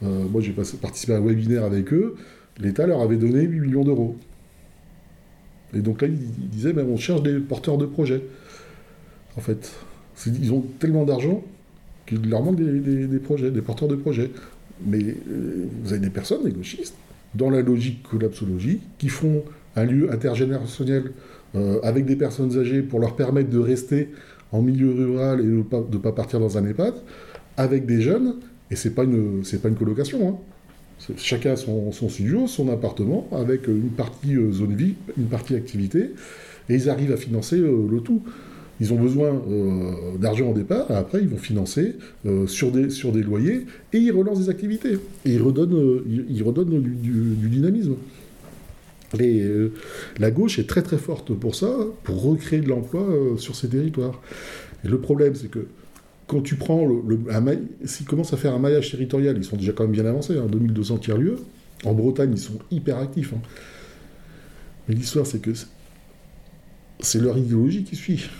Moi, 0.00 0.40
j'ai 0.40 0.52
participé 0.52 1.12
à 1.12 1.18
un 1.18 1.20
webinaire 1.20 1.62
avec 1.62 1.92
eux. 1.92 2.16
L'État 2.58 2.88
leur 2.88 3.02
avait 3.02 3.16
donné 3.16 3.42
8 3.42 3.60
millions 3.60 3.84
d'euros. 3.84 4.16
Et 5.74 5.80
donc 5.80 6.02
là, 6.02 6.08
ils, 6.08 6.48
disaient, 6.48 6.74
on 6.76 6.96
cherche 6.96 7.22
des 7.22 7.38
porteurs 7.38 7.78
de 7.78 7.86
projets. 7.86 8.22
En 9.36 9.40
fait, 9.40 9.72
ils 10.26 10.52
ont 10.52 10.64
tellement 10.78 11.04
d'argent 11.04 11.42
qu'il 12.06 12.28
leur 12.28 12.42
manque 12.42 12.56
des, 12.56 13.18
projets, 13.18 13.50
des 13.50 13.62
porteurs 13.62 13.88
de 13.88 13.96
projets. 13.96 14.30
Mais 14.84 15.02
euh, 15.02 15.66
vous 15.82 15.92
avez 15.92 16.00
des 16.00 16.10
personnes, 16.10 16.44
des 16.44 16.50
gauchistes, 16.50 16.96
dans 17.34 17.50
la 17.50 17.62
logique 17.62 18.02
collapsologie, 18.02 18.80
qui 18.98 19.08
font 19.08 19.42
un 19.76 19.84
lieu 19.84 20.12
intergénérationnel 20.12 21.12
euh, 21.54 21.80
avec 21.82 22.04
des 22.04 22.16
personnes 22.16 22.58
âgées 22.58 22.82
pour 22.82 23.00
leur 23.00 23.16
permettre 23.16 23.50
de 23.50 23.58
rester 23.58 24.08
en 24.50 24.60
milieu 24.60 24.92
rural 24.92 25.40
et 25.40 25.44
de 25.44 25.50
ne 25.50 25.62
pas, 25.98 26.12
partir 26.12 26.40
dans 26.40 26.58
un 26.58 26.66
EHPAD, 26.66 26.94
avec 27.56 27.86
des 27.86 28.02
jeunes, 28.02 28.36
et 28.70 28.76
c'est 28.76 28.90
pas 28.90 29.04
une, 29.04 29.42
pas 29.62 29.68
une 29.68 29.76
colocation. 29.76 30.28
hein. 30.28 30.36
Chacun 31.16 31.56
son, 31.56 31.92
son 31.92 32.08
studio, 32.08 32.46
son 32.46 32.68
appartement, 32.68 33.28
avec 33.32 33.66
une 33.66 33.90
partie 33.90 34.36
euh, 34.36 34.52
zone 34.52 34.74
vie, 34.74 34.94
une 35.16 35.26
partie 35.26 35.54
activité, 35.54 36.10
et 36.68 36.74
ils 36.74 36.88
arrivent 36.88 37.12
à 37.12 37.16
financer 37.16 37.56
euh, 37.56 37.88
le 37.90 38.00
tout. 38.00 38.22
Ils 38.80 38.92
ont 38.92 38.96
besoin 38.96 39.28
euh, 39.48 40.18
d'argent 40.18 40.50
au 40.50 40.54
départ, 40.54 40.90
et 40.90 40.94
après 40.94 41.20
ils 41.20 41.28
vont 41.28 41.36
financer 41.36 41.94
euh, 42.26 42.46
sur, 42.46 42.72
des, 42.72 42.90
sur 42.90 43.12
des 43.12 43.22
loyers, 43.22 43.66
et 43.92 43.98
ils 43.98 44.10
relancent 44.10 44.40
des 44.40 44.48
activités. 44.48 44.94
Et 45.24 45.34
ils 45.34 45.42
redonnent, 45.42 45.74
euh, 45.74 46.04
ils, 46.28 46.42
redonnent 46.42 46.80
du, 46.80 47.48
dynamisme. 47.48 47.94
Euh, 49.20 49.68
la 50.18 50.30
gauche 50.30 50.58
est 50.58 50.66
très 50.66 50.82
très 50.82 50.96
forte 50.96 51.32
pour 51.34 51.54
ça, 51.54 51.72
pour 52.02 52.22
recréer 52.22 52.60
de 52.60 52.68
l'emploi 52.68 53.02
euh, 53.02 53.36
sur 53.36 53.54
ces 53.54 53.68
territoires. 53.68 54.20
Le 54.84 54.98
problème, 54.98 55.34
c'est 55.34 55.50
que 55.50 55.66
quand 56.32 56.40
tu 56.40 56.54
prends 56.54 56.86
le, 56.86 57.02
le 57.06 57.18
s'ils 57.84 58.06
commencent 58.06 58.32
à 58.32 58.38
faire 58.38 58.54
un 58.54 58.58
maillage 58.58 58.90
territorial, 58.90 59.36
ils 59.36 59.44
sont 59.44 59.56
déjà 59.56 59.72
quand 59.72 59.82
même 59.82 59.92
bien 59.92 60.06
avancés, 60.06 60.38
hein, 60.38 60.46
2200 60.50 60.96
tiers-lieux. 60.98 61.36
En 61.84 61.92
Bretagne, 61.92 62.30
ils 62.32 62.40
sont 62.40 62.58
hyper 62.70 62.96
actifs. 62.96 63.34
Hein. 63.34 63.42
Mais 64.88 64.94
l'histoire, 64.94 65.26
c'est 65.26 65.40
que 65.40 65.50
c'est 67.00 67.20
leur 67.20 67.36
idéologie 67.36 67.84
qui 67.84 67.96
suit. 67.96 68.30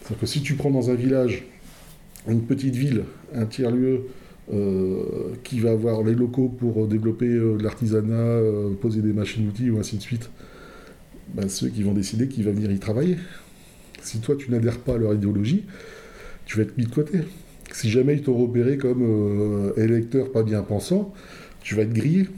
C'est-à-dire 0.00 0.20
que 0.20 0.26
si 0.26 0.42
tu 0.42 0.54
prends 0.54 0.70
dans 0.70 0.90
un 0.90 0.94
village, 0.94 1.44
une 2.28 2.42
petite 2.42 2.76
ville, 2.76 3.02
un 3.34 3.46
tiers-lieu, 3.46 4.02
euh, 4.52 5.34
qui 5.42 5.58
va 5.58 5.70
avoir 5.70 6.04
les 6.04 6.14
locaux 6.14 6.48
pour 6.48 6.86
développer 6.86 7.26
euh, 7.26 7.56
l'artisanat, 7.60 8.14
euh, 8.14 8.74
poser 8.74 9.00
des 9.00 9.12
machines-outils 9.12 9.70
ou 9.70 9.78
ainsi 9.78 9.96
de 9.96 10.02
suite, 10.02 10.30
ben, 11.34 11.48
ceux 11.48 11.68
qui 11.68 11.82
vont 11.82 11.94
décider 11.94 12.28
qui 12.28 12.42
va 12.44 12.52
venir 12.52 12.70
y 12.70 12.78
travailler. 12.78 13.16
Si 14.02 14.20
toi 14.20 14.36
tu 14.36 14.50
n'adhères 14.50 14.78
pas 14.78 14.94
à 14.94 14.98
leur 14.98 15.14
idéologie, 15.14 15.64
tu 16.52 16.58
vas 16.58 16.64
être 16.64 16.76
mis 16.76 16.84
de 16.84 16.94
côté. 16.94 17.20
Si 17.72 17.88
jamais 17.90 18.16
ils 18.16 18.22
t'ont 18.22 18.36
repéré 18.36 18.76
comme 18.76 19.72
électeur 19.78 20.30
pas 20.30 20.42
bien 20.42 20.60
pensant, 20.60 21.14
tu 21.62 21.74
vas 21.74 21.82
être 21.82 21.94
grillé. 21.94 22.28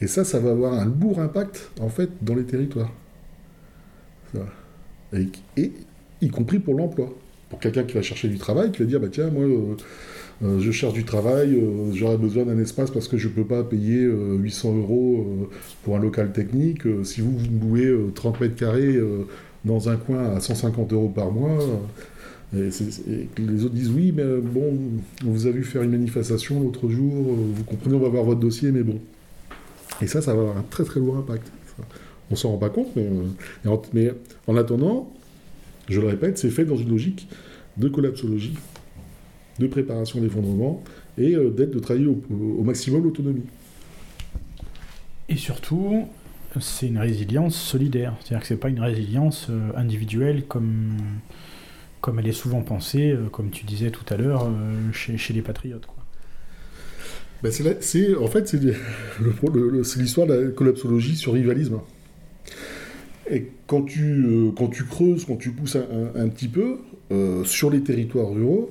Et 0.00 0.06
ça, 0.06 0.24
ça 0.24 0.38
va 0.38 0.52
avoir 0.52 0.72
un 0.72 0.86
lourd 0.86 1.20
impact, 1.20 1.70
en 1.78 1.90
fait, 1.90 2.08
dans 2.22 2.34
les 2.34 2.44
territoires. 2.44 2.90
Et, 5.12 5.72
y 6.22 6.28
compris 6.30 6.58
pour 6.58 6.74
l'emploi. 6.74 7.14
Pour 7.50 7.58
quelqu'un 7.58 7.84
qui 7.84 7.94
va 7.94 8.00
chercher 8.02 8.28
du 8.28 8.38
travail, 8.38 8.72
qui 8.72 8.78
va 8.78 8.86
dire, 8.86 9.00
bah 9.00 9.08
tiens, 9.12 9.28
moi, 9.28 9.44
euh, 9.44 9.76
euh, 10.42 10.58
je 10.58 10.70
cherche 10.70 10.94
du 10.94 11.04
travail, 11.04 11.54
euh, 11.54 11.92
j'aurais 11.92 12.16
besoin 12.16 12.46
d'un 12.46 12.58
espace 12.58 12.90
parce 12.90 13.08
que 13.08 13.18
je 13.18 13.28
ne 13.28 13.32
peux 13.34 13.44
pas 13.44 13.62
payer 13.62 14.04
800 14.04 14.74
euros 14.78 15.50
pour 15.82 15.96
un 15.96 16.00
local 16.00 16.32
technique. 16.32 16.82
si 17.04 17.20
vous, 17.20 17.36
vous 17.36 17.68
louez 17.68 17.94
30 18.14 18.40
mètres 18.40 18.56
carrés 18.56 18.98
dans 19.66 19.90
un 19.90 19.96
coin 19.96 20.34
à 20.34 20.40
150 20.40 20.94
euros 20.94 21.10
par 21.14 21.30
mois, 21.30 21.58
et, 22.54 22.68
les 23.38 23.64
autres 23.64 23.74
disent 23.74 23.90
oui, 23.90 24.12
mais 24.12 24.24
bon, 24.40 24.78
on 25.26 25.30
vous 25.30 25.46
a 25.46 25.50
vu 25.50 25.64
faire 25.64 25.82
une 25.82 25.92
manifestation 25.92 26.60
l'autre 26.60 26.88
jour, 26.88 27.12
vous 27.12 27.64
comprenez, 27.64 27.94
on 27.94 28.00
va 28.00 28.08
voir 28.08 28.24
votre 28.24 28.40
dossier, 28.40 28.72
mais 28.72 28.82
bon. 28.82 29.00
Et 30.00 30.06
ça, 30.06 30.20
ça 30.20 30.34
va 30.34 30.40
avoir 30.40 30.58
un 30.58 30.64
très 30.68 30.84
très 30.84 31.00
lourd 31.00 31.16
impact. 31.16 31.50
On 32.30 32.36
s'en 32.36 32.50
rend 32.50 32.58
pas 32.58 32.70
compte, 32.70 32.88
mais, 32.96 33.06
euh, 33.66 33.76
mais, 33.92 34.12
en 34.46 34.56
attendant, 34.56 35.12
je 35.88 36.00
le 36.00 36.08
répète, 36.08 36.38
c'est 36.38 36.50
fait 36.50 36.64
dans 36.64 36.76
une 36.76 36.88
logique 36.88 37.28
de 37.76 37.88
collapsologie, 37.88 38.54
de 39.58 39.66
préparation 39.66 40.20
d'effondrement 40.20 40.82
et 41.18 41.34
euh, 41.34 41.50
d'aide 41.50 41.70
de 41.70 41.78
travailler 41.78 42.06
au, 42.06 42.62
maximum 42.62 43.04
l'autonomie. 43.04 43.44
Et 45.28 45.36
surtout, 45.36 46.06
c'est 46.60 46.88
une 46.88 46.98
résilience 46.98 47.56
solidaire. 47.56 48.14
C'est-à-dire 48.20 48.40
que 48.40 48.46
c'est 48.46 48.56
pas 48.56 48.68
une 48.68 48.80
résilience 48.80 49.48
euh, 49.50 49.70
individuelle 49.76 50.44
comme, 50.46 50.96
comme 52.02 52.18
elle 52.18 52.28
est 52.28 52.32
souvent 52.32 52.60
pensée, 52.60 53.16
comme 53.32 53.50
tu 53.50 53.64
disais 53.64 53.90
tout 53.90 54.04
à 54.12 54.18
l'heure, 54.18 54.50
chez, 54.92 55.16
chez, 55.16 55.32
les 55.32 55.40
patriotes. 55.40 55.86
Ben 57.42 57.50
c'est, 57.50 58.16
en 58.16 58.26
fait, 58.28 58.46
c'est, 59.84 60.00
l'histoire 60.00 60.26
de 60.26 60.34
la 60.34 60.50
collapsologie 60.50 61.16
sur 61.16 61.32
rivalisme. 61.32 61.80
Et 63.30 63.50
quand 63.66 63.82
tu, 63.82 64.24
euh, 64.24 64.50
quand 64.56 64.68
tu 64.68 64.84
creuses, 64.84 65.24
quand 65.24 65.36
tu 65.36 65.50
pousses 65.50 65.76
un, 65.76 66.28
petit 66.28 66.48
peu 66.48 66.78
euh, 67.10 67.44
sur 67.44 67.70
les 67.70 67.80
territoires 67.80 68.30
ruraux, 68.30 68.70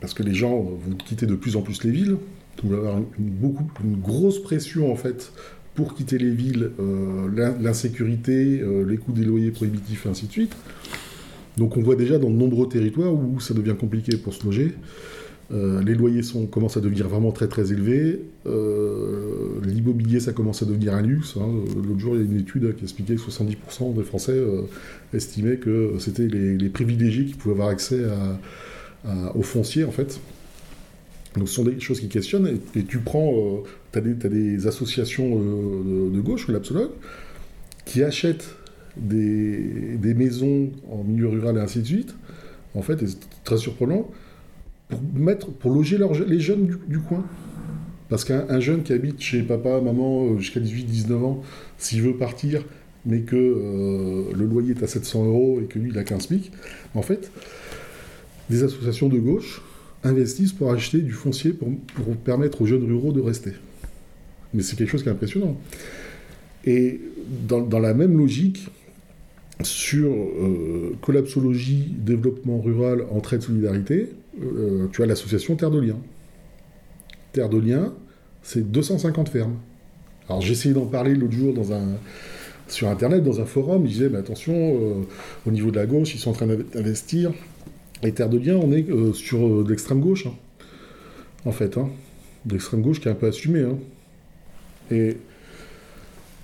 parce 0.00 0.12
que 0.14 0.22
les 0.22 0.34
gens 0.34 0.60
vont 0.60 0.96
quitter 0.96 1.26
de 1.26 1.34
plus 1.34 1.56
en 1.56 1.62
plus 1.62 1.82
les 1.84 1.90
villes, 1.90 2.16
il 2.62 2.70
va 2.70 2.76
avoir 2.76 2.98
une, 2.98 3.30
beaucoup, 3.30 3.70
une 3.82 3.96
grosse 3.96 4.42
pression 4.42 4.92
en 4.92 4.96
fait 4.96 5.32
pour 5.74 5.94
quitter 5.94 6.18
les 6.18 6.30
villes, 6.30 6.70
euh, 6.80 7.56
l'insécurité, 7.60 8.62
les 8.86 8.96
coûts 8.98 9.12
des 9.12 9.24
loyers 9.24 9.50
prohibitifs 9.50 10.04
et 10.04 10.08
ainsi 10.10 10.26
de 10.26 10.32
suite. 10.32 10.54
Donc 11.56 11.76
on 11.76 11.82
voit 11.82 11.96
déjà 11.96 12.18
dans 12.18 12.30
de 12.30 12.36
nombreux 12.36 12.68
territoires 12.68 13.12
où 13.12 13.40
ça 13.40 13.54
devient 13.54 13.74
compliqué 13.78 14.16
pour 14.16 14.32
se 14.32 14.44
loger. 14.44 14.74
Euh, 15.52 15.82
les 15.82 15.94
loyers 15.94 16.22
sont, 16.22 16.46
commencent 16.46 16.78
à 16.78 16.80
devenir 16.80 17.08
vraiment 17.08 17.30
très 17.30 17.46
très 17.46 17.72
élevés. 17.72 18.20
Euh, 18.46 19.60
l'immobilier, 19.64 20.20
ça 20.20 20.32
commence 20.32 20.62
à 20.62 20.66
devenir 20.66 20.94
un 20.94 21.02
luxe. 21.02 21.34
Hein. 21.36 21.48
L'autre 21.76 21.98
jour, 21.98 22.14
il 22.14 22.22
y 22.22 22.22
a 22.22 22.24
une 22.24 22.40
étude 22.40 22.74
qui 22.76 22.84
expliquait 22.84 23.16
que 23.16 23.20
70% 23.20 23.94
des 23.94 24.02
Français 24.02 24.32
euh, 24.32 24.62
estimaient 25.12 25.56
que 25.56 25.94
c'était 25.98 26.26
les, 26.26 26.68
privilégiés 26.70 27.26
qui 27.26 27.34
pouvaient 27.34 27.54
avoir 27.54 27.68
accès 27.68 28.00
aux 29.34 29.42
fonciers, 29.42 29.84
en 29.84 29.90
fait. 29.90 30.20
Donc 31.36 31.48
ce 31.48 31.54
sont 31.54 31.64
des 31.64 31.78
choses 31.80 32.00
qui 32.00 32.08
questionnent. 32.08 32.58
Et, 32.74 32.84
tu 32.84 32.98
prends, 32.98 33.62
tu 33.92 33.98
as, 33.98 34.28
des 34.28 34.66
associations 34.66 35.38
de, 35.38 36.20
gauche, 36.20 36.48
l'absologue, 36.48 36.92
qui 37.84 38.02
achètent 38.02 38.54
des, 38.96 40.14
maisons 40.14 40.70
en 40.90 41.04
milieu 41.04 41.28
rural 41.28 41.56
et 41.56 41.60
ainsi 41.60 41.80
de 41.80 41.86
suite. 41.86 42.14
En 42.74 42.82
fait, 42.82 43.06
c'est 43.06 43.18
très 43.44 43.58
surprenant 43.58 44.08
pour 45.60 45.72
loger 45.72 45.98
les 46.26 46.40
jeunes 46.40 46.78
du, 46.86 46.98
coin. 46.98 47.24
Parce 48.08 48.24
qu'un 48.24 48.60
jeune 48.60 48.82
qui 48.82 48.92
habite 48.92 49.20
chez 49.20 49.42
papa, 49.42 49.80
maman, 49.80 50.26
euh, 50.26 50.38
jusqu'à 50.38 50.60
18-19 50.60 51.14
ans, 51.24 51.42
s'il 51.78 52.02
veut 52.02 52.14
partir, 52.14 52.62
mais 53.06 53.20
que 53.20 53.36
euh, 53.36 54.36
le 54.36 54.44
loyer 54.44 54.72
est 54.72 54.82
à 54.82 54.86
700 54.86 55.24
euros 55.24 55.60
et 55.62 55.66
que 55.66 55.78
lui, 55.78 55.90
il 55.90 55.98
a 55.98 56.04
15 56.04 56.26
pics, 56.26 56.52
en 56.94 57.00
fait, 57.00 57.30
des 58.50 58.62
associations 58.64 59.08
de 59.08 59.18
gauche 59.18 59.62
investissent 60.04 60.52
pour 60.52 60.72
acheter 60.72 60.98
du 60.98 61.12
foncier 61.12 61.52
pour, 61.52 61.68
permettre 62.24 62.62
aux 62.62 62.66
jeunes 62.66 62.84
ruraux 62.84 63.12
de 63.12 63.20
rester. 63.20 63.52
Mais 64.52 64.62
c'est 64.62 64.76
quelque 64.76 64.90
chose 64.90 65.02
qui 65.02 65.08
est 65.08 65.12
impressionnant. 65.12 65.56
Et 66.64 67.00
dans, 67.48 67.78
la 67.78 67.94
même 67.94 68.16
logique, 68.18 68.68
sur 69.62 70.10
euh, 70.10 70.96
collapsologie, 71.00 71.94
développement 71.98 72.60
rural, 72.60 73.04
entraide, 73.10 73.42
solidarité, 73.42 74.08
euh, 74.42 74.88
tu 74.92 75.02
as 75.02 75.06
l'association 75.06 75.56
Terre 75.56 75.70
de 75.70 75.80
Liens. 75.80 76.00
Terre 77.32 77.48
de 77.48 77.58
Liens, 77.58 77.92
c'est 78.42 78.70
250 78.70 79.28
fermes. 79.28 79.56
Alors 80.28 80.40
j'ai 80.40 80.52
essayé 80.52 80.74
d'en 80.74 80.86
parler 80.86 81.14
l'autre 81.14 81.32
jour 81.32 81.54
sur 82.68 82.88
Internet, 82.88 83.22
dans 83.22 83.40
un 83.40 83.44
forum, 83.44 83.84
ils 83.84 83.92
disaient, 83.92 84.08
mais 84.08 84.18
attention, 84.18 84.54
euh, 84.54 84.94
au 85.46 85.50
niveau 85.50 85.70
de 85.70 85.76
la 85.76 85.86
gauche, 85.86 86.14
ils 86.14 86.18
sont 86.18 86.30
en 86.30 86.34
train 86.34 86.46
d'investir. 86.46 87.32
Et 88.02 88.12
Terre 88.12 88.30
de 88.30 88.38
Liens, 88.38 88.56
on 88.56 88.72
est 88.72 88.86
sur 89.12 89.68
l'extrême 89.68 90.00
gauche, 90.00 90.26
hein. 90.26 90.34
en 91.44 91.52
fait. 91.52 91.76
Hein. 91.76 91.88
L'extrême 92.50 92.82
gauche 92.82 93.00
qui 93.00 93.08
est 93.08 93.10
un 93.10 93.14
peu 93.14 93.26
assumé. 93.26 93.60
Hein. 93.60 93.76
Et 94.90 95.16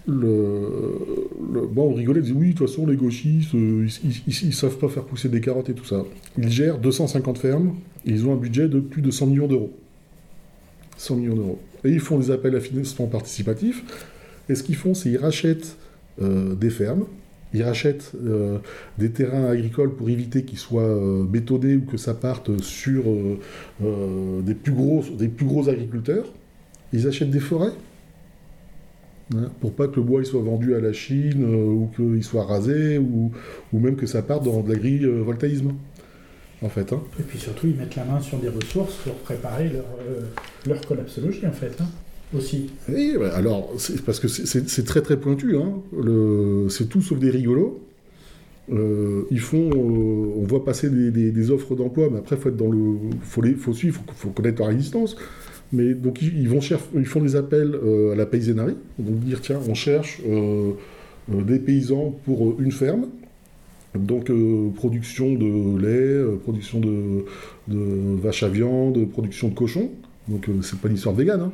le, 0.09 1.28
bon, 1.39 1.90
on 1.90 1.94
rigolait, 1.94 2.20
on 2.20 2.23
disait 2.23 2.35
oui, 2.35 2.52
de 2.52 2.59
toute 2.59 2.69
façon, 2.69 2.86
les 2.86 2.97
gauchistes, 2.97 3.55
euh, 3.55 3.86
ils, 4.27 4.47
ne 4.47 4.52
savent 4.52 4.78
pas 4.78 4.89
faire 4.89 5.05
pousser 5.05 5.28
des 5.28 5.40
carottes 5.40 5.69
et 5.69 5.74
tout 5.74 5.85
ça. 5.85 6.05
Ils 6.36 6.51
gèrent 6.51 6.78
250 6.78 7.39
fermes, 7.39 7.74
ils 8.05 8.27
ont 8.27 8.32
un 8.32 8.36
budget 8.36 8.69
de 8.69 8.81
plus 8.81 9.02
de 9.02 9.10
100 9.10 9.27
millions 9.27 9.47
d'euros. 9.47 9.73
100 10.97 11.16
millions 11.16 11.36
d'euros. 11.36 11.59
Et 11.85 11.90
ils 11.90 12.01
font 12.01 12.19
des 12.19 12.31
appels 12.31 12.56
à 12.56 12.60
financement 12.60 13.06
participatif, 13.06 13.85
et 14.48 14.55
ce 14.55 14.62
qu'ils 14.62 14.77
font, 14.77 14.94
c'est 14.94 15.10
qu'ils 15.10 15.19
rachètent 15.19 15.77
euh, 16.20 16.55
des 16.55 16.70
fermes, 16.70 17.06
ils 17.55 17.62
rachètent 17.62 18.12
euh, 18.23 18.59
des 18.98 19.10
terrains 19.10 19.47
agricoles 19.47 19.94
pour 19.94 20.10
éviter 20.10 20.43
qu'ils 20.43 20.59
soient 20.59 20.98
bétonnés 21.27 21.77
ou 21.77 21.82
que 21.82 21.97
ça 21.97 22.12
parte 22.12 22.60
sur 22.60 23.05
des, 23.81 24.55
plus 24.55 24.73
gros, 24.73 25.02
des 25.16 25.28
plus 25.28 25.47
gros 25.47 25.69
agriculteurs. 25.69 26.27
Ils 26.93 27.06
achètent 27.06 27.31
des 27.31 27.40
forêts 27.40 27.73
pour 29.61 29.75
pas 29.75 29.89
que 29.89 29.97
le 29.97 30.03
bois 30.03 30.21
il 30.21 30.27
soit 30.27 30.41
vendu 30.41 30.75
à 30.75 30.81
la 30.81 30.93
Chine 30.93 31.45
euh, 31.45 31.67
ou 31.67 31.91
qu'il 31.95 32.25
soit 32.25 32.45
rasé 32.45 32.99
ou, 32.99 33.31
ou, 33.73 33.79
même 33.79 33.97
que 33.97 34.07
ça 34.07 34.23
parte 34.23 34.45
dans 34.45 34.63
de 34.63 34.73
l'agrivoltaïsme. 34.73 35.73
En 36.61 36.69
fait. 36.69 36.93
Hein. 36.93 37.01
Et 37.21 37.23
puis 37.23 37.39
surtout, 37.39 37.69
ils 37.69 37.77
mettent 37.77 37.95
la 37.95 38.05
main 38.05 38.21
sur 38.21 38.37
des 38.39 38.49
ressources 38.49 38.95
pour 39.05 39.15
préparer 39.15 39.69
leur, 39.69 39.85
euh, 40.01 40.23
leur 40.67 40.81
collapsologie, 40.81 41.47
en 41.47 41.53
fait. 41.53 41.77
Hein, 41.81 41.87
aussi. 42.35 42.71
Oui, 42.89 43.15
alors, 43.33 43.73
parce 44.05 44.19
que 44.19 44.27
c'est 44.27 44.85
très 44.85 45.01
très 45.01 45.19
pointu. 45.19 45.55
c'est 46.69 46.89
tout 46.89 47.01
sauf 47.01 47.21
des 47.21 47.31
rigolos. 47.31 47.81
Euh, 48.71 49.23
ils 49.31 49.41
font, 49.41 49.71
on 49.73 50.45
voit 50.45 50.65
passer 50.65 50.91
des, 50.91 51.31
des, 51.31 51.51
offres 51.51 51.75
d'emploi, 51.75 52.09
mais 52.11 52.19
après, 52.19 52.37
faut 52.37 52.51
être 52.51 52.57
dans 52.57 52.71
le, 52.71 52.99
faut 53.23 53.41
les, 53.41 53.55
faut 53.55 53.73
suivre, 53.73 54.03
faut, 54.07 54.15
faut 54.15 54.29
connaître 54.31 54.61
la 54.61 54.69
résistance. 54.69 55.17
Mais 55.73 55.93
donc 55.93 56.23
ils, 56.23 56.49
font 57.07 57.20
des 57.20 57.36
appels 57.36 57.74
euh, 57.74 58.12
à 58.12 58.16
la 58.16 58.24
paysannerie, 58.24 58.77
donc 58.99 59.20
dire 59.20 59.40
tiens, 59.43 59.61
on 59.69 59.74
cherche 59.74 60.20
euh, 60.27 60.73
euh, 61.32 61.43
des 61.43 61.59
paysans 61.59 62.19
pour 62.24 62.59
une 62.59 62.73
ferme, 62.73 63.09
donc 63.95 64.31
production 64.77 65.35
de 65.35 65.78
lait, 65.78 66.36
production 66.45 66.81
de, 66.81 67.24
vaches 68.23 68.45
à 68.45 68.49
viande, 68.49 69.11
production 69.11 69.49
de 69.49 69.55
cochons, 69.55 69.90
donc 70.28 70.49
c'est 70.62 70.78
pas 70.78 70.89
une 70.89 70.95
histoire 70.95 71.15
végane, 71.15 71.40
hein. 71.40 71.53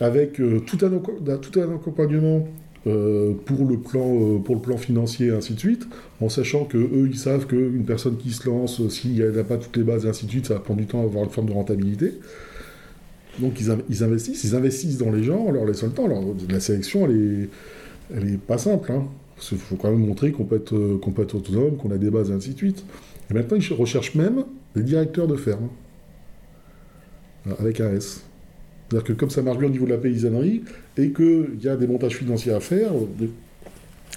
avec 0.00 0.34
tout 0.34 0.78
un, 0.82 1.74
accompagnement 1.74 2.46
pour, 2.84 3.68
le 3.68 3.78
plan, 3.78 4.38
pour 4.38 4.54
le 4.54 4.60
plan 4.60 4.76
financier 4.76 5.28
et 5.28 5.30
ainsi 5.30 5.54
de 5.54 5.58
suite, 5.58 5.88
en 6.20 6.28
sachant 6.28 6.64
que 6.64 6.78
eux 6.78 7.08
ils 7.10 7.18
savent 7.18 7.46
qu'une 7.46 7.84
personne 7.84 8.16
qui 8.16 8.30
se 8.30 8.48
lance, 8.48 8.86
s'il 8.90 9.24
n'a 9.24 9.44
pas 9.44 9.56
toutes 9.56 9.76
les 9.76 9.84
bases 9.84 10.06
et 10.06 10.08
ainsi 10.08 10.26
de 10.26 10.30
suite, 10.30 10.46
ça 10.46 10.54
va 10.54 10.60
prendre 10.60 10.78
du 10.78 10.86
temps 10.86 11.00
à 11.00 11.04
avoir 11.04 11.24
une 11.24 11.30
forme 11.30 11.48
de 11.48 11.54
rentabilité. 11.54 12.12
Donc 13.38 13.60
ils, 13.60 14.02
investissent, 14.02 14.44
ils 14.44 14.54
investissent 14.54 14.98
dans 14.98 15.10
les 15.10 15.22
gens 15.22 15.46
en 15.46 15.50
leur 15.50 15.64
laissant 15.64 15.86
le 15.86 15.92
temps. 15.92 16.06
Alors, 16.06 16.22
la 16.48 16.60
sélection, 16.60 17.06
elle 17.06 17.48
est, 18.28 18.38
pas 18.38 18.58
simple. 18.58 18.92
Hein. 18.92 19.04
Qu'il 19.38 19.58
faut 19.58 19.76
quand 19.76 19.90
même 19.90 20.06
montrer 20.06 20.32
qu'on 20.32 20.44
peut, 20.44 20.56
être, 20.56 20.74
peut 20.74 21.22
être 21.22 21.34
autonome, 21.34 21.76
qu'on 21.76 21.90
a 21.90 21.96
des 21.98 22.10
bases, 22.10 22.30
et 22.30 22.34
ainsi 22.34 22.50
de 22.50 22.58
suite. 22.58 22.84
Et 23.30 23.34
maintenant, 23.34 23.56
ils 23.56 23.72
recherchent 23.72 24.14
même 24.14 24.44
des 24.74 24.82
directeurs 24.82 25.26
de 25.26 25.36
ferme. 25.36 25.68
Avec 27.58 27.80
un 27.80 27.94
S. 27.94 28.22
C'est-à-dire 28.88 29.06
que 29.06 29.12
comme 29.14 29.30
ça 29.30 29.40
marche 29.40 29.58
bien 29.58 29.68
au 29.68 29.70
niveau 29.70 29.86
de 29.86 29.92
la 29.92 29.98
paysannerie, 29.98 30.62
et 30.98 31.12
qu'il 31.12 31.60
y 31.62 31.68
a 31.68 31.76
des 31.76 31.86
montages 31.86 32.16
financiers 32.16 32.52
à 32.52 32.60
faire, 32.60 32.90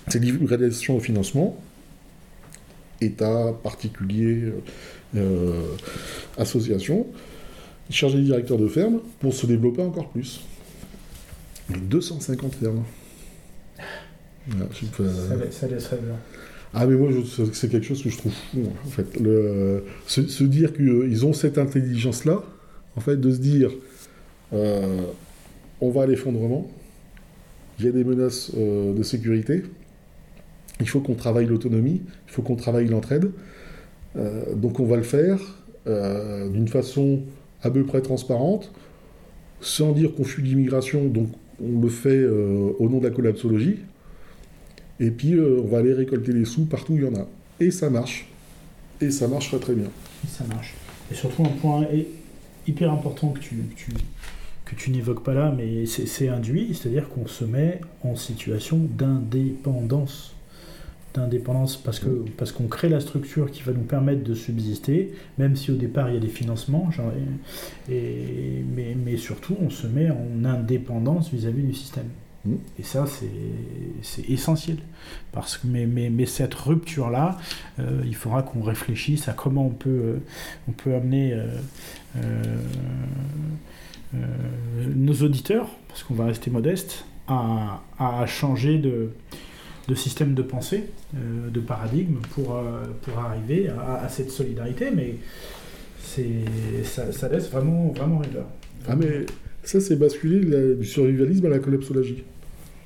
c'est 0.10 0.19
livraison 0.19 0.98
au 0.98 0.99
financement, 0.99 1.57
État, 2.99 3.53
particulier, 3.64 4.52
euh, 5.15 5.61
association, 6.38 7.07
ils 7.89 7.95
cherchent 7.95 8.15
des 8.15 8.22
directeurs 8.23 8.57
de 8.57 8.68
ferme 8.68 8.99
pour 9.19 9.34
se 9.34 9.45
développer 9.45 9.81
encore 9.81 10.10
plus. 10.10 10.41
250 11.69 12.55
fermes. 12.55 12.84
Voilà, 14.47 14.65
je 14.73 14.80
sais 14.80 14.85
pas- 14.91 15.51
Ça, 15.51 15.68
laisse- 15.68 15.88
rêveur. 15.88 16.15
ah 16.73 16.85
mais 16.85 16.95
moi 16.95 17.10
c'est 17.53 17.69
quelque 17.69 17.85
chose 17.85 18.03
que 18.03 18.10
je 18.10 18.18
trouve 18.18 18.34
fou 18.51 18.64
en 18.85 18.89
fait. 18.89 19.19
Le, 19.19 19.85
se, 20.05 20.27
se 20.27 20.43
dire 20.43 20.73
qu'ils 20.73 21.26
ont 21.26 21.34
cette 21.34 21.57
intelligence 21.57 22.26
là, 22.26 22.43
en 22.97 22.99
fait, 23.01 23.15
de 23.18 23.31
se 23.31 23.38
dire 23.38 23.72
euh, 24.53 25.01
on 25.80 25.89
va 25.91 26.03
à 26.03 26.05
l'effondrement, 26.07 26.69
il 27.80 27.85
y 27.85 27.88
a 27.88 27.91
des 27.91 28.03
menaces 28.03 28.51
euh, 28.57 28.93
de 28.93 29.01
sécurité, 29.03 29.64
il 30.81 30.89
faut 30.89 30.99
qu'on 30.99 31.15
travaille 31.15 31.45
l'autonomie, 31.45 32.01
il 32.27 32.31
faut 32.31 32.41
qu'on 32.41 32.55
travaille 32.55 32.88
l'entraide, 32.88 33.31
Euh, 34.15 34.53
donc 34.53 34.80
on 34.80 34.85
va 34.85 34.95
le 34.97 35.01
faire 35.03 35.39
euh, 35.88 36.47
d'une 36.49 36.68
façon 36.68 37.23
à 37.64 37.72
peu 37.72 37.84
près 37.84 38.02
transparente, 38.02 38.72
sans 39.61 39.94
dire 39.94 40.14
qu'on 40.14 40.23
fuit 40.23 40.44
l'immigration, 40.44 41.06
donc 41.07 41.30
on 41.64 41.81
le 41.81 41.90
fait 41.90 42.10
euh, 42.10 42.72
au 42.80 42.90
nom 42.90 42.99
de 42.99 43.06
la 43.07 43.11
collapsologie. 43.11 43.77
Et 44.99 45.10
puis, 45.11 45.34
euh, 45.34 45.61
on 45.64 45.68
va 45.68 45.80
aller 45.80 45.94
récolter 45.94 46.34
les 46.34 46.45
sous 46.45 46.65
partout 46.65 46.94
où 46.94 46.98
il 46.98 47.03
y 47.03 47.07
en 47.07 47.15
a. 47.15 47.26
Et 47.60 47.72
ça 47.72 47.90
marche. 47.90 48.27
Et 49.02 49.11
ça 49.11 49.27
marche 49.27 49.49
très 49.49 49.60
très 49.60 49.73
bien. 49.73 49.88
Ça 50.27 50.44
marche. 50.45 50.73
Et 51.11 51.15
surtout, 51.15 51.44
un 51.44 51.49
point 51.61 51.85
hy- 51.91 52.06
hyper 52.68 52.91
important 52.91 53.30
que 53.30 53.40
tu, 53.40 53.56
que 53.56 53.76
tu, 53.76 53.91
que 54.65 54.76
tu 54.76 54.91
n'évoques 54.91 55.23
pas 55.23 55.34
là, 55.34 55.53
mais 55.56 55.85
c'est 55.85 56.27
induit, 56.27 56.73
c'est-à-dire 56.76 57.10
qu'on 57.10 57.27
se 57.27 57.44
met 57.45 57.81
en 58.03 58.15
situation 58.15 58.80
d'indépendance. 58.98 60.32
D'indépendance 61.14 61.77
parce 61.77 61.99
que 61.99 62.07
parce 62.38 62.52
qu'on 62.52 62.65
crée 62.68 62.90
la 62.90 62.99
structure 62.99 63.52
qui 63.52 63.61
va 63.61 63.72
nous 63.72 63.84
permettre 63.84 64.23
de 64.23 64.34
subsister, 64.34 65.14
même 65.38 65.56
si 65.56 65.69
au 65.72 65.76
départ 65.76 66.10
il 66.10 66.15
y 66.15 66.18
a 66.18 66.19
des 66.19 66.27
financements, 66.27 66.90
genre, 66.90 67.11
et, 67.88 67.94
et- 67.94 68.65
mais, 68.76 68.95
mais 68.95 69.15
surtout 69.18 69.56
on 69.61 69.69
se 69.69 69.85
met 69.85 70.10
en 70.10 70.44
indépendance 70.44 71.30
vis-à-vis 71.31 71.61
du 71.61 71.73
système. 71.76 72.07
Mm. 72.45 72.53
Et 72.80 72.84
ça, 72.84 73.06
c'est 74.02 74.27
essentiel. 74.30 74.77
Parce 75.31 75.57
que, 75.60 75.68
mais, 75.68 75.85
mais, 75.85 76.10
mais 76.10 76.26
cette 76.26 76.56
rupture-là, 76.56 77.38
euh, 77.80 78.02
il 78.06 78.15
faudra 78.15 78.41
qu'on 78.41 78.64
réfléchisse 78.64 79.27
à 79.27 79.34
comment 79.34 79.68
on 79.68 79.69
peut, 79.69 79.90
euh, 79.90 80.18
on 80.68 80.72
peut 80.72 80.95
amener 80.95 81.34
euh, 82.18 82.56
nos 84.95 85.14
auditeurs, 85.14 85.68
parce 85.88 86.03
qu'on 86.03 86.15
va 86.15 86.26
rester 86.26 86.49
modeste, 86.52 87.06
à, 87.27 87.81
à 87.99 88.26
changer 88.26 88.77
de, 88.77 89.11
de 89.88 89.95
système 89.95 90.34
de 90.34 90.41
pensée, 90.41 90.85
euh, 91.15 91.49
de 91.49 91.60
paradigme, 91.60 92.18
pour, 92.34 92.55
euh, 92.55 92.84
pour 93.01 93.18
arriver 93.19 93.68
à, 93.69 93.95
à 94.03 94.10
cette 94.10 94.31
solidarité. 94.31 94.85
Mais 94.95 95.15
ça, 96.84 97.11
ça 97.11 97.30
laisse 97.30 97.49
vraiment, 97.49 97.88
vraiment 97.89 98.19
rêveur. 98.19 98.45
Ah, 98.88 98.95
mais 98.95 99.26
ça, 99.64 99.80
c'est 99.81 99.95
basculer 99.95 100.41
la- 100.41 100.73
du 100.76 100.85
survivalisme 100.85 101.45
à 101.45 101.49
la 101.49 101.60
collapsologie. 101.60 102.23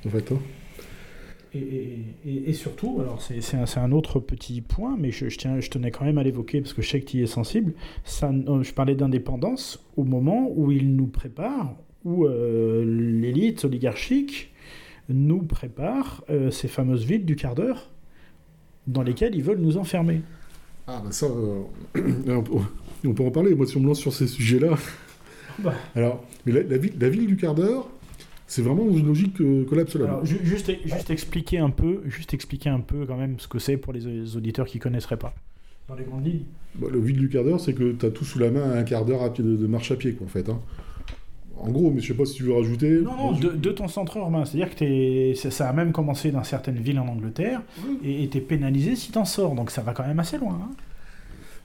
En 0.06 0.10
fait. 0.10 0.32
hein. 0.32 0.38
Et, 1.54 1.98
et- 2.26 2.52
surtout, 2.52 2.98
alors 3.00 3.22
c'est 3.22 3.56
un, 3.56 3.64
un 3.82 3.92
autre 3.92 4.20
petit 4.20 4.60
point, 4.60 4.96
mais 4.98 5.10
je, 5.10 5.28
je 5.30 5.38
tiens, 5.38 5.60
je 5.60 5.70
tenais 5.70 5.90
quand 5.90 6.04
même 6.04 6.18
à 6.18 6.22
l'évoquer 6.22 6.60
parce 6.60 6.74
que 6.74 6.82
je 6.82 6.88
sais 6.90 7.00
que 7.00 7.06
tu 7.06 7.16
y 7.18 7.22
es 7.22 7.26
sensible. 7.26 7.72
Ça, 8.04 8.30
euh, 8.30 8.62
je 8.62 8.72
parlais 8.74 8.94
d'indépendance 8.94 9.82
au 9.96 10.04
moment 10.04 10.52
où 10.54 10.70
il 10.70 10.94
nous 10.94 11.06
prépare, 11.06 11.74
où 12.04 12.26
euh, 12.26 12.84
l'élite 12.84 13.64
oligarchique 13.64 14.52
nous 15.08 15.42
prépare 15.42 16.22
euh, 16.30 16.50
ces 16.50 16.68
fameuses 16.68 17.04
villes 17.04 17.24
du 17.24 17.36
quart 17.36 17.54
d'heure 17.54 17.90
dans 18.86 19.02
lesquelles 19.02 19.34
ils 19.34 19.42
veulent 19.42 19.58
nous 19.60 19.76
enfermer. 19.76 20.22
Ah, 20.86 21.02
bah 21.04 21.12
ça, 21.12 21.26
euh, 21.26 21.62
on, 23.04 23.12
peut, 23.12 23.24
en 23.24 23.30
parler. 23.30 23.54
Moi, 23.54 23.66
si 23.66 23.76
on 23.76 23.80
me 23.80 23.86
lance 23.86 24.00
sur 24.00 24.12
ces 24.12 24.26
sujets-là. 24.26 24.76
Bah. 25.58 25.74
Alors, 25.94 26.24
mais 26.46 26.52
la, 26.52 26.62
la 26.62 26.78
ville, 26.78 26.94
la 26.98 27.08
ville 27.08 27.26
du 27.26 27.36
quart 27.36 27.54
d'heure, 27.54 27.88
c'est 28.46 28.62
vraiment 28.62 28.88
une 28.88 29.06
logique 29.06 29.40
euh. 29.40 29.66
Alors, 29.96 30.24
ju- 30.24 30.40
juste, 30.42 30.72
juste 30.84 31.10
expliquer 31.10 31.58
un 31.58 31.70
peu, 31.70 32.00
juste 32.06 32.32
expliquer 32.32 32.70
un 32.70 32.80
peu 32.80 33.04
quand 33.06 33.16
même 33.16 33.38
ce 33.38 33.48
que 33.48 33.58
c'est 33.58 33.76
pour 33.76 33.92
les, 33.92 34.36
auditeurs 34.36 34.66
qui 34.66 34.78
connaisseraient 34.78 35.18
pas. 35.18 35.34
Dans 35.88 35.94
les 35.94 36.04
grandes 36.04 36.24
lignes. 36.24 36.44
Bah, 36.76 36.86
le 36.90 37.00
ville 37.00 37.18
du 37.18 37.28
quart 37.28 37.44
d'heure, 37.44 37.60
c'est 37.60 37.74
que 37.74 37.92
tu 37.92 38.06
as 38.06 38.10
tout 38.10 38.24
sous 38.24 38.38
la 38.38 38.50
main 38.50 38.70
à 38.70 38.78
un 38.78 38.84
quart 38.84 39.04
d'heure 39.04 39.22
à 39.22 39.32
pied 39.32 39.44
de, 39.44 39.56
de 39.56 39.66
marche 39.66 39.90
à 39.90 39.96
pied, 39.96 40.12
quoi, 40.12 40.26
en 40.26 40.30
fait. 40.30 40.48
hein. 40.48 40.60
En 41.60 41.70
gros, 41.70 41.90
mais 41.90 42.00
je 42.00 42.08
sais 42.08 42.14
pas 42.14 42.24
si 42.24 42.34
tu 42.34 42.44
veux 42.44 42.54
rajouter. 42.54 43.00
Non, 43.00 43.16
non, 43.16 43.32
de, 43.32 43.48
de 43.50 43.70
ton 43.70 43.88
centre 43.88 44.16
urbain. 44.16 44.44
C'est-à-dire 44.44 44.70
que 44.74 44.78
t'es- 44.78 45.32
ça, 45.36 45.50
ça 45.50 45.68
a 45.68 45.72
même 45.72 45.92
commencé 45.92 46.30
dans 46.30 46.44
certaines 46.44 46.76
villes 46.78 46.98
en 47.00 47.08
Angleterre 47.08 47.62
et 48.04 48.22
et 48.24 48.28
t'es 48.28 48.40
pénalisé 48.40 48.94
si 48.96 49.10
t'en 49.12 49.24
sors. 49.24 49.54
Donc 49.54 49.70
ça 49.70 49.82
va 49.82 49.92
quand 49.92 50.06
même 50.06 50.20
assez 50.20 50.38
loin. 50.38 50.58
hein. 50.62 50.70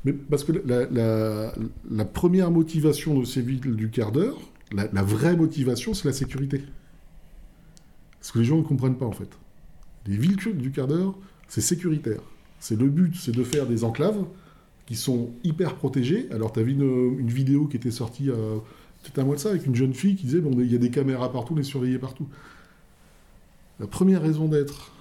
Mais 0.05 0.11
parce 0.13 0.43
que 0.43 0.51
la, 0.65 0.85
la- 0.89 1.53
la 1.89 2.05
première 2.05 2.49
motivation 2.51 3.19
de 3.19 3.25
ces 3.25 3.41
villes 3.41 3.59
du 3.61 3.89
quart 3.89 4.11
d'heure, 4.11 4.37
la, 4.73 4.87
la 4.91 5.01
vraie 5.03 5.35
motivation, 5.37 5.93
c'est 5.93 6.07
la 6.07 6.13
sécurité. 6.13 6.61
Ce 8.21 8.31
que 8.31 8.39
les 8.39 8.45
gens 8.45 8.57
ne 8.57 8.63
comprennent 8.63 8.95
pas, 8.97 9.05
en 9.05 9.11
fait. 9.11 9.29
Les 10.07 10.17
villes 10.17 10.37
du 10.55 10.71
quart 10.71 10.87
d'heure, 10.87 11.15
c'est 11.47 11.61
sécuritaire. 11.61 12.19
C'est 12.59 12.77
le 12.79 12.87
but, 12.87 13.15
c'est 13.15 13.33
de 13.35 13.43
faire 13.43 13.65
des 13.67 13.83
enclaves 13.83 14.23
qui 14.85 14.95
sont 14.95 15.31
hyper 15.43 15.75
protégées. 15.75 16.27
Alors, 16.31 16.51
tu 16.51 16.59
as 16.59 16.63
vu 16.63 16.71
une, 16.73 17.19
une 17.19 17.29
vidéo 17.29 17.65
qui 17.67 17.77
était 17.77 17.91
sortie 17.91 18.29
euh, 18.29 18.57
peut-être 19.03 19.19
un 19.19 19.25
mois 19.25 19.35
de 19.35 19.41
ça, 19.41 19.49
avec 19.49 19.65
une 19.65 19.75
jeune 19.75 19.93
fille 19.93 20.15
qui 20.15 20.25
disait, 20.25 20.39
bon, 20.39 20.51
il 20.59 20.71
y 20.71 20.75
a 20.75 20.79
des 20.79 20.89
caméras 20.89 21.31
partout, 21.31 21.53
on 21.55 21.59
est 21.59 21.63
surveillés 21.63 21.99
partout. 21.99 22.27
La 23.79 23.87
première 23.87 24.21
raison 24.21 24.47
d'être 24.47 24.91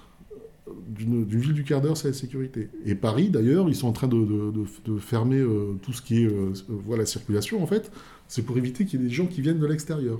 d'une 0.87 1.25
d'une 1.25 1.39
ville 1.39 1.53
du 1.53 1.63
quart 1.63 1.81
d'heure, 1.81 1.97
c'est 1.97 2.07
la 2.07 2.13
sécurité. 2.13 2.69
Et 2.85 2.95
Paris, 2.95 3.29
d'ailleurs, 3.29 3.69
ils 3.69 3.75
sont 3.75 3.87
en 3.87 3.91
train 3.91 4.07
de, 4.07 4.53
fermer 4.99 5.39
euh, 5.39 5.73
tout 5.81 5.93
ce 5.93 6.01
qui 6.01 6.23
est 6.23 6.27
euh, 6.27 6.53
euh, 6.69 6.97
la 6.97 7.05
circulation, 7.05 7.61
en 7.61 7.67
fait. 7.67 7.91
C'est 8.27 8.41
pour 8.43 8.57
éviter 8.57 8.85
qu'il 8.85 8.99
y 8.99 9.03
ait 9.03 9.07
des 9.07 9.13
gens 9.13 9.27
qui 9.27 9.41
viennent 9.41 9.59
de 9.59 9.65
l'extérieur. 9.67 10.19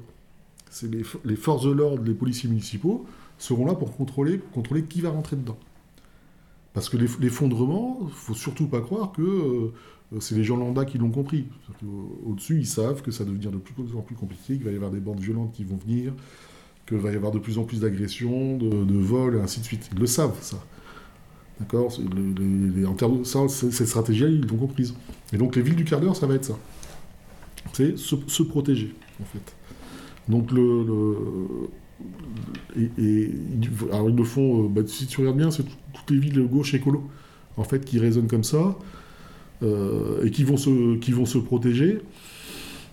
C'est 0.70 0.92
les, 0.92 1.04
fo- 1.04 1.20
les 1.26 1.36
forces 1.36 1.66
de 1.66 1.72
l'ordre, 1.72 2.04
les 2.04 2.14
policiers 2.14 2.50
municipaux 2.50 3.06
seront 3.38 3.66
là 3.66 3.74
pour 3.74 3.96
contrôler, 3.96 4.40
contrôler 4.54 4.84
qui 4.84 5.02
va 5.02 5.10
rentrer 5.10 5.36
dedans. 5.36 5.58
Parce 6.74 6.90
que 6.90 6.98
l'eff- 6.98 7.18
l'effondrement, 7.20 8.00
il 8.08 8.14
faut 8.14 8.34
surtout 8.36 8.68
pas 8.68 8.82
croire 8.82 9.12
que 9.14 9.22
euh, 9.22 9.72
c'est 10.20 10.36
les 10.36 10.44
gens 10.44 10.58
lambda 10.58 10.86
qui 10.86 10.98
l'ont 10.98 11.10
compris. 11.12 11.46
Au-dessus, 12.26 12.60
ils 12.60 12.66
savent 12.68 13.02
que 13.02 13.12
ça 13.12 13.24
va 13.24 13.30
devenir 13.32 13.52
de 13.52 13.58
plus 13.58 13.74
en 13.96 14.02
plus 14.02 14.16
compliqué, 14.16 14.56
qu'il 14.56 14.64
va 14.64 14.72
y 14.72 14.76
avoir 14.76 14.92
des 14.92 15.00
bandes 15.00 15.20
violentes 15.20 15.52
qui 15.54 15.64
vont 15.64 15.78
venir, 15.78 16.14
qu'il 16.88 16.98
va 16.98 17.12
y 17.12 17.16
avoir 17.16 17.32
de 17.32 17.40
plus 17.40 17.58
en 17.58 17.64
plus 17.64 17.80
d'agressions, 17.82 18.58
de, 18.58 18.98
vols, 18.98 19.36
et 19.38 19.40
ainsi 19.40 19.60
de 19.60 19.66
suite. 19.66 19.90
Ils 19.94 20.00
le 20.00 20.06
savent, 20.08 20.38
ça. 20.42 20.64
D'accord? 21.60 21.92
Cette 21.92 23.88
stratégie, 23.88 24.24
ils 24.26 24.46
l'ont 24.48 24.58
comprise. 24.58 24.94
Et 25.32 25.38
donc, 25.38 25.56
les 25.56 25.62
villes 25.62 25.76
du 25.76 25.86
quart 25.86 26.02
d'heure, 26.02 26.16
ça 26.16 26.28
va 26.28 26.36
être 26.36 26.46
ça. 26.46 26.58
C'est 27.74 27.98
se, 27.98 28.16
se 28.28 28.44
protéger, 28.44 28.94
en 29.22 29.26
fait. 29.26 29.56
Donc, 30.28 30.52
le. 30.52 30.84
le- 30.84 31.70
et, 32.98 33.30
alors, 33.92 34.10
ils 34.10 34.16
le 34.16 34.24
font, 34.24 34.66
euh, 34.66 34.68
bah, 34.68 34.82
si 34.86 35.06
tu 35.08 35.20
regardes 35.22 35.38
bien, 35.38 35.52
c'est 35.52 35.64
tout- 35.64 35.76
toutes 35.94 36.12
les 36.12 36.18
villes 36.18 36.46
gauche 36.48 36.74
écolo, 36.74 37.04
en 37.56 37.64
fait, 37.64 37.86
qui 37.86 38.00
résonnent 38.00 38.28
comme 38.28 38.44
ça, 38.44 38.58
euh, 38.58 38.72
et 39.62 40.32
qui 40.32 40.44
vont, 40.44 40.58
se, 40.58 40.98
qui 40.98 41.12
vont 41.12 41.26
se 41.26 41.38
protéger. 41.38 42.00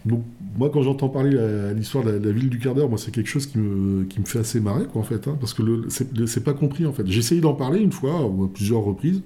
Donc, 0.06 0.24
moi, 0.56 0.70
quand 0.72 0.82
j'entends 0.82 1.08
parler 1.08 1.30
la- 1.30 1.72
l'histoire 1.72 2.04
de 2.04 2.12
la, 2.12 2.32
ville 2.32 2.48
du 2.48 2.58
quart 2.58 2.74
d'heure, 2.74 2.88
moi, 2.88 2.96
c'est 2.98 3.10
quelque 3.10 3.28
chose 3.28 3.46
qui 3.46 3.58
me, 3.58 4.04
qui 4.04 4.20
me 4.20 4.24
fait 4.24 4.38
assez 4.38 4.60
marrer, 4.60 4.86
quoi, 4.86 5.02
en 5.02 5.04
fait, 5.04 5.28
hein, 5.28 5.36
parce 5.38 5.52
que 5.52 5.62
le- 5.62 5.88
c'est 6.26 6.44
pas 6.44 6.54
compris, 6.54 6.86
en 6.86 6.92
fait. 6.92 7.06
J'ai 7.06 7.18
essayé 7.18 7.40
d'en 7.40 7.54
parler 7.54 7.80
une 7.80 7.92
fois, 7.92 8.24
ou 8.26 8.44
à 8.44 8.48
plusieurs 8.52 8.80
reprises, 8.82 9.20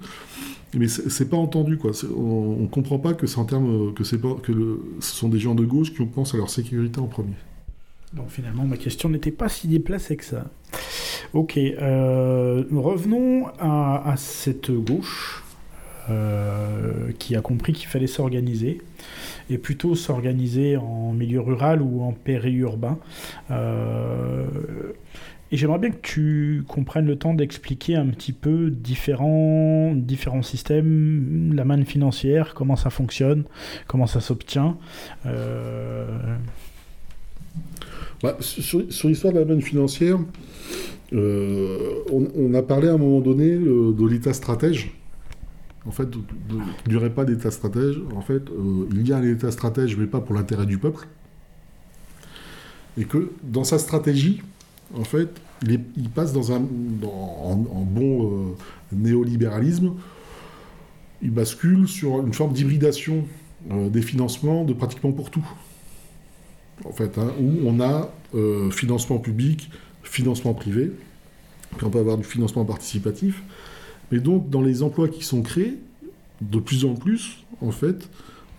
mais 0.73 0.87
c'est 0.89 1.09
c'est 1.09 1.29
pas 1.29 1.37
entendu, 1.37 1.77
quoi. 1.77 1.91
On, 2.17 2.57
on 2.63 2.67
comprend 2.67 2.99
pas 2.99 3.13
que 3.13 3.25
en 3.39 3.45
termes, 3.45 3.93
que 3.93 4.15
pas, 4.17 4.35
que 4.43 4.79
ce 4.99 5.15
sont 5.15 5.29
des 5.29 5.39
gens 5.39 5.55
de 5.55 5.63
gauche 5.63 5.93
qui 5.93 6.03
pensent 6.05 6.33
à 6.33 6.37
leur 6.37 6.49
sécurité 6.49 6.99
en 6.99 7.07
premier. 7.07 7.35
Donc 8.13 8.29
finalement, 8.29 8.65
ma 8.65 8.77
question 8.77 9.07
n'était 9.09 9.31
pas 9.31 9.49
si 9.49 9.67
déplacée 9.67 10.17
que 10.17 10.25
ça. 10.25 10.45
Ok, 11.33 11.57
euh, 11.57 12.63
revenons 12.71 13.47
à, 13.59 14.09
à 14.11 14.17
cette 14.17 14.71
gauche 14.71 15.43
euh, 16.09 17.11
qui 17.17 17.35
a 17.35 17.41
compris 17.41 17.73
qu'il 17.73 17.87
fallait 17.87 18.05
s'organiser, 18.05 18.79
et 19.49 19.57
plutôt 19.57 19.95
s'organiser 19.95 20.77
en 20.77 21.13
milieu 21.13 21.41
rural 21.41 21.81
ou 21.81 22.03
en 22.03 22.11
périurbain. 22.11 22.99
Euh, 23.49 24.45
et 25.51 25.57
j'aimerais 25.57 25.79
bien 25.79 25.89
que 25.89 26.01
tu 26.03 26.63
comprennes 26.67 27.07
le 27.07 27.15
temps 27.15 27.33
d'expliquer 27.33 27.95
un 27.95 28.07
petit 28.07 28.33
peu 28.33 28.69
différents, 28.69 29.93
différents 29.95 30.43
systèmes, 30.43 31.53
la 31.55 31.65
manne 31.65 31.85
financière, 31.85 32.53
comment 32.53 32.75
ça 32.75 32.91
fonctionne, 32.91 33.43
comment 33.87 34.07
ça 34.07 34.21
s'obtient. 34.21 34.77
Euh, 35.25 36.05
Bah, 38.21 38.37
sur 38.39 39.07
l'histoire 39.07 39.33
de 39.33 39.39
la 39.39 39.45
manne 39.45 39.61
financière, 39.61 40.19
on, 41.11 42.53
a 42.53 42.61
parlé 42.61 42.89
à 42.89 42.93
un 42.93 42.97
moment 42.97 43.21
donné 43.21 43.55
de 43.55 44.07
l'État 44.07 44.33
stratège. 44.33 44.91
En 45.87 45.91
fait, 45.91 46.07
n'y 46.87 46.95
aurait 46.95 47.13
pas 47.13 47.25
d'État 47.25 47.51
stratège. 47.51 48.01
En 48.15 48.21
fait, 48.21 48.43
il 48.91 49.07
y 49.07 49.13
a 49.13 49.17
un 49.17 49.23
État 49.23 49.51
stratège, 49.51 49.95
mais 49.97 50.07
pas 50.07 50.19
pour 50.19 50.35
l'intérêt 50.35 50.65
du 50.65 50.77
peuple. 50.77 51.07
Et 52.97 53.05
que 53.05 53.31
dans 53.43 53.63
sa 53.63 53.77
stratégie, 53.77 54.41
en 54.95 55.03
fait, 55.03 55.29
il, 55.67 56.09
passe 56.09 56.33
dans 56.33 56.51
un, 56.51 56.61
en, 57.03 57.55
bon 57.55 58.55
néolibéralisme, 58.91 59.93
il 61.21 61.31
bascule 61.31 61.87
sur 61.87 62.25
une 62.25 62.33
forme 62.33 62.53
d'hybridation 62.53 63.25
des 63.69 64.01
financements 64.01 64.63
de 64.63 64.73
pratiquement 64.73 65.11
pour 65.11 65.29
tout 65.29 65.45
en 66.83 66.91
fait, 66.91 67.17
hein, 67.17 67.31
où 67.39 67.59
on 67.65 67.79
a 67.79 68.11
euh, 68.33 68.69
financement 68.71 69.17
public, 69.19 69.69
financement 70.03 70.53
privé, 70.53 70.91
puis 71.77 71.85
on 71.85 71.89
peut 71.89 71.99
avoir 71.99 72.17
du 72.17 72.23
financement 72.23 72.65
participatif. 72.65 73.41
Mais 74.11 74.19
donc, 74.19 74.49
dans 74.49 74.61
les 74.61 74.83
emplois 74.83 75.07
qui 75.07 75.23
sont 75.23 75.41
créés, 75.41 75.77
de 76.41 76.59
plus 76.59 76.85
en 76.85 76.95
plus, 76.95 77.43
en 77.61 77.71
fait, 77.71 78.09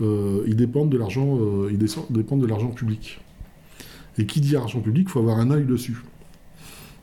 euh, 0.00 0.42
ils 0.46 0.56
dépendent 0.56 0.90
de 0.90 0.98
l'argent, 0.98 1.38
euh, 1.40 1.70
de 1.70 2.46
l'argent 2.46 2.70
public. 2.70 3.20
Et 4.18 4.26
qui 4.26 4.40
dit 4.40 4.56
argent 4.56 4.80
public, 4.80 5.06
il 5.08 5.10
faut 5.10 5.20
avoir 5.20 5.38
un 5.38 5.50
œil 5.50 5.64
dessus. 5.64 6.02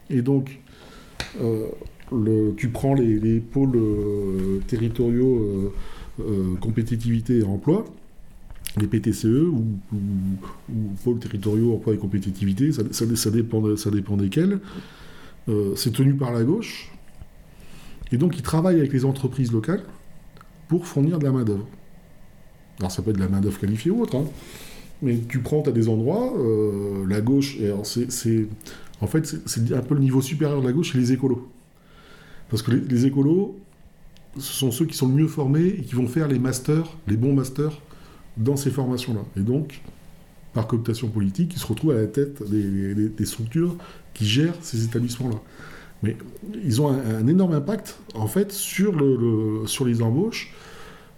Et 0.10 0.22
donc, 0.22 0.60
tu 2.58 2.70
prends 2.70 2.94
les, 2.96 3.20
les 3.20 3.40
pôles 3.40 3.80
territoriaux 4.68 5.74
compétitivité 6.60 7.40
et 7.40 7.44
emploi, 7.44 7.86
les 8.80 8.88
PTCE 8.88 9.26
ou, 9.26 9.64
pôles 11.04 11.20
territoriaux 11.20 11.76
emploi 11.76 11.94
et 11.94 11.98
compétitivité, 11.98 12.72
ça, 12.72 13.30
dépend, 13.32 13.76
ça 13.78 13.92
dépend 13.92 14.18
desquels. 14.18 14.60
Euh, 15.50 15.74
c'est 15.76 15.92
tenu 15.92 16.16
par 16.16 16.32
la 16.32 16.44
gauche. 16.44 16.90
Et 18.14 18.18
donc, 18.18 18.38
ils 18.38 18.44
travaillent 18.44 18.78
avec 18.78 18.94
les 18.94 19.06
entreprises 19.06 19.52
locales 19.52 19.84
pour 20.68 20.86
fournir 20.86 21.18
de 21.18 21.26
la 21.26 21.32
main-d'œuvre. 21.32 21.68
Alors, 22.80 22.92
ça 22.92 23.02
peut 23.02 23.10
être 23.10 23.18
de 23.18 23.24
la 23.24 23.28
main-d'œuvre 23.28 23.60
qualifiée 23.60 23.92
ou 23.92 24.04
autre. 24.04 24.16
Hein. 24.16 24.26
Mais 25.02 25.18
tu 25.28 25.40
prends, 25.40 25.64
à 25.64 25.72
des 25.72 25.90
endroits, 25.90 26.32
euh, 26.38 27.06
la 27.10 27.22
gauche, 27.22 27.58
c'est, 27.84 28.48
en 29.02 29.08
fait, 29.08 29.36
c'est 29.46 29.74
un 29.74 29.82
peu 29.82 29.96
le 29.96 30.00
niveau 30.00 30.22
supérieur 30.22 30.62
de 30.62 30.68
la 30.68 30.72
gauche, 30.72 30.92
c'est 30.94 31.00
les 31.00 31.12
écolos. 31.12 31.50
Parce 32.50 32.62
que 32.62 32.72
les, 32.72 32.82
les 32.82 33.06
écolos, 33.08 33.58
ce 34.38 34.54
sont 34.54 34.72
ceux 34.72 34.86
qui 34.86 34.96
sont 34.96 35.08
le 35.08 35.16
mieux 35.16 35.28
formés 35.28 35.66
et 35.66 35.82
qui 35.82 35.96
vont 35.96 36.08
faire 36.08 36.28
les 36.28 36.40
masters, 36.40 36.96
les 37.08 37.18
bons 37.18 37.34
masters 37.34 37.82
dans 38.38 38.56
ces 38.56 38.70
formations-là. 38.70 39.22
Et 39.38 39.42
donc, 39.42 39.82
par 40.54 40.68
cooptation 40.68 41.08
politique, 41.08 41.54
ils 41.56 41.60
se 41.60 41.66
retrouvent 41.66 41.92
à 41.92 41.96
la 41.96 42.08
tête 42.08 42.44
des, 42.48 43.26
structures 43.26 43.76
qui 44.14 44.26
gèrent 44.26 44.56
ces 44.62 44.84
établissements-là. 44.86 45.42
Mais 46.04 46.16
ils 46.64 46.82
ont 46.82 46.90
un, 46.90 47.26
énorme 47.28 47.54
impact, 47.54 47.98
en 48.14 48.28
fait, 48.28 48.52
sur, 48.52 48.92
le, 48.94 49.66
sur 49.66 49.86
les 49.86 50.02
embauches, 50.02 50.54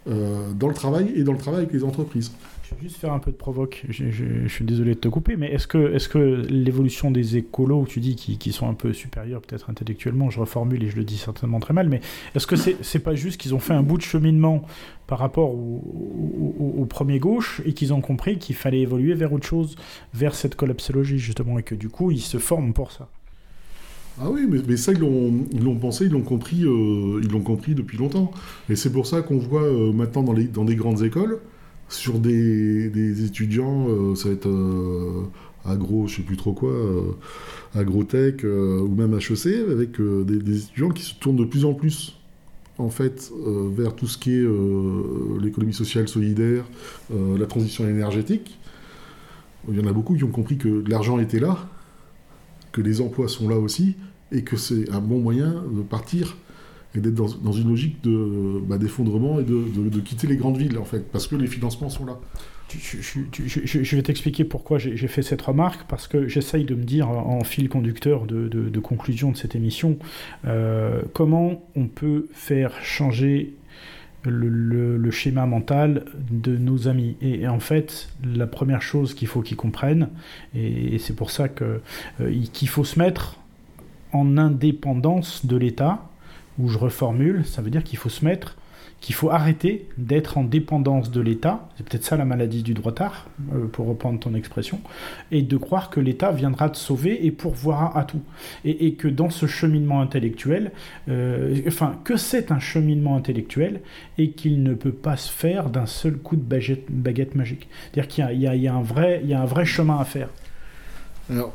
euh, 0.08 0.52
dans 0.52 0.68
le 0.68 0.74
travail 0.74 1.12
et 1.16 1.24
dans 1.24 1.32
le 1.32 1.38
travail 1.38 1.62
avec 1.62 1.72
les 1.72 1.82
entreprises. 1.82 2.30
Je 2.68 2.74
vais 2.74 2.82
juste 2.82 2.96
faire 2.96 3.12
un 3.12 3.20
peu 3.20 3.30
de 3.30 3.36
provoque. 3.36 3.84
Je, 3.88 4.48
suis 4.48 4.64
désolé 4.64 4.94
de 4.94 5.00
te 5.00 5.08
couper, 5.08 5.36
mais 5.36 5.52
est-ce 5.52 5.66
que, 5.66 5.94
est 5.94 6.08
que 6.08 6.46
l'évolution 6.48 7.10
des 7.12 7.36
écolos, 7.36 7.86
tu 7.88 8.00
dis 8.00 8.16
qui, 8.16 8.52
sont 8.52 8.68
un 8.68 8.74
peu 8.74 8.92
supérieurs 8.92 9.40
peut-être 9.40 9.70
intellectuellement, 9.70 10.30
je 10.30 10.40
reformule 10.40 10.82
et 10.82 10.90
je 10.90 10.96
le 10.96 11.04
dis 11.04 11.16
certainement 11.16 11.60
très 11.60 11.74
mal, 11.74 11.88
mais 11.88 12.00
est-ce 12.34 12.46
que 12.46 12.56
c'est 12.56 12.76
n'est 12.94 13.00
pas 13.00 13.14
juste 13.14 13.40
qu'ils 13.40 13.54
ont 13.54 13.60
fait 13.60 13.74
un 13.74 13.82
bout 13.82 13.98
de 13.98 14.02
cheminement 14.02 14.62
par 15.06 15.18
rapport 15.18 15.50
au, 15.54 16.86
premier 16.88 17.18
gauche 17.18 17.60
et 17.64 17.72
qu'ils 17.72 17.92
ont 17.92 18.00
compris 18.00 18.38
qu'il 18.38 18.54
fallait 18.54 18.80
évoluer 18.80 19.14
vers 19.14 19.32
autre 19.32 19.46
chose, 19.46 19.76
vers 20.14 20.34
cette 20.34 20.54
collapsologie 20.54 21.18
justement, 21.18 21.58
et 21.58 21.62
que 21.62 21.74
du 21.74 21.88
coup 21.88 22.10
ils 22.10 22.20
se 22.20 22.38
forment 22.38 22.72
pour 22.72 22.90
ça? 22.90 23.08
Ah 24.18 24.30
oui, 24.30 24.48
mais, 24.66 24.76
ça, 24.78 24.92
ils 24.92 24.98
l'ont 24.98 25.76
pensé, 25.76 26.06
ils 26.06 26.12
l'ont 26.12 26.22
compris, 26.22 26.64
euh, 26.64 27.20
ils 27.22 27.30
l'ont 27.30 27.42
compris 27.42 27.74
depuis 27.74 27.98
longtemps. 27.98 28.30
Et 28.70 28.76
c'est 28.76 28.90
pour 28.90 29.06
ça 29.06 29.20
qu'on 29.20 29.36
voit 29.36 29.64
euh, 29.64 29.92
maintenant 29.92 30.22
dans, 30.22 30.32
les, 30.32 30.44
dans 30.44 30.64
des 30.64 30.74
grandes 30.74 31.02
écoles, 31.02 31.38
sur 31.88 32.18
des, 32.18 33.24
étudiants, 33.24 33.88
euh, 33.88 34.14
ça 34.14 34.28
va 34.28 34.34
être 34.34 34.48
agro, 35.66 36.06
je 36.06 36.16
sais 36.16 36.22
plus 36.22 36.36
trop 36.36 36.52
quoi, 36.52 36.72
agrotech 37.74 38.44
ou 38.44 38.88
même 38.88 39.14
HEC, 39.14 39.70
avec 39.70 40.00
des, 40.00 40.62
étudiants 40.64 40.90
qui 40.90 41.02
se 41.02 41.14
tournent 41.14 41.36
de 41.36 41.44
plus 41.44 41.64
en 41.64 41.74
plus 41.74 42.18
en 42.78 42.90
fait 42.90 43.32
vers 43.76 43.94
tout 43.96 44.06
ce 44.06 44.16
qui 44.16 44.32
est 44.34 44.46
l'économie 45.40 45.74
sociale 45.74 46.08
solidaire, 46.08 46.64
la 47.10 47.46
transition 47.46 47.86
énergétique. 47.88 48.58
Il 49.68 49.76
y 49.76 49.80
en 49.80 49.88
a 49.88 49.92
beaucoup 49.92 50.14
qui 50.14 50.22
ont 50.22 50.30
compris 50.30 50.56
que 50.56 50.84
l'argent 50.88 51.18
était 51.18 51.40
là, 51.40 51.68
que 52.70 52.80
les 52.80 53.00
emplois 53.00 53.26
sont 53.26 53.48
là 53.48 53.58
aussi, 53.58 53.96
et 54.32 54.42
que 54.42 54.56
c'est 54.56 54.90
un 54.90 55.00
bon 55.00 55.20
moyen 55.20 55.64
de 55.72 55.82
partir 55.82 56.36
et 56.96 57.00
d'être 57.00 57.14
dans, 57.14 57.52
une 57.52 57.68
logique 57.68 58.02
de 58.02 58.60
bah, 58.66 58.78
d'effondrement 58.78 59.38
et 59.38 59.44
de, 59.44 60.00
quitter 60.00 60.26
les 60.26 60.36
grandes 60.36 60.56
villes 60.56 60.78
en 60.78 60.84
fait, 60.84 61.10
parce 61.10 61.26
que 61.26 61.36
les 61.36 61.46
financements 61.46 61.90
sont 61.90 62.06
là. 62.06 62.18
Je, 62.68 63.96
vais 63.96 64.02
t'expliquer 64.02 64.44
pourquoi 64.44 64.78
j'ai 64.78 65.06
fait 65.06 65.22
cette 65.22 65.42
remarque, 65.42 65.86
parce 65.88 66.08
que 66.08 66.26
j'essaye 66.26 66.64
de 66.64 66.74
me 66.74 66.82
dire 66.82 67.08
en 67.08 67.44
fil 67.44 67.68
conducteur 67.68 68.26
de, 68.26 68.80
conclusion 68.80 69.30
de 69.30 69.36
cette 69.36 69.54
émission, 69.54 69.98
euh, 70.46 71.02
comment 71.12 71.68
on 71.76 71.86
peut 71.86 72.26
faire 72.32 72.72
changer 72.82 73.54
le, 74.24 75.10
schéma 75.12 75.46
mental 75.46 76.06
de 76.30 76.56
nos 76.56 76.88
amis. 76.88 77.16
Et, 77.20 77.46
en 77.46 77.60
fait, 77.60 78.08
la 78.24 78.48
première 78.48 78.82
chose 78.82 79.14
qu'il 79.14 79.28
faut 79.28 79.42
qu'ils 79.42 79.56
comprennent, 79.56 80.08
et, 80.54 80.98
c'est 80.98 81.14
pour 81.14 81.30
ça 81.30 81.46
euh, 81.62 81.78
qu'il 82.52 82.68
faut 82.68 82.84
se 82.84 82.98
mettre 82.98 83.38
en 84.12 84.38
indépendance 84.38 85.46
de 85.46 85.56
l'État, 85.56 86.08
où 86.58 86.68
je 86.68 86.78
reformule, 86.78 87.44
ça 87.44 87.62
veut 87.62 87.70
dire 87.70 87.84
qu'il 87.84 87.98
faut 87.98 88.08
se 88.08 88.24
mettre, 88.24 88.56
qu'il 89.00 89.14
faut 89.14 89.30
arrêter 89.30 89.86
d'être 89.98 90.38
en 90.38 90.44
dépendance 90.44 91.10
de 91.10 91.20
l'État, 91.20 91.68
c'est 91.76 91.86
peut-être 91.86 92.04
ça 92.04 92.16
la 92.16 92.24
maladie 92.24 92.62
du 92.62 92.72
droitard, 92.72 93.26
euh, 93.54 93.66
pour 93.66 93.86
reprendre 93.86 94.18
ton 94.18 94.34
expression, 94.34 94.80
et 95.30 95.42
de 95.42 95.56
croire 95.56 95.90
que 95.90 96.00
l'État 96.00 96.32
viendra 96.32 96.70
te 96.70 96.78
sauver 96.78 97.26
et 97.26 97.30
pourvoira 97.30 97.96
à 97.96 98.04
tout. 98.04 98.22
Et, 98.64 98.94
que 98.94 99.08
dans 99.08 99.30
ce 99.30 99.46
cheminement 99.46 100.00
intellectuel, 100.00 100.72
euh, 101.08 101.60
enfin, 101.68 101.98
que 102.04 102.16
c'est 102.16 102.50
un 102.50 102.58
cheminement 102.58 103.16
intellectuel 103.16 103.80
et 104.16 104.30
qu'il 104.30 104.62
ne 104.62 104.74
peut 104.74 104.92
pas 104.92 105.16
se 105.16 105.30
faire 105.30 105.68
d'un 105.68 105.86
seul 105.86 106.16
coup 106.16 106.36
de 106.36 106.42
baguette, 106.42 107.34
magique. 107.34 107.68
C'est-à-dire 107.92 108.08
qu'il 108.08 108.40
y, 108.40 108.62
y 108.62 108.68
a 108.68 108.74
un 108.74 109.46
vrai 109.46 109.64
chemin 109.64 109.98
à 109.98 110.04
faire. 110.04 110.30
Alors, 111.30 111.52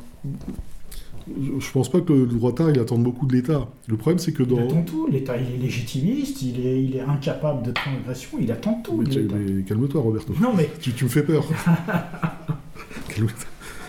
je 1.60 1.72
pense 1.72 1.90
pas 1.90 2.02
que 2.02 2.14
le 2.14 2.26
droitard 2.26 2.70
il 2.70 2.80
attend 2.80 2.98
beaucoup 2.98 3.26
de 3.26 3.34
l'État. 3.34 3.68
Le 3.88 3.98
problème 3.98 4.20
c'est 4.20 4.32
que 4.32 4.44
dans. 4.44 4.58
Il 4.58 4.64
attend 4.64 4.84
tout. 4.84 5.08
L'État 5.12 5.38
il 5.38 5.56
est 5.56 5.58
légitimiste, 5.58 6.42
il 6.42 6.66
est, 6.66 6.84
il 6.84 6.96
est 6.96 7.02
incapable 7.02 7.64
de 7.64 7.72
transgression, 7.72 8.38
il 8.40 8.52
attend 8.52 8.82
tout. 8.84 9.04
Mais, 9.04 9.64
calme-toi 9.64 10.02
Roberto. 10.02 10.34
Non 10.42 10.54
mais. 10.56 10.70
Tu, 10.80 10.94
tu 10.94 11.06
me 11.06 11.10
fais 11.10 11.24
peur. 11.24 11.46
calme-toi. 13.10 13.48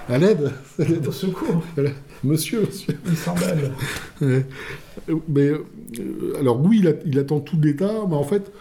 À 0.09 0.19
l'aide 0.19 0.53
Au 1.07 1.13
secours 1.13 1.63
Monsieur, 2.25 2.63
monsieur. 2.63 2.99
Il 3.07 3.17
s'emballe. 3.17 3.73
mais 5.29 5.51
euh, 5.51 6.39
alors 6.39 6.61
oui, 6.65 6.85
il, 7.05 7.19
attend 7.19 7.41
tout 7.41 7.57
de 7.57 7.67
l'État, 7.67 7.93
mais 8.09 8.15
en 8.15 8.23
fait, 8.23 8.53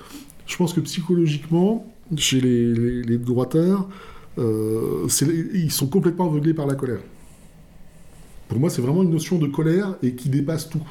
je 0.48 0.56
pense 0.58 0.74
que 0.74 0.80
psychologiquement, 0.80 1.86
chez 2.16 2.42
les, 2.42 2.74
les, 2.74 3.02
les 3.04 3.18
droitards, 3.18 3.88
euh, 4.40 5.08
ils 5.54 5.72
sont 5.72 5.88
complètement 5.88 6.28
aveuglés 6.28 6.54
par 6.54 6.68
la 6.68 6.76
colère. 6.76 7.00
Pour 8.52 8.60
moi, 8.60 8.70
c'est 8.70 8.82
vraiment 8.82 9.02
une 9.02 9.12
notion 9.12 9.38
de 9.38 9.48
colère 9.48 9.96
et 10.04 10.14
qui 10.14 10.28
dépasse 10.28 10.68
tout. 10.68 10.84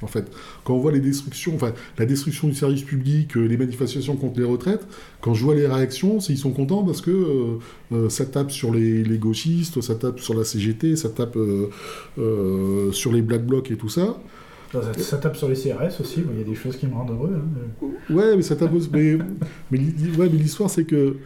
En 0.00 0.06
fait, 0.06 0.30
quand 0.62 0.74
on 0.74 0.78
voit 0.78 0.92
les 0.92 1.00
destructions, 1.00 1.52
enfin 1.56 1.72
la 1.98 2.06
destruction 2.06 2.46
du 2.46 2.54
service 2.54 2.84
public, 2.84 3.36
euh, 3.36 3.46
les 3.46 3.56
manifestations 3.56 4.14
contre 4.14 4.38
les 4.38 4.46
retraites, 4.46 4.86
quand 5.20 5.34
je 5.34 5.42
vois 5.42 5.56
les 5.56 5.66
réactions, 5.66 6.20
ils 6.20 6.38
sont 6.38 6.52
contents 6.52 6.84
parce 6.84 7.00
que 7.00 7.10
euh, 7.10 7.58
euh, 7.90 8.08
ça 8.08 8.26
tape 8.26 8.52
sur 8.52 8.72
les, 8.72 9.02
gauchistes, 9.18 9.80
ça 9.80 9.96
tape 9.96 10.20
sur 10.20 10.34
la 10.34 10.44
CGT, 10.44 10.94
ça 10.94 11.08
tape 11.08 11.36
sur 12.92 13.12
les 13.12 13.22
black 13.22 13.44
blocs 13.44 13.72
et 13.72 13.76
tout 13.76 13.88
ça. 13.88 14.16
Ça, 14.98 15.16
tape 15.16 15.36
sur 15.36 15.48
les 15.48 15.56
CRS 15.56 16.00
aussi, 16.00 16.22
il 16.30 16.38
y 16.38 16.42
a 16.42 16.44
des 16.44 16.54
choses 16.54 16.76
qui 16.76 16.86
me 16.86 16.94
rendent 16.94 17.10
heureux. 17.10 17.34
Hein. 17.34 17.86
Ouais, 18.08 18.36
mais 18.36 18.42
ça 18.42 18.54
tape 18.54 18.72
aussi. 18.72 18.88
mais, 18.92 19.18
mais 19.72 19.78
l'histoire, 20.28 20.70
c'est 20.70 20.84
que 20.84 21.16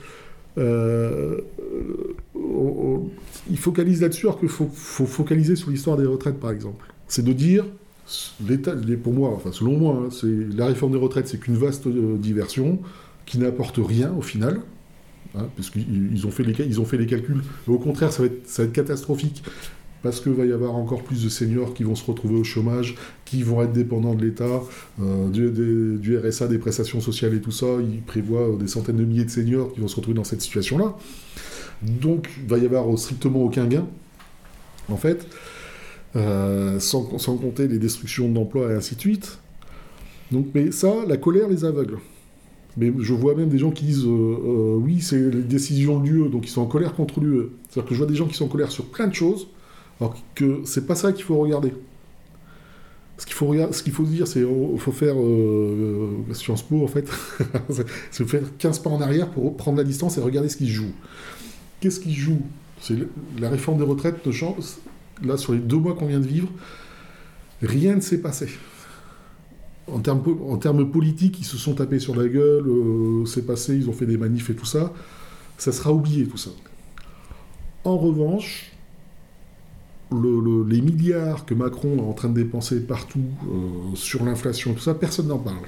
il 3.50 3.58
focalise 3.58 4.02
là-dessus 4.02 4.26
alors 4.26 4.38
qu'il 4.38 4.48
faut, 4.48 4.68
focaliser 4.68 5.56
sur 5.56 5.70
l'histoire 5.70 5.96
des 5.96 6.06
retraites, 6.06 6.38
par 6.38 6.50
exemple. 6.50 6.86
C'est 7.08 7.24
de 7.24 7.32
dire, 7.32 7.64
pour 9.02 9.12
moi, 9.12 9.30
enfin 9.34 9.52
selon 9.52 9.76
moi, 9.78 10.06
hein, 10.06 10.28
la 10.56 10.66
réforme 10.66 10.92
des 10.92 10.98
retraites, 10.98 11.28
c'est 11.28 11.38
qu'une 11.38 11.56
vaste 11.56 11.86
euh, 11.86 12.16
diversion 12.16 12.78
qui 13.26 13.38
n'apporte 13.38 13.78
rien 13.78 14.12
au 14.16 14.22
final. 14.22 14.60
Hein, 15.34 15.48
parce 15.56 15.70
qu'ils 15.70 16.26
ont, 16.26 16.30
fait 16.30 16.42
les, 16.42 16.78
ont 16.78 16.84
fait 16.84 16.98
les 16.98 17.06
calculs. 17.06 17.42
au 17.66 17.78
contraire, 17.78 18.12
ça 18.12 18.22
va 18.22 18.26
être, 18.26 18.46
ça 18.46 18.62
va 18.62 18.66
être 18.68 18.74
catastrophique 18.74 19.42
parce 20.02 20.20
qu'il 20.20 20.32
va 20.32 20.44
y 20.44 20.52
avoir 20.52 20.74
encore 20.74 21.02
plus 21.02 21.24
de 21.24 21.28
seniors 21.28 21.74
qui 21.74 21.84
vont 21.84 21.94
se 21.94 22.04
retrouver 22.04 22.34
au 22.34 22.44
chômage, 22.44 22.96
qui 23.24 23.42
vont 23.42 23.62
être 23.62 23.72
dépendants 23.72 24.14
de 24.14 24.24
l'État, 24.24 24.62
euh, 25.00 25.28
du, 25.28 26.18
RSA, 26.18 26.48
des 26.48 26.58
prestations 26.58 27.00
sociales 27.00 27.34
et 27.34 27.40
tout 27.40 27.52
ça. 27.52 27.66
Ils 27.80 28.02
prévoient 28.02 28.56
des 28.58 28.68
centaines 28.68 28.96
de 28.96 29.04
milliers 29.04 29.24
de 29.24 29.30
seniors 29.30 29.72
qui 29.72 29.80
vont 29.80 29.88
se 29.88 29.96
retrouver 29.96 30.16
dans 30.16 30.24
cette 30.24 30.42
situation-là. 30.42 30.96
Donc, 31.82 32.28
il 32.42 32.48
va 32.48 32.58
y 32.58 32.64
avoir 32.66 32.98
strictement 32.98 33.42
aucun 33.42 33.66
gain, 33.66 33.86
en 34.88 34.96
fait. 34.96 35.26
euh, 36.16 36.78
sans, 36.80 37.18
sans 37.18 37.36
compter 37.36 37.68
les 37.68 37.78
destructions 37.78 38.28
d'emplois 38.28 38.70
et 38.72 38.74
ainsi 38.74 38.96
de 38.96 39.00
suite. 39.00 39.38
Donc, 40.30 40.48
mais 40.54 40.72
ça, 40.72 40.92
la 41.06 41.16
colère 41.16 41.48
les 41.48 41.64
aveugle. 41.64 41.98
Mais 42.76 42.90
je 43.00 43.12
vois 43.12 43.34
même 43.34 43.48
des 43.50 43.58
gens 43.58 43.70
qui 43.70 43.84
disent 43.84 44.06
euh, 44.06 44.76
oui, 44.76 45.00
c'est 45.02 45.18
les 45.18 45.42
décisions 45.42 45.98
de 46.00 46.08
l'UE, 46.08 46.28
donc 46.30 46.46
ils 46.46 46.50
sont 46.50 46.62
en 46.62 46.66
colère 46.66 46.94
contre 46.94 47.20
l'UE. 47.20 47.50
C'est-à-dire 47.68 47.88
que 47.88 47.94
je 47.94 47.98
vois 47.98 48.06
des 48.06 48.14
gens 48.14 48.26
qui 48.26 48.34
sont 48.34 48.46
en 48.46 48.48
colère 48.48 48.70
sur 48.70 48.86
plein 48.86 49.06
de 49.06 49.14
choses, 49.14 49.48
alors 50.00 50.16
que 50.34 50.62
c'est 50.64 50.86
pas 50.86 50.94
ça 50.94 51.12
qu'il 51.12 51.24
faut 51.24 51.36
regarder. 51.38 51.72
Ce 53.18 53.26
qu'il 53.26 53.34
faut, 53.34 53.46
faut 53.92 54.04
dire, 54.04 54.26
c'est 54.26 54.40
qu'il 54.40 54.80
faut 54.80 54.90
faire 54.92 55.14
euh, 55.16 56.16
euh, 56.28 56.34
Sciences 56.34 56.62
Po, 56.62 56.82
en 56.82 56.88
fait. 56.88 57.08
c'est 58.10 58.26
faire 58.26 58.42
15 58.58 58.80
pas 58.80 58.90
en 58.90 59.00
arrière 59.00 59.30
pour 59.30 59.56
prendre 59.56 59.78
la 59.78 59.84
distance 59.84 60.16
et 60.18 60.20
regarder 60.20 60.48
ce 60.48 60.56
qui 60.56 60.66
se 60.66 60.72
joue. 60.72 60.92
Qu'est-ce 61.80 62.00
qui 62.00 62.12
se 62.14 62.18
joue? 62.18 62.40
C'est 62.80 62.96
la 63.38 63.48
réforme 63.48 63.78
des 63.78 63.84
retraites 63.84 64.26
de 64.26 64.32
chance. 64.32 64.78
Là, 65.22 65.36
sur 65.36 65.52
les 65.52 65.60
deux 65.60 65.76
mois 65.76 65.94
qu'on 65.94 66.06
vient 66.06 66.18
de 66.18 66.26
vivre, 66.26 66.48
rien 67.62 67.94
ne 67.94 68.00
s'est 68.00 68.18
passé. 68.20 68.48
En 69.86 70.00
termes, 70.00 70.22
po- 70.22 70.46
en 70.48 70.56
termes 70.56 70.90
politiques, 70.90 71.38
ils 71.40 71.44
se 71.44 71.56
sont 71.56 71.74
tapés 71.74 71.98
sur 72.00 72.16
la 72.16 72.26
gueule, 72.26 72.66
euh, 72.66 73.24
c'est 73.26 73.46
passé, 73.46 73.76
ils 73.76 73.88
ont 73.88 73.92
fait 73.92 74.06
des 74.06 74.16
manifs 74.16 74.50
et 74.50 74.54
tout 74.54 74.66
ça. 74.66 74.92
Ça 75.58 75.70
sera 75.70 75.92
oublié, 75.92 76.26
tout 76.26 76.38
ça. 76.38 76.50
En 77.84 77.96
revanche, 77.98 78.71
le- 80.12 80.40
le- 80.40 80.68
les 80.68 80.80
milliards 80.80 81.44
que 81.44 81.54
Macron 81.54 81.96
est 81.96 82.00
en 82.00 82.12
train 82.12 82.28
de 82.28 82.34
dépenser 82.34 82.80
partout 82.80 83.20
euh, 83.46 83.94
sur 83.94 84.24
l'inflation, 84.24 84.74
tout 84.74 84.80
ça, 84.80 84.94
personne 84.94 85.28
n'en 85.28 85.38
parle. 85.38 85.64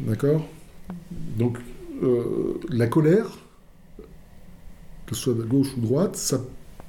D'accord? 0.00 0.46
Donc, 1.38 1.58
euh, 2.02 2.54
la 2.68 2.86
colère, 2.86 3.26
que 5.06 5.14
ce 5.14 5.22
soit 5.22 5.34
de 5.34 5.42
gauche 5.42 5.68
ou 5.76 5.80
droite, 5.80 6.16
ça 6.16 6.40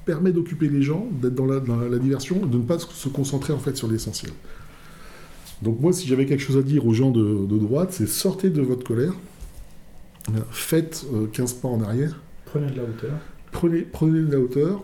permet 0.05 0.31
d'occuper 0.31 0.69
les 0.69 0.81
gens, 0.81 1.07
d'être 1.21 1.35
dans 1.35 1.45
la, 1.45 1.59
dans 1.59 1.77
la 1.77 1.99
diversion, 1.99 2.45
de 2.45 2.57
ne 2.57 2.63
pas 2.63 2.79
se 2.79 3.09
concentrer 3.09 3.53
en 3.53 3.59
fait 3.59 3.75
sur 3.75 3.87
l'essentiel. 3.89 4.31
Donc 5.61 5.79
moi, 5.79 5.91
si 5.91 6.07
j'avais 6.07 6.25
quelque 6.25 6.41
chose 6.41 6.57
à 6.57 6.61
dire 6.61 6.85
aux 6.85 6.93
gens 6.93 7.11
de, 7.11 7.45
de 7.45 7.57
droite, 7.57 7.89
c'est 7.91 8.07
sortez 8.07 8.49
de 8.49 8.61
votre 8.61 8.85
colère, 8.85 9.13
faites 10.51 11.05
euh, 11.13 11.27
15 11.27 11.53
pas 11.53 11.67
en 11.67 11.81
arrière, 11.81 12.19
Prenez 12.45 12.71
de 12.71 12.77
la 12.77 12.83
hauteur. 12.83 13.11
prenez, 13.51 13.81
prenez 13.81 14.21
de 14.21 14.31
la 14.31 14.39
hauteur, 14.39 14.81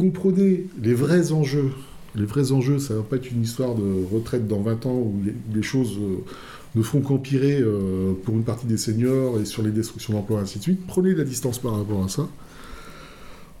comprenez 0.00 0.66
les 0.82 0.94
vrais 0.94 1.32
enjeux. 1.32 1.70
Les 2.16 2.24
vrais 2.24 2.52
enjeux, 2.52 2.78
ça 2.78 2.94
va 2.94 3.02
pas 3.02 3.16
être 3.16 3.30
une 3.30 3.42
histoire 3.42 3.74
de 3.74 4.04
retraite 4.12 4.48
dans 4.48 4.60
20 4.60 4.86
ans 4.86 4.94
où 4.94 5.14
les, 5.54 5.62
choses 5.62 5.98
euh, 5.98 6.24
ne 6.74 6.82
font 6.82 7.00
qu'empirer 7.00 7.60
euh, 7.60 8.14
pour 8.24 8.34
une 8.34 8.42
partie 8.42 8.66
des 8.66 8.78
seniors 8.78 9.38
et 9.38 9.44
sur 9.44 9.62
les 9.62 9.70
destructions 9.70 10.14
d'emplois, 10.14 10.40
ainsi 10.40 10.58
de 10.58 10.62
suite. 10.62 10.80
Prenez 10.88 11.14
la 11.14 11.24
distance 11.24 11.58
par 11.58 11.76
rapport 11.76 12.02
à 12.02 12.08
ça. 12.08 12.26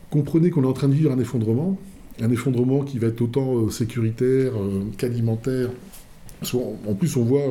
Comprenez 0.08 0.50
qu'on 0.50 0.64
est 0.64 0.66
en 0.66 0.72
train 0.72 0.88
de 0.88 0.94
vivre 0.94 1.12
un 1.12 1.18
effondrement, 1.18 1.78
un 2.20 2.30
effondrement 2.30 2.82
qui 2.82 2.98
va 2.98 3.08
être 3.08 3.20
autant 3.20 3.58
euh, 3.58 3.70
sécuritaire 3.70 4.52
qu'alimentaire. 4.96 5.68
En 6.54 6.94
plus, 6.94 7.16
on 7.18 7.22
voit 7.22 7.44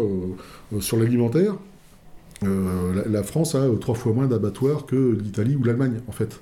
sur 0.80 0.98
l'alimentaire, 0.98 1.56
la, 2.41 3.22
France 3.22 3.53
a 3.53 3.68
trois 3.80 3.94
fois 3.94 4.14
moins 4.14 4.26
d'abattoirs 4.26 4.88
que 4.88 5.16
l'Italie 5.22 5.56
ou 5.56 5.64
l'Allemagne, 5.64 6.02
en 6.07 6.11
fait. 6.11 6.40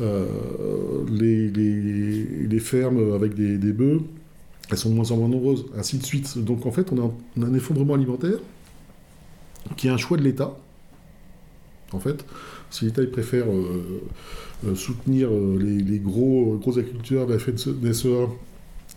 Euh, 0.00 1.04
les, 1.10 2.58
fermes 2.60 3.14
avec 3.14 3.34
des, 3.34 3.72
bœufs, 3.72 4.00
elles 4.70 4.78
sont 4.78 4.90
de 4.90 4.94
moins 4.94 5.10
en 5.10 5.16
moins 5.16 5.28
nombreuses, 5.28 5.66
ainsi 5.76 5.98
de 5.98 6.04
suite. 6.04 6.38
Donc 6.38 6.66
en 6.66 6.72
fait, 6.72 6.92
on 6.92 6.98
a 6.98 7.46
un, 7.46 7.54
effondrement 7.54 7.94
alimentaire 7.94 8.38
qui 9.76 9.88
est 9.88 9.90
un 9.90 9.96
choix 9.96 10.16
de 10.16 10.22
l'État. 10.22 10.56
En 11.92 12.00
fait, 12.00 12.24
si 12.70 12.86
l'État 12.86 13.04
préfère 13.06 13.44
euh, 13.50 14.02
euh, 14.66 14.74
soutenir 14.74 15.28
les, 15.30 15.98
gros, 15.98 16.56
gros 16.56 16.78
agriculteurs 16.78 17.26
de 17.26 17.34
la 17.34 17.38
FNSEA 17.38 18.28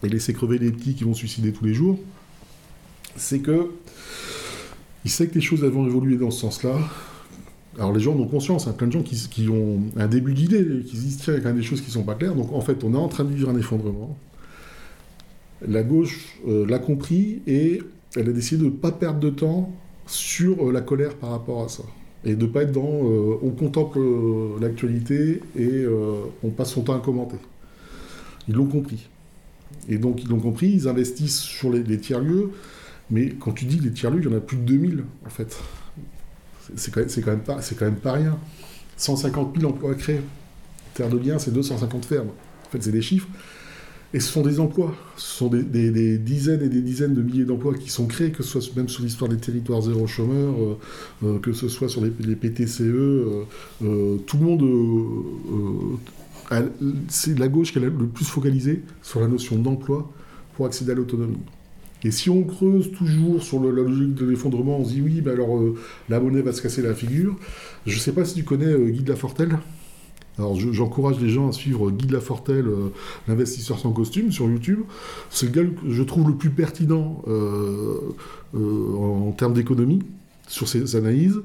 et 0.04 0.10
laisser 0.10 0.34
crever 0.34 0.58
les 0.58 0.72
petits 0.72 0.96
qui 0.96 1.04
vont 1.04 1.14
suicider 1.14 1.52
tous 1.52 1.66
les 1.66 1.74
jours, 1.74 2.00
c'est 3.18 3.40
que 3.40 3.72
il 5.04 5.12
sait 5.12 5.28
que 5.28 5.36
les 5.36 5.42
choses 5.42 5.64
vont 5.64 5.86
évoluer 5.86 6.18
dans 6.18 6.32
ce 6.32 6.42
sens-là. 6.42 6.80
Alors 7.78 7.92
les 7.92 8.00
gens 8.00 8.14
en 8.14 8.20
ont 8.20 8.28
conscience, 8.28 8.68
hein, 8.68 8.74
plein 8.74 8.88
de 8.88 8.94
gens 8.94 9.04
qui, 9.04 9.50
ont 9.50 9.80
un 9.98 10.08
début 10.08 10.34
d'idée, 10.34 10.84
qui 10.86 10.96
se 10.96 11.02
disent 11.02 11.18
tiens, 11.18 11.34
il 11.34 11.38
y 11.38 11.40
a 11.40 11.44
quand 11.44 11.50
même 11.50 11.58
des 11.58 11.64
choses 11.64 11.82
qui 11.82 11.92
sont 11.92 12.04
pas 12.04 12.16
claires. 12.16 12.36
Donc 12.36 12.54
en 12.54 12.62
fait, 12.62 12.84
on 12.84 12.94
est 12.94 12.98
en 12.98 13.10
train 13.10 13.26
de 13.26 13.34
vivre 13.34 13.50
un 13.50 13.58
effondrement. 13.58 14.18
La 15.68 15.84
gauche 15.84 16.40
euh, 16.48 16.66
l'a 16.66 16.80
compris 16.80 17.42
et 17.48 17.82
elle 18.16 18.30
a 18.30 18.32
décidé 18.34 18.64
de 18.64 18.70
ne 18.70 18.72
pas 18.72 18.92
perdre 18.92 19.20
de 19.20 19.30
temps 19.30 19.74
sur 20.08 20.70
euh, 20.70 20.72
la 20.72 20.82
colère 20.82 21.16
par 21.16 21.32
rapport 21.32 21.64
à 21.64 21.70
ça. 21.70 21.84
Et 22.24 22.36
de 22.36 22.46
ne 22.46 22.52
pas 22.52 22.64
être 22.64 22.72
dans 22.72 22.82
euh, 22.84 23.38
on 23.44 23.52
contemple 23.52 24.00
l'actualité 24.62 25.42
et 25.58 25.86
on 26.44 26.50
passe 26.50 26.72
son 26.72 26.82
temps 26.82 26.96
à 26.96 27.00
commenter. 27.00 27.38
Ils 28.48 28.56
l'ont 28.56 28.68
compris. 28.68 29.10
Et 29.90 29.98
donc 29.98 30.24
ils 30.24 30.30
l'ont 30.30 30.40
compris, 30.40 30.70
ils 30.70 30.88
investissent 30.88 31.42
sur 31.42 31.72
les, 31.72 31.84
les 31.84 32.00
tiers-lieux, 32.00 32.52
mais 33.12 33.30
quand 33.30 33.52
tu 33.52 33.66
dis 33.66 33.80
les 33.80 33.92
tiers-lieux, 33.92 34.22
il 34.22 34.32
y 34.32 34.34
en 34.34 34.38
a 34.38 34.40
plus 34.40 34.58
de 34.58 34.64
2000 34.64 35.04
en 35.26 35.30
fait. 35.30 35.60
C'est- 36.76 36.92
quand, 36.92 37.32
même- 37.82 37.96
pas- 37.96 38.14
rien. 38.14 38.38
150 38.98 39.58
000 39.60 39.72
emplois 39.72 39.94
créés. 39.96 40.22
Terre 40.94 41.10
de 41.10 41.18
Liens, 41.18 41.40
c'est 41.40 41.52
250 41.52 42.06
fermes. 42.06 42.30
En 42.30 42.70
fait, 42.72 42.82
c'est 42.82 42.92
des 42.92 43.02
chiffres. 43.02 43.28
Et 44.14 44.20
ce 44.22 44.32
sont 44.32 44.44
des 44.44 44.60
emplois. 44.62 44.96
Ce 45.18 45.38
sont 45.40 45.48
des, 45.50 45.64
dizaines 46.18 46.62
et 46.62 46.70
des 46.70 46.82
dizaines 46.82 47.14
de 47.14 47.22
milliers 47.22 47.44
d'emplois 47.44 47.74
qui 47.74 47.90
sont 47.90 48.08
créés, 48.08 48.32
que 48.32 48.44
ce 48.44 48.62
soit 48.62 48.76
même 48.78 48.88
sur 48.88 49.04
l'histoire 49.04 49.30
des 49.30 49.38
territoires 49.38 49.82
zéro 49.82 50.08
chômeur, 50.08 50.54
euh, 50.58 50.78
euh, 51.24 51.40
que 51.40 51.52
ce 51.52 51.68
soit 51.68 51.90
sur 51.90 52.02
les, 52.02 52.12
PTCE. 52.36 52.82
euh, 52.82 54.18
tout 54.26 54.38
le 54.38 54.44
monde. 54.46 56.00
c'est 57.10 57.38
la 57.38 57.48
gauche 57.50 57.74
qui 57.74 57.80
est 57.80 57.82
le 57.82 57.92
plus 57.92 58.26
focalisée 58.26 58.84
sur 59.02 59.20
la 59.20 59.28
notion 59.28 59.58
d'emploi 59.58 60.10
pour 60.56 60.66
accéder 60.66 60.92
à 60.92 60.96
l'autonomie. 60.96 61.38
Et 62.06 62.12
si 62.12 62.30
on 62.30 62.44
creuse 62.44 62.92
toujours 62.92 63.42
sur 63.44 63.60
la 63.62 63.72
logique 63.72 64.14
de 64.14 64.26
l'effondrement, 64.26 64.78
on 64.80 64.86
se 64.86 64.92
dit 64.94 65.02
oui, 65.02 65.22
ben 65.22 65.34
alors 65.34 65.58
euh, 65.58 65.76
la 66.08 66.20
monnaie 66.20 66.42
va 66.44 66.54
se 66.54 66.62
casser 66.62 66.82
la 66.82 66.94
figure. 66.94 67.36
Je 67.86 67.96
ne 67.96 68.00
sais 68.00 68.12
pas 68.14 68.24
si 68.24 68.36
tu 68.36 68.44
connais 68.44 68.66
euh, 68.72 68.90
Guy 68.90 69.02
de 69.04 69.10
Lafortelle. 69.10 69.58
Alors 70.38 70.56
je- 70.56 70.72
j'encourage 70.72 71.20
les 71.20 71.30
gens 71.30 71.48
à 71.50 71.52
suivre 71.52 71.90
Guy 71.92 72.06
de 72.08 72.14
Lafortelle, 72.14 72.68
euh, 72.68 72.90
l'investisseur 73.28 73.80
sans 73.80 73.92
costume, 73.92 74.32
sur 74.32 74.48
YouTube. 74.50 74.82
C'est 75.32 75.48
le 75.48 75.52
gars 75.52 75.68
que 75.70 75.90
je 75.90 76.04
trouve 76.04 76.30
le 76.30 76.36
plus 76.36 76.52
pertinent 76.52 77.24
euh, 77.28 77.96
euh, 78.56 78.96
en, 78.98 79.32
termes 79.32 79.54
d'économie 79.54 80.00
sur 80.48 80.68
ses 80.68 80.96
analyses. 80.96 81.40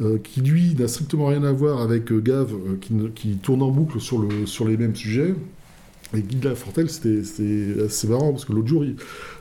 euh, 0.00 0.18
qui 0.18 0.40
lui 0.40 0.74
n'a 0.76 0.88
strictement 0.88 1.26
rien 1.26 1.44
à 1.44 1.52
voir 1.52 1.80
avec 1.80 2.10
euh, 2.10 2.20
Gave, 2.20 2.52
euh, 2.54 2.76
qui, 2.80 2.94
ne- 2.94 3.06
qui 3.08 3.36
tourne 3.36 3.62
en 3.62 3.70
boucle 3.70 4.00
sur, 4.00 4.18
le, 4.18 4.44
sur 4.46 4.66
les 4.66 4.76
mêmes 4.76 4.96
sujets. 4.96 5.34
Et 6.14 6.22
Guy 6.22 6.36
de 6.36 6.48
Lafortelle, 6.48 6.90
c'était 6.90 7.82
assez 7.84 8.08
marrant, 8.08 8.32
parce 8.32 8.44
que 8.44 8.52
l'autre 8.52 8.68
jour, 8.68 8.84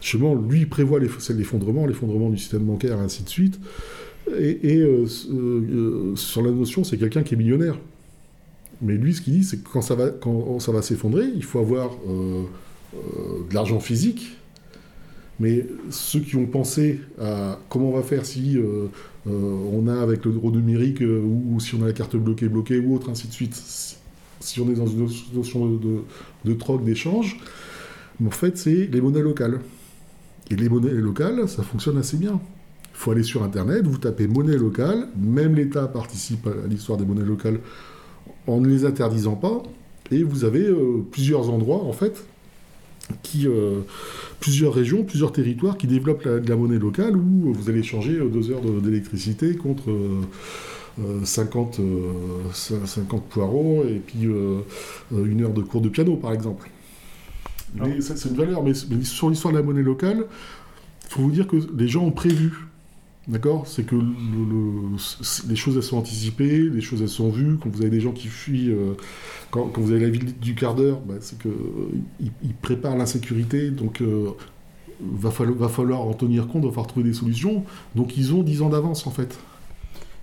justement, 0.02 0.36
lui, 0.36 0.66
prévoit 0.66 1.00
l'effondrement, 1.00 1.86
l'effondrement 1.86 2.30
du 2.30 2.38
système 2.38 2.64
bancaire, 2.64 3.00
ainsi 3.00 3.24
de 3.24 3.30
suite. 3.30 3.60
Et, 4.40 4.78
euh, 4.78 5.06
euh, 5.32 5.34
euh, 5.34 6.16
sur 6.16 6.42
la 6.42 6.52
notion, 6.52 6.84
c'est 6.84 6.98
quelqu'un 6.98 7.24
qui 7.24 7.34
est 7.34 7.38
millionnaire. 7.38 7.78
Mais 8.82 8.96
lui, 8.96 9.14
ce 9.14 9.22
qu'il 9.22 9.34
dit, 9.34 9.44
c'est 9.44 9.58
que 9.58 9.70
quand 9.70 9.82
ça 9.82 9.96
va, 9.96 10.10
quand 10.10 10.60
ça 10.60 10.72
va 10.72 10.82
s'effondrer, 10.82 11.26
il 11.36 11.44
faut 11.44 11.60
avoir 11.60 11.92
de 12.94 13.54
l'argent 13.54 13.80
physique. 13.80 14.36
Mais 15.40 15.66
ceux 15.90 16.20
qui 16.20 16.36
ont 16.36 16.46
pensé 16.46 17.00
à 17.20 17.60
comment 17.70 17.90
on 17.90 17.96
va 17.96 18.04
faire 18.04 18.26
si 18.26 18.58
on 19.26 19.88
a 19.88 20.02
avec 20.02 20.26
l'euro 20.26 20.52
numérique 20.52 21.02
euh, 21.02 21.22
ou, 21.22 21.56
ou 21.56 21.60
si 21.60 21.76
on 21.76 21.84
a 21.84 21.88
la 21.88 21.94
carte 21.94 22.16
bloquée, 22.16 22.48
bloquée 22.48 22.80
ou 22.80 22.96
autre, 22.96 23.10
ainsi 23.10 23.28
de 23.28 23.34
suite, 23.34 23.56
si, 24.44 24.60
on 24.60 24.70
est 24.70 24.76
dans 24.76 24.88
une 24.88 25.08
notion 25.34 25.80
de, 26.46 26.54
troc, 26.54 26.84
d'échange, 26.84 27.40
en 28.24 28.30
fait, 28.30 28.58
c'est 28.58 28.90
les 28.92 29.02
monnaies 29.02 29.22
locales. 29.22 29.60
Et 30.52 30.56
les 30.56 30.70
monnaies 30.70 30.92
locales, 30.92 31.48
ça 31.48 31.64
fonctionne 31.64 31.98
assez 31.98 32.18
bien. 32.18 32.40
Il 32.94 32.98
faut 32.98 33.12
aller 33.12 33.24
sur 33.24 33.44
Internet, 33.44 33.88
vous 33.88 33.98
tapez 33.98 34.28
monnaie 34.28 34.58
locale, 34.58 35.08
même 35.18 35.56
l'État 35.56 35.88
participe 35.88 36.48
à 36.48 36.68
l'histoire 36.68 36.98
des 36.98 37.06
monnaies 37.06 37.26
locales 37.26 37.60
en 38.46 38.60
ne 38.60 38.68
les 38.68 38.86
interdisant 38.86 39.36
pas, 39.36 39.64
et 40.12 40.24
vous 40.24 40.44
avez 40.44 40.68
euh, 40.68 41.04
plusieurs 41.12 41.50
endroits, 41.50 41.84
en 41.84 41.94
fait, 41.94 42.26
qui, 43.24 43.48
euh, 43.48 43.80
plusieurs 44.40 44.74
régions, 44.74 45.04
plusieurs 45.04 45.32
territoires 45.32 45.78
qui 45.78 45.88
développent 45.88 46.28
de 46.28 46.48
la 46.48 46.56
monnaie 46.56 46.80
locale 46.80 47.16
où 47.16 47.54
vous 47.54 47.70
allez 47.70 47.80
échanger 47.80 48.18
euh, 48.18 48.28
deux 48.28 48.52
heures 48.52 48.62
d'électricité 48.62 49.56
contre 49.56 49.90
50, 51.24 51.80
euh, 51.80 52.12
cin- 52.54 52.86
50 52.86 53.26
poireaux 53.30 53.84
et 53.84 54.00
puis 54.06 54.26
euh, 54.28 54.60
euh, 55.14 55.26
une 55.26 55.42
heure 55.44 55.54
de 55.54 55.62
cours 55.62 55.82
de 55.82 55.90
piano, 55.90 56.16
par 56.18 56.34
exemple. 56.34 56.70
Mais 57.76 58.02
ça, 58.02 58.16
c'est 58.16 58.30
une 58.30 58.36
valeur. 58.36 58.64
Mais, 58.64 58.74
mais 58.90 59.04
sur 59.04 59.30
l'histoire 59.30 59.54
de 59.54 59.58
la 59.60 59.64
monnaie 59.64 59.82
locale, 59.82 60.26
il 61.06 61.10
faut 61.10 61.22
vous 61.22 61.32
dire 61.32 61.48
que 61.48 61.58
les 61.78 61.88
gens 61.88 62.04
ont 62.06 62.12
prévu. 62.12 62.54
D'accord? 63.28 63.68
C'est 63.68 63.86
que 63.86 63.96
le- 63.96 64.02
le- 64.02 64.98
c- 64.98 65.44
les 65.48 65.56
choses, 65.56 65.78
elles 65.78 65.84
sont 65.84 65.98
anticipées, 65.98 66.60
les 66.70 66.82
choses, 66.82 67.02
elles 67.02 67.10
sont 67.10 67.30
vues. 67.30 67.58
Quand 67.58 67.70
vous 67.70 67.82
avez 67.82 67.90
des 67.90 68.02
gens 68.02 68.12
qui 68.12 68.28
fuient, 68.28 68.70
euh, 68.70 68.94
quand, 69.50 69.68
quand 69.70 69.82
vous 69.82 69.92
avez 69.92 70.02
la 70.02 70.10
ville 70.10 70.38
du 70.40 70.56
quart 70.56 70.76
d'heure, 70.76 71.00
bah, 71.00 71.16
c'est 71.22 71.40
qu'ils 71.42 71.52
ils 72.44 72.54
préparent 72.54 72.98
l'insécurité. 72.98 73.72
Donc, 73.72 74.02
euh, 74.02 74.32
va, 75.02 75.32
falloir, 75.32 75.58
va 75.58 75.70
falloir 75.70 76.02
en 76.02 76.14
tenir 76.14 76.48
compte, 76.48 76.64
va 76.66 76.70
falloir 76.70 76.88
trouver 76.88 77.06
des 77.10 77.14
solutions. 77.16 77.64
Donc, 77.96 78.18
ils 78.18 78.34
ont 78.34 78.44
10 78.44 78.62
ans 78.62 78.70
d'avance, 78.70 79.08
en 79.08 79.12
fait. 79.12 79.40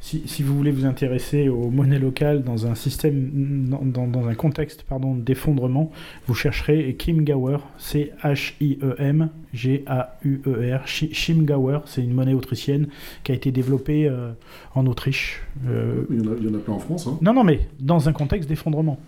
Si, 0.02 0.26
si, 0.26 0.42
vous 0.42 0.56
voulez 0.56 0.70
vous 0.70 0.86
intéresser 0.86 1.50
aux 1.50 1.68
monnaies 1.68 1.98
locales 1.98 2.42
dans 2.42 2.66
un 2.66 2.74
système, 2.74 3.68
dans, 3.68 4.06
dans, 4.06 4.28
un 4.28 4.34
contexte 4.34 4.82
pardon, 4.82 5.14
d'effondrement, 5.14 5.92
vous 6.26 6.34
chercherez 6.34 6.96
Kim 6.98 7.22
Gower, 7.22 7.58
C-H-I-E-M, 7.76 9.28
G-A-U-E-R. 9.52 10.86
Chim 10.86 11.42
Gower, 11.42 11.80
c'est 11.84 12.02
une 12.02 12.14
monnaie 12.14 12.32
autrichienne 12.32 12.88
qui 13.24 13.32
a 13.32 13.34
été 13.34 13.52
développée 13.52 14.08
euh, 14.08 14.32
en 14.74 14.86
Autriche. 14.86 15.42
Euh... 15.68 16.04
Il, 16.08 16.24
y 16.24 16.28
en 16.28 16.32
a, 16.32 16.36
il, 16.38 16.46
y 16.46 16.50
en 16.50 16.54
a, 16.54 16.58
plein 16.58 16.74
en 16.74 16.78
France. 16.78 17.06
Hein. 17.06 17.18
Non, 17.20 17.34
non, 17.34 17.44
mais 17.44 17.68
dans 17.78 18.08
un 18.08 18.12
contexte 18.12 18.48
d'effondrement. 18.48 18.98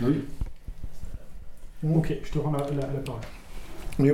Ah 0.00 0.04
oui. 0.06 0.20
Ok, 1.92 2.14
je 2.22 2.30
te 2.30 2.38
rends 2.38 2.52
la, 2.52 2.58
la, 2.58 2.92
la 2.92 3.00
parole. 3.04 3.20
Oui. 3.98 4.10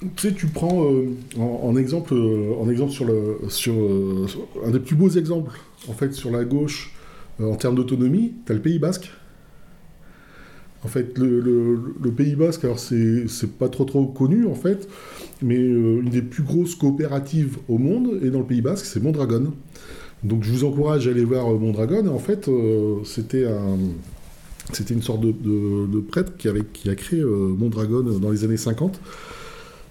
Tu 0.00 0.28
sais, 0.28 0.32
tu 0.32 0.46
prends 0.46 0.86
euh, 0.86 1.10
en, 1.36 1.60
en, 1.64 1.76
exemple, 1.76 2.14
euh, 2.14 2.54
en 2.58 2.70
exemple 2.70 2.90
sur 3.48 3.74
euh, 3.74 4.26
un 4.64 4.70
des 4.70 4.80
plus 4.80 4.96
beaux 4.96 5.10
exemples, 5.10 5.60
en 5.88 5.92
fait, 5.92 6.14
sur 6.14 6.30
la 6.30 6.44
gauche, 6.44 6.94
en 7.38 7.54
termes 7.56 7.74
d'autonomie, 7.74 8.32
tu 8.46 8.52
as 8.52 8.54
le 8.54 8.62
Pays 8.62 8.78
Basque. 8.78 9.10
En 10.84 10.88
fait, 10.88 11.18
le, 11.18 11.78
Pays 12.16 12.34
Basque, 12.34 12.64
alors 12.64 12.78
c'est 12.78 13.58
pas 13.58 13.68
trop 13.68 13.84
trop 13.84 14.06
connu 14.06 14.46
en 14.46 14.54
fait, 14.54 14.88
mais 15.42 15.56
une 15.56 16.08
des 16.08 16.22
plus 16.22 16.42
grosses 16.42 16.74
coopératives 16.74 17.58
au 17.68 17.76
monde 17.76 18.18
est 18.22 18.30
dans 18.30 18.38
le 18.38 18.46
Pays 18.46 18.62
Basque, 18.62 18.86
c'est 18.86 19.02
Mondragon. 19.02 19.52
Donc 20.24 20.42
je 20.44 20.50
vous 20.50 20.64
encourage 20.64 21.08
à 21.08 21.10
aller 21.10 21.24
voir 21.24 21.50
Mondragon. 21.50 22.06
Et 22.06 22.08
en 22.08 22.18
fait, 22.18 22.48
c'était 23.04 23.46
un 23.46 23.76
c'était 24.72 24.94
une 24.94 25.02
sorte 25.02 25.20
de, 25.20 26.00
prêtre 26.00 26.32
qui 26.38 26.88
a 26.88 26.94
créé 26.94 27.22
Mondragon 27.22 28.02
dans 28.02 28.30
les 28.30 28.44
années 28.44 28.56
50. 28.56 28.98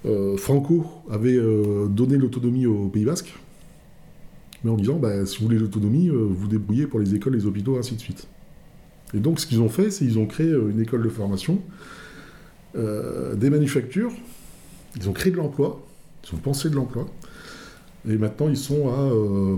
Euh, 0.05 0.37
Franco 0.37 0.85
avait 1.09 1.35
euh, 1.35 1.87
donné 1.87 2.17
l'autonomie 2.17 2.65
au 2.65 2.87
Pays 2.87 3.05
Basque, 3.05 3.33
mais 4.63 4.71
en 4.71 4.75
disant 4.75 4.97
bah, 4.97 5.25
si 5.25 5.39
vous 5.39 5.45
voulez 5.45 5.59
l'autonomie, 5.59 6.09
euh, 6.09 6.27
vous 6.29 6.47
débrouillez 6.47 6.87
pour 6.87 6.99
les 6.99 7.15
écoles, 7.15 7.33
les 7.33 7.45
hôpitaux, 7.45 7.77
ainsi 7.77 7.95
de 7.95 7.99
suite. 7.99 8.27
Et 9.13 9.19
donc 9.19 9.39
ce 9.39 9.45
qu'ils 9.45 9.61
ont 9.61 9.69
fait, 9.69 9.91
c'est 9.91 10.05
qu'ils 10.05 10.19
ont 10.19 10.27
créé 10.27 10.49
une 10.49 10.79
école 10.79 11.03
de 11.03 11.09
formation, 11.09 11.59
des 12.75 13.49
manufactures, 13.49 14.11
ils 14.95 15.09
ont 15.09 15.13
créé 15.13 15.31
de 15.31 15.37
l'emploi, 15.37 15.83
ils 16.23 16.35
ont 16.35 16.37
pensé 16.37 16.69
de 16.69 16.75
l'emploi, 16.75 17.07
et 18.07 18.15
maintenant 18.19 18.47
ils 18.47 18.57
sont 18.57 18.89
à 18.89 19.09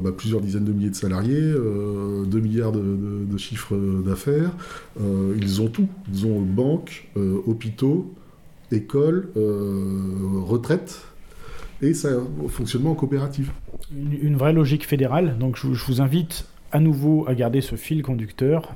bah, 0.02 0.14
plusieurs 0.16 0.40
dizaines 0.40 0.64
de 0.64 0.72
milliers 0.72 0.90
de 0.90 0.96
salariés, 0.96 1.52
2 1.52 2.26
milliards 2.40 2.72
de, 2.72 3.26
de, 3.30 3.38
chiffres 3.38 3.76
d'affaires, 4.06 4.52
ils 5.02 5.62
ont 5.62 5.68
tout, 5.68 5.90
ils 6.14 6.26
ont 6.26 6.40
banques, 6.40 7.10
hôpitaux, 7.46 8.14
école, 8.72 9.30
euh, 9.38 10.40
retraite, 10.46 11.02
et 11.82 11.94
ça 11.94 12.10
fonctionnement 12.50 12.92
en 12.92 12.96
coopérative. 12.96 13.52
Une, 13.92 14.36
vraie 14.38 14.54
logique 14.54 14.88
fédérale. 14.88 15.38
Donc 15.40 15.58
je, 15.58 15.68
vous 15.68 16.02
invite 16.02 16.46
à 16.72 16.80
nouveau 16.80 17.28
à 17.28 17.36
garder 17.36 17.62
ce 17.62 17.76
fil 17.76 18.04
conducteur, 18.04 18.76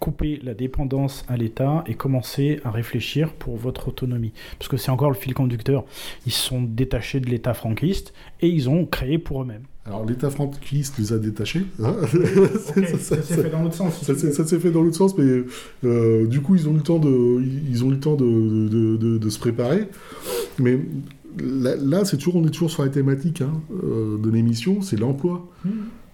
couper 0.00 0.40
la 0.42 0.54
dépendance 0.54 1.24
à 1.28 1.36
l'État 1.36 1.84
et 1.86 1.94
commencer 1.94 2.60
à 2.64 2.70
réfléchir 2.70 3.32
pour 3.34 3.56
votre 3.56 3.88
autonomie. 3.88 4.32
Parce 4.58 4.68
que 4.68 4.76
c'est 4.76 4.90
encore 4.90 5.10
le 5.10 5.16
fil 5.16 5.34
conducteur. 5.34 5.84
Ils 6.26 6.32
se 6.32 6.42
sont 6.42 6.62
détachés 6.62 7.20
de 7.20 7.28
l'État 7.28 7.54
franquiste 7.54 8.12
et 8.40 8.48
ils 8.48 8.68
ont 8.68 8.86
créé 8.86 9.18
pour 9.18 9.42
eux-mêmes. 9.42 9.64
Alors 9.86 10.04
l'État 10.04 10.30
franquiste 10.30 10.98
les 10.98 11.12
a 11.12 11.18
détachés. 11.18 11.64
Hein 11.82 11.96
okay, 12.02 12.86
ça, 12.98 12.98
ça 12.98 13.22
s'est 13.22 13.42
fait 13.42 13.50
dans 13.50 13.62
l'autre 13.62 13.74
sens. 13.74 14.00
Ça, 14.02 14.14
ça 14.16 14.46
s'est 14.46 14.58
fait 14.58 14.70
dans 14.70 14.82
l'autre 14.82 14.96
sens, 14.96 15.16
mais 15.16 15.42
euh, 15.84 16.26
du 16.26 16.40
coup 16.40 16.54
ils 16.54 16.68
ont 16.68 16.72
eu 16.72 16.76
le 16.76 16.82
temps 16.82 16.98
de, 16.98 17.42
ils 17.68 17.84
ont 17.84 17.88
eu 17.88 17.92
le 17.92 18.00
temps 18.00 18.16
de, 18.16 18.68
de, 18.68 18.96
de, 18.96 19.18
de 19.18 19.30
se 19.30 19.38
préparer. 19.38 19.88
Mais 20.58 20.78
là, 21.38 21.76
là 21.76 22.04
c'est 22.04 22.16
toujours, 22.16 22.36
on 22.36 22.46
est 22.46 22.50
toujours 22.50 22.70
sur 22.70 22.82
la 22.82 22.90
thématique 22.90 23.40
hein, 23.42 23.52
euh, 23.84 24.18
de 24.18 24.30
l'émission, 24.30 24.82
c'est 24.82 24.98
l'emploi. 24.98 25.48
Mmh. 25.64 25.70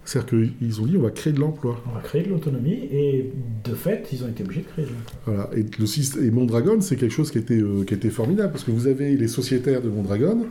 C'est-à-dire 0.07 0.47
qu'ils 0.59 0.81
ont 0.81 0.85
dit 0.85 0.95
on 0.95 1.01
va 1.01 1.11
créer 1.11 1.33
de 1.33 1.39
l'emploi. 1.39 1.83
On 1.85 1.93
va 1.93 1.99
créer 1.99 2.23
de 2.23 2.29
l'autonomie 2.29 2.87
et 2.91 3.29
de 3.65 3.75
fait 3.75 4.07
ils 4.13 4.23
ont 4.23 4.29
été 4.29 4.41
obligés 4.43 4.61
de 4.61 4.67
créer 4.67 4.85
de 4.85 4.91
l'emploi. 4.91 5.19
Voilà. 5.25 5.49
Et, 5.53 5.63
le 5.63 6.25
et 6.25 6.31
Mondragon 6.31 6.79
c'est 6.79 6.95
quelque 6.95 7.11
chose 7.11 7.29
qui 7.29 7.39
était, 7.39 7.59
euh, 7.59 7.83
qui 7.85 7.93
était 7.93 8.09
formidable 8.09 8.53
parce 8.53 8.63
que 8.63 8.71
vous 8.71 8.87
avez 8.87 9.17
les 9.17 9.27
sociétaires 9.27 9.81
de 9.81 9.89
Mondragon. 9.89 10.45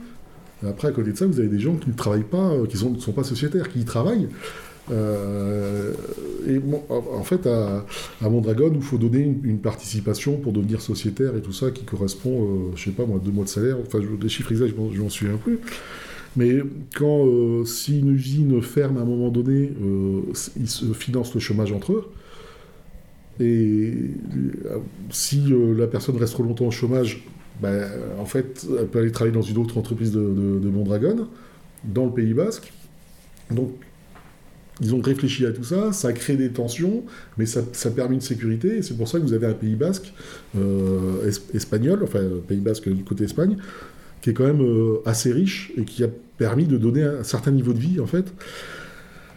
Après 0.66 0.88
à 0.88 0.92
côté 0.92 1.12
de 1.12 1.16
ça 1.16 1.26
vous 1.26 1.40
avez 1.40 1.48
des 1.48 1.58
gens 1.58 1.74
qui 1.76 1.88
ne 1.88 1.94
travaillent 1.94 2.22
pas, 2.22 2.50
euh, 2.50 2.66
qui 2.66 2.76
ne 2.84 2.98
sont 2.98 3.12
pas 3.12 3.24
sociétaires, 3.24 3.70
qui 3.70 3.80
y 3.80 3.84
travaillent. 3.84 4.28
Euh, 4.90 5.92
et 6.46 6.58
bon, 6.58 6.82
en 6.88 7.22
fait, 7.24 7.46
à, 7.46 7.84
à 8.22 8.28
Mondragon, 8.28 8.70
il 8.74 8.82
faut 8.82 8.98
donner 8.98 9.18
une, 9.18 9.40
une, 9.42 9.58
participation 9.58 10.36
pour 10.36 10.52
devenir 10.52 10.80
sociétaire 10.80 11.34
et 11.36 11.40
tout 11.40 11.52
ça 11.52 11.70
qui 11.72 11.84
correspond, 11.84 12.42
euh, 12.42 12.72
je 12.76 12.84
sais 12.84 12.90
pas 12.90 13.04
moi, 13.04 13.20
deux 13.22 13.32
mois 13.32 13.44
de 13.44 13.48
salaire. 13.48 13.78
Enfin, 13.84 13.98
les 14.20 14.28
chiffres 14.28 14.52
exacts, 14.52 14.74
je 14.94 15.00
m'en 15.00 15.08
souviens 15.08 15.36
plus. 15.36 15.58
Mais 16.36 16.58
quand, 16.94 17.26
euh, 17.26 17.64
si 17.64 17.98
une 17.98 18.14
usine 18.14 18.60
ferme 18.60 18.98
à 18.98 19.00
un 19.00 19.04
moment 19.04 19.30
donné, 19.30 19.72
euh, 19.82 20.20
ils 20.56 20.68
se 20.68 20.92
financent 20.92 21.34
le 21.34 21.40
chômage 21.40 21.72
entre 21.72 21.92
eux. 21.92 22.04
Et 23.40 23.92
euh, 24.66 24.78
si 25.10 25.42
la 25.76 25.86
personne 25.86 26.16
reste 26.16 26.34
trop 26.34 26.42
longtemps 26.42 26.66
au 26.66 26.70
chômage, 26.70 27.24
ben, 27.60 27.88
en 28.18 28.26
fait, 28.26 28.66
elle 28.78 28.86
peut 28.86 28.98
aller 28.98 29.12
travailler 29.12 29.34
dans 29.34 29.42
une 29.42 29.56
autre 29.56 29.78
entreprise 29.78 30.12
de, 30.12 30.20
de, 30.20 30.68
Mondragon, 30.68 31.26
dans 31.84 32.04
le 32.04 32.12
Pays 32.12 32.34
Basque. 32.34 32.70
Donc, 33.50 33.72
ils 34.82 34.94
ont 34.94 35.00
réfléchi 35.00 35.46
à 35.46 35.52
tout 35.52 35.64
ça, 35.64 35.94
ça 35.94 36.12
crée 36.12 36.36
des 36.36 36.50
tensions, 36.50 37.02
mais 37.38 37.46
ça, 37.46 37.62
permet 37.90 38.16
une 38.16 38.20
sécurité, 38.20 38.76
et 38.76 38.82
c'est 38.82 38.94
pour 38.94 39.08
ça 39.08 39.18
que 39.18 39.24
vous 39.24 39.32
avez 39.32 39.46
un 39.46 39.54
Pays 39.54 39.74
Basque 39.74 40.12
es 40.54 41.56
espagnol, 41.56 42.00
enfin, 42.02 42.20
Pays 42.46 42.60
Basque 42.60 42.90
du 42.90 43.04
côté 43.04 43.24
Espagne, 43.24 43.56
qui 44.20 44.30
est 44.30 44.34
quand 44.34 44.44
même 44.44 44.66
assez 45.06 45.32
riche 45.32 45.72
et 45.78 45.84
qui 45.84 46.04
a 46.04 46.08
permis 46.38 46.64
de 46.64 46.76
donner 46.76 47.02
un 47.02 47.24
certain 47.24 47.50
niveau 47.50 47.72
de 47.72 47.78
vie 47.78 48.00
en 48.00 48.06
fait, 48.06 48.32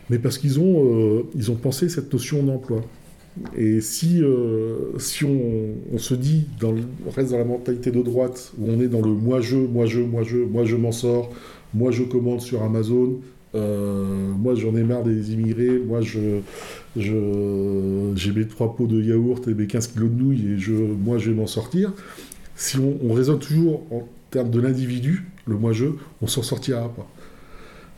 mais 0.10 0.20
parce 0.20 0.38
qu'ils 0.38 0.60
ont, 0.60 0.86
euh, 0.86 1.50
ont 1.50 1.56
pensé 1.56 1.90
cette 1.90 2.12
notion 2.12 2.44
d'emploi. 2.44 2.82
Et 3.58 3.80
si, 3.80 4.22
euh, 4.22 4.98
si 4.98 5.24
on, 5.24 5.98
se 5.98 6.14
dit, 6.14 6.46
on 6.64 7.10
reste 7.12 7.32
dans 7.32 7.38
la 7.38 7.46
mentalité 7.46 7.92
de 7.92 8.02
droite, 8.02 8.52
où 8.58 8.70
on 8.70 8.82
est 8.82 8.88
dans 8.88 9.02
le 9.02 9.12
moi-je, 9.12 9.56
moi-je, 9.56 10.02
moi-je, 10.02 10.38
moi 10.38 10.66
je 10.66 10.76
m'en 10.76 10.92
sors, 10.92 11.32
moi 11.74 11.92
je 11.92 12.04
commande 12.04 12.42
sur 12.42 12.64
Amazon, 12.64 13.20
euh, 13.56 14.32
moi 14.38 14.56
j'en 14.56 14.76
ai 14.76 14.84
marre 14.84 15.04
des 15.04 15.32
immigrés, 15.32 15.80
moi 15.80 16.02
je, 16.02 16.40
je, 16.98 18.12
j'ai 18.16 18.32
mes 18.32 18.48
trois 18.48 18.76
pots 18.76 18.88
de 18.88 19.02
yaourt 19.02 19.48
et 19.48 19.54
mes 19.54 19.68
15 19.68 19.88
kilos 19.88 20.10
de 20.10 20.16
nouilles 20.16 20.54
et 20.54 20.58
je, 20.58 20.74
moi 20.74 21.18
je 21.18 21.30
vais 21.30 21.36
m'en 21.36 21.48
sortir. 21.48 21.94
Si 22.56 22.78
on, 22.78 22.98
on 23.04 23.14
raisonne 23.14 23.40
toujours 23.40 23.84
en 23.92 24.08
termes 24.32 24.50
de 24.50 24.60
l'individu, 24.60 25.28
le 25.50 25.58
moi-je, 25.58 25.86
on 26.22 26.28
s'en 26.28 26.44
sortira 26.44 26.88
pas. 26.90 27.08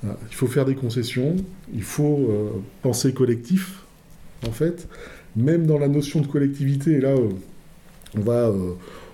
Il 0.04 0.36
faut 0.36 0.48
faire 0.48 0.66
des 0.66 0.76
concessions, 0.76 1.36
il 1.74 1.84
faut 1.84 2.28
euh, 2.30 2.50
penser 2.82 3.14
collectif, 3.14 3.84
en 4.48 4.52
fait. 4.52 4.88
Même 5.36 5.68
dans 5.68 5.78
la 5.78 5.88
notion 5.88 6.22
de 6.22 6.28
collectivité, 6.28 7.00
là, 7.00 7.10
euh, 7.10 7.30
on 8.18 8.22
va, 8.22 8.48
euh, 8.48 8.74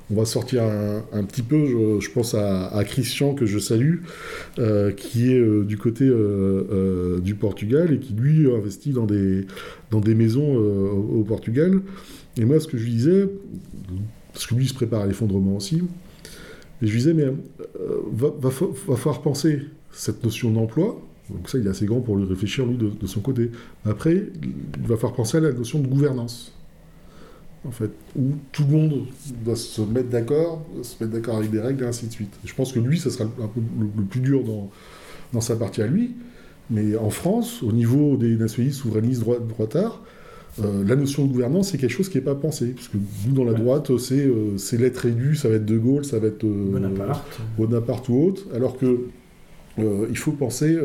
on 0.09 0.15
va 0.15 0.23
sortir 0.23 0.64
un, 0.64 1.23
petit 1.26 1.41
peu, 1.41 1.99
je, 1.99 2.09
pense 2.09 2.34
à, 2.34 2.81
Christian, 2.85 3.34
que 3.34 3.45
je 3.45 3.59
salue, 3.59 3.97
qui 4.95 5.34
est 5.34 5.64
du 5.65 5.77
côté 5.77 6.09
du 7.22 7.35
Portugal 7.35 7.93
et 7.93 7.99
qui, 7.99 8.14
lui, 8.14 8.49
investit 8.49 8.91
dans 8.91 9.05
des, 9.05 9.45
dans 9.91 9.99
des 9.99 10.15
maisons 10.15 10.55
au, 10.55 11.23
Portugal. 11.23 11.81
Et 12.38 12.45
moi, 12.45 12.61
ce 12.61 12.68
que 12.68 12.77
je 12.77 12.85
lui 12.85 12.91
disais, 12.93 13.27
parce 14.31 14.47
que 14.47 14.55
lui, 14.55 14.65
se 14.65 14.73
prépare 14.73 15.01
à 15.01 15.07
l'effondrement 15.07 15.57
aussi, 15.57 15.84
et 16.81 16.87
je 16.87 16.91
lui 16.91 16.99
disais, 16.99 17.13
mais 17.13 17.23
euh, 17.23 17.33
va, 18.11 18.51
falloir 18.51 19.21
penser 19.21 19.61
cette 19.91 20.23
notion 20.23 20.51
d'emploi. 20.51 21.01
Donc 21.29 21.49
ça, 21.49 21.57
il 21.57 21.65
est 21.65 21.69
assez 21.69 21.85
grand 21.85 22.01
pour 22.01 22.15
lui 22.15 22.25
réfléchir, 22.25 22.65
lui, 22.65 22.77
de, 22.77 23.07
son 23.07 23.19
côté. 23.19 23.51
Après, 23.85 24.15
il 24.15 24.87
va 24.87 24.95
falloir 24.95 25.13
penser 25.13 25.37
à 25.37 25.41
la 25.41 25.51
notion 25.51 25.79
de 25.79 25.87
gouvernance. 25.87 26.53
En 27.67 27.71
fait, 27.71 27.91
où 28.15 28.33
tout 28.51 28.63
le 28.69 28.77
monde 28.77 29.05
doit 29.43 29.55
se 29.55 29.81
mettre 29.81 30.09
d'accord, 30.09 30.65
se 30.83 31.03
mettre 31.03 31.15
d'accord 31.15 31.37
avec 31.37 31.49
des 31.49 31.59
règles, 31.59 31.83
et 31.83 31.87
ainsi 31.87 32.07
de 32.07 32.11
suite. 32.11 32.33
Je 32.45 32.53
pense 32.53 32.71
que 32.71 32.79
lui, 32.79 32.99
ça 32.99 33.09
sera 33.09 33.25
un 33.25 33.47
peu 33.47 33.59
le, 33.79 33.87
le 33.97 34.03
plus 34.03 34.21
dur 34.21 34.43
dans, 34.43 34.69
dans 35.33 35.41
sa 35.41 35.55
partie 35.55 35.81
à 35.81 35.87
lui. 35.87 36.15
Mais 36.69 36.95
en 36.95 37.09
France, 37.09 37.63
au 37.63 37.71
niveau 37.71 38.17
des 38.17 38.35
nationalistes, 38.35 38.81
souverainistes, 38.81 39.21
droit, 39.21 39.39
droitards, 39.39 40.01
euh, 40.63 40.84
la 40.85 40.95
notion 40.95 41.25
de 41.25 41.31
gouvernance, 41.31 41.71
c'est 41.71 41.77
quelque 41.77 41.91
chose 41.91 42.09
qui 42.09 42.17
n'est 42.17 42.23
pas 42.23 42.35
pensé. 42.35 42.67
Parce 42.67 42.88
que 42.88 42.97
nous, 43.27 43.34
dans 43.34 43.43
la 43.43 43.51
ouais. 43.51 43.59
droite, 43.59 43.95
c'est 43.97 44.25
euh, 44.25 44.57
l'être 44.73 45.05
élu, 45.05 45.35
ça 45.35 45.49
va 45.49 45.55
être 45.55 45.65
De 45.65 45.77
Gaulle, 45.77 46.05
ça 46.05 46.19
va 46.19 46.27
être 46.27 46.43
euh, 46.43 46.71
Bonaparte. 46.71 47.39
Bonaparte 47.57 48.09
ou 48.09 48.23
autre. 48.23 48.43
Alors 48.53 48.77
que 48.77 49.07
il 50.09 50.17
faut 50.17 50.31
penser 50.31 50.75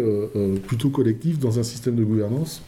plutôt 0.66 0.90
collectif 0.90 1.39
dans 1.39 1.59
un 1.59 1.62
système 1.62 1.94
de 1.94 2.05
gouvernance 2.05 2.61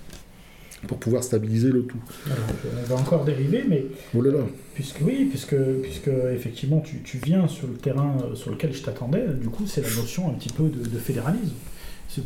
pour 0.88 0.96
pouvoir 0.96 1.22
stabiliser 1.22 1.70
le 1.70 1.82
tout. 1.82 1.98
Alors, 2.24 2.46
on 2.82 2.94
va 2.94 2.98
encore 2.98 3.26
dériver, 3.26 3.62
mais 3.68 3.84
oh 4.16 4.22
là 4.22 4.32
là. 4.32 4.38
puisque 4.72 5.02
oui, 5.02 5.26
puisque, 5.28 5.54
puisque 5.82 6.08
effectivement 6.34 6.80
tu, 6.80 7.02
tu 7.02 7.18
viens 7.18 7.46
sur 7.46 7.66
le 7.66 7.74
terrain 7.74 8.16
sur 8.32 8.50
lequel 8.52 8.72
je 8.72 8.82
t'attendais, 8.82 9.26
du 9.38 9.50
coup 9.50 9.64
c'est 9.66 9.82
la 9.82 9.94
notion 9.94 10.30
un 10.30 10.32
petit 10.32 10.48
peu 10.48 10.64
de, 10.64 10.88
de 10.88 10.98
fédéralisme. 10.98 11.52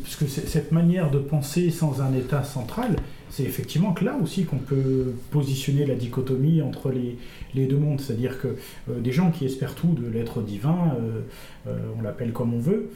Puisque 0.04 0.28
cette 0.28 0.70
manière 0.70 1.10
de 1.10 1.18
penser 1.18 1.70
sans 1.72 2.00
un 2.00 2.14
État 2.14 2.44
central, 2.44 2.94
c'est 3.30 3.42
effectivement 3.42 3.92
que 3.92 4.04
là 4.04 4.16
aussi 4.22 4.44
qu'on 4.44 4.58
peut 4.58 5.14
positionner 5.30 5.86
la 5.86 5.94
dichotomie 5.94 6.62
entre 6.62 6.90
les, 6.90 7.66
deux 7.66 7.76
mondes. 7.76 8.00
C'est-à-dire 8.00 8.40
que 8.40 8.48
euh, 8.88 9.00
des 9.00 9.12
gens 9.12 9.30
qui 9.30 9.44
espèrent 9.44 9.74
tout 9.74 9.88
de 9.88 10.08
l'être 10.08 10.42
divin, 10.42 10.94
euh, 10.96 11.20
euh, 11.66 11.76
on 11.98 12.02
l'appelle 12.02 12.32
comme 12.32 12.54
on 12.54 12.60
veut, 12.60 12.90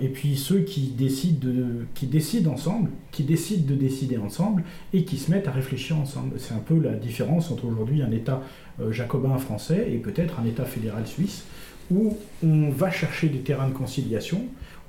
et 0.00 0.08
puis 0.08 0.36
ceux 0.36 0.60
qui 0.60 0.88
décident 0.88 2.52
ensemble, 2.52 2.90
qui 3.12 3.24
décident 3.24 3.66
de 3.68 3.74
décider 3.78 4.16
ensemble 4.16 4.64
et 4.92 5.04
qui 5.04 5.18
se 5.18 5.30
mettent 5.30 5.48
à 5.48 5.52
réfléchir 5.52 5.98
ensemble. 5.98 6.38
C'est 6.38 6.54
un 6.54 6.62
peu 6.64 6.80
la 6.80 6.94
différence 6.94 7.50
entre 7.50 7.66
aujourd'hui 7.66 8.02
un 8.02 8.10
État 8.10 8.42
jacobin 8.90 9.36
français 9.38 9.88
et 9.92 9.98
peut-être 9.98 10.40
un 10.40 10.46
État 10.46 10.64
fédéral 10.64 11.06
suisse 11.06 11.44
où 11.90 12.16
on 12.42 12.70
va 12.70 12.90
chercher 12.90 13.28
des 13.28 13.40
terrains 13.40 13.68
de 13.68 13.74
conciliation, 13.74 14.42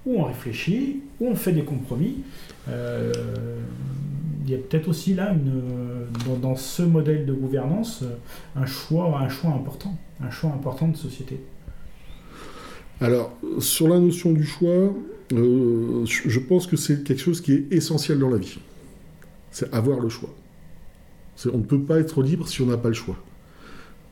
où 0.05 0.21
on 0.21 0.23
réfléchit, 0.23 1.01
où 1.19 1.27
on 1.27 1.35
fait 1.35 1.53
des 1.53 1.63
compromis. 1.63 2.23
Euh, 4.49 4.51
il 4.51 4.51
y 4.51 4.55
a 4.55 4.57
peut-être 4.57 4.87
aussi 4.87 5.13
là, 5.13 5.33
une, 5.33 5.61
dans, 6.41 6.55
ce 6.55 6.83
modèle 6.83 7.25
de 7.25 7.33
gouvernance, 7.33 8.03
un 8.55 8.65
choix, 8.65 9.19
un 9.19 9.29
choix 9.29 9.51
important, 9.51 9.97
un 10.21 10.29
choix 10.29 10.51
important 10.51 10.87
de 10.87 10.97
société. 10.97 11.39
Alors, 13.01 13.31
sur 13.59 13.87
la 13.87 13.99
notion 13.99 14.31
du 14.33 14.43
choix, 14.43 14.93
euh, 15.33 16.05
je 16.05 16.39
pense 16.39 16.67
que 16.67 16.75
c'est 16.75 17.03
quelque 17.03 17.21
chose 17.21 17.41
qui 17.41 17.53
est 17.53 17.65
essentiel 17.71 18.19
dans 18.19 18.29
la 18.29 18.37
vie. 18.37 18.59
C'est 19.51 19.73
avoir 19.73 19.99
le 19.99 20.09
choix. 20.09 20.29
On 21.53 21.59
ne 21.59 21.63
peut 21.63 21.81
pas 21.81 21.99
être 21.99 22.21
libre 22.21 22.47
si 22.47 22.61
on 22.61 22.65
n'a 22.65 22.77
pas 22.77 22.89
le 22.89 22.93
choix 22.93 23.15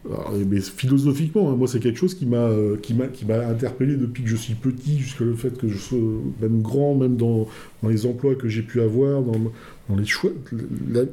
mais 0.05 0.61
philosophiquement, 0.61 1.51
hein, 1.51 1.55
moi, 1.55 1.67
c'est 1.67 1.79
quelque 1.79 1.97
chose 1.97 2.13
qui 2.13 2.25
m'a 2.25 2.37
euh, 2.37 2.77
qui 2.77 2.93
m'a 2.93 3.07
qui 3.07 3.25
m'a 3.25 3.47
interpellé 3.47 3.95
depuis 3.95 4.23
que 4.23 4.29
je 4.29 4.35
suis 4.35 4.53
petit, 4.53 4.97
jusqu'à 4.99 5.25
le 5.25 5.33
fait 5.33 5.57
que 5.57 5.67
je 5.67 5.77
sois 5.77 5.97
même 6.41 6.61
grand, 6.61 6.95
même 6.95 7.17
dans, 7.17 7.47
dans 7.83 7.89
les 7.89 8.05
emplois 8.05 8.35
que 8.35 8.47
j'ai 8.47 8.61
pu 8.61 8.81
avoir, 8.81 9.21
dans, 9.21 9.51
dans 9.89 9.95
les 9.95 10.05
choix. 10.05 10.31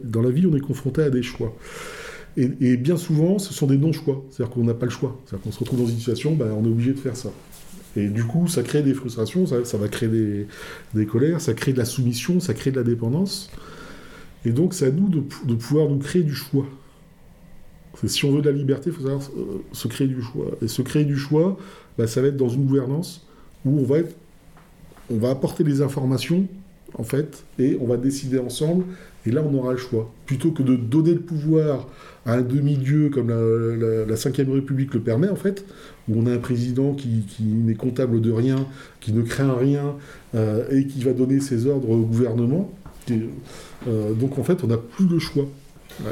dans 0.05 0.23
la 0.23 0.31
vie, 0.31 0.47
on 0.47 0.56
est 0.56 0.61
confronté 0.61 1.02
à 1.02 1.11
des 1.11 1.23
choix. 1.23 1.55
Et, 2.36 2.77
bien 2.77 2.97
souvent, 2.97 3.39
ce 3.39 3.55
sont 3.55 3.69
des 3.69 3.77
non-choix. 3.78 4.24
C'est-à-dire 4.31 4.52
qu'on 4.52 4.65
n'a 4.65 4.74
pas 4.74 4.86
le 4.86 4.90
choix. 4.90 5.20
C'est-à-dire 5.24 5.44
qu'on 5.44 5.52
se 5.52 5.59
retrouve 5.61 5.81
dans 5.81 5.86
une 5.86 5.97
situation, 5.97 6.35
ben, 6.35 6.51
on 6.56 6.65
est 6.65 6.69
obligé 6.69 6.93
de 6.93 6.98
faire 6.98 7.16
ça. 7.16 7.31
Et 7.97 8.09
du 8.09 8.24
coup, 8.24 8.48
ça 8.48 8.65
crée 8.65 8.82
des 8.82 8.93
frustrations, 8.93 9.47
ça, 9.47 9.65
ça 9.65 9.78
va 9.78 9.86
créer 9.86 10.09
des, 10.09 10.48
des, 10.94 11.06
colères, 11.06 11.40
ça 11.40 11.55
crée 11.55 11.73
de 11.73 11.78
la 11.78 11.85
soumission, 11.85 12.40
ça 12.40 12.52
crée 12.52 12.73
de 12.73 12.77
la 12.77 12.82
dépendance. 12.82 13.51
Et 14.44 14.51
donc, 14.51 14.74
c'est 14.74 14.86
à 14.86 14.90
nous 14.90 15.09
de, 15.09 15.23
de 15.44 15.55
pouvoir 15.55 15.89
nous 15.89 15.98
créer 15.98 16.24
du 16.24 16.35
choix 16.35 16.66
si 18.07 18.25
on 18.25 18.33
veut 18.33 18.43
de 18.43 18.51
la 18.51 18.57
liberté, 18.57 18.91
il 18.91 18.93
faut 18.93 19.03
savoir 19.03 19.23
euh, 19.37 19.62
se 19.73 19.89
créer 19.89 20.09
du 20.09 20.23
choix. 20.23 20.47
Et 20.62 20.69
se 20.69 20.83
créer 20.83 21.05
du 21.05 21.16
choix, 21.16 21.57
bah, 21.99 22.07
ça 22.07 22.21
va 22.21 22.29
être 22.29 22.37
dans 22.37 22.49
une 22.49 22.66
gouvernance 22.66 23.27
où 23.65 23.79
on 23.79 25.16
va, 25.19 25.31
apporter 25.31 25.65
les 25.65 25.81
informations, 25.81 26.47
en 26.99 27.05
fait, 27.05 27.45
et 27.59 27.79
on 27.81 27.87
va 27.87 27.97
décider 27.97 28.39
ensemble, 28.39 28.85
et 29.27 29.31
là 29.31 29.43
on 29.43 29.55
aura 29.55 29.73
le 29.73 29.79
choix. 29.79 30.11
Plutôt 30.27 30.51
que 30.51 30.62
de 30.62 30.77
donner 30.77 31.15
le 31.15 31.21
pouvoir 31.21 31.89
à 32.27 32.35
un 32.35 32.43
demi-dieu 32.43 33.11
comme 33.11 33.29
la, 33.29 34.05
la, 34.05 34.15
Ve 34.15 34.53
République 34.53 34.93
le 34.93 35.01
permet, 35.01 35.29
en 35.29 35.37
fait, 35.37 35.65
où 36.09 36.21
on 36.21 36.27
a 36.27 36.33
un 36.33 36.39
président 36.39 36.95
qui, 36.95 37.25
n'est 37.41 37.75
comptable 37.75 38.21
de 38.21 38.33
rien, 38.33 38.66
qui 39.01 39.12
ne 39.12 39.23
craint 39.23 39.55
rien, 39.55 39.95
euh, 40.35 40.69
et 40.71 40.87
qui 40.87 41.03
va 41.03 41.12
donner 41.12 41.41
ses 41.41 41.66
ordres 41.66 41.89
au 41.89 42.03
gouvernement. 42.03 42.71
Euh, 43.11 44.12
donc 44.15 44.39
en 44.39 44.45
fait, 44.45 44.62
on 44.65 44.66
n'a 44.66 44.79
plus 44.79 45.07
de 45.07 45.19
choix. 45.19 45.47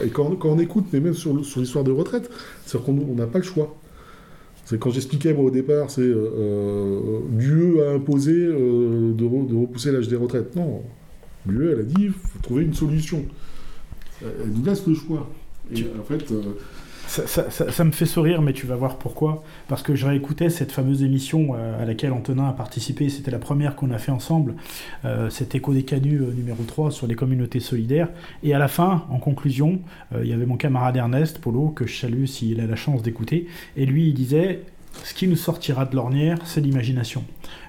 Et 0.04 0.08
quand, 0.08 0.36
on 0.44 0.58
écoute, 0.58 0.86
mais 0.92 1.00
même 1.00 1.14
sur, 1.14 1.34
l'histoire 1.34 1.84
de 1.84 1.90
retraite, 1.90 2.30
c'est 2.66 2.82
qu'on 2.82 2.92
n'a 2.92 3.26
pas 3.26 3.38
le 3.38 3.44
choix. 3.44 3.76
C'est 4.64 4.78
quand 4.78 4.90
j'expliquais 4.90 5.34
moi 5.34 5.44
au 5.44 5.50
départ, 5.50 5.90
c'est 5.90 6.02
euh, 6.02 6.30
euh 6.36 7.20
l'UE 7.36 7.82
a 7.82 7.90
imposé 7.90 8.32
euh, 8.32 9.12
de, 9.12 9.24
repousser 9.24 9.90
l'âge 9.90 10.06
des 10.06 10.16
retraites. 10.16 10.54
Non, 10.54 10.82
l'UE 11.46 11.70
elle 11.72 11.80
a 11.80 11.82
dit 11.82 12.04
il 12.04 12.12
faut 12.12 12.38
trouver 12.40 12.62
une 12.62 12.74
solution. 12.74 13.24
Elle 14.22 14.52
nous 14.54 14.64
laisse 14.64 14.86
le 14.86 14.94
choix. 14.94 15.28
Et 15.74 15.84
en 15.98 16.04
fait, 16.04 16.30
euh, 16.30 16.42
ça, 17.06 17.84
me 17.84 17.90
fait 17.90 18.06
sourire, 18.06 18.42
mais 18.42 18.52
tu 18.52 18.66
vas 18.66 18.76
voir 18.76 18.96
pourquoi. 18.96 19.42
Parce 19.68 19.82
que 19.82 19.94
je 19.94 20.06
réécoutais 20.06 20.50
cette 20.50 20.72
fameuse 20.72 21.02
émission 21.02 21.54
euh, 21.54 21.82
à 21.82 21.84
laquelle 21.84 22.12
Antonin 22.12 22.48
a 22.48 22.52
participé. 22.52 23.08
C'était 23.08 23.30
la 23.30 23.38
première 23.38 23.76
qu'on 23.76 23.90
a 23.90 23.98
fait 23.98 24.12
ensemble. 24.12 24.54
Euh, 25.04 25.28
cet 25.30 25.54
écho 25.54 25.74
des 25.74 25.84
canuts 25.84 26.20
euh, 26.22 26.32
numéro 26.32 26.62
3 26.64 26.90
sur 26.90 27.06
les 27.06 27.14
communautés 27.14 27.60
solidaires. 27.60 28.08
Et 28.42 28.54
à 28.54 28.58
la 28.58 28.68
fin, 28.68 29.04
en 29.10 29.18
conclusion, 29.18 29.80
il 30.20 30.26
y 30.26 30.32
avait 30.32 30.46
mon 30.46 30.56
camarade 30.56 30.96
Ernest, 30.96 31.38
Polo, 31.38 31.68
que 31.68 31.86
je 31.86 31.98
salue 31.98 32.24
s'il 32.24 32.60
a 32.60 32.66
la 32.66 32.76
chance 32.76 33.02
d'écouter. 33.02 33.46
Et 33.76 33.86
lui, 33.86 34.08
il 34.08 34.14
disait 34.14 34.62
Ce 35.04 35.14
qui 35.14 35.28
nous 35.28 35.36
sortira 35.36 35.84
de 35.84 35.94
l'ornière, 35.96 36.38
c'est 36.44 36.60
l'imagination. 36.60 37.24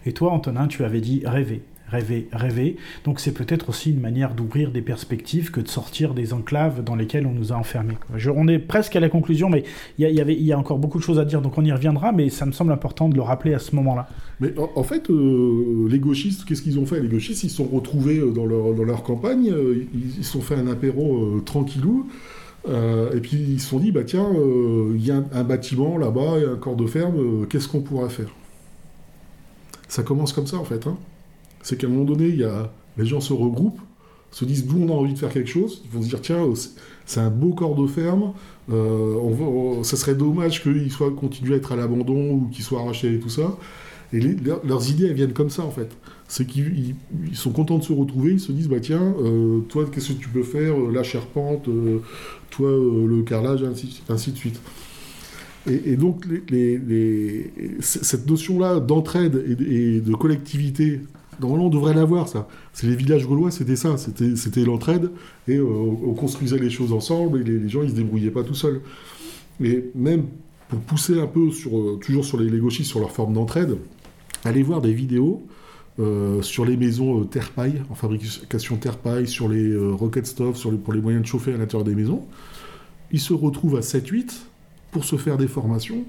Et 0.05 0.13
toi, 0.13 0.31
Antonin, 0.31 0.67
tu 0.67 0.83
avais 0.83 1.01
dit 1.01 1.23
rêver 1.25 1.63
rêver, 1.89 2.27
rêver. 2.31 2.77
Donc 3.05 3.19
c'est 3.19 3.33
peut-être 3.33 3.69
aussi 3.69 3.91
une 3.91 3.99
manière 3.99 4.33
d'ouvrir 4.33 4.71
des 4.71 4.81
perspectives 4.81 5.51
que 5.51 5.61
de 5.61 5.67
sortir 5.67 6.13
des 6.13 6.33
enclaves 6.33 6.83
dans 6.83 6.95
lesquelles 6.95 7.27
on 7.27 7.33
nous 7.33 7.53
a 7.53 7.55
enfermés. 7.55 7.97
on 8.35 8.47
est 8.47 8.59
presque 8.59 8.95
à 8.95 8.99
la 8.99 9.09
conclusion, 9.09 9.49
mais 9.49 9.63
il 9.97 10.07
y, 10.07 10.43
y 10.43 10.51
a 10.51 10.57
encore 10.57 10.79
beaucoup 10.79 10.97
de 10.97 11.03
choses 11.03 11.19
à 11.19 11.25
dire, 11.25 11.41
donc 11.41 11.57
on 11.57 11.65
y 11.65 11.71
reviendra, 11.71 12.11
mais 12.11 12.29
ça 12.29 12.45
me 12.45 12.51
semble 12.51 12.71
important 12.71 13.09
de 13.09 13.15
le 13.15 13.21
rappeler 13.21 13.53
à 13.53 13.59
ce 13.59 13.75
moment-là. 13.75 14.07
Mais 14.39 14.53
en, 14.57 14.83
fait, 14.83 15.09
euh, 15.09 15.87
les 15.89 15.99
gauchistes, 15.99 16.45
qu'est-ce 16.45 16.61
qu'ils 16.61 16.79
ont 16.79 16.85
fait? 16.85 16.99
Les 16.99 17.07
gauchistes, 17.07 17.43
ils 17.43 17.49
se 17.49 17.57
sont 17.57 17.65
retrouvés 17.65 18.19
euh, 18.19 18.31
dans 18.31 18.45
leur, 18.45 18.73
dans 18.73 18.83
leur 18.83 19.03
campagne, 19.03 19.49
euh, 19.51 19.85
ils 19.93 20.23
se 20.23 20.31
sont 20.31 20.41
fait 20.41 20.55
un 20.55 20.67
apéro 20.67 21.39
tranquillou. 21.45 22.07
et 22.67 23.19
puis 23.21 23.37
ils 23.37 23.61
se 23.61 23.69
sont 23.69 23.79
dit, 23.79 23.91
bah 23.91 24.03
tiens, 24.03 24.29
il 24.95 25.05
y 25.05 25.11
a 25.11 25.23
un, 25.33 25.43
bâtiment 25.43 25.97
là-bas, 25.97 26.37
il 26.37 26.43
y 26.43 26.45
a 26.45 26.51
un 26.51 26.55
corps 26.55 26.75
de 26.75 26.87
ferme, 26.87 27.47
qu'est-ce 27.47 27.67
qu'on 27.67 27.81
pourra 27.81 28.09
faire? 28.09 28.33
Ça 29.87 30.01
commence 30.01 30.33
comme 30.33 30.47
ça 30.47 30.57
en 30.57 30.63
fait. 30.63 30.87
Hein 30.87 30.97
c'est 31.63 31.77
qu'à 31.77 31.87
un 31.87 31.89
moment 31.89 32.05
donné, 32.05 32.27
il 32.27 32.37
y 32.37 32.43
a, 32.43 32.71
les 32.97 33.05
gens 33.05 33.21
se 33.21 33.33
regroupent, 33.33 33.81
se 34.29 34.45
disent 34.45 34.67
d'où 34.67 34.83
on 34.83 34.89
a 34.89 34.93
envie 34.93 35.13
de 35.13 35.19
faire 35.19 35.31
quelque 35.31 35.49
chose, 35.49 35.81
ils 35.85 35.91
vont 35.91 36.03
se 36.03 36.09
dire 36.09 36.21
tiens, 36.21 36.43
c'est 37.05 37.19
un 37.19 37.29
beau 37.29 37.53
corps 37.53 37.75
de 37.75 37.87
ferme, 37.87 38.33
euh, 38.71 39.15
on 39.15 39.83
ça 39.83 39.97
serait 39.97 40.15
dommage 40.15 40.61
qu'il 40.61 40.91
soit 40.91 41.11
continué 41.11 41.55
à 41.55 41.57
être 41.57 41.71
à 41.71 41.75
l'abandon 41.75 42.33
ou 42.33 42.49
qu'il 42.51 42.63
soit 42.63 42.81
arraché 42.81 43.15
et 43.15 43.19
tout 43.19 43.29
ça. 43.29 43.57
Et 44.11 44.19
leurs 44.19 44.91
idées, 44.91 45.07
elles 45.07 45.15
viennent 45.15 45.33
comme 45.33 45.49
ça 45.49 45.63
en 45.63 45.71
fait. 45.71 45.89
C'est 46.27 46.45
qu'ils 46.45 46.95
sont 47.33 47.51
contents 47.51 47.79
de 47.79 47.83
se 47.83 47.93
retrouver, 47.93 48.33
ils 48.33 48.39
se 48.39 48.51
disent 48.51 48.69
bah 48.69 48.79
tiens, 48.79 49.15
euh, 49.23 49.61
toi 49.69 49.85
qu'est-ce 49.91 50.13
que 50.13 50.19
tu 50.19 50.29
peux 50.29 50.43
faire, 50.43 50.79
euh, 50.79 50.91
la 50.91 51.03
charpente, 51.03 51.67
toi 52.51 52.69
le 52.69 53.23
carrelage, 53.23 53.63
ainsi 54.09 54.31
de 54.31 54.37
suite. 54.37 54.59
Et, 55.65 55.95
donc 55.95 56.25
cette 57.79 58.27
notion-là 58.27 58.79
d'entraide 58.79 59.43
et, 59.47 60.01
de 60.01 60.13
collectivité 60.13 61.01
Normalement, 61.39 61.67
on 61.67 61.69
devrait 61.69 61.93
l'avoir, 61.93 62.27
ça. 62.27 62.47
C'est 62.73 62.87
les 62.87 62.95
villages 62.95 63.25
gaulois, 63.27 63.51
c'était 63.51 63.75
ça. 63.75 63.95
C'était 63.97 64.63
l'entraide, 64.63 65.11
et 65.47 65.57
euh, 65.57 65.65
on 65.65 66.13
construisait 66.13 66.57
les 66.57 66.69
choses 66.69 66.93
ensemble, 66.93 67.41
et 67.41 67.43
les, 67.43 67.69
gens, 67.69 67.83
ils 67.83 67.89
se 67.89 67.95
débrouillaient 67.95 68.31
pas 68.31 68.43
tout 68.43 68.53
seuls. 68.53 68.81
Et 69.63 69.85
même 69.95 70.25
pour 70.69 70.79
pousser 70.79 71.19
un 71.19 71.27
peu, 71.27 71.51
sur, 71.51 71.77
euh, 71.77 71.99
toujours 72.01 72.25
sur 72.25 72.39
les, 72.39 72.57
gauchistes, 72.57 72.89
sur 72.89 72.99
leur 72.99 73.11
forme 73.11 73.33
d'entraide, 73.33 73.77
allez 74.43 74.63
voir 74.63 74.81
des 74.81 74.93
vidéos 74.93 75.45
euh, 75.99 76.41
sur 76.41 76.65
les 76.65 76.77
maisons 76.77 77.23
terre-paille, 77.25 77.81
en 77.89 77.95
fabrication 77.95 78.77
terre-paille, 78.77 79.27
sur 79.27 79.47
les 79.49 79.75
rocket 79.75 80.25
stove, 80.25 80.55
sur 80.55 80.75
pour 80.79 80.93
les 80.93 81.01
moyens 81.01 81.23
de 81.23 81.27
chauffer 81.27 81.53
à 81.53 81.57
l'intérieur 81.57 81.85
des 81.85 81.95
maisons. 81.95 82.23
Ils 83.11 83.19
se 83.19 83.33
retrouvent 83.33 83.75
à 83.75 83.81
7-8 83.81 84.31
pour 84.91 85.05
se 85.05 85.17
faire 85.17 85.37
des 85.37 85.47
formations 85.47 86.03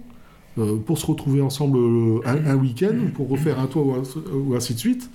euh, 0.56 0.76
pour 0.76 0.98
se 0.98 1.06
retrouver 1.06 1.40
ensemble 1.40 1.78
euh, 1.78 2.20
un, 2.24 2.54
week-end, 2.54 2.94
pour 3.14 3.28
refaire 3.28 3.58
un 3.58 3.66
toit 3.66 3.82
ou, 3.82 4.54
ainsi 4.54 4.74
de 4.74 4.78
suite. 4.78 5.10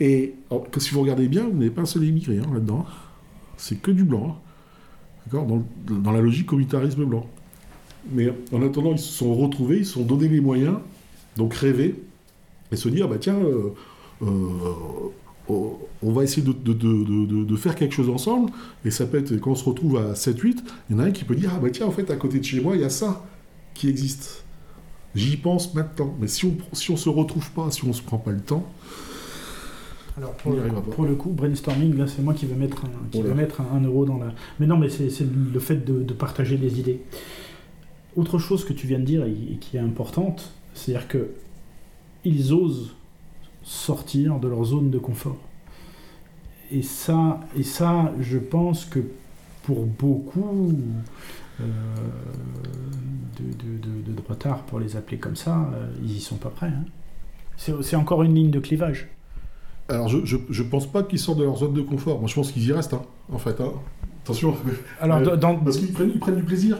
Et 0.00 0.34
si 0.78 0.90
vous 0.92 1.02
regardez 1.02 1.28
bien, 1.28 1.44
vous 1.44 1.56
n'avez 1.56 1.70
pas 1.70 1.82
un 1.82 1.86
seul 1.86 2.04
immigré 2.04 2.38
hein, 2.38 2.50
là-dedans. 2.52 2.84
C'est 3.56 3.80
que 3.80 3.92
du 3.92 4.02
blanc. 4.02 4.30
Hein. 4.30 4.40
D'accord? 5.26 5.46
Dans, 5.46 5.62
dans, 5.86 6.10
la 6.10 6.20
logique 6.20 6.46
communautarisme 6.46 7.04
blanc. 7.04 7.26
Mais 8.10 8.32
en 8.50 8.62
attendant, 8.62 8.92
ils 8.92 8.98
se 8.98 9.12
sont 9.12 9.34
retrouvés, 9.34 9.78
ils 9.78 9.86
se 9.86 9.92
sont 9.92 10.04
donné 10.04 10.26
les 10.26 10.40
moyens, 10.40 10.78
donc 11.36 11.54
rêver, 11.54 12.02
et 12.72 12.76
se 12.76 12.88
dire, 12.88 13.08
bah 13.08 13.18
tiens, 13.20 13.36
euh, 13.36 13.74
on 16.02 16.12
va 16.12 16.24
essayer 16.24 16.42
de, 16.42 16.52
de, 16.52 16.72
de, 16.72 17.44
de, 17.44 17.56
faire 17.56 17.74
quelque 17.74 17.94
chose 17.94 18.08
ensemble, 18.08 18.50
et 18.84 18.90
ça 18.90 19.06
peut 19.06 19.18
être, 19.18 19.38
quand 19.38 19.50
on 19.50 19.54
se 19.54 19.64
retrouve 19.64 19.98
à 19.98 20.14
7-8, 20.14 20.56
il 20.88 20.96
y 20.96 20.98
en 20.98 21.02
a 21.02 21.04
un 21.04 21.10
qui 21.10 21.24
peut 21.24 21.34
dire, 21.34 21.52
ah 21.54 21.58
bah 21.60 21.68
tiens, 21.70 21.86
en 21.86 21.90
fait, 21.90 22.10
à 22.10 22.16
côté 22.16 22.38
de 22.38 22.44
chez 22.44 22.60
moi, 22.60 22.74
il 22.74 22.80
y 22.80 22.84
a 22.84 22.90
ça 22.90 23.22
qui 23.80 23.88
existe. 23.88 24.44
J'y 25.14 25.38
pense 25.38 25.74
maintenant. 25.74 26.14
Mais 26.20 26.28
si 26.28 26.44
on 26.44 26.54
si 26.74 26.90
on 26.90 26.96
se 26.96 27.08
retrouve 27.08 27.50
pas, 27.52 27.70
si 27.70 27.82
on 27.84 27.94
se 27.94 28.02
prend 28.02 28.18
pas 28.18 28.30
le 28.30 28.40
temps. 28.40 28.66
Alors 30.18 30.32
pour, 30.34 30.52
le, 31.06 31.14
coup, 31.14 31.30
brainstorming, 31.30 31.96
là 31.96 32.06
c'est 32.06 32.20
moi 32.20 32.34
qui 32.34 32.44
vais 32.44 32.54
mettre 32.54 32.84
un, 32.84 33.08
qui 33.10 33.22
mettre 33.22 33.62
un, 33.62 33.80
euro 33.80 34.04
dans 34.04 34.18
la. 34.18 34.34
Mais 34.58 34.66
non, 34.66 34.76
mais 34.76 34.90
c'est 34.90 35.08
le 35.20 35.60
fait 35.60 35.82
de, 35.82 36.12
partager 36.12 36.58
des 36.58 36.78
idées. 36.78 37.00
Autre 38.16 38.38
chose 38.38 38.66
que 38.66 38.74
tu 38.74 38.86
viens 38.86 38.98
de 38.98 39.04
dire 39.04 39.24
et, 39.24 39.56
qui 39.60 39.78
est 39.78 39.80
importante, 39.80 40.52
c'est-à-dire 40.74 41.08
que 41.08 41.30
ils 42.24 42.52
osent 42.52 42.94
sortir 43.62 44.40
de 44.40 44.48
leur 44.48 44.62
zone 44.64 44.90
de 44.90 44.98
confort. 44.98 45.38
Et 46.70 46.82
ça, 46.82 47.40
et 47.56 47.62
ça, 47.62 48.12
je 48.20 48.36
pense 48.36 48.84
que 48.84 49.00
pour 49.62 49.86
beaucoup, 49.86 50.74
euh, 51.60 53.38
de, 53.38 53.78
de, 53.78 54.12
de, 54.12 54.20
pour 54.66 54.78
les 54.80 54.96
appeler 54.96 55.18
comme 55.18 55.36
ça, 55.36 55.70
euh, 55.74 55.86
ils 56.02 56.16
y 56.16 56.20
sont 56.20 56.36
pas 56.36 56.50
prêts. 56.50 56.68
Hein. 56.68 56.84
C'est 57.82 57.96
encore 57.96 58.22
une 58.22 58.34
ligne 58.34 58.50
de 58.50 58.58
clivage. 58.60 59.08
Alors, 59.88 60.08
je, 60.08 60.18
je, 60.24 60.36
je 60.48 60.62
pense 60.62 60.86
pas 60.90 61.02
qu'ils 61.02 61.18
sortent 61.18 61.38
de 61.38 61.44
leur 61.44 61.56
zone 61.56 61.74
de 61.74 61.82
confort. 61.82 62.18
Moi, 62.20 62.28
je 62.28 62.34
pense 62.34 62.52
qu'ils 62.52 62.64
y 62.66 62.72
restent, 62.72 62.94
hein, 62.94 63.02
en 63.32 63.38
fait. 63.38 63.60
hein. 63.60 63.72
Attention. 64.24 64.56
Alors, 65.00 65.18
Euh, 65.18 65.36
dans- 65.36 65.56
Parce 65.56 65.76
qu'ils 65.78 65.92
prennent, 65.92 66.18
prennent 66.18 66.36
du 66.36 66.42
plaisir. 66.44 66.78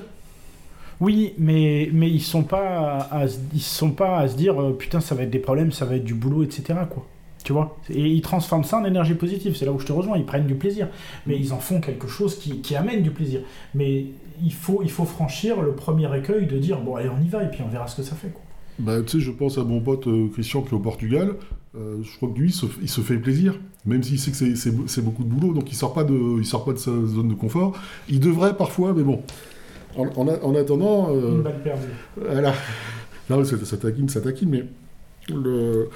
Oui, 1.01 1.33
mais, 1.39 1.89
mais 1.93 2.11
ils 2.11 2.21
sont 2.23 2.43
pas 2.45 3.09
à, 3.11 3.27
se- 3.29 3.39
ils 3.55 3.61
sont 3.61 3.91
pas 3.91 4.19
à 4.19 4.29
se 4.29 4.37
dire 4.37 4.61
euh, 4.61 4.73
putain 4.77 5.01
ça 5.01 5.15
va 5.15 5.23
être 5.23 5.31
des 5.31 5.39
problèmes, 5.39 5.73
ça 5.73 5.87
va 5.87 5.97
être 5.97 6.05
du 6.05 6.15
boulot, 6.15 6.43
etc. 6.43 6.79
quoi. 6.91 7.07
Tu 7.45 7.53
vois 7.55 7.79
Et 7.89 8.07
ils 8.07 8.21
transforment 8.21 8.65
ça 8.65 8.79
en 8.79 8.85
énergie 8.85 9.15
positive. 9.15 9.57
C'est 9.57 9.65
là 9.65 9.73
où 9.73 9.79
je 9.79 9.87
te 9.87 9.93
rejoins. 9.93 10.17
Ils 10.19 10.27
prennent 10.27 10.47
du 10.47 10.55
plaisir, 10.57 10.89
mais 11.27 11.39
ils 11.39 11.53
en 11.53 11.59
font 11.59 11.81
quelque 11.81 12.07
chose 12.07 12.39
qui, 12.39 12.61
qui 12.61 12.77
amène 12.77 13.03
du 13.03 13.11
plaisir. 13.11 13.41
Mais 13.75 14.07
il 14.43 14.53
faut, 14.53 14.81
il 14.83 14.91
faut 14.91 15.05
franchir 15.07 15.63
le 15.63 15.73
premier 15.73 16.15
écueil 16.17 16.47
de 16.47 16.59
dire 16.59 16.81
bon 16.81 16.97
allez 16.97 17.09
on 17.09 17.23
y 17.25 17.29
va 17.29 17.43
et 17.45 17.51
puis 17.51 17.61
on 17.65 17.69
verra 17.69 17.87
ce 17.87 17.97
que 17.97 18.03
ça 18.03 18.15
fait. 18.15 18.29
Quoi. 18.29 18.43
Bah, 18.79 19.01
tu 19.03 19.19
sais, 19.19 19.21
je 19.25 19.31
pense 19.31 19.57
à 19.59 19.65
mon 19.65 19.81
pote 19.81 20.07
euh, 20.07 20.29
Christian 20.33 20.63
qui 20.63 20.71
est 20.71 20.75
au 20.75 20.79
Portugal. 20.81 21.35
Euh, 21.77 21.99
je 22.03 22.17
crois 22.17 22.29
que 22.31 22.39
lui, 22.39 22.49
il 22.49 22.53
se, 22.53 22.67
il 22.83 22.89
se 22.89 23.01
fait 23.01 23.17
plaisir, 23.17 23.55
même 23.87 24.03
s'il 24.03 24.19
sait 24.19 24.33
que 24.33 24.55
c'est- 24.57 25.01
beaucoup 25.03 25.23
de 25.23 25.29
boulot, 25.29 25.55
donc 25.55 25.71
il 25.71 25.77
sort 25.77 25.93
pas 25.95 26.03
de, 26.03 26.39
il 26.41 26.45
sort 26.45 26.65
pas 26.65 26.73
de 26.73 26.79
sa 26.79 26.91
zone 26.91 27.29
de 27.29 27.35
confort. 27.35 27.75
Il 28.09 28.19
devrait 28.21 28.57
parfois, 28.57 28.93
mais 28.93 29.03
bon. 29.05 29.23
En, 29.97 30.07
en 30.17 30.27
a- 30.29 30.43
en 30.43 30.55
attendant, 30.57 31.11
euh, 31.15 31.37
Une 31.37 31.43
balle 31.43 31.63
perdue. 31.63 31.87
voilà. 32.17 32.53
Non, 33.29 33.45
ça, 33.45 33.57
ça 33.65 33.77
taquine, 33.77 34.09
ça 34.09 34.21
taquine, 34.21 34.49
mais 34.51 34.65
le, 35.33 35.89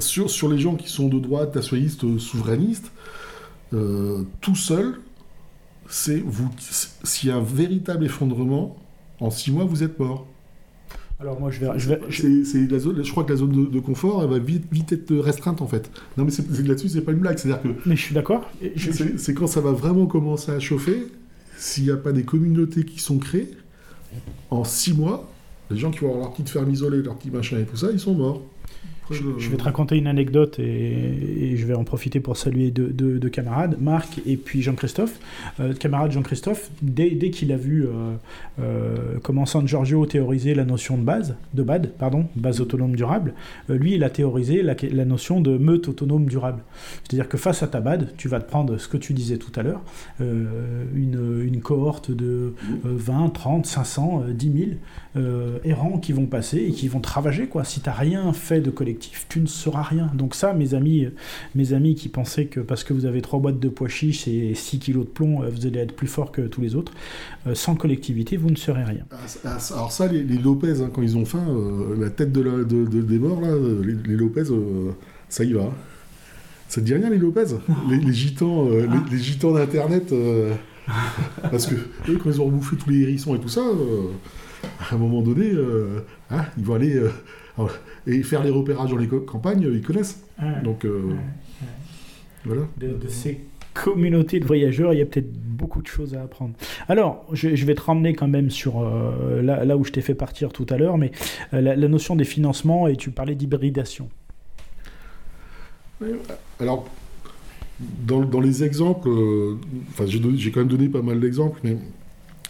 sur, 0.00 0.30
sur 0.30 0.48
les 0.48 0.58
gens 0.58 0.76
qui 0.76 0.88
sont 0.88 1.08
de 1.08 1.18
droite, 1.18 1.54
nationalistes, 1.54 2.04
euh, 2.04 2.18
souverainistes, 2.18 2.90
euh, 3.72 4.22
tout 4.40 4.54
seul, 4.56 5.00
c'est 5.88 6.20
vous. 6.24 6.48
S'il 7.04 7.28
y 7.28 7.32
a 7.32 7.36
un 7.36 7.42
véritable 7.42 8.04
effondrement, 8.04 8.76
en 9.20 9.30
six 9.30 9.50
mois, 9.50 9.64
vous 9.64 9.82
êtes 9.82 9.98
mort. 9.98 10.26
Alors 11.18 11.38
moi 11.38 11.50
je 11.50 11.60
vais, 11.60 11.68
je 11.76 11.88
vais, 11.90 12.00
je- 12.08 12.44
C'est- 12.44 12.66
la 12.70 12.78
zone, 12.78 13.04
je 13.04 13.10
crois 13.10 13.24
que 13.24 13.30
la 13.32 13.36
zone 13.36 13.52
de, 13.52 13.70
de 13.70 13.80
confort, 13.80 14.22
elle 14.22 14.30
va 14.30 14.38
vite, 14.38 14.64
vite 14.72 14.90
être 14.92 15.14
restreinte 15.16 15.60
en 15.60 15.66
fait. 15.66 15.90
Non 16.16 16.24
mais 16.24 16.30
c'est- 16.30 16.48
là-dessus, 16.66 16.88
c'est 16.88 17.02
pas 17.02 17.12
une 17.12 17.18
blague. 17.18 17.36
C'est-à-dire 17.36 17.60
que 17.62 17.68
mais 17.86 17.94
je 17.96 18.00
suis 18.00 18.14
d'accord. 18.14 18.48
C'est 19.18 19.34
quand 19.34 19.46
ça 19.46 19.60
va 19.60 19.72
vraiment 19.72 20.06
commencer 20.06 20.50
à 20.50 20.58
chauffer, 20.60 21.08
s'il 21.58 21.84
n'y 21.84 21.90
a 21.90 21.96
pas 21.98 22.12
des 22.12 22.22
communautés 22.22 22.84
qui 22.84 23.00
sont 23.00 23.18
créées, 23.18 23.50
en 24.50 24.64
six 24.64 24.94
mois, 24.94 25.30
les 25.70 25.76
gens 25.76 25.90
qui 25.90 25.98
vont 25.98 26.08
avoir 26.08 26.22
leur 26.22 26.32
petite 26.32 26.48
ferme 26.48 26.70
isolée, 26.70 27.02
leur 27.02 27.16
petit 27.16 27.30
machin 27.30 27.58
et 27.58 27.64
tout 27.66 27.76
ça, 27.76 27.88
ils 27.92 28.00
sont 28.00 28.14
morts. 28.14 28.40
Je, 29.10 29.22
je 29.38 29.50
vais 29.50 29.56
te 29.56 29.64
raconter 29.64 29.96
une 29.96 30.06
anecdote 30.06 30.58
et, 30.58 30.62
et 31.52 31.56
je 31.56 31.66
vais 31.66 31.74
en 31.74 31.82
profiter 31.84 32.20
pour 32.20 32.36
saluer 32.36 32.70
deux, 32.70 32.88
deux- 32.88 33.18
deux 33.18 33.28
camarades, 33.28 33.76
Marc 33.80 34.20
et 34.26 34.36
puis 34.36 34.62
Jean-Christophe. 34.62 35.18
Euh, 35.58 35.74
camarade 35.74 36.12
Jean-Christophe, 36.12 36.70
dès, 36.80 37.10
dès 37.10 37.30
qu'il 37.30 37.50
a 37.52 37.56
vu 37.56 37.86
euh, 37.86 37.88
euh, 38.60 39.18
comment 39.22 39.46
San 39.46 39.66
Giorgio 39.66 40.06
théorisait 40.06 40.54
la 40.54 40.64
notion 40.64 40.96
de 40.96 41.02
base, 41.02 41.36
de 41.54 41.62
BAD, 41.62 41.90
pardon, 41.98 42.26
base 42.36 42.60
autonome 42.60 42.94
durable, 42.94 43.34
euh, 43.68 43.76
lui 43.76 43.94
il 43.94 44.04
a 44.04 44.10
théorisé 44.10 44.62
la, 44.62 44.74
la 44.92 45.04
notion 45.04 45.40
de 45.40 45.58
meute 45.58 45.88
autonome 45.88 46.26
durable. 46.26 46.62
C'est-à-dire 47.02 47.28
que 47.28 47.36
face 47.36 47.62
à 47.64 47.66
ta 47.66 47.80
BAD, 47.80 48.12
tu 48.16 48.28
vas 48.28 48.38
te 48.40 48.48
prendre 48.48 48.78
ce 48.78 48.86
que 48.86 48.96
tu 48.96 49.12
disais 49.12 49.38
tout 49.38 49.52
à 49.58 49.62
l'heure, 49.64 49.82
euh, 50.20 50.84
une, 50.94 51.42
une 51.44 51.60
cohorte 51.60 52.10
de 52.12 52.24
euh, 52.24 52.52
20, 52.84 53.30
30, 53.30 53.66
500, 53.66 54.24
euh, 54.28 54.32
10 54.32 54.52
000 54.52 54.70
euh, 55.16 55.58
errants 55.64 55.98
qui 55.98 56.12
vont 56.12 56.26
passer 56.26 56.58
et 56.58 56.70
qui 56.70 56.86
vont 56.86 57.00
te 57.00 57.08
ravager 57.08 57.46
quoi. 57.48 57.64
Si 57.64 57.80
t'as 57.80 57.92
rien 57.92 58.32
fait 58.32 58.60
de 58.60 58.70
collectif, 58.70 58.99
tu 59.28 59.40
ne 59.40 59.46
seras 59.46 59.82
rien. 59.82 60.10
Donc 60.14 60.34
ça, 60.34 60.52
mes 60.52 60.74
amis, 60.74 61.08
mes 61.54 61.72
amis 61.72 61.94
qui 61.94 62.08
pensaient 62.08 62.46
que 62.46 62.60
parce 62.60 62.84
que 62.84 62.92
vous 62.92 63.04
avez 63.06 63.22
trois 63.22 63.38
boîtes 63.40 63.58
de 63.58 63.68
pois 63.68 63.88
chiches 63.88 64.28
et 64.28 64.54
6 64.54 64.78
kilos 64.78 65.04
de 65.06 65.10
plomb, 65.10 65.42
euh, 65.42 65.48
vous 65.50 65.66
allez 65.66 65.80
être 65.80 65.94
plus 65.94 66.06
fort 66.06 66.32
que 66.32 66.42
tous 66.42 66.60
les 66.60 66.74
autres, 66.74 66.92
euh, 67.46 67.54
sans 67.54 67.74
collectivité, 67.74 68.36
vous 68.36 68.50
ne 68.50 68.56
serez 68.56 68.84
rien. 68.84 69.04
Ah, 69.10 69.16
ah, 69.44 69.58
alors 69.74 69.92
ça, 69.92 70.06
les, 70.06 70.22
les 70.22 70.38
Lopez, 70.38 70.80
hein, 70.82 70.90
quand 70.92 71.02
ils 71.02 71.16
ont 71.16 71.24
faim, 71.24 71.44
euh, 71.48 71.96
la 71.98 72.10
tête 72.10 72.32
de, 72.32 72.40
la- 72.42 72.64
de- 72.64 72.84
de- 72.86 73.02
des 73.02 73.18
morts, 73.18 73.40
là, 73.40 73.50
les, 73.82 73.94
les 73.94 74.16
Lopez, 74.16 74.44
euh, 74.50 74.90
ça 75.28 75.44
y 75.44 75.52
va. 75.52 75.70
Ça 76.68 76.80
te 76.80 76.86
dit 76.86 76.94
rien, 76.94 77.10
les 77.10 77.18
Lopez? 77.18 77.44
Les, 77.88 77.96
les 77.98 78.12
gitans, 78.12 78.68
euh, 78.70 78.86
Ah. 78.90 79.04
les, 79.10 79.18
gitans 79.18 79.52
d'Internet, 79.52 80.12
parce 81.50 81.66
que 81.66 81.74
eux, 82.08 82.18
quand 82.22 82.30
ils 82.30 82.40
ont 82.40 82.46
rebouffé 82.46 82.76
tous 82.76 82.90
les 82.90 83.00
hérissons 83.02 83.34
et 83.34 83.38
tout 83.40 83.48
ça, 83.48 83.60
euh, 83.60 84.08
à 84.90 84.94
un 84.94 84.98
moment 84.98 85.22
donné, 85.22 85.50
euh, 85.52 86.00
hein, 86.30 86.44
ils 86.58 86.64
vont 86.64 86.74
aller 86.74 86.96
euh, 86.96 87.10
alors, 87.56 87.70
et 88.06 88.22
faire 88.22 88.42
les 88.42 88.50
repérages 88.50 88.90
dans 88.90 88.96
les 88.96 89.08
campagnes, 89.08 89.62
ils 89.72 89.82
connaissent. 89.82 90.22
Donc 90.64 90.84
euh, 90.84 91.02
Ouais, 91.08 91.16
voilà. 92.44 92.62
de, 92.78 92.88
de 92.96 93.08
ces 93.08 93.40
communautés 93.74 94.40
de 94.40 94.46
voyageurs, 94.46 94.92
il 94.92 94.98
y 94.98 95.02
a 95.02 95.06
peut-être 95.06 95.30
beaucoup 95.32 95.80
de 95.82 95.86
choses 95.86 96.14
à 96.14 96.22
apprendre. 96.22 96.54
Alors, 96.88 97.24
je, 97.32 97.54
je 97.54 97.66
vais 97.66 97.74
te 97.74 97.82
ramener 97.82 98.14
quand 98.14 98.26
même 98.28 98.50
sur 98.50 98.80
euh, 98.80 99.42
là, 99.42 99.64
là 99.64 99.76
où 99.76 99.84
je 99.84 99.92
t'ai 99.92 100.00
fait 100.00 100.14
partir 100.14 100.52
tout 100.52 100.66
à 100.70 100.76
l'heure, 100.76 100.98
mais 100.98 101.12
euh, 101.54 101.60
la, 101.60 101.76
la 101.76 101.88
notion 101.88 102.16
des 102.16 102.24
financements, 102.24 102.88
et 102.88 102.96
tu 102.96 103.10
parlais 103.10 103.34
d'hybridation. 103.34 104.08
Alors, 106.58 106.88
dans, 107.78 108.20
dans 108.20 108.40
les 108.40 108.64
exemples, 108.64 109.08
enfin, 109.90 110.04
j'ai 110.06 110.50
quand 110.50 110.60
même 110.60 110.68
donné 110.68 110.88
pas 110.88 111.02
mal 111.02 111.20
d'exemples, 111.20 111.60
mais 111.62 111.76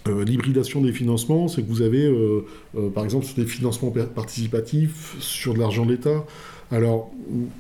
euh, 0.09 0.25
l'hybridation 0.25 0.81
des 0.81 0.93
financements, 0.93 1.49
c'est 1.49 1.63
que 1.63 1.69
vous 1.69 1.83
avez, 1.83 2.05
euh, 2.07 2.47
euh, 2.77 2.89
par 2.91 3.05
exemple, 3.05 3.27
sur 3.27 3.37
des 3.37 3.45
financements 3.47 3.91
participatifs, 4.15 5.17
sur 5.21 5.55
de 5.55 5.59
l'argent 5.59 5.85
de 5.85 5.93
l'État. 5.93 6.25
Alors, 6.71 7.11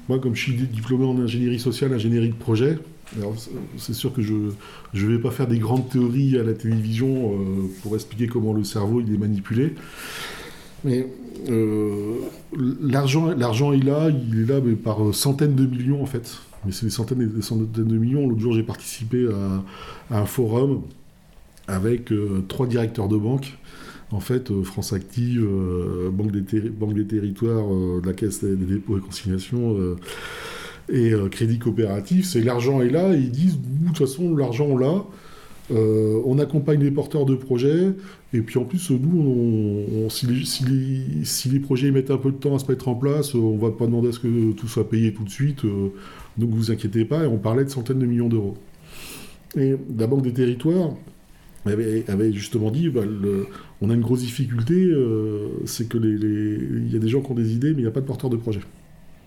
moi, 0.08 0.18
comme 0.18 0.34
je 0.34 0.42
suis 0.42 0.54
di- 0.54 0.66
diplômé 0.66 1.04
en 1.04 1.18
ingénierie 1.18 1.58
sociale, 1.58 1.92
ingénierie 1.92 2.28
de 2.30 2.34
projet, 2.34 2.78
c'est- 3.76 3.92
sûr 3.92 4.12
que 4.12 4.22
je 4.22 4.34
ne 4.34 5.06
vais 5.12 5.18
pas 5.18 5.32
faire 5.32 5.48
des 5.48 5.58
grandes 5.58 5.88
théories 5.88 6.38
à 6.38 6.44
la 6.44 6.52
télévision 6.54 7.32
pour 7.82 7.94
expliquer 7.96 8.28
comment 8.28 8.52
le 8.52 8.62
cerveau 8.62 9.00
il 9.00 9.12
est 9.12 9.18
manipulé. 9.18 9.74
Mais 10.84 11.08
l'argent, 12.80 13.26
l'argent 13.36 13.72
est 13.72 13.82
là, 13.84 14.10
il 14.10 14.42
est 14.42 14.46
là 14.46 14.60
par 14.82 14.98
centaines 15.14 15.54
de 15.56 15.66
millions 15.66 16.02
en 16.02 16.06
fait. 16.06 16.38
Mais 16.64 16.72
c'est 16.72 16.86
des 16.86 16.90
centaines 16.90 17.22
et 17.22 17.26
des 17.26 17.42
centaines 17.42 17.86
de 17.88 17.98
millions. 17.98 18.28
L'autre 18.28 18.40
jour, 18.40 18.52
j'ai 18.52 18.62
participé 18.62 19.26
à 20.10 20.16
un 20.18 20.26
forum 20.26 20.82
avec 21.70 22.12
euh, 22.12 22.44
trois 22.48 22.66
directeurs 22.66 23.08
de 23.08 23.16
banque. 23.16 23.58
En 24.12 24.20
fait, 24.20 24.50
euh, 24.50 24.64
France 24.64 24.92
Active, 24.92 25.44
euh, 25.44 26.10
Banque, 26.10 26.32
des 26.32 27.06
Territoires, 27.06 27.68
de 27.68 28.06
la 28.06 28.12
Caisse 28.12 28.42
des 28.42 28.56
dépôts 28.56 28.98
et 28.98 29.00
consignations 29.00 29.76
et 30.92 31.12
Crédit 31.30 31.58
Coopératif. 31.58 32.26
C'est 32.26 32.40
l'argent 32.40 32.80
est 32.80 32.90
là 32.90 33.14
et 33.14 33.18
ils 33.18 33.30
disent, 33.30 33.58
de 33.58 33.86
toute 33.88 33.98
façon, 33.98 34.36
l'argent 34.36 34.66
on 34.66 34.76
l'a. 34.76 35.04
On 35.72 36.38
accompagne 36.40 36.80
les 36.80 36.90
porteurs 36.90 37.24
de 37.24 37.36
projets, 37.36 37.92
et 38.32 38.42
puis 38.42 38.58
en 38.58 38.64
plus, 38.64 38.90
nous, 38.90 40.08
si, 40.08 41.48
les, 41.50 41.58
projets 41.60 41.90
mettent 41.90 42.10
un 42.12 42.16
peu 42.16 42.30
de 42.30 42.36
temps 42.36 42.54
à 42.54 42.58
se 42.60 42.70
mettre 42.70 42.88
en 42.88 42.94
place, 42.94 43.34
on 43.34 43.56
va 43.56 43.70
pas 43.70 43.86
demander 43.86 44.08
à 44.08 44.12
ce 44.12 44.20
que 44.20 44.52
tout 44.52 44.68
soit 44.68 44.88
payé 44.88 45.12
tout 45.12 45.24
de 45.24 45.30
suite, 45.30 45.64
euh, 45.64 45.88
donc 46.38 46.50
vous 46.50 46.70
inquiétez 46.70 47.04
pas, 47.04 47.24
et 47.24 47.26
on 47.26 47.38
parlait 47.38 47.64
de 47.64 47.70
centaines 47.70 47.98
de 47.98 48.06
millions 48.06 48.28
d'euros. 48.28 48.56
Et 49.56 49.74
la 49.98 50.06
Banque 50.06 50.22
des 50.22 50.32
Territoires 50.32 50.90
avait, 51.66 52.04
avait 52.08 52.32
justement 52.32 52.70
dit, 52.70 52.88
bah, 52.88 53.02
on 53.80 53.90
a 53.90 53.94
une 53.94 54.00
grosse 54.00 54.20
difficulté, 54.20 54.74
euh, 54.74 55.48
c'est 55.66 55.88
que 55.88 55.98
les, 55.98 56.10
il 56.10 56.92
y 56.92 56.96
a 56.96 56.98
des 56.98 57.08
gens 57.08 57.20
qui 57.20 57.30
ont 57.30 57.34
des 57.34 57.54
idées, 57.54 57.70
mais 57.70 57.78
il 57.78 57.84
n'y 57.84 57.88
a 57.88 57.92
pas 57.92 58.00
de 58.00 58.06
porteurs 58.06 58.30
de 58.30 58.36
projets. 58.36 58.60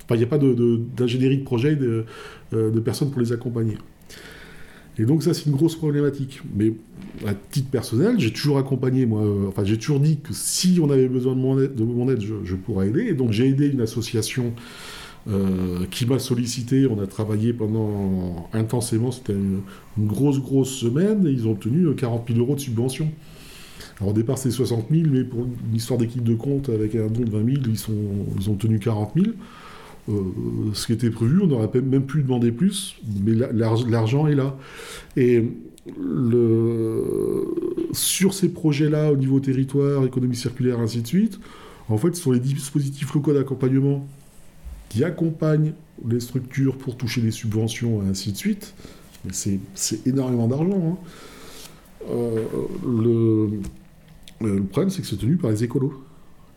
Enfin, 0.05 0.15
il 0.15 0.18
n'y 0.18 0.23
a 0.23 0.27
pas 0.27 0.39
d'ingénierie 0.39 1.38
de, 1.38 1.43
projet, 1.43 1.76
de, 1.76 2.05
euh, 2.53 2.72
de 2.72 2.80
personnes 2.80 3.11
pour 3.11 3.22
les 3.22 3.31
accompagner. 3.31 3.77
Et 4.97 5.05
donc 5.05 5.23
ça, 5.23 5.34
c'est 5.34 5.47
une 5.47 5.53
grosse 5.53 5.76
problématique. 5.76 6.41
Mais 6.55 6.73
à 7.26 7.34
titre 7.34 7.69
personnel, 7.69 8.19
j'ai 8.19 8.31
toujours 8.31 8.57
accompagné, 8.57 9.05
moi, 9.05 9.23
euh, 9.23 9.47
enfin 9.47 9.64
j'ai 9.64 9.77
toujours 9.77 9.99
dit 9.99 10.19
que 10.19 10.34
si 10.34 10.80
on 10.81 10.89
avait 10.89 11.07
besoin 11.07 11.35
de 11.35 11.39
mon 11.39 11.60
aide, 11.60 11.73
de 11.73 11.84
mon 11.84 12.10
aide 12.10 12.22
je, 12.22 12.35
je 12.43 12.55
pourrais 12.55 12.89
aider. 12.89 13.05
Et 13.07 13.14
donc 13.14 13.31
j'ai 13.31 13.47
aidé 13.47 13.68
une 13.68 13.81
association 13.81 14.53
euh, 15.30 15.86
qui 15.91 16.06
m'a 16.06 16.20
sollicité. 16.20 16.86
On 16.88 17.00
a 17.02 17.08
travaillé 17.08 17.54
pendant 17.54 18.50
intensément, 18.54 19.12
c'était 19.12 19.34
une, 19.34 19.62
grosse, 20.08 20.40
grosse 20.41 20.72
semaine, 20.74 21.26
et 21.28 21.32
ils 21.32 21.48
ont 21.48 21.52
obtenu 21.52 21.86
euh, 21.88 21.94
40 21.94 22.28
000 22.28 22.40
euros 22.40 22.56
de 22.56 22.60
subvention. 22.60 23.10
Alors 24.00 24.12
au 24.12 24.14
départ 24.14 24.38
c'était 24.38 24.56
60 24.56 24.86
000, 24.91 25.04
mais 25.12 25.24
pour 25.24 25.41
une 25.45 25.76
histoire 25.76 26.00
d'équipe 26.00 26.24
de 26.24 26.36
compte 26.36 26.70
avec 26.70 26.95
un 26.95 27.08
don 27.08 27.22
de 27.22 27.30
20 27.30 27.45
000, 27.45 27.62
ils, 27.68 27.74
ils 28.40 28.50
ont 28.50 28.54
obtenu 28.54 28.80
40 28.80 29.12
000. 29.16 29.28
Euh, 30.10 30.14
ce 30.74 30.88
qui 30.88 30.94
était 30.94 31.10
prévu, 31.12 31.40
on 31.41 31.52
aurait 31.52 31.70
même 31.82 32.06
pu 32.06 32.24
demander 32.24 32.52
plus, 32.52 32.95
mais 33.24 33.34
la- 33.34 33.52
l'arg- 33.54 33.90
l'argent 33.90 34.28
est 34.28 34.36
là. 34.36 34.58
Et 35.16 35.45
sur 37.94 38.34
ces 38.34 38.50
projets-là, 38.50 39.12
au 39.12 39.16
niveau 39.18 39.40
territoire, 39.40 40.06
économie 40.06 40.36
circulaire, 40.36 40.80
ainsi 40.80 41.02
de 41.02 41.08
suite, 41.08 41.40
en 41.90 41.98
fait, 41.98 42.16
ce 42.16 42.22
sont 42.22 42.32
les 42.32 42.40
dispositifs 42.40 43.14
locaux 43.14 43.34
d'accompagnement 43.34 44.08
qui 44.94 45.03
accompagnent 45.03 45.74
les 46.07 46.20
structures 46.20 46.78
pour 46.78 46.95
toucher 46.98 47.22
des 47.22 47.32
subventions, 47.32 48.03
et 48.03 48.10
ainsi 48.10 48.32
de 48.32 48.38
suite. 48.38 48.76
C'est- 49.32 49.60
énormément 50.06 50.48
d'argent. 50.48 50.99
hein. 51.02 52.07
Euh, 52.11 52.44
le... 52.86 54.61
problème, 54.70 54.91
c'est 54.91 55.02
que 55.02 55.07
c'est 55.07 55.18
tenu 55.18 55.38
par 55.38 55.49
les 55.49 55.64
écolos, 55.64 56.03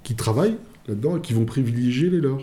qui 0.02 0.14
travaillent 0.16 0.58
là-dedans 0.86 1.16
et 1.16 1.20
qui 1.22 1.32
vont 1.32 1.46
privilégier 1.46 2.10
les 2.10 2.20
leurs. 2.20 2.42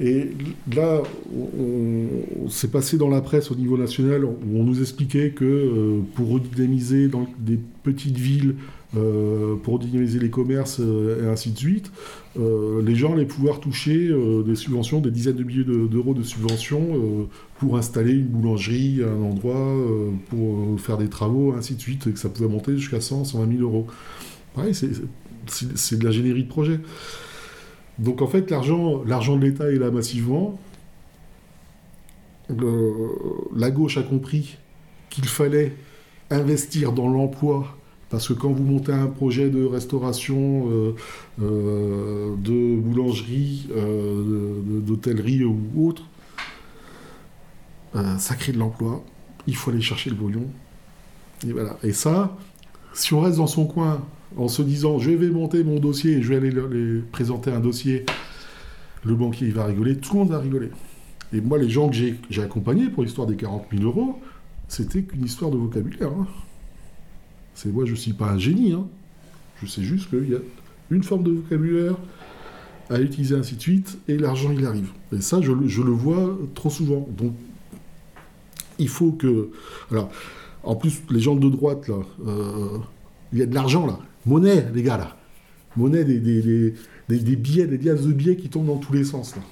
Et 0.00 0.30
là, 0.72 1.02
on, 1.34 2.48
s'est 2.48 2.68
passé 2.68 2.96
dans 2.96 3.08
la 3.08 3.20
presse 3.20 3.50
au 3.50 3.56
niveau 3.56 3.76
national 3.76 4.24
où 4.24 4.36
on 4.54 4.62
nous 4.62 4.80
expliquait 4.80 5.30
que 5.30 5.44
euh, 5.44 6.00
pour 6.14 6.28
redynamiser 6.28 7.08
dans 7.08 7.26
des 7.40 7.58
petites 7.82 8.18
villes, 8.18 8.54
pour 8.92 9.78
dynamiser 9.78 10.18
les 10.18 10.30
commerces 10.30 10.80
et 10.80 11.26
ainsi 11.26 11.50
de 11.50 11.58
suite, 11.58 11.92
les 12.36 12.94
gens 12.96 13.12
allaient 13.12 13.24
pouvoir 13.24 13.60
toucher 13.60 14.10
des 14.44 14.56
subventions, 14.56 15.00
des 15.00 15.10
dizaines 15.10 15.36
de 15.36 15.44
milliers 15.44 15.64
d'euros 15.64 16.14
de 16.14 16.22
subventions 16.22 17.28
pour 17.58 17.76
installer 17.76 18.12
une 18.12 18.26
boulangerie 18.26 19.02
un 19.04 19.22
endroit, 19.22 19.76
pour 20.28 20.80
faire 20.80 20.98
des 20.98 21.08
travaux, 21.08 21.52
ainsi 21.52 21.76
de 21.76 21.80
suite, 21.80 22.06
et 22.08 22.12
que 22.12 22.18
ça 22.18 22.28
pouvait 22.28 22.48
monter 22.48 22.76
jusqu'à 22.76 23.00
100, 23.00 23.24
120 23.26 23.58
000 23.58 23.62
euros. 23.62 23.86
C'est 25.46 25.98
de 25.98 26.04
la 26.04 26.10
générie 26.10 26.42
de 26.42 26.48
projet. 26.48 26.80
Donc 28.00 28.22
en 28.22 28.26
fait, 28.26 28.50
l'argent 28.50 29.04
de 29.04 29.40
l'État 29.40 29.70
est 29.70 29.78
là 29.78 29.90
massivement. 29.90 30.58
la 33.56 33.70
gauche 33.70 33.98
a 33.98 34.02
compris 34.02 34.56
qu'il 35.10 35.26
fallait 35.26 35.74
investir 36.30 36.92
dans 36.92 37.08
l'emploi, 37.08 37.76
parce 38.10 38.26
que 38.26 38.32
quand 38.32 38.50
vous 38.50 38.64
montez 38.64 38.92
un 38.92 39.06
projet 39.06 39.48
de 39.48 39.64
restauration, 39.64 40.68
euh, 40.68 40.94
euh, 41.40 42.34
de 42.36 42.76
boulangerie, 42.76 43.68
euh, 43.70 44.80
d'hôtellerie 44.80 45.44
ou 45.44 45.58
autre, 45.76 46.02
ça 48.18 48.34
crée 48.34 48.52
de 48.52 48.58
l'emploi, 48.58 49.02
il 49.46 49.56
faut 49.56 49.70
aller 49.70 49.80
chercher 49.80 50.10
le 50.10 50.16
bouillon. 50.16 50.44
Et 51.46 51.52
voilà. 51.52 51.76
Et 51.82 51.92
ça, 51.92 52.36
si 52.92 53.14
on 53.14 53.20
reste 53.20 53.38
dans 53.38 53.46
son 53.46 53.66
coin 53.66 54.02
en 54.36 54.46
se 54.46 54.62
disant 54.62 54.98
je 54.98 55.10
vais 55.10 55.28
monter 55.28 55.64
mon 55.64 55.80
dossier 55.80 56.22
je 56.22 56.32
vais 56.32 56.36
aller 56.36 57.02
présenter 57.10 57.50
un 57.50 57.58
dossier, 57.58 58.06
le 59.04 59.14
banquier 59.14 59.48
il 59.48 59.54
va 59.54 59.64
rigoler, 59.64 59.96
tout 59.96 60.12
le 60.14 60.18
monde 60.20 60.30
va 60.30 60.38
rigoler. 60.38 60.70
Et 61.32 61.40
moi, 61.40 61.58
les 61.58 61.70
gens 61.70 61.88
que 61.88 61.94
j'ai 61.94 62.42
accompagnés 62.42 62.88
pour 62.88 63.04
l'histoire 63.04 63.26
des 63.26 63.36
40 63.36 63.66
000 63.72 63.84
euros, 63.84 64.20
c'était 64.68 65.02
qu'une 65.02 65.24
histoire 65.24 65.50
de 65.50 65.56
vocabulaire. 65.56 66.10
Hein. 66.10 66.26
C'est 67.62 67.68
moi, 67.68 67.84
je 67.84 67.90
ne 67.90 67.96
suis 67.96 68.14
pas 68.14 68.30
un 68.30 68.38
génie. 68.38 68.72
Hein. 68.72 68.86
Je 69.60 69.66
sais 69.66 69.82
juste 69.82 70.08
qu'il 70.08 70.30
y 70.30 70.34
a 70.34 70.38
une 70.90 71.02
forme 71.02 71.24
de 71.24 71.30
vocabulaire 71.30 71.94
à 72.88 72.98
utiliser, 72.98 73.36
ainsi 73.36 73.56
de 73.56 73.60
suite, 73.60 73.98
et 74.08 74.16
l'argent, 74.16 74.50
il 74.50 74.64
arrive. 74.64 74.88
Et 75.14 75.20
ça, 75.20 75.42
je, 75.42 75.52
le 75.52 75.90
vois 75.90 76.38
trop 76.54 76.70
souvent. 76.70 77.06
Donc, 77.18 77.34
il 78.78 78.88
faut 78.88 79.12
que... 79.12 79.50
Alors, 79.90 80.10
en 80.62 80.74
plus, 80.74 81.02
les 81.10 81.20
gens 81.20 81.36
de 81.36 81.50
droite, 81.50 81.86
là, 81.86 81.96
euh, 82.26 82.78
il 83.34 83.40
y 83.40 83.42
a 83.42 83.46
de 83.46 83.54
l'argent, 83.54 83.86
là. 83.86 83.98
Monnaie, 84.24 84.66
les 84.72 84.82
gars, 84.82 84.96
là. 84.96 85.18
Monnaie, 85.76 86.04
des, 86.04 86.16
billets, 87.36 87.66
des 87.66 87.76
liasses 87.76 88.06
de 88.06 88.12
billets 88.14 88.36
qui 88.36 88.48
tombent 88.48 88.68
dans 88.68 88.78
tous 88.78 88.94
les 88.94 89.04
sens, 89.04 89.36
là 89.36 89.42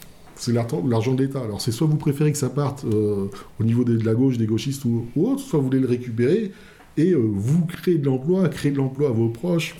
c'est 0.40 0.52
l'argent 0.52 1.14
de 1.14 1.24
l'État. 1.24 1.40
Alors 1.40 1.60
c'est 1.60 1.72
soit 1.72 1.88
vous 1.88 1.96
préférez 1.96 2.30
que 2.30 2.38
ça 2.38 2.48
parte 2.48 2.84
euh, 2.84 3.26
au 3.58 3.64
niveau 3.64 3.82
de, 3.82 3.98
la 4.04 4.14
gauche, 4.14 4.38
des 4.38 4.46
gauchistes 4.46 4.84
ou, 4.84 5.04
autre, 5.16 5.40
soit 5.40 5.58
vous 5.58 5.64
voulez 5.64 5.80
le 5.80 5.88
récupérer 5.88 6.52
et 6.98 7.12
euh, 7.12 7.18
vous 7.18 7.64
créez 7.64 7.96
de 7.96 8.06
l'emploi, 8.06 8.48
créer 8.48 8.72
de 8.72 8.76
l'emploi 8.76 9.08
à 9.08 9.12
vos 9.12 9.28
proches, 9.28 9.76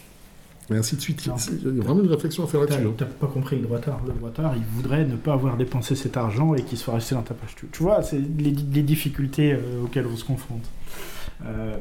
et 0.71 0.75
ainsi 0.75 0.97
de 0.97 1.01
suite. 1.01 1.27
Il 1.27 1.77
y 1.77 1.81
a 1.81 1.83
vraiment 1.83 2.03
une 2.03 2.11
réflexion 2.11 2.45
à 2.45 2.47
faire 2.47 2.61
là-dessus. 2.61 2.81
Tu 2.97 3.05
n'as 3.05 3.11
pas 3.11 3.27
compris 3.27 3.57
le 3.57 3.63
droitard. 3.63 4.01
Le 4.07 4.13
droitard, 4.13 4.55
il 4.57 4.63
voudrait 4.75 5.05
ne 5.05 5.17
pas 5.17 5.33
avoir 5.33 5.57
dépensé 5.57 5.97
cet 5.97 6.17
argent 6.17 6.55
et 6.55 6.63
qu'il 6.63 6.79
soit 6.79 6.95
resté 6.95 7.15
dans 7.15 7.23
ta 7.23 7.35
poche. 7.35 7.55
Tu, 7.73 7.83
vois, 7.83 8.03
c'est 8.03 8.19
les, 8.19 8.83
difficultés 8.83 9.53
euh, 9.53 9.85
auxquelles 9.85 10.07
on 10.07 10.17
se 10.17 10.25
confronte. 10.25 10.65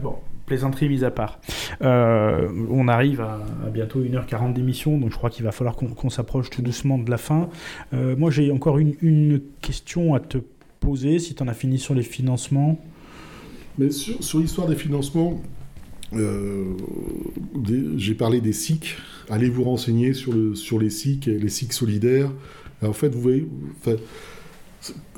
bon, 0.01 0.15
plaisanterie 0.47 0.89
mise 0.89 1.03
à 1.03 1.11
part. 1.11 1.39
Euh, 1.83 2.49
on 2.71 2.87
arrive 2.87 3.21
à, 3.21 3.39
bientôt 3.71 4.01
1h40 4.01 4.53
d'émission, 4.53 4.97
donc 4.97 5.11
je 5.11 5.17
crois 5.17 5.29
qu'il 5.29 5.43
va 5.45 5.51
falloir 5.51 5.75
qu'on 5.75 6.09
s'approche 6.09 6.49
tout 6.49 6.63
doucement 6.63 6.97
de 6.97 7.11
la 7.11 7.17
fin. 7.17 7.49
Euh, 7.93 8.15
moi, 8.17 8.31
j'ai 8.31 8.51
encore 8.51 8.79
une, 8.79 9.41
question 9.61 10.15
à 10.15 10.19
te 10.19 10.39
poser, 10.79 11.19
si 11.19 11.35
tu 11.35 11.43
en 11.43 11.47
as 11.47 11.53
fini 11.53 11.77
sur 11.77 11.93
les 11.93 12.01
financements. 12.01 12.79
Mais 13.77 13.91
sur, 13.91 14.39
l'histoire 14.39 14.67
des 14.67 14.75
financements, 14.75 15.41
euh, 16.13 16.65
j'ai 17.97 18.15
parlé 18.15 18.41
des 18.41 18.53
SIC. 18.53 18.95
Allez 19.29 19.49
vous 19.49 19.63
renseigner 19.63 20.13
sur, 20.13 20.33
sur 20.55 20.79
les 20.79 20.89
SIC 20.89 21.25
les 21.25 21.49
SIC 21.49 21.73
solidaires. 21.73 22.31
en 22.81 22.93
fait, 22.93 23.09
vous 23.09 23.21
voyez, 23.21 23.47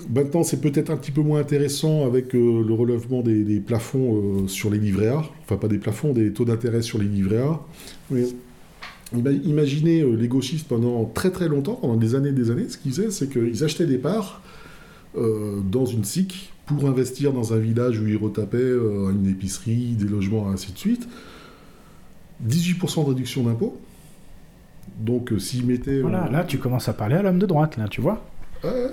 Maintenant, 0.10 0.44
c'est 0.44 0.62
peut-être 0.62 0.90
un 0.90 0.98
petit 0.98 1.12
peu 1.12 1.22
moins 1.22 1.40
intéressant 1.40 2.06
avec 2.06 2.34
euh, 2.34 2.64
le 2.66 2.74
relèvement 2.74 3.22
des, 3.22 3.60
plafonds 3.60 4.16
euh, 4.16 4.48
sur 4.48 4.72
les 4.72 4.80
livrets 4.80 5.10
A. 5.10 5.24
Enfin, 5.44 5.58
pas 5.58 5.68
des 5.68 5.78
plafonds, 5.78 6.12
des 6.12 6.34
taux 6.34 6.46
d'intérêt 6.46 6.82
sur 6.82 6.98
les 6.98 7.06
livrets 7.06 7.42
A. 7.42 7.60
Mais 8.10 8.24
imaginez 9.44 10.04
les 10.04 10.28
gauchistes 10.28 10.68
pendant 10.68 11.06
très 11.06 11.32
très 11.32 11.48
longtemps, 11.48 11.76
pendant 11.76 11.98
des 11.98 12.16
années 12.16 12.30
et 12.30 12.34
des 12.34 12.52
années, 12.52 12.70
ce 12.70 12.78
qu'ils 12.78 12.92
faisaient, 12.92 13.12
c'est 13.12 13.30
qu'ils 13.30 13.64
achetaient 13.64 13.88
des 13.88 13.98
parts 13.98 14.42
dans 15.16 15.86
une 15.86 16.04
SIC 16.04 16.52
pour 16.76 16.90
investir 16.90 17.34
dans 17.34 17.54
un 17.54 17.58
village 17.58 18.00
où 18.00 18.08
ils 18.08 18.18
retapaient 18.18 18.58
une 18.58 19.28
épicerie, 19.28 19.96
des 19.98 20.08
logements, 20.08 20.50
ainsi 20.50 20.72
de 20.72 20.78
suite. 20.78 21.08
18% 22.48 23.04
de 23.04 23.10
réduction 23.10 23.44
d'impôt. 23.44 23.80
Donc, 25.00 25.34
s'ils 25.40 25.66
mettaient. 25.66 26.02
Voilà, 26.02 26.30
là, 26.30 26.44
tu 26.44 26.58
commences 26.58 26.90
à 26.90 26.94
parler 26.94 27.16
à 27.16 27.22
l'homme 27.22 27.40
de 27.40 27.46
droite, 27.46 27.78
là, 27.78 27.88
tu 27.88 28.02
vois 28.02 28.26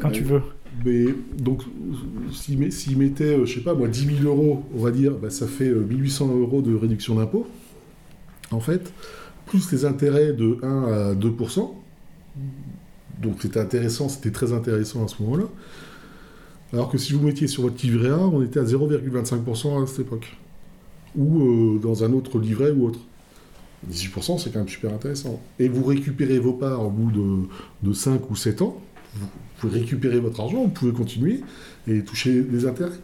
Quand 0.00 0.10
tu 0.10 0.22
veux. 0.22 0.42
Mais 0.84 1.06
donc, 1.38 1.62
s'il 2.32 2.58
mettait, 2.98 3.38
euh, 3.38 3.46
je 3.46 3.54
sais 3.54 3.60
pas 3.60 3.74
moi, 3.74 3.88
10 3.88 4.18
000 4.18 4.24
euros, 4.24 4.64
on 4.74 4.78
va 4.82 4.90
dire, 4.90 5.12
bah, 5.12 5.30
ça 5.30 5.46
fait 5.46 5.70
1800 5.70 6.28
euh, 6.28 6.40
euros 6.40 6.60
de 6.60 6.74
réduction 6.74 7.14
d'impôt, 7.14 7.46
en 8.50 8.60
fait, 8.60 8.92
plus 9.46 9.72
les 9.72 9.84
intérêts 9.84 10.32
de 10.32 10.58
1 10.62 10.82
à 10.82 11.14
2%. 11.14 11.70
Donc 13.22 13.36
c'était 13.40 13.60
intéressant, 13.60 14.08
c'était 14.10 14.30
très 14.30 14.52
intéressant 14.52 15.04
à 15.04 15.08
ce 15.08 15.22
moment-là. 15.22 15.44
Alors 16.72 16.90
que 16.90 16.98
si 16.98 17.12
vous 17.12 17.24
mettiez 17.24 17.46
sur 17.46 17.62
votre 17.62 17.80
livret 17.84 18.10
A, 18.10 18.18
on 18.18 18.42
était 18.42 18.60
à 18.60 18.64
0,25% 18.64 19.82
à 19.82 19.86
cette 19.86 20.00
époque. 20.00 20.36
Ou 21.16 21.40
euh, 21.40 21.78
dans 21.78 22.04
un 22.04 22.12
autre 22.12 22.38
livret 22.38 22.70
ou 22.70 22.86
autre. 22.86 23.00
18%, 23.90 24.38
c'est 24.38 24.52
quand 24.52 24.58
même 24.60 24.68
super 24.68 24.92
intéressant. 24.92 25.40
Et 25.58 25.68
vous 25.68 25.84
récupérez 25.84 26.38
vos 26.38 26.52
parts 26.52 26.84
au 26.84 26.90
bout 26.90 27.10
de, 27.12 27.88
de 27.88 27.92
5 27.92 28.30
ou 28.30 28.36
7 28.36 28.62
ans, 28.62 28.80
vous 29.14 29.26
pouvez 29.58 29.80
récupérer 29.80 30.18
votre 30.18 30.40
argent, 30.40 30.64
vous 30.64 30.70
pouvez 30.70 30.92
continuer 30.92 31.42
et 31.86 32.02
toucher 32.02 32.42
des 32.42 32.66
intérêts. 32.66 32.98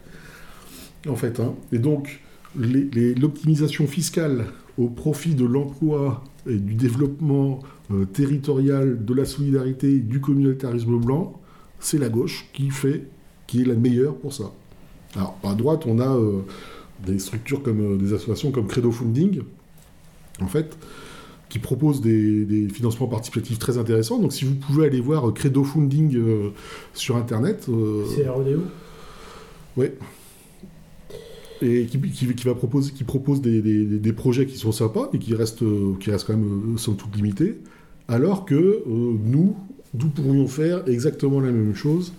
En 1.08 1.16
fait. 1.16 1.40
Hein. 1.40 1.54
Et 1.72 1.78
donc, 1.78 2.20
l'optimisation 2.56 3.86
fiscale 3.86 4.46
au 4.78 4.88
profit 4.88 5.34
de 5.34 5.44
l'emploi 5.44 6.24
et 6.48 6.56
du 6.56 6.74
développement 6.74 7.60
euh, 7.90 8.04
territorial, 8.04 9.04
de 9.04 9.14
la 9.14 9.24
solidarité, 9.24 9.98
du 9.98 10.20
communautarisme 10.20 10.98
blanc, 10.98 11.40
c'est 11.78 11.98
la 11.98 12.08
gauche 12.08 12.48
qui 12.52 12.70
fait, 12.70 13.04
qui 13.52 13.60
est 13.60 13.66
la 13.66 13.74
meilleure 13.74 14.14
pour 14.14 14.32
ça. 14.32 14.50
Alors, 15.14 15.38
à 15.44 15.54
droite, 15.54 15.82
on 15.86 15.98
a 15.98 16.08
euh, 16.08 16.40
des 17.06 17.18
structures 17.18 17.62
comme 17.62 17.80
euh, 17.82 17.96
des 17.98 18.14
associations 18.14 18.50
comme 18.50 18.66
Credo 18.66 18.90
Funding, 18.90 19.42
en 20.40 20.46
fait, 20.46 20.78
qui 21.50 21.58
propose 21.58 22.00
des, 22.00 22.66
financements 22.72 23.08
participatifs 23.08 23.58
très 23.58 23.76
intéressants. 23.76 24.18
Donc 24.18 24.32
si 24.32 24.46
vous 24.46 24.54
pouvez 24.54 24.86
aller 24.86 25.02
voir 25.02 25.28
euh, 25.28 25.32
Credo 25.32 25.64
Funding 25.64 26.18
sur 26.94 27.18
Internet. 27.18 27.68
C'est 28.16 28.26
REDO 28.26 28.62
Oui. 29.76 29.88
Et 31.60 31.84
qui, 31.84 32.26
va 32.46 32.54
proposer, 32.54 32.90
qui 32.92 33.04
propose 33.04 33.42
des, 33.42 34.12
projets 34.14 34.46
qui 34.46 34.56
sont 34.56 34.72
sympas, 34.72 35.10
mais 35.12 35.18
qui 35.18 35.34
restent, 35.34 35.62
qui 36.00 36.10
restent 36.10 36.26
quand 36.26 36.38
même 36.38 36.78
somme 36.78 36.96
toute 36.96 37.14
limités. 37.14 37.58
Alors 38.08 38.46
que 38.46 38.82
nous, 38.86 39.54
nous 39.92 40.08
pourrions 40.08 40.48
faire 40.48 40.88
exactement 40.88 41.38
la 41.38 41.52
même 41.52 41.74
chose 41.74 42.14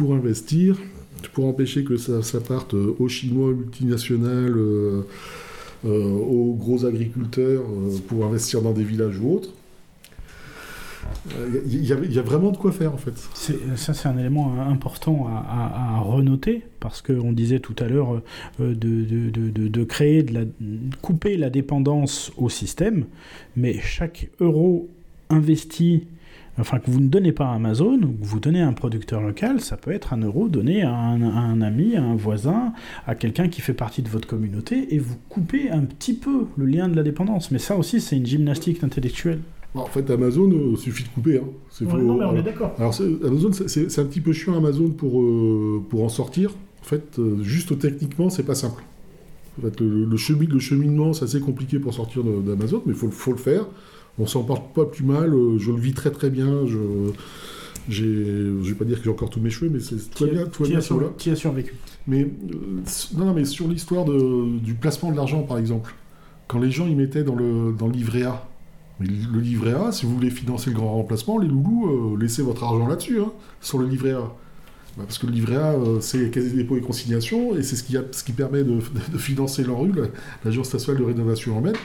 pour 0.00 0.14
investir, 0.14 0.78
pour 1.34 1.44
empêcher 1.44 1.84
que 1.84 1.98
ça, 1.98 2.22
ça 2.22 2.40
parte 2.40 2.72
aux 2.72 3.08
Chinois 3.08 3.52
multinationales 3.52 4.56
euh, 5.84 6.10
aux 6.10 6.54
gros 6.58 6.86
agriculteurs 6.86 7.62
euh, 7.62 7.98
pour 8.06 8.24
investir 8.26 8.62
dans 8.62 8.72
des 8.72 8.84
villages 8.84 9.18
ou 9.18 9.32
autres. 9.32 9.50
Il 11.66 11.90
euh, 11.90 12.06
y, 12.06 12.18
a 12.18 12.22
vraiment 12.22 12.50
de 12.50 12.56
quoi 12.56 12.72
faire 12.72 12.94
en 12.94 12.98
fait. 12.98 13.14
Ça, 13.76 13.94
c'est 13.94 14.08
un 14.08 14.18
élément 14.18 14.60
important 14.60 15.28
à, 15.28 16.00
renoter 16.00 16.64
parce 16.80 17.02
qu'on 17.02 17.32
disait 17.32 17.60
tout 17.60 17.74
à 17.78 17.88
l'heure 17.88 18.22
de, 18.58 18.74
de, 18.74 19.30
de, 19.30 19.68
de, 19.68 19.84
créer, 19.84 20.22
de 20.22 20.34
la, 20.34 20.40
couper 21.02 21.36
la 21.36 21.50
dépendance 21.50 22.32
au 22.38 22.48
système, 22.48 23.04
mais 23.54 23.78
chaque 23.80 24.30
euro 24.40 24.90
investi 25.30 26.04
enfin 26.60 26.78
que 26.78 26.90
vous 26.90 27.00
ne 27.00 27.08
donnez 27.08 27.32
pas 27.32 27.46
à 27.46 27.54
Amazon, 27.54 27.94
ou 27.94 28.12
que 28.12 28.24
vous 28.24 28.40
donnez 28.40 28.62
à 28.62 28.68
un 28.68 28.72
producteur 28.72 29.20
local, 29.20 29.60
ça 29.60 29.76
peut 29.76 29.92
être 29.92 30.12
un 30.12 30.18
euro 30.18 30.48
donné 30.48 30.82
à 30.82 30.94
un, 30.94 31.60
ami, 31.60 31.96
à 31.96 32.02
un 32.02 32.14
voisin, 32.14 32.72
à 33.06 33.14
quelqu'un 33.14 33.48
qui 33.48 33.60
fait 33.60 33.74
partie 33.74 34.02
de 34.02 34.08
votre 34.08 34.28
communauté, 34.28 34.94
et 34.94 34.98
vous 34.98 35.16
coupez 35.28 35.70
un 35.70 35.82
petit 35.82 36.14
peu 36.14 36.46
le 36.56 36.66
lien 36.66 36.88
de 36.88 36.96
la 36.96 37.02
dépendance. 37.02 37.50
Mais 37.50 37.58
ça 37.58 37.76
aussi, 37.76 38.00
c'est 38.00 38.16
une 38.16 38.26
gymnastique 38.26 38.84
intellectuelle. 38.84 39.40
En 39.74 39.86
fait, 39.86 40.10
Amazon, 40.10 40.50
il 40.50 40.74
euh, 40.74 40.76
suffit 40.76 41.04
de 41.04 41.08
couper. 41.10 41.38
Hein. 41.38 41.84
non, 41.96 42.16
mais 42.16 42.24
on 42.24 42.36
est 42.36 42.42
d'accord. 42.42 42.74
Alors, 42.76 42.94
Amazon, 43.24 43.50
c'est 43.52 43.98
un 43.98 44.04
petit 44.04 44.20
peu 44.20 44.32
chiant, 44.32 44.56
Amazon, 44.56 44.90
pour, 44.90 45.20
euh, 45.20 45.82
pour 45.88 46.02
en 46.02 46.08
sortir. 46.08 46.50
En 46.80 46.84
fait, 46.84 47.18
euh, 47.18 47.42
juste 47.42 47.78
techniquement, 47.78 48.30
c'est 48.30 48.42
pas 48.42 48.56
simple. 48.56 48.82
En 49.58 49.62
fait, 49.62 49.80
le, 49.80 50.06
le, 50.06 50.16
cheminement, 50.58 51.12
c'est 51.12 51.24
assez 51.24 51.40
compliqué 51.40 51.78
pour 51.78 51.94
sortir 51.94 52.24
d'Amazon, 52.24 52.82
mais 52.86 52.92
il 52.92 52.98
faut, 52.98 53.10
faut 53.10 53.32
le 53.32 53.38
faire 53.38 53.66
on 54.18 54.26
s'en 54.26 54.42
porte 54.42 54.74
pas 54.74 54.84
plus 54.84 55.04
mal, 55.04 55.32
euh, 55.32 55.58
je 55.58 55.70
le 55.72 55.78
vis 55.78 55.94
très 55.94 56.10
très 56.10 56.30
bien, 56.30 56.66
je 56.66 56.78
j'ai, 57.88 58.04
je 58.04 58.68
vais 58.68 58.74
pas 58.74 58.84
dire 58.84 58.98
que 58.98 59.04
j'ai 59.04 59.10
encore 59.10 59.30
tous 59.30 59.40
mes 59.40 59.50
cheveux, 59.50 59.70
mais 59.72 59.80
c'est 59.80 59.96
tout 60.10 60.24
bien, 60.26 60.46
tout 60.46 60.62
bien 60.70 60.80
sur, 60.82 60.96
survécu? 61.36 61.74
Mais 62.06 62.22
euh, 62.22 62.82
non, 63.16 63.32
mais 63.34 63.44
sur 63.44 63.66
l'histoire 63.68 64.04
du 64.04 64.74
placement 64.74 65.10
de 65.10 65.16
l'argent, 65.16 65.42
par 65.42 65.58
exemple, 65.58 65.94
quand 66.46 66.60
les 66.60 66.70
gens 66.70 66.86
y 66.86 66.94
mettaient 66.94 67.24
dans 67.24 67.34
le, 67.34 67.74
dans 67.76 67.86
le 67.86 67.92
livret 67.92 68.22
A, 68.24 68.46
mais 69.00 69.06
le 69.06 69.40
livret 69.40 69.72
A, 69.72 69.92
si 69.92 70.04
vous 70.06 70.14
voulez 70.14 70.30
financer 70.30 70.70
le 70.70 70.76
grand 70.76 70.92
remplacement, 70.92 71.38
les 71.38 71.48
loulous, 71.48 72.14
euh, 72.14 72.20
laissez 72.20 72.42
votre 72.42 72.64
argent 72.64 72.86
là-dessus, 72.86 73.18
hein, 73.20 73.32
sur 73.60 73.78
le 73.78 73.86
livret 73.86 74.12
A. 74.12 74.30
Bah, 74.98 75.04
parce 75.06 75.18
que 75.18 75.26
le 75.26 75.32
livret 75.32 75.56
A, 75.56 75.72
euh, 75.72 76.00
c'est 76.00 76.28
des 76.28 76.50
dépôts 76.50 76.76
et 76.76 76.80
consignations, 76.82 77.56
et 77.56 77.62
c'est 77.62 77.76
ce 77.76 77.82
qui, 77.82 77.96
a- 77.96 78.04
ce 78.10 78.22
qui 78.24 78.32
permet 78.32 78.62
de, 78.62 78.78
de 79.12 79.18
financer 79.18 79.64
l'ANRU, 79.64 79.92
la- 79.92 80.08
l'Agence 80.44 80.72
nationale 80.72 81.00
de 81.00 81.06
rénovation 81.06 81.54
urbaine, 81.54 81.76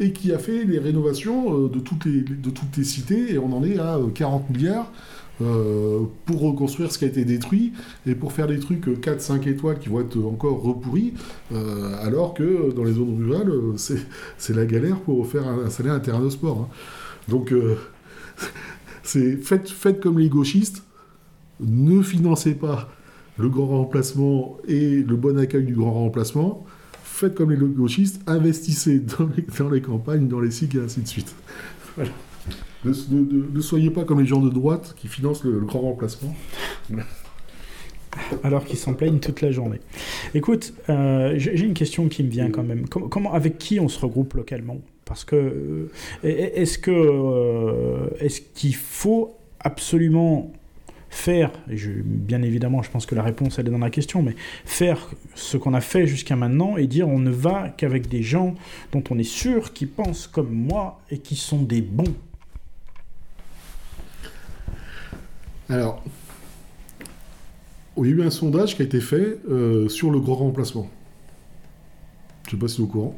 et 0.00 0.12
qui 0.12 0.32
a 0.32 0.38
fait 0.38 0.64
les 0.64 0.78
rénovations 0.78 1.64
euh, 1.64 1.68
de, 1.68 1.78
toutes 1.80 2.04
les, 2.04 2.20
de 2.22 2.50
toutes 2.50 2.76
les 2.76 2.84
cités, 2.84 3.32
et 3.34 3.38
on 3.38 3.52
en 3.56 3.62
est 3.64 3.78
à 3.78 3.96
euh, 3.96 4.08
40 4.08 4.50
milliards 4.50 4.90
euh, 5.40 6.00
pour 6.26 6.40
reconstruire 6.40 6.92
ce 6.92 6.98
qui 6.98 7.04
a 7.04 7.08
été 7.08 7.24
détruit, 7.24 7.72
et 8.06 8.14
pour 8.14 8.32
faire 8.32 8.46
des 8.46 8.58
trucs 8.58 8.86
4-5 8.86 9.48
étoiles 9.48 9.78
qui 9.78 9.88
vont 9.88 10.00
être 10.00 10.18
encore 10.24 10.62
repourris, 10.62 11.14
euh, 11.52 11.94
alors 12.04 12.34
que 12.34 12.72
dans 12.74 12.84
les 12.84 12.92
zones 12.92 13.16
rurales, 13.24 13.50
euh, 13.50 13.74
c'est 13.76 14.54
la 14.54 14.66
galère 14.66 15.00
pour 15.00 15.26
faire 15.26 15.46
un- 15.46 15.64
installer 15.66 15.90
un 15.90 16.00
terrain 16.00 16.20
de 16.20 16.30
sport. 16.30 16.68
hein. 16.70 16.74
Donc, 17.28 17.52
euh, 17.52 17.76
faites, 19.02 19.68
faites 19.68 20.00
comme 20.00 20.18
les 20.18 20.28
gauchistes, 20.28 20.82
ne 21.60 22.02
financez 22.02 22.54
pas 22.54 22.88
le 23.38 23.48
grand 23.48 23.66
remplacement 23.66 24.58
et 24.68 24.96
le 25.02 25.16
bon 25.16 25.38
accueil 25.38 25.64
du 25.64 25.74
grand 25.74 25.92
remplacement. 25.92 26.64
Faites 27.14 27.34
comme 27.34 27.50
les 27.50 27.56
gauchistes, 27.58 28.20
investissez 28.26 29.00
dans 29.58 29.68
les, 29.68 29.80
campagnes, 29.82 30.28
dans 30.28 30.40
les 30.40 30.50
SIG 30.50 30.76
et 30.76 30.80
ainsi 30.80 31.00
de 31.02 31.06
suite. 31.08 31.34
Ne, 32.84 33.60
soyez 33.60 33.90
pas 33.90 34.04
comme 34.04 34.18
les 34.20 34.26
gens 34.26 34.40
de 34.40 34.48
droite 34.50 34.94
qui 34.96 35.08
financent 35.08 35.44
le, 35.44 35.60
grand 35.60 35.80
remplacement. 35.82 36.34
alors 38.42 38.64
qu'ils 38.64 38.78
s'en 38.78 38.94
plaignent 38.94 39.18
toute 39.20 39.40
la 39.42 39.52
journée. 39.52 39.78
Écoute, 40.34 40.72
euh, 40.88 41.34
j'ai 41.36 41.64
une 41.64 41.74
question 41.74 42.08
qui 42.08 42.24
me 42.24 42.30
vient 42.30 42.50
quand 42.50 42.62
même. 42.64 42.88
Com- 42.88 43.08
comment, 43.08 43.32
avec 43.34 43.58
qui 43.58 43.78
on 43.78 43.88
se 43.88 44.00
regroupe 44.00 44.34
localement? 44.34 44.80
Parce 45.04 45.24
que 45.24 45.36
euh, 45.36 45.90
est- 46.24 46.60
est-ce 46.62 46.78
que 46.78 46.90
euh, 46.90 48.08
est-ce 48.20 48.40
qu'il 48.54 48.74
faut 48.74 49.36
absolument 49.60 50.52
faire, 51.12 51.52
bien 51.68 52.40
évidemment, 52.40 52.82
je 52.82 52.90
pense 52.90 53.04
que 53.04 53.14
la 53.14 53.22
réponse 53.22 53.58
elle 53.58 53.68
est 53.68 53.70
dans 53.70 53.78
la 53.78 53.90
question, 53.90 54.22
mais 54.22 54.34
faire 54.64 55.10
ce 55.34 55.58
qu'on 55.58 55.74
a 55.74 55.82
fait 55.82 56.06
jusqu'à 56.06 56.36
maintenant 56.36 56.78
et 56.78 56.86
dire 56.86 57.06
on 57.06 57.18
ne 57.18 57.30
va 57.30 57.68
qu'avec 57.68 58.08
des 58.08 58.22
gens 58.22 58.54
dont 58.92 59.04
on 59.10 59.18
est 59.18 59.22
sûr 59.22 59.74
qui 59.74 59.84
pensent 59.84 60.26
comme 60.26 60.50
moi 60.50 61.00
et 61.10 61.18
qui 61.18 61.36
sont 61.36 61.62
des 61.62 61.82
bons. 61.82 62.14
Alors, 65.68 66.02
il 67.98 68.04
y 68.04 68.08
a 68.08 68.10
eu 68.10 68.22
un 68.22 68.30
sondage 68.30 68.74
qui 68.74 68.82
a 68.82 68.84
été 68.86 69.00
fait 69.00 69.38
euh, 69.50 69.88
sur 69.90 70.10
le 70.10 70.18
grand 70.18 70.36
remplacement. 70.36 70.88
Je 72.44 72.48
ne 72.48 72.50
sais 72.52 72.56
pas 72.56 72.68
si 72.68 72.76
c'est 72.76 72.82
au 72.82 72.86
courant. 72.86 73.14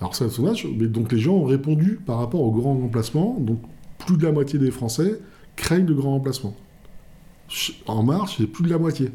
Alors 0.00 0.14
c'est 0.14 0.24
un 0.24 0.30
sondage, 0.30 0.66
mais 0.66 0.86
donc 0.86 1.10
les 1.12 1.18
gens 1.18 1.34
ont 1.34 1.44
répondu 1.44 1.98
par 2.04 2.18
rapport 2.18 2.42
au 2.42 2.50
grand 2.50 2.74
remplacement. 2.74 3.38
Donc 3.40 3.60
plus 3.98 4.18
de 4.18 4.24
la 4.24 4.32
moitié 4.32 4.58
des 4.58 4.70
Français 4.70 5.18
craignent 5.56 5.86
le 5.86 5.94
grand 5.94 6.10
remplacement. 6.10 6.54
En 7.86 8.02
marche, 8.02 8.36
c'est 8.38 8.46
plus 8.46 8.64
de 8.64 8.70
la 8.70 8.78
moitié. 8.78 9.10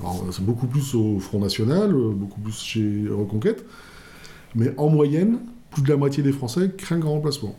Alors 0.00 0.24
c'est 0.30 0.44
beaucoup 0.44 0.66
plus 0.66 0.94
au 0.94 1.18
Front 1.18 1.38
National, 1.40 1.94
euh, 1.94 2.10
beaucoup 2.10 2.40
plus 2.40 2.58
chez 2.58 3.04
Reconquête. 3.10 3.64
Mais 4.54 4.72
en 4.78 4.88
moyenne, 4.88 5.38
plus 5.70 5.82
de 5.82 5.88
la 5.88 5.96
moitié 5.96 6.22
des 6.22 6.32
Français 6.32 6.70
craignent 6.76 6.98
le 6.98 7.04
grand 7.04 7.14
remplacement. 7.14 7.54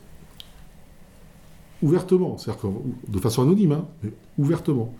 Ouvertement, 1.83 2.37
c'est-à-dire 2.37 2.61
que- 2.61 3.11
de 3.11 3.19
façon 3.19 3.43
anonyme, 3.43 3.71
hein, 3.73 3.85
mais 4.03 4.11
ouvertement. 4.39 4.93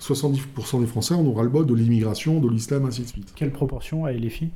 70% 0.00 0.80
des 0.80 0.86
Français 0.86 1.14
en 1.14 1.24
ont 1.24 1.32
ras-le-bol 1.32 1.64
de 1.66 1.74
l'immigration, 1.74 2.40
de 2.40 2.48
l'islam, 2.48 2.84
ainsi 2.86 3.02
de 3.02 3.06
suite. 3.08 3.32
Quelle 3.34 3.50
proportion 3.52 4.04
à 4.04 4.12
les 4.12 4.28
filles? 4.30 4.50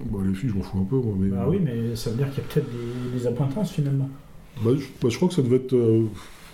Bah, 0.00 0.18
les 0.26 0.34
filles, 0.34 0.50
je 0.50 0.54
m'en 0.54 0.62
fous 0.62 0.78
un 0.78 0.84
peu, 0.84 0.96
moi, 0.96 1.14
mais... 1.18 1.28
Bah 1.28 1.46
oui, 1.48 1.60
mais 1.62 1.94
ça 1.94 2.10
veut 2.10 2.16
dire 2.16 2.30
qu'il 2.30 2.38
y 2.42 2.46
a 2.46 2.48
peut-être 2.48 2.66
des, 2.70 3.18
des 3.18 3.26
appointances 3.26 3.70
finalement. 3.70 4.08
Bah, 4.64 4.70
je, 4.76 4.86
bah, 5.02 5.08
je 5.10 5.16
crois 5.16 5.28
que 5.28 5.34
ça 5.34 5.42
devait 5.42 5.56
être... 5.56 5.74
euh, 5.74 6.06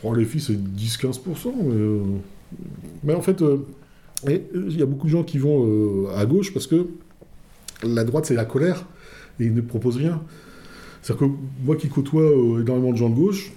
oh, 0.04 0.14
les 0.14 0.24
filles, 0.24 0.40
c'est 0.40 0.54
10-15%, 0.54 1.52
mais... 1.62 1.74
euh, 1.74 2.00
Mais 3.02 3.14
en 3.14 3.22
fait, 3.22 3.42
euh, 3.42 3.66
euh, 4.28 4.38
il 4.54 4.78
y 4.78 4.82
a 4.82 4.86
beaucoup 4.86 5.06
de 5.06 5.12
gens 5.12 5.24
qui 5.24 5.38
vont 5.38 6.08
à 6.14 6.24
gauche 6.26 6.52
parce 6.52 6.66
que 6.66 6.86
la 7.82 8.04
droite, 8.04 8.26
c'est 8.26 8.34
la 8.34 8.44
colère, 8.44 8.86
et 9.40 9.46
ils 9.46 9.54
ne 9.54 9.60
proposent 9.60 9.96
rien. 9.96 10.22
C'est-à-dire 11.02 11.26
que 11.26 11.32
moi 11.64 11.76
qui 11.76 11.88
côtoie 11.88 12.30
énormément 12.60 12.92
de 12.92 12.96
gens 12.96 13.10
de 13.10 13.14
gauche, 13.14 13.52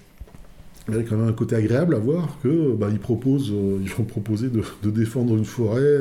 il 0.90 0.96
y 0.96 0.98
a 0.98 1.04
quand 1.04 1.18
même 1.18 1.28
un 1.28 1.34
côté 1.34 1.56
agréable 1.56 1.96
à 1.96 2.00
voir 2.00 2.38
que 2.42 2.74
bah, 2.74 2.88
ils 2.92 3.00
proposent, 3.00 3.54
ils 3.82 3.90
vont 3.90 4.04
proposer 4.04 4.50
de, 4.50 4.90
défendre 4.90 5.36
une 5.36 5.46
forêt, 5.46 5.98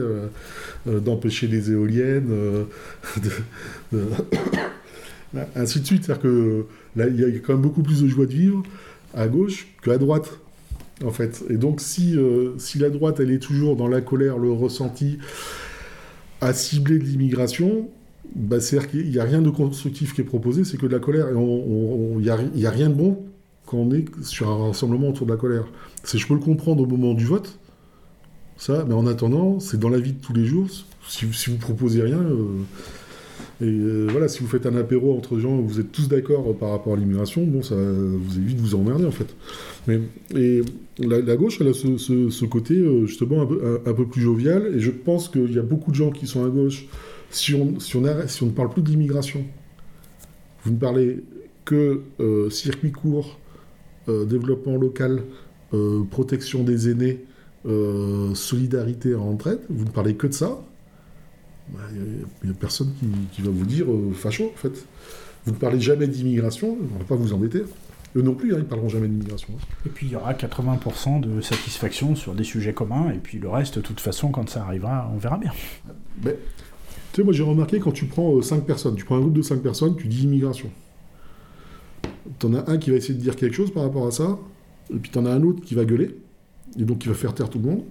d'empêcher 0.87 1.49
les 1.49 1.73
éoliennes, 1.73 2.31
ainsi 5.57 5.81
de 5.81 5.87
suite. 5.87 6.05
C'est-à-dire 6.05 6.23
que 6.23 6.67
là, 6.97 7.09
il 7.09 7.21
y 7.21 7.25
a 7.25 7.29
quand 7.41 7.55
même 7.55 7.63
beaucoup 7.63 7.83
plus 7.83 8.03
de 8.03 8.09
joie 8.09 8.27
de 8.27 8.33
vivre 8.33 8.63
à 9.17 9.27
gauche 9.27 9.67
qu'à 9.83 9.99
droite, 9.99 10.39
en 11.05 11.11
fait. 11.11 11.43
Et 11.51 11.57
donc, 11.57 11.81
si, 11.81 12.17
euh, 12.17 12.57
si 12.59 12.79
la 12.79 12.91
droite, 12.91 13.19
elle 13.19 13.33
est 13.33 13.43
toujours 13.43 13.75
dans 13.75 13.89
la 13.89 14.01
colère, 14.01 14.39
le 14.39 14.53
ressenti, 14.53 15.19
à 16.41 16.53
cibler 16.53 16.99
de 16.99 17.05
l'immigration, 17.05 17.89
bah, 18.35 18.61
c'est-à-dire 18.61 18.91
qu'il 18.91 19.11
n'y 19.11 19.19
a 19.19 19.25
rien 19.25 19.41
de 19.41 19.51
constructif 19.51 20.15
qui 20.15 20.21
est 20.21 20.25
proposé, 20.25 20.65
c'est 20.65 20.77
que 20.77 20.87
de 20.87 20.93
la 20.93 21.01
colère. 21.01 21.29
Il 21.31 22.19
n'y 22.19 22.31
a, 22.31 22.69
a 22.69 22.71
rien 22.71 22.91
de 22.91 22.95
bon 22.95 23.25
quand 23.65 23.79
on 23.79 23.93
est 23.93 24.05
sur 24.23 24.49
un 24.49 24.69
rassemblement 24.69 25.09
autour 25.09 25.27
de 25.27 25.33
la 25.33 25.39
colère. 25.39 25.65
C'est, 26.05 26.19
je 26.19 26.27
peux 26.27 26.35
le 26.35 26.41
comprendre 26.41 26.83
au 26.83 26.87
moment 26.87 27.15
du 27.15 27.25
vote, 27.25 27.59
ça, 28.57 28.85
mais 28.87 28.95
en 28.95 29.07
attendant, 29.07 29.61
c'est 29.61 29.79
dans 29.79 29.89
la 29.89 29.99
vie 29.99 30.13
de 30.13 30.21
tous 30.21 30.33
les 30.33 30.45
jours. 30.45 30.67
Si, 31.09 31.27
si 31.33 31.51
vous 31.51 31.57
proposez 31.57 32.03
rien, 32.03 32.21
euh, 32.21 32.63
et 33.61 33.65
euh, 33.65 34.07
voilà, 34.11 34.29
si 34.29 34.41
vous 34.41 34.49
faites 34.49 34.67
un 34.67 34.77
apéro 34.77 35.17
entre 35.17 35.39
gens, 35.39 35.57
vous 35.57 35.81
êtes 35.81 35.91
tous 35.91 36.09
d'accord 36.09 36.55
par 36.57 36.71
rapport 36.71 36.93
à 36.93 36.97
l'immigration, 36.97 37.45
bon, 37.45 37.63
ça 37.63 37.75
vous 37.75 38.39
évite 38.39 38.57
de 38.57 38.61
vous 38.61 38.75
emmerder 38.75 39.07
en 39.07 39.11
fait. 39.11 39.35
Mais, 39.87 40.01
et 40.35 40.61
la, 40.99 41.37
gauche, 41.37 41.59
elle 41.61 41.69
a 41.69 41.73
ce, 41.73 42.45
côté 42.45 42.75
euh, 42.75 43.07
justement 43.07 43.43
un 43.43 43.93
peu, 43.95 44.07
plus 44.07 44.21
jovial, 44.21 44.75
et 44.75 44.81
je 44.81 44.91
pense 44.91 45.29
qu'il 45.29 45.53
y 45.53 45.59
a 45.59 45.63
beaucoup 45.63 45.91
de 45.91 45.97
gens 45.97 46.11
qui 46.11 46.27
sont 46.27 46.45
à 46.45 46.49
gauche. 46.49 46.87
Si 47.31 47.55
on, 47.55 47.65
ne 47.67 48.51
parle 48.51 48.71
plus 48.71 48.83
de 48.83 48.91
l'immigration, 48.91 49.45
vous 50.65 50.73
ne 50.73 50.79
parlez 50.79 51.25
que 51.65 52.03
euh, 52.21 52.51
circuit 52.51 52.93
court, 52.93 53.39
développement 54.09 54.77
local, 54.77 55.23
protection 56.11 56.63
des 56.63 56.89
aînés, 56.91 57.25
solidarité 58.35 59.17
en 59.17 59.33
retraite, 59.33 59.63
vous 59.69 59.85
ne 59.85 59.91
parlez 59.91 60.15
que 60.15 60.29
de 60.29 60.33
ça, 60.33 60.65
il 61.93 62.49
n'y 62.49 62.51
a, 62.51 62.55
personne 62.55 62.93
qui, 62.99 63.07
qui 63.33 63.43
va 63.43 63.51
vous 63.51 63.65
dire 63.67 63.91
euh, 63.91 64.13
facho, 64.13 64.45
en 64.55 64.57
fait. 64.57 64.87
Vous 65.45 65.53
ne 65.53 65.57
parlez 65.57 65.81
jamais 65.81 66.09
d'immigration, 66.09 66.77
on 66.81 66.95
ne 66.95 66.99
va 66.99 67.05
pas 67.05 67.15
vous 67.15 67.33
embêter. 67.33 67.63
Eux 68.17 68.23
non 68.23 68.35
plus, 68.35 68.53
hein, 68.53 68.57
ils 68.59 68.63
ne 68.63 68.69
parleront 68.69 68.89
jamais 68.89 69.09
d'immigration. 69.09 69.49
hein. 69.55 69.65
Et 69.85 69.91
puis 69.91 70.07
il 70.07 70.13
y 70.13 70.17
aura 70.17 70.33
80% 70.33 71.21
de 71.21 71.41
satisfaction 71.41 72.15
sur 72.17 72.35
des 72.35 72.45
sujets 72.45 72.73
communs, 72.73 73.11
et 73.11 73.19
puis 73.19 73.39
le 73.39 73.49
reste, 73.49 73.77
de 73.77 73.81
toute 73.83 74.01
façon, 74.01 74.31
quand 74.31 74.49
ça 74.49 74.63
arrivera, 74.63 75.11
on 75.15 75.19
verra 75.19 75.39
bien. 75.39 75.53
Mais, 76.25 76.37
tu 77.13 77.21
sais, 77.21 77.23
moi 77.23 77.33
j'ai 77.33 77.43
remarqué 77.43 77.79
quand 77.79 77.93
tu 77.93 78.07
prends 78.07 78.41
5 78.41 78.65
personnes, 78.65 78.97
tu 78.97 79.05
prends 79.05 79.17
un 79.17 79.21
groupe 79.21 79.35
de 79.35 79.43
5 79.43 79.61
personnes, 79.63 79.97
tu 79.97 80.09
dis 80.09 80.25
immigration. 80.25 80.71
T'en 82.39 82.55
as 82.55 82.71
un 82.71 82.79
qui 82.79 82.91
va 82.91 82.97
essayer 82.97 83.15
de 83.15 83.21
dire 83.21 83.37
quelque 83.37 83.55
chose 83.55 83.73
par 83.73 83.83
rapport 83.83 84.07
à 84.07 84.11
ça, 84.11 84.39
et 84.93 84.97
puis 84.97 85.11
t'en 85.11 85.27
as 85.27 85.31
un 85.31 85.43
autre 85.43 85.63
qui 85.63 85.75
va 85.75 85.85
gueuler, 85.85 86.17
et 86.79 86.85
donc 86.85 86.99
qui 86.99 87.09
va 87.09 87.15
faire 87.15 87.35
taire 87.35 87.51
tout 87.51 87.59
le 87.59 87.65
monde. 87.69 87.83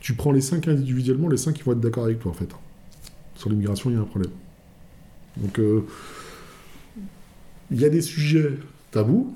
Tu 0.00 0.14
prends 0.14 0.32
les 0.32 0.40
5 0.40 0.68
individuellement, 0.68 1.28
les 1.28 1.36
5 1.36 1.54
qui 1.54 1.62
vont 1.62 1.72
être 1.72 1.80
d'accord 1.80 2.04
avec 2.04 2.18
toi 2.18 2.30
en 2.32 2.34
fait. 2.34 2.48
Sur 3.38 3.50
l'immigration, 3.50 3.88
il 3.90 3.94
y 3.94 3.96
a 3.96 4.00
un 4.00 4.04
problème. 4.04 4.32
Donc, 5.36 5.60
euh, 5.60 5.84
il 7.70 7.80
y 7.80 7.84
a 7.84 7.88
des 7.88 8.00
sujets 8.00 8.50
tabous, 8.90 9.32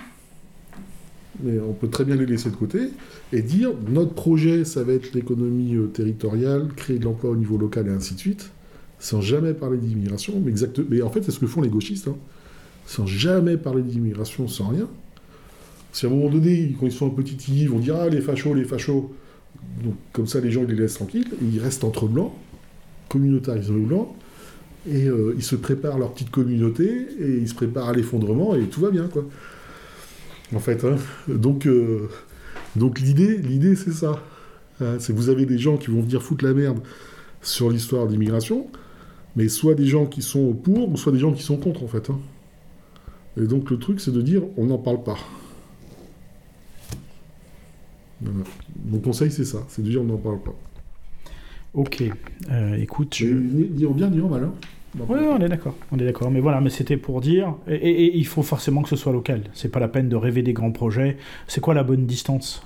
mais 1.40 1.60
on 1.60 1.72
peut 1.72 1.88
très 1.88 2.04
bien 2.04 2.16
les 2.16 2.26
laisser 2.26 2.50
de 2.50 2.56
côté 2.56 2.90
et 3.32 3.42
dire 3.42 3.70
notre 3.88 4.12
projet, 4.12 4.64
ça 4.64 4.82
va 4.82 4.92
être 4.94 5.14
l'économie 5.14 5.76
euh, 5.76 5.86
territoriale, 5.86 6.68
créer 6.74 6.98
de 6.98 7.04
l'emploi 7.04 7.30
au 7.30 7.36
niveau 7.36 7.56
local 7.56 7.86
et 7.86 7.90
ainsi 7.90 8.14
de 8.14 8.18
suite, 8.18 8.50
sans 8.98 9.20
jamais 9.20 9.54
parler 9.54 9.78
d'immigration. 9.78 10.42
Mais, 10.44 10.52
mais 10.90 11.00
en 11.00 11.10
fait, 11.10 11.22
c'est 11.22 11.30
ce 11.30 11.38
que 11.38 11.46
font 11.46 11.60
les 11.60 11.68
gauchistes, 11.68 12.08
hein. 12.08 12.16
sans 12.86 13.06
jamais 13.06 13.56
parler 13.56 13.82
d'immigration, 13.82 14.48
sans 14.48 14.68
rien. 14.68 14.88
Si 15.92 16.06
à 16.06 16.08
un 16.08 16.12
moment 16.12 16.28
donné, 16.28 16.74
quand 16.80 16.86
ils 16.86 16.92
sont 16.92 17.06
un 17.06 17.10
petit 17.10 17.36
ils 17.52 17.70
vont 17.70 17.78
dire 17.78 17.94
Ah, 17.94 18.08
les 18.08 18.20
fachos, 18.20 18.54
les 18.54 18.64
fachos. 18.64 19.14
Donc, 19.84 19.94
comme 20.12 20.26
ça, 20.26 20.40
les 20.40 20.50
gens, 20.50 20.62
ils 20.62 20.74
les 20.74 20.74
laissent 20.74 20.94
tranquilles, 20.94 21.28
ils 21.40 21.60
restent 21.60 21.84
entre 21.84 22.06
blancs, 22.06 22.32
communautarisent 23.12 23.70
le 23.70 23.80
blanc, 23.80 24.16
et 24.88 25.06
euh, 25.06 25.34
ils 25.36 25.44
se 25.44 25.54
préparent 25.54 25.98
leur 25.98 26.12
petite 26.12 26.30
communauté, 26.30 27.06
et 27.20 27.36
ils 27.38 27.48
se 27.48 27.54
préparent 27.54 27.90
à 27.90 27.92
l'effondrement, 27.92 28.54
et 28.54 28.62
tout 28.64 28.80
va 28.80 28.90
bien, 28.90 29.06
quoi. 29.06 29.24
En 30.54 30.58
fait, 30.58 30.84
hein. 30.84 30.96
donc, 31.28 31.66
euh, 31.66 32.08
donc 32.74 32.98
l'idée, 33.00 33.76
c'est 33.76 33.92
ça. 33.92 34.22
Hein, 34.80 34.96
c'est 34.98 35.12
vous 35.12 35.28
avez 35.28 35.46
des 35.46 35.58
gens 35.58 35.76
qui 35.76 35.90
vont 35.90 36.00
venir 36.00 36.22
foutre 36.22 36.44
la 36.44 36.54
merde 36.54 36.80
sur 37.42 37.70
l'histoire 37.70 38.06
de 38.06 38.12
l'immigration, 38.12 38.66
mais 39.36 39.48
soit 39.48 39.74
des 39.74 39.86
gens 39.86 40.06
qui 40.06 40.22
sont 40.22 40.52
pour, 40.52 40.90
ou 40.90 40.96
soit 40.96 41.12
des 41.12 41.18
gens 41.18 41.32
qui 41.32 41.42
sont 41.42 41.56
contre, 41.56 41.82
en 41.82 41.88
fait. 41.88 42.10
hein. 42.10 42.18
Et 43.36 43.46
donc 43.46 43.70
le 43.70 43.78
truc, 43.78 44.00
c'est 44.00 44.12
de 44.12 44.22
dire, 44.22 44.42
on 44.56 44.66
n'en 44.66 44.78
parle 44.78 45.02
pas. 45.02 45.18
Mon 48.90 48.98
conseil, 48.98 49.30
c'est 49.30 49.44
ça, 49.44 49.64
c'est 49.68 49.82
de 49.82 49.88
dire, 49.90 50.02
on 50.02 50.04
n'en 50.04 50.16
parle 50.16 50.40
pas. 50.40 50.54
Ok, 51.74 52.04
euh, 52.50 52.76
écoute, 52.76 53.14
je... 53.14 53.26
En 53.86 53.92
bien, 53.92 54.08
en 54.08 54.28
mal. 54.28 54.44
hein. 54.44 54.52
Oui, 55.08 55.20
on 55.20 55.40
est 55.40 55.48
d'accord. 55.48 55.74
On 55.90 55.98
est 55.98 56.04
d'accord. 56.04 56.30
Mais 56.30 56.40
voilà, 56.40 56.60
mais 56.60 56.68
c'était 56.68 56.98
pour 56.98 57.22
dire. 57.22 57.54
Et, 57.66 58.14
il 58.18 58.26
faut 58.26 58.42
forcément 58.42 58.82
que 58.82 58.90
ce 58.90 58.96
soit 58.96 59.12
local. 59.12 59.44
C'est 59.54 59.70
pas 59.70 59.80
la 59.80 59.88
peine 59.88 60.10
de 60.10 60.16
rêver 60.16 60.42
des 60.42 60.52
grands 60.52 60.70
projets. 60.70 61.16
C'est 61.46 61.62
quoi 61.62 61.72
la 61.72 61.82
bonne 61.82 62.04
distance 62.04 62.62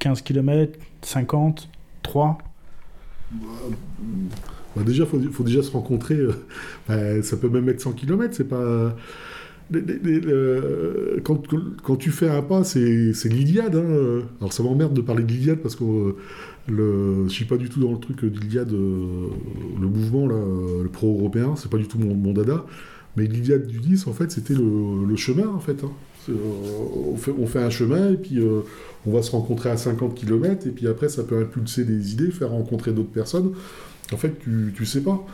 15 0.00 0.22
km 0.22 0.76
50 1.02 1.68
3 2.02 2.38
Déjà, 4.84 5.04
il 5.04 5.30
faut, 5.30 5.44
déjà 5.44 5.62
se 5.62 5.70
rencontrer. 5.70 6.16
Euh, 6.16 6.32
bah, 6.88 7.22
ça 7.22 7.36
peut 7.36 7.48
même 7.48 7.68
être 7.68 7.80
100 7.80 7.92
km. 7.92 8.34
C'est 8.34 8.48
pas. 8.48 8.96
Quand, 11.22 11.96
tu 11.96 12.10
fais 12.10 12.28
un 12.28 12.42
pas, 12.42 12.64
c'est 12.64 13.28
l'Iliade. 13.28 13.76
Hein. 13.76 14.22
Alors 14.40 14.52
ça 14.52 14.62
m'emmerde 14.62 14.94
de 14.94 15.00
parler 15.00 15.22
de 15.22 15.32
l'Iliade 15.32 15.58
parce 15.58 15.76
que 15.76 16.14
le, 16.68 17.24
je 17.28 17.32
suis 17.32 17.44
pas 17.44 17.56
du 17.56 17.68
tout 17.68 17.80
dans 17.80 17.92
le 17.92 17.98
truc 17.98 18.24
d'Iliade, 18.24 18.72
euh, 18.72 19.28
le 19.80 19.86
mouvement 19.86 20.26
là, 20.26 20.36
le 20.82 20.88
pro-européen, 20.88 21.54
c'est 21.56 21.70
pas 21.70 21.76
du 21.76 21.86
tout 21.86 21.98
mon, 21.98 22.32
dada. 22.32 22.64
Mais 23.16 23.26
l'Iliade 23.26 23.66
du 23.66 23.78
10, 23.78 24.06
en 24.06 24.12
fait, 24.12 24.30
c'était 24.32 24.54
le, 24.54 25.16
chemin, 25.16 25.46
en. 25.46 25.58
Hein. 25.58 25.90
Euh, 26.30 26.32
on, 27.12 27.16
fait, 27.16 27.32
on 27.38 27.46
fait 27.46 27.62
un 27.62 27.70
chemin 27.70 28.12
et 28.12 28.16
puis 28.16 28.38
euh, 28.38 28.60
on 29.06 29.12
va 29.12 29.22
se 29.22 29.30
rencontrer 29.30 29.68
à 29.68 29.76
50 29.76 30.14
km 30.14 30.66
et 30.66 30.70
puis 30.70 30.88
après 30.88 31.10
ça 31.10 31.22
peut 31.22 31.38
impulser 31.38 31.84
des 31.84 32.12
idées, 32.14 32.30
faire 32.30 32.48
rencontrer 32.48 32.92
d'autres 32.92 33.10
personnes. 33.10 33.52
En 34.10 34.16
fait, 34.16 34.38
tu, 34.38 34.72
tu 34.74 34.86
sais 34.86 35.02
pas. 35.02 35.24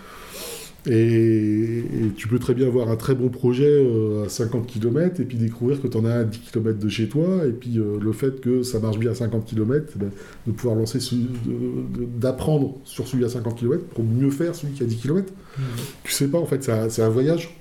Et, 0.87 1.85
tu 2.17 2.29
peux 2.29 2.39
très 2.39 2.55
bien 2.55 2.67
avoir 2.67 2.89
un 2.89 2.97
très 2.97 3.15
bon 3.15 3.29
projet 3.29 3.69
euh, 3.69 4.25
à 4.25 4.29
50 4.29 4.67
km 4.67 5.21
et 5.21 5.25
puis 5.25 5.37
découvrir 5.37 5.81
que 5.81 5.87
tu 5.87 5.97
en 5.97 6.05
as 6.05 6.15
à 6.15 6.25
10 6.25 6.39
km 6.39 6.79
de 6.79 6.89
chez 6.89 7.09
toi. 7.09 7.47
Et 7.47 7.53
puis 7.53 7.79
euh, 7.79 7.99
le 8.01 8.13
fait 8.13 8.41
que 8.41 8.63
ça 8.63 8.79
marche 8.81 8.99
bien 8.99 9.11
à 9.11 9.15
50 9.15 9.45
km, 9.45 9.93
eh 9.95 9.99
ben, 9.99 10.11
de 10.47 10.53
pouvoir 10.53 10.77
lancer, 10.77 10.99
d'apprendre 12.19 12.79
sur 12.85 13.07
celui 13.07 13.25
à 13.25 13.29
50 13.29 13.59
km 13.59 13.85
pour 13.85 14.05
mieux 14.05 14.31
faire 14.31 14.55
celui 14.55 14.73
qui 14.73 14.83
a 14.83 14.87
10 14.87 14.97
km. 14.97 15.33
Mmh. 15.33 15.63
Tu 16.05 16.13
sais 16.13 16.29
pas, 16.29 16.39
en 16.39 16.47
fait, 16.47 16.63
c'est 16.63 17.03
un 17.03 17.09
voyage. 17.11 17.55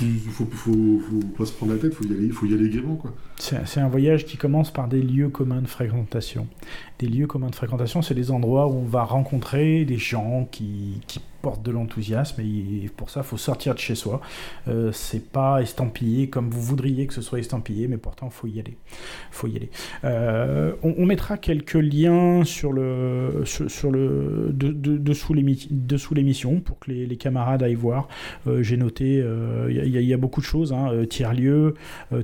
Il 0.00 0.18
faut, 0.30 0.46
faut, 0.50 0.72
faut, 1.00 1.26
pas 1.36 1.44
se 1.44 1.52
prendre 1.52 1.72
la 1.72 1.78
tête, 1.78 1.92
il 1.92 2.06
faut 2.06 2.14
y 2.14 2.16
aller, 2.16 2.28
faut 2.30 2.46
y 2.46 2.54
aller 2.54 2.70
gaiement. 2.70 3.02
C'est 3.38 3.80
un 3.80 3.88
voyage 3.88 4.24
qui 4.24 4.36
commence 4.36 4.70
par 4.70 4.88
des 4.88 5.02
lieux 5.02 5.28
communs 5.28 5.60
de 5.60 5.66
fréquentation. 5.66 6.46
Des 6.98 7.08
lieux 7.08 7.26
communs 7.26 7.50
de 7.50 7.54
fréquentation, 7.54 8.00
c'est 8.00 8.14
des 8.14 8.30
endroits 8.30 8.68
où 8.68 8.76
on 8.76 8.86
va 8.86 9.04
rencontrer 9.04 9.84
des 9.84 9.98
gens 9.98 10.48
qui, 10.50 11.00
qui 11.06 11.20
porte 11.44 11.62
de 11.62 11.70
l'enthousiasme 11.70 12.40
et 12.40 12.88
pour 12.96 13.10
ça, 13.10 13.20
il 13.20 13.26
faut 13.26 13.36
sortir 13.36 13.74
de 13.74 13.78
chez 13.78 13.94
soi. 13.94 14.22
Euh, 14.66 14.92
c'est 14.92 15.30
pas 15.30 15.60
estampillé 15.60 16.30
comme 16.30 16.48
vous 16.48 16.62
voudriez 16.62 17.06
que 17.06 17.12
ce 17.12 17.20
soit 17.20 17.38
estampillé, 17.38 17.86
mais 17.86 17.98
pourtant, 17.98 18.30
faut 18.30 18.46
y 18.46 18.58
aller. 18.58 18.78
faut 19.30 19.46
y 19.46 19.56
aller. 19.56 19.68
Euh, 20.04 20.72
on, 20.82 21.04
mettra 21.04 21.36
quelques 21.36 21.74
liens 21.74 22.44
sur 22.44 22.72
le, 22.72 23.44
dessous 24.54 25.34
l'émission 26.14 26.60
pour 26.60 26.78
que 26.78 26.90
les, 26.90 27.16
camarades 27.18 27.62
aillent 27.62 27.74
voir. 27.74 28.08
Euh, 28.46 28.62
j'ai 28.62 28.78
noté, 28.78 29.22
il 29.68 29.86
y, 29.86 30.02
y, 30.02 30.14
a 30.14 30.16
beaucoup 30.16 30.40
de 30.40 30.46
choses 30.46 30.72
hein, 30.72 31.04
tiers-lieu, 31.10 31.74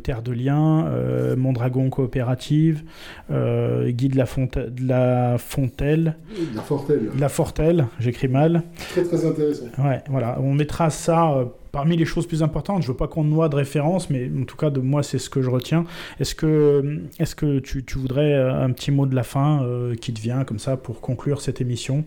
terre 0.03 0.23
de 0.23 0.32
liens, 0.32 0.87
Mondragon 1.36 1.90
coopérative, 1.90 2.82
guide 3.31 4.12
de 4.12 4.16
la, 4.16 4.27
Fonte 4.27 4.59
de 4.59 4.86
la 4.86 5.36
Fontelle. 5.39 6.16
La 6.55 6.62
Fortelle. 6.62 7.10
La 7.18 7.28
Fortelle, 7.28 7.86
j'écris 7.98 8.28
mal 8.28 8.62
très 9.10 9.24
intéressant. 9.27 9.66
Ouais, 9.78 10.02
voilà. 10.09 10.39
On 10.40 10.55
mettra 10.55 10.90
ça 10.90 11.32
euh, 11.32 11.44
parmi 11.72 11.97
les 11.97 12.05
choses 12.05 12.27
plus 12.27 12.43
importantes. 12.43 12.82
Je 12.82 12.89
veux 12.89 12.97
pas 12.97 13.09
qu'on 13.09 13.24
noie 13.24 13.48
de 13.48 13.56
référence, 13.56 14.10
mais 14.10 14.31
en 14.40 14.44
tout 14.44 14.56
cas, 14.56 14.70
de 14.70 14.81
moi, 14.81 15.02
c'est 15.02 15.18
ce 15.18 15.31
que 15.31 15.43
je 15.43 15.51
retiens. 15.51 15.85
Est-ce 16.18 16.35
que, 16.35 16.47
euh, 16.47 16.98
est-ce 17.18 17.35
que 17.35 17.59
tu, 17.59 17.85
tu, 17.85 17.98
voudrais 17.98 18.32
euh, 18.32 18.64
un 18.64 18.70
petit 18.70 18.90
mot 18.90 19.06
de 19.06 19.14
la 19.14 19.22
fin 19.22 19.66
qui 20.01 20.12
te 20.12 20.20
vient 20.20 20.44
comme 20.44 20.59
ça 20.59 20.77
pour 20.77 21.01
conclure 21.01 21.40
cette 21.40 21.60
émission? 21.60 22.05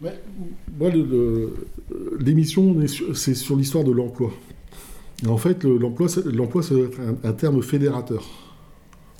Moi, 0.00 0.90
l'émission, 2.18 2.74
c'est 3.14 3.34
sur 3.34 3.56
l'histoire 3.56 3.84
de 3.84 3.92
l'emploi. 3.92 4.30
En 5.26 5.36
fait, 5.36 5.64
l'emploi, 5.64 6.08
c'est 6.08 6.74
un, 7.24 7.32
terme 7.32 7.62
fédérateur 7.62 8.24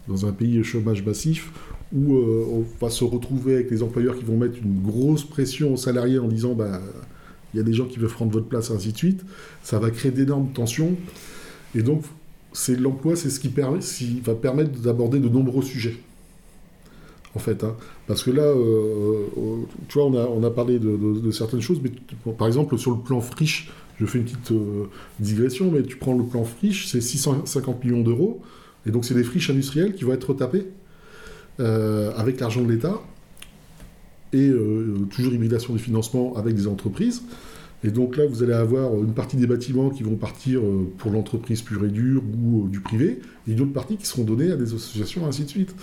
dans 0.08 0.26
un 0.26 0.32
pays 0.32 0.62
chômage 0.64 1.04
massif 1.04 1.52
où 1.92 2.16
euh, 2.16 2.46
on 2.52 2.64
va 2.80 2.90
se 2.90 3.04
retrouver 3.04 3.54
avec 3.54 3.70
les 3.70 3.82
employeurs 3.82 4.16
qui 4.16 4.24
vont 4.24 4.36
mettre 4.36 4.56
une 4.62 4.80
grosse 4.80 5.24
pression 5.24 5.74
aux 5.74 5.76
salariés 5.76 6.18
en 6.18 6.28
disant 6.28 6.54
bah 6.54 6.80
il 7.52 7.56
y 7.56 7.60
a 7.60 7.62
des 7.62 7.72
gens 7.72 7.86
qui 7.86 7.98
veulent 7.98 8.10
prendre 8.10 8.32
votre 8.32 8.46
place, 8.46 8.70
ainsi 8.70 8.92
de 8.92 8.96
suite. 8.96 9.24
Ça 9.62 9.78
va 9.78 9.90
créer 9.90 10.12
d'énormes 10.12 10.50
tensions. 10.52 10.96
Et 11.74 11.82
donc, 11.82 12.04
c'est 12.52 12.78
l'emploi, 12.78 13.16
c'est 13.16 13.30
ce 13.30 13.40
qui, 13.40 13.52
va 14.24 14.34
permettre 14.34 14.70
d'aborder 14.80 15.18
de 15.18 15.28
nombreux 15.28 15.62
sujets. 15.62 15.96
En 17.36 17.38
fait, 17.38 17.62
hein. 17.62 17.76
parce 18.08 18.24
que 18.24 18.32
là, 18.32 18.42
euh, 18.42 19.24
euh, 19.36 19.56
tu 19.88 19.98
vois, 19.98 20.06
on 20.06 20.42
a 20.42 20.50
parlé 20.50 20.80
de, 20.80 21.30
certaines 21.30 21.60
choses, 21.60 21.80
mais 21.82 21.92
par 22.32 22.48
exemple, 22.48 22.76
sur 22.76 22.90
le 22.90 22.98
plan 22.98 23.20
friche, 23.20 23.70
je 24.00 24.06
fais 24.06 24.18
une 24.18 24.24
petite 24.24 24.52
digression, 25.18 25.70
mais 25.70 25.82
tu 25.82 25.96
prends 25.96 26.16
le 26.16 26.24
plan 26.24 26.44
friche, 26.44 26.86
c'est 26.88 27.00
650 27.00 27.84
millions 27.84 28.02
d'euros, 28.02 28.40
et 28.86 28.90
donc 28.90 29.04
c'est 29.04 29.14
des 29.14 29.24
friches 29.24 29.50
industrielles 29.50 29.94
qui 29.94 30.04
vont 30.04 30.12
être 30.12 30.30
retapées 30.30 30.66
euh, 31.60 32.10
avec 32.16 32.40
l'argent 32.40 32.62
de 32.62 32.72
l'État 32.72 32.98
et 34.32 34.48
euh, 34.48 35.06
toujours 35.10 35.34
hybridation 35.34 35.74
des 35.74 35.78
financements 35.78 36.34
avec 36.36 36.54
des 36.54 36.66
entreprises. 36.66 37.22
Et 37.82 37.90
donc 37.90 38.16
là, 38.16 38.26
vous 38.26 38.42
allez 38.42 38.52
avoir 38.52 38.94
une 38.94 39.12
partie 39.12 39.36
des 39.36 39.46
bâtiments 39.46 39.90
qui 39.90 40.02
vont 40.02 40.14
partir 40.14 40.60
euh, 40.60 40.90
pour 40.96 41.10
l'entreprise 41.10 41.60
pure 41.60 41.84
et 41.84 41.88
dure 41.88 42.22
ou 42.44 42.68
du 42.68 42.80
privé, 42.80 43.20
et 43.46 43.52
une 43.52 43.60
autre 43.60 43.72
partie 43.72 43.96
qui 43.96 44.06
seront 44.06 44.24
données 44.24 44.50
à 44.52 44.56
des 44.56 44.74
associations, 44.74 45.26
ainsi 45.26 45.44
de 45.44 45.48
suite. 45.48 45.74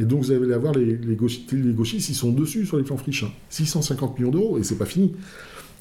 Et 0.00 0.04
donc 0.04 0.22
vous 0.22 0.32
allez 0.32 0.52
avoir 0.52 0.72
les, 0.74 0.96
gauchistes, 1.16 1.52
les 1.52 1.72
ils 1.72 2.14
sont 2.14 2.32
dessus 2.32 2.64
sur 2.64 2.78
les 2.78 2.84
plans 2.84 2.96
friches. 2.96 3.24
650 3.50 4.08
hein. 4.08 4.14
millions 4.18 4.30
d'euros, 4.30 4.58
et 4.58 4.62
c'est 4.62 4.78
pas 4.78 4.86
fini. 4.86 5.12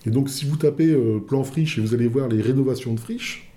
Et 0.06 0.12
donc 0.12 0.30
si 0.30 0.46
vous 0.46 0.56
tapez 0.56 0.96
plan 1.28 1.44
friche 1.44 1.78
et 1.78 1.82
vous 1.82 1.94
allez 1.94 2.08
voir 2.08 2.28
les 2.28 2.42
rénovations 2.42 2.94
de 2.94 3.00
friches, 3.00 3.52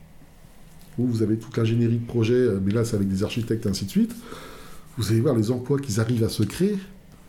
où 0.99 1.07
vous 1.07 1.23
avez 1.23 1.37
toute 1.37 1.57
l'ingénierie 1.57 1.99
de 1.99 2.07
projet, 2.07 2.47
mais 2.65 2.73
là 2.73 2.85
c'est 2.85 2.97
avec 2.97 3.09
des 3.09 3.23
architectes, 3.23 3.67
ainsi 3.67 3.85
de 3.85 3.91
suite, 3.91 4.15
vous 4.99 5.13
allez 5.13 5.21
voir 5.21 5.37
les 5.37 5.51
emplois 5.51 5.79
qu'ils 5.79 6.01
arrivent 6.01 6.25
à 6.25 6.29
se 6.29 6.43
créer. 6.43 6.77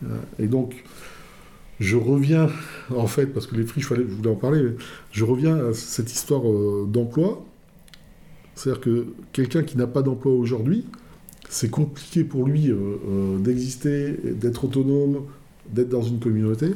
Euh, 0.03 0.07
et 0.39 0.47
donc, 0.47 0.83
je 1.79 1.95
reviens, 1.95 2.49
en 2.93 3.07
fait, 3.07 3.27
parce 3.27 3.47
que 3.47 3.55
les 3.55 3.63
friches, 3.63 3.87
je 3.87 3.93
voulais 3.93 4.29
en 4.29 4.35
parler, 4.35 4.75
je 5.11 5.23
reviens 5.23 5.55
à 5.55 5.73
cette 5.73 6.11
histoire 6.11 6.49
euh, 6.49 6.87
d'emploi. 6.89 7.45
C'est-à-dire 8.55 8.81
que 8.81 9.07
quelqu'un 9.31 9.63
qui 9.63 9.77
n'a 9.77 9.87
pas 9.87 10.01
d'emploi 10.01 10.33
aujourd'hui, 10.33 10.85
c'est 11.47 11.69
compliqué 11.69 12.23
pour 12.23 12.45
lui 12.45 12.69
euh, 12.69 13.37
d'exister, 13.37 14.17
d'être 14.23 14.65
autonome, 14.65 15.21
d'être 15.71 15.89
dans 15.89 16.01
une 16.01 16.19
communauté. 16.19 16.71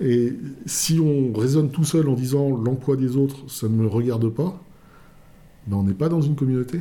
Et 0.00 0.34
si 0.66 1.00
on 1.00 1.32
raisonne 1.32 1.70
tout 1.70 1.84
seul 1.84 2.08
en 2.08 2.14
disant 2.14 2.56
l'emploi 2.56 2.96
des 2.96 3.16
autres, 3.16 3.50
ça 3.50 3.68
ne 3.68 3.74
me 3.74 3.86
regarde 3.86 4.28
pas, 4.28 4.62
ben 5.66 5.78
on 5.78 5.82
n'est 5.82 5.94
pas 5.94 6.08
dans 6.08 6.20
une 6.20 6.36
communauté 6.36 6.80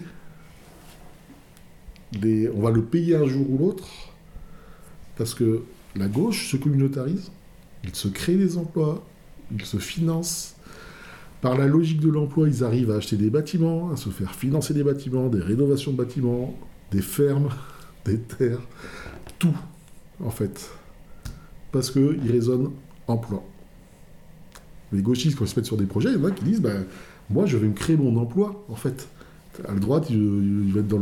on 2.55 2.61
va 2.61 2.71
le 2.71 2.83
payer 2.83 3.15
un 3.15 3.25
jour 3.25 3.49
ou 3.49 3.57
l'autre, 3.57 3.87
parce 5.17 5.33
que 5.33 5.63
la 5.95 6.07
gauche 6.07 6.51
se 6.51 6.57
communautarise, 6.57 7.31
il 7.83 7.95
se 7.95 8.07
crée 8.07 8.35
des 8.35 8.57
emplois, 8.57 9.03
il 9.51 9.63
se 9.65 9.77
finance. 9.77 10.55
Par 11.41 11.57
la 11.57 11.67
logique 11.67 11.99
de 11.99 12.09
l'emploi, 12.09 12.47
ils 12.47 12.63
arrivent 12.63 12.91
à 12.91 12.95
acheter 12.95 13.15
des 13.15 13.29
bâtiments, 13.29 13.91
à 13.91 13.95
se 13.95 14.09
faire 14.09 14.33
financer 14.33 14.73
des 14.73 14.83
bâtiments, 14.83 15.27
des 15.27 15.39
rénovations 15.39 15.91
de 15.91 15.97
bâtiments, 15.97 16.57
des 16.91 17.01
fermes, 17.01 17.49
des 18.05 18.19
terres, 18.19 18.61
tout, 19.37 19.55
en 20.23 20.31
fait. 20.31 20.71
Parce 21.71 21.91
qu'ils 21.91 22.31
raisonnent 22.31 22.71
emploi. 23.07 23.43
Les 24.91 25.01
gauchistes, 25.01 25.37
quand 25.37 25.45
ils 25.45 25.49
se 25.49 25.59
mettent 25.59 25.65
sur 25.65 25.77
des 25.77 25.85
projets, 25.85 26.09
il 26.09 26.19
y 26.19 26.23
en 26.23 26.25
a 26.25 26.31
qui 26.31 26.43
disent 26.43 26.61
ben, 26.61 26.85
Moi, 27.29 27.45
je 27.45 27.57
vais 27.57 27.67
me 27.67 27.73
créer 27.73 27.97
mon 27.97 28.15
emploi, 28.17 28.65
en 28.69 28.75
fait 28.75 29.07
à 29.67 29.73
la 29.73 29.79
droite, 29.79 30.09
il, 30.09 30.71
va 30.73 30.81
être 30.81 30.87
dans 30.87 30.99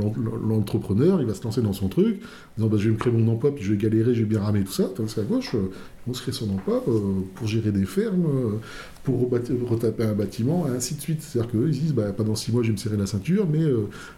l'entrepreneur, 0.48 1.22
il 1.22 1.27
va 1.27 1.34
se 1.34 1.44
lancer 1.44 1.61
dans 1.61 1.73
son 1.73 1.88
truc, 1.88 2.22
disant 2.57 2.69
bah, 2.69 2.77
je 2.77 2.86
vais 2.86 2.94
me 2.94 2.98
créer 2.98 3.11
mon 3.11 3.32
emploi, 3.32 3.53
puis 3.53 3.64
je 3.64 3.72
vais 3.72 3.77
galérer, 3.77 4.14
je 4.14 4.22
vais 4.22 4.26
bien 4.26 4.41
ramer 4.41 4.64
tout 4.64 4.72
ça. 4.72 4.86
Tandis 4.95 5.14
qu'à 5.14 5.23
gauche, 5.23 5.56
euh, 5.56 5.72
va 6.07 6.14
se 6.14 6.22
créer 6.22 6.34
son 6.34 6.49
emploi 6.49 6.84
euh, 6.88 7.22
pour 7.36 7.48
gérer 7.48 7.72
des 7.72 7.86
fermes, 7.86 8.26
euh, 8.26 8.60
pour 9.03 9.30
retaper 9.30 10.03
un 10.03 10.14
bâtiment, 10.14 10.68
et 10.68 10.72
ainsi 10.72 10.95
de 10.95 11.02
suite. 11.02 11.22
C'est-à-dire 11.22 11.52
qu'eux, 11.52 11.68
ils 11.68 11.80
disent 11.80 11.94
bah, 11.94 12.11
pendant 12.15 12.36
six 12.36 12.52
mois, 12.52 12.64
je 12.64 12.68
vais 12.68 12.73
me 12.73 12.77
serrer 12.77 12.98
la 12.98 13.07
ceinture, 13.07 13.48
mais 13.52 13.64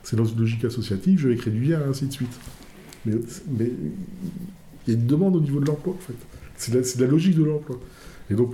c'est 0.03 0.15
dans 0.15 0.25
une 0.25 0.39
logique 0.39 0.65
associative, 0.65 1.19
je 1.19 1.29
vais 1.29 1.35
créer 1.35 1.53
du 1.53 1.63
lien, 1.63 1.81
ainsi 1.89 2.05
de 2.05 2.13
suite. 2.13 2.39
Mais, 3.05 3.13
il 4.87 4.93
y 4.93 4.95
a 4.95 4.99
une 4.99 5.07
demande 5.07 5.35
au 5.35 5.41
niveau 5.41 5.59
de 5.59 5.65
l'emploi, 5.65 5.93
en 5.93 6.01
fait. 6.01 6.15
C'est 6.57 6.99
la, 6.99 7.07
logique 7.07 7.35
de 7.35 7.43
l'emploi. 7.43 7.79
Et 8.29 8.33
donc, 8.33 8.53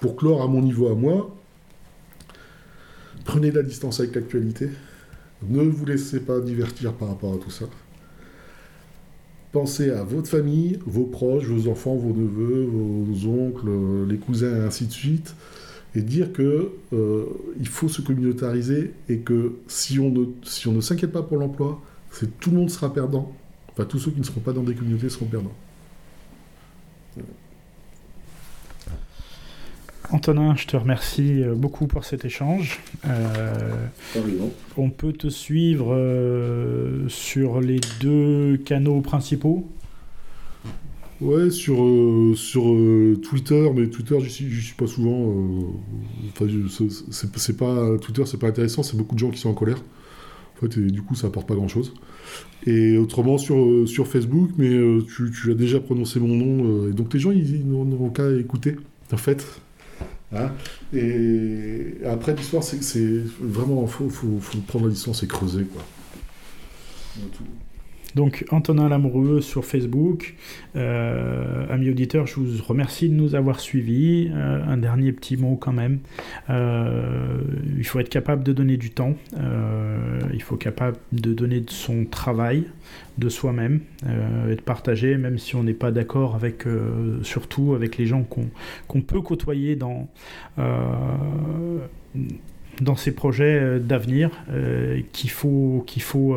pour 0.00 0.16
clore 0.16 0.42
à 0.42 0.46
mon 0.46 0.62
niveau 0.62 0.88
à 0.88 0.94
moi, 0.94 1.34
Prenez 3.24 3.50
la 3.50 3.62
distance 3.62 4.00
avec 4.00 4.14
l'actualité. 4.14 4.68
Ne 5.48 5.62
vous 5.62 5.86
laissez 5.86 6.20
pas 6.20 6.40
divertir 6.40 6.92
par 6.92 7.08
rapport 7.08 7.34
à 7.34 7.38
tout 7.38 7.50
ça. 7.50 7.64
Pensez 9.52 9.90
à 9.90 10.04
votre 10.04 10.28
famille, 10.28 10.78
vos 10.84 11.04
proches, 11.04 11.44
vos 11.44 11.70
enfants, 11.70 11.94
vos 11.94 12.12
neveux, 12.12 12.64
vos 12.64 13.28
oncles, 13.28 13.68
les 14.08 14.18
cousins, 14.18 14.54
et 14.56 14.60
ainsi 14.60 14.86
de 14.86 14.92
suite. 14.92 15.34
Et 15.94 16.02
dire 16.02 16.32
que 16.32 16.70
euh, 16.92 17.24
il 17.58 17.68
faut 17.68 17.88
se 17.88 18.02
communautariser 18.02 18.92
et 19.08 19.18
que 19.18 19.52
si 19.68 20.00
on 20.00 20.10
ne, 20.10 20.24
si 20.42 20.68
s'inquiète 20.82 21.12
pas 21.12 21.22
pour 21.22 21.38
l'emploi, 21.38 21.80
c'est 22.10 22.38
tout 22.40 22.50
le 22.50 22.56
monde 22.56 22.70
sera 22.70 22.92
perdant. 22.92 23.32
Enfin, 23.70 23.84
tous 23.84 24.00
ceux 24.00 24.10
qui 24.10 24.18
ne 24.18 24.24
seront 24.24 24.40
pas 24.40 24.52
dans 24.52 24.64
des 24.64 24.74
communautés 24.74 25.08
seront 25.08 25.26
perdants. 25.26 25.54
Antonin, 30.10 30.54
je 30.56 30.66
te 30.66 30.76
remercie 30.76 31.42
euh, 31.42 31.54
beaucoup 31.54 31.86
pour 31.86 32.04
cet 32.04 32.24
échange. 32.24 32.80
Euh, 33.06 33.52
on 34.76 34.90
peut 34.90 35.12
te 35.12 35.28
suivre 35.28 35.94
euh, 35.94 37.08
sur 37.08 37.60
les 37.60 37.80
deux 38.00 38.58
canaux 38.64 39.00
principaux? 39.00 39.66
Ouais, 41.20 41.48
sur, 41.50 41.76
sur 42.34 42.64
Twitter, 43.22 43.70
mais 43.74 43.86
Twitter, 43.86 44.18
j'y 44.20 44.30
suis, 44.30 44.60
suis, 44.60 44.74
pas 44.74 44.86
souvent. 44.86 45.32
enfin, 46.28 46.46
c'est 47.36 47.56
pas, 47.56 47.96
Twitter, 47.98 48.24
c'est 48.26 48.38
pas 48.38 48.48
intéressant, 48.48 48.82
c'est 48.82 48.96
beaucoup 48.96 49.14
de 49.14 49.20
gens 49.20 49.30
qui 49.30 49.38
sont 49.38 49.48
en 49.48 49.54
colère. 49.54 49.78
En 50.56 50.60
fait, 50.60 50.76
et 50.76 50.90
du 50.90 51.02
coup, 51.02 51.14
ça 51.14 51.28
apporte 51.28 51.46
pas 51.46 51.54
grand 51.54 51.68
chose. 51.68 51.94
Et 52.66 52.98
autrement, 52.98 53.38
sur, 53.38 53.88
sur 53.88 54.06
Facebook, 54.06 54.50
mais 54.58 54.70
tu, 55.06 55.30
tu, 55.30 55.50
as 55.50 55.54
déjà 55.54 55.80
prononcé 55.80 56.20
mon 56.20 56.34
nom, 56.34 56.88
et 56.88 56.92
donc 56.92 57.14
les 57.14 57.20
gens, 57.20 57.30
ils 57.30 57.64
n'auront 57.64 58.10
qu'à 58.10 58.30
écouter, 58.32 58.76
en 59.12 59.16
fait. 59.16 59.62
Hein. 60.36 60.52
et 60.94 61.94
après, 62.06 62.34
l'histoire, 62.34 62.62
c'est 62.62 63.22
vraiment, 63.40 63.86
faut, 63.86 64.08
faut, 64.08 64.38
faut, 64.40 64.58
prendre 64.58 64.86
la 64.86 64.92
distance 64.92 65.22
et 65.22 65.26
creuser. 65.26 65.64
Quoi. 65.64 65.82
Donc 68.14 68.44
Antonin 68.50 68.88
Lamoureux 68.88 69.40
sur 69.40 69.64
Facebook. 69.64 70.34
Euh, 70.76 71.66
amis 71.68 71.90
auditeurs, 71.90 72.26
je 72.26 72.36
vous 72.36 72.62
remercie 72.62 73.08
de 73.08 73.14
nous 73.14 73.34
avoir 73.34 73.60
suivis. 73.60 74.30
Euh, 74.32 74.62
un 74.66 74.76
dernier 74.76 75.12
petit 75.12 75.36
mot 75.36 75.56
quand 75.56 75.72
même. 75.72 75.98
Euh, 76.48 77.40
il 77.76 77.84
faut 77.84 77.98
être 77.98 78.08
capable 78.08 78.44
de 78.44 78.52
donner 78.52 78.76
du 78.76 78.90
temps. 78.90 79.14
il 80.32 80.42
faut 80.42 80.54
être 80.54 80.60
capable 80.62 80.96
de 81.12 81.32
donner 81.32 81.60
de 81.60 81.70
son 81.70 82.04
travail, 82.04 82.64
de 83.18 83.28
soi-même, 83.28 83.80
et 84.50 84.56
de 84.56 84.60
partager, 84.60 85.16
même 85.16 85.38
si 85.38 85.54
on 85.56 85.62
n'est 85.62 85.72
pas 85.72 85.92
d'accord 85.92 86.34
avec, 86.34 86.64
surtout 87.22 87.74
avec 87.74 87.96
les 87.96 88.06
gens 88.06 88.24
qu'on 88.24 89.00
peut 89.00 89.20
côtoyer 89.20 89.76
dans 89.76 90.08
dans 92.80 92.96
ces 92.96 93.14
projets 93.14 93.78
d'avenir 93.78 94.30
qu'il 95.12 95.30
faut 95.30 95.84
qu'il 95.86 96.02
faut 96.02 96.34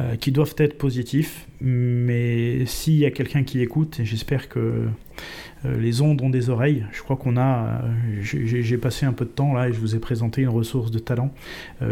euh, 0.00 0.16
qui 0.16 0.32
doivent 0.32 0.56
être 0.58 0.76
positifs, 0.76 1.46
mais 1.60 2.66
s'il 2.66 2.96
y 2.96 3.04
a 3.04 3.12
quelqu'un 3.12 3.44
qui 3.44 3.60
écoute, 3.60 4.00
et 4.00 4.04
j'espère 4.04 4.48
que 4.48 4.88
euh, 5.64 5.78
les 5.78 6.00
ondes 6.00 6.20
ont 6.20 6.30
des 6.30 6.50
oreilles, 6.50 6.84
je 6.90 7.00
crois 7.00 7.14
qu'on 7.14 7.36
a, 7.36 7.80
euh, 7.84 8.20
j'ai 8.20 8.76
passé 8.76 9.06
un 9.06 9.12
peu 9.12 9.24
de 9.24 9.30
temps 9.30 9.54
là 9.54 9.68
et 9.68 9.72
je 9.72 9.78
vous 9.78 9.94
ai 9.94 10.00
présenté 10.00 10.42
une 10.42 10.48
ressource 10.48 10.90
de 10.90 10.98
talent 10.98 11.32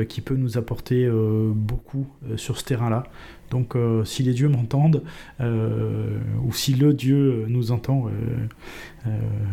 qui 0.09 0.21
peut 0.21 0.35
nous 0.35 0.59
apporter 0.59 1.09
beaucoup 1.55 2.09
sur 2.37 2.59
ce 2.59 2.65
terrain-là. 2.65 3.05
Donc 3.53 3.77
si 4.05 4.23
les 4.23 4.33
dieux 4.33 4.49
m'entendent, 4.49 5.03
ou 5.41 6.53
si 6.53 6.75
le 6.75 6.95
Dieu 6.95 7.45
nous 7.49 7.71
entend, 7.71 8.11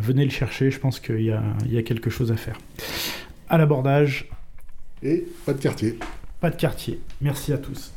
venez 0.01 0.23
le 0.23 0.31
chercher, 0.31 0.71
je 0.71 0.79
pense 0.79 0.99
qu'il 0.99 1.21
y, 1.21 1.33
y, 1.69 1.77
a 1.77 1.83
quelque 1.83 2.09
chose 2.09 2.31
à 2.31 2.37
faire. 2.37 2.57
À 3.49 3.57
l'abordage. 3.57 4.29
Et 5.03 5.25
pas 5.45 5.53
de 5.53 5.61
quartier. 5.61 5.99
Pas 6.39 6.49
de 6.49 6.55
quartier. 6.55 6.99
Merci 7.21 7.53
à 7.53 7.57
tous 7.57 7.91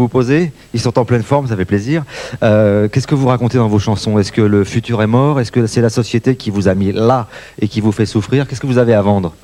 vous 0.00 0.08
posez. 0.08 0.52
Ils 0.74 0.80
sont 0.80 0.98
en 0.98 1.04
pleine 1.04 1.22
forme, 1.22 1.46
ça 1.46 1.56
fait 1.56 1.64
plaisir. 1.64 2.04
Euh, 2.42 2.88
qu'est-ce 2.88 3.06
que 3.06 3.14
vous 3.14 3.28
racontez 3.28 3.58
dans 3.58 3.68
vos 3.68 3.78
chansons? 3.78 4.18
Est-ce 4.18 4.32
que 4.32 4.40
le 4.40 4.64
futur 4.64 5.02
est 5.02 5.06
mort? 5.06 5.40
Est-ce 5.40 5.52
que 5.52 5.66
c'est 5.66 5.82
la 5.82 5.90
société 5.90 6.36
qui 6.36 6.50
vous 6.50 6.68
a 6.68 6.74
mis 6.74 6.92
là 6.92 7.28
et 7.60 7.68
qui 7.68 7.80
vous 7.80 7.92
fait 7.92 8.06
souffrir? 8.06 8.48
Qu'est-ce 8.48 8.60
que 8.60 8.66
vous 8.66 8.78
avez 8.78 8.94
à 8.94 9.02
vendre? 9.02 9.34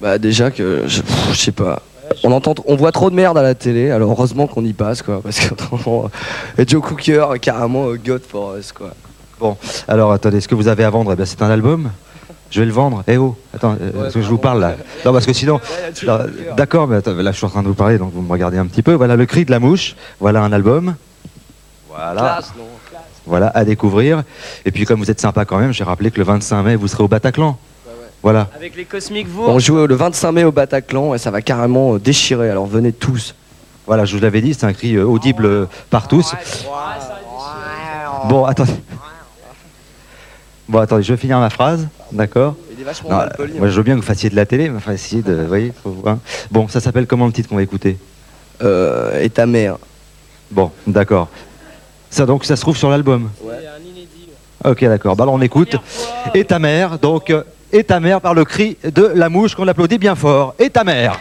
Bah 0.00 0.18
déjà 0.18 0.50
que 0.50 0.82
je, 0.86 1.00
sais 1.34 1.52
pas. 1.52 1.82
On 2.24 2.32
entend, 2.32 2.54
on 2.66 2.76
voit 2.76 2.92
trop 2.92 3.10
de 3.10 3.14
merde 3.14 3.38
à 3.38 3.42
la 3.42 3.54
télé. 3.54 3.90
Alors 3.90 4.10
heureusement 4.10 4.46
qu'on 4.46 4.64
y 4.64 4.72
passe 4.72 5.02
quoi, 5.02 5.20
parce 5.22 5.40
que 5.40 5.54
euh, 5.54 6.64
Joe 6.66 6.82
Cooker 6.82 7.26
carrément 7.40 7.88
euh, 7.88 7.98
God 8.04 8.22
for 8.26 8.56
us 8.56 8.72
quoi. 8.72 8.90
Bon, 9.38 9.56
alors 9.86 10.12
attendez, 10.12 10.40
ce 10.40 10.48
que 10.48 10.54
vous 10.54 10.68
avez 10.68 10.84
à 10.84 10.90
vendre, 10.90 11.14
eh 11.18 11.26
c'est 11.26 11.42
un 11.42 11.50
album 11.50 11.90
je 12.50 12.60
vais 12.60 12.66
le 12.66 12.72
vendre. 12.72 13.02
Eh 13.08 13.16
oh, 13.16 13.36
attends, 13.54 13.76
euh, 13.80 14.10
que 14.10 14.22
je 14.22 14.28
vous 14.28 14.38
parle 14.38 14.60
là? 14.60 14.76
Non, 15.04 15.12
parce 15.12 15.26
que 15.26 15.32
sinon. 15.32 15.60
D'accord, 16.56 16.86
mais 16.88 17.00
là 17.04 17.32
je 17.32 17.36
suis 17.36 17.46
en 17.46 17.50
train 17.50 17.62
de 17.62 17.68
vous 17.68 17.74
parler, 17.74 17.98
donc 17.98 18.12
vous 18.14 18.22
me 18.22 18.30
regardez 18.30 18.58
un 18.58 18.66
petit 18.66 18.82
peu. 18.82 18.92
Voilà 18.92 19.16
le 19.16 19.26
cri 19.26 19.44
de 19.44 19.50
la 19.50 19.58
mouche. 19.58 19.96
Voilà 20.20 20.42
un 20.42 20.52
album. 20.52 20.94
Voilà. 21.88 22.40
Voilà, 23.26 23.50
à 23.54 23.64
découvrir. 23.64 24.22
Et 24.64 24.70
puis 24.70 24.84
comme 24.84 25.00
vous 25.00 25.10
êtes 25.10 25.20
sympa 25.20 25.44
quand 25.44 25.58
même, 25.58 25.72
j'ai 25.72 25.82
rappelé 25.82 26.10
que 26.10 26.18
le 26.18 26.24
25 26.24 26.62
mai, 26.62 26.76
vous 26.76 26.86
serez 26.86 27.02
au 27.02 27.08
Bataclan. 27.08 27.58
Voilà. 28.22 28.48
Avec 28.56 28.76
les 28.76 28.84
Cosmiques 28.84 29.28
vous. 29.28 29.44
On 29.44 29.58
joue 29.58 29.86
le 29.86 29.94
25 29.94 30.32
mai 30.32 30.44
au 30.44 30.52
Bataclan 30.52 31.14
et 31.14 31.18
ça 31.18 31.30
va 31.30 31.42
carrément 31.42 31.94
euh, 31.94 31.98
déchirer, 31.98 32.50
alors 32.50 32.66
venez 32.66 32.92
tous. 32.92 33.34
Voilà, 33.86 34.04
je 34.04 34.16
vous 34.16 34.22
l'avais 34.22 34.40
dit, 34.40 34.54
c'est 34.54 34.66
un 34.66 34.72
cri 34.72 34.96
euh, 34.96 35.04
audible 35.04 35.68
par 35.90 36.08
tous. 36.08 36.34
Bon, 38.28 38.44
attendez. 38.44 38.72
Bon, 40.68 40.80
attendez, 40.80 41.04
je 41.04 41.12
vais 41.12 41.18
finir 41.18 41.38
ma 41.38 41.50
phrase, 41.50 41.86
d'accord 42.10 42.56
poli, 43.36 43.54
Moi, 43.58 43.68
je 43.68 43.76
veux 43.76 43.82
bien 43.82 43.94
que 43.94 44.00
vous 44.00 44.06
fassiez 44.06 44.30
de 44.30 44.36
la 44.36 44.46
télé, 44.46 44.68
mais 44.68 44.76
enfin, 44.76 44.92
essayez 44.92 45.22
de. 45.22 45.32
Vous 45.32 45.46
voyez 45.46 45.72
hein. 46.06 46.18
Bon, 46.50 46.68
ça 46.68 46.80
s'appelle 46.80 47.06
comment 47.06 47.26
le 47.26 47.32
titre 47.32 47.48
qu'on 47.48 47.56
va 47.56 47.62
écouter 47.62 47.98
euh, 48.62 49.22
Et 49.22 49.30
ta 49.30 49.46
mère. 49.46 49.78
Bon, 50.50 50.70
d'accord. 50.86 51.28
Ça, 52.10 52.26
donc, 52.26 52.44
ça 52.44 52.56
se 52.56 52.60
trouve 52.60 52.76
sur 52.76 52.90
l'album 52.90 53.30
Ouais. 53.42 53.54
Ok, 54.64 54.84
d'accord. 54.84 55.16
Bah, 55.16 55.24
alors, 55.24 55.34
on 55.34 55.40
écoute. 55.40 55.76
Et 56.34 56.44
ta 56.44 56.58
mère, 56.58 56.98
donc, 56.98 57.30
euh, 57.30 57.42
et 57.72 57.84
ta 57.84 58.00
mère 58.00 58.20
par 58.20 58.34
le 58.34 58.44
cri 58.44 58.76
de 58.84 59.10
la 59.14 59.28
mouche 59.28 59.54
qu'on 59.54 59.68
applaudit 59.68 59.98
bien 59.98 60.14
fort. 60.14 60.54
Et 60.58 60.70
ta 60.70 60.84
mère 60.84 61.18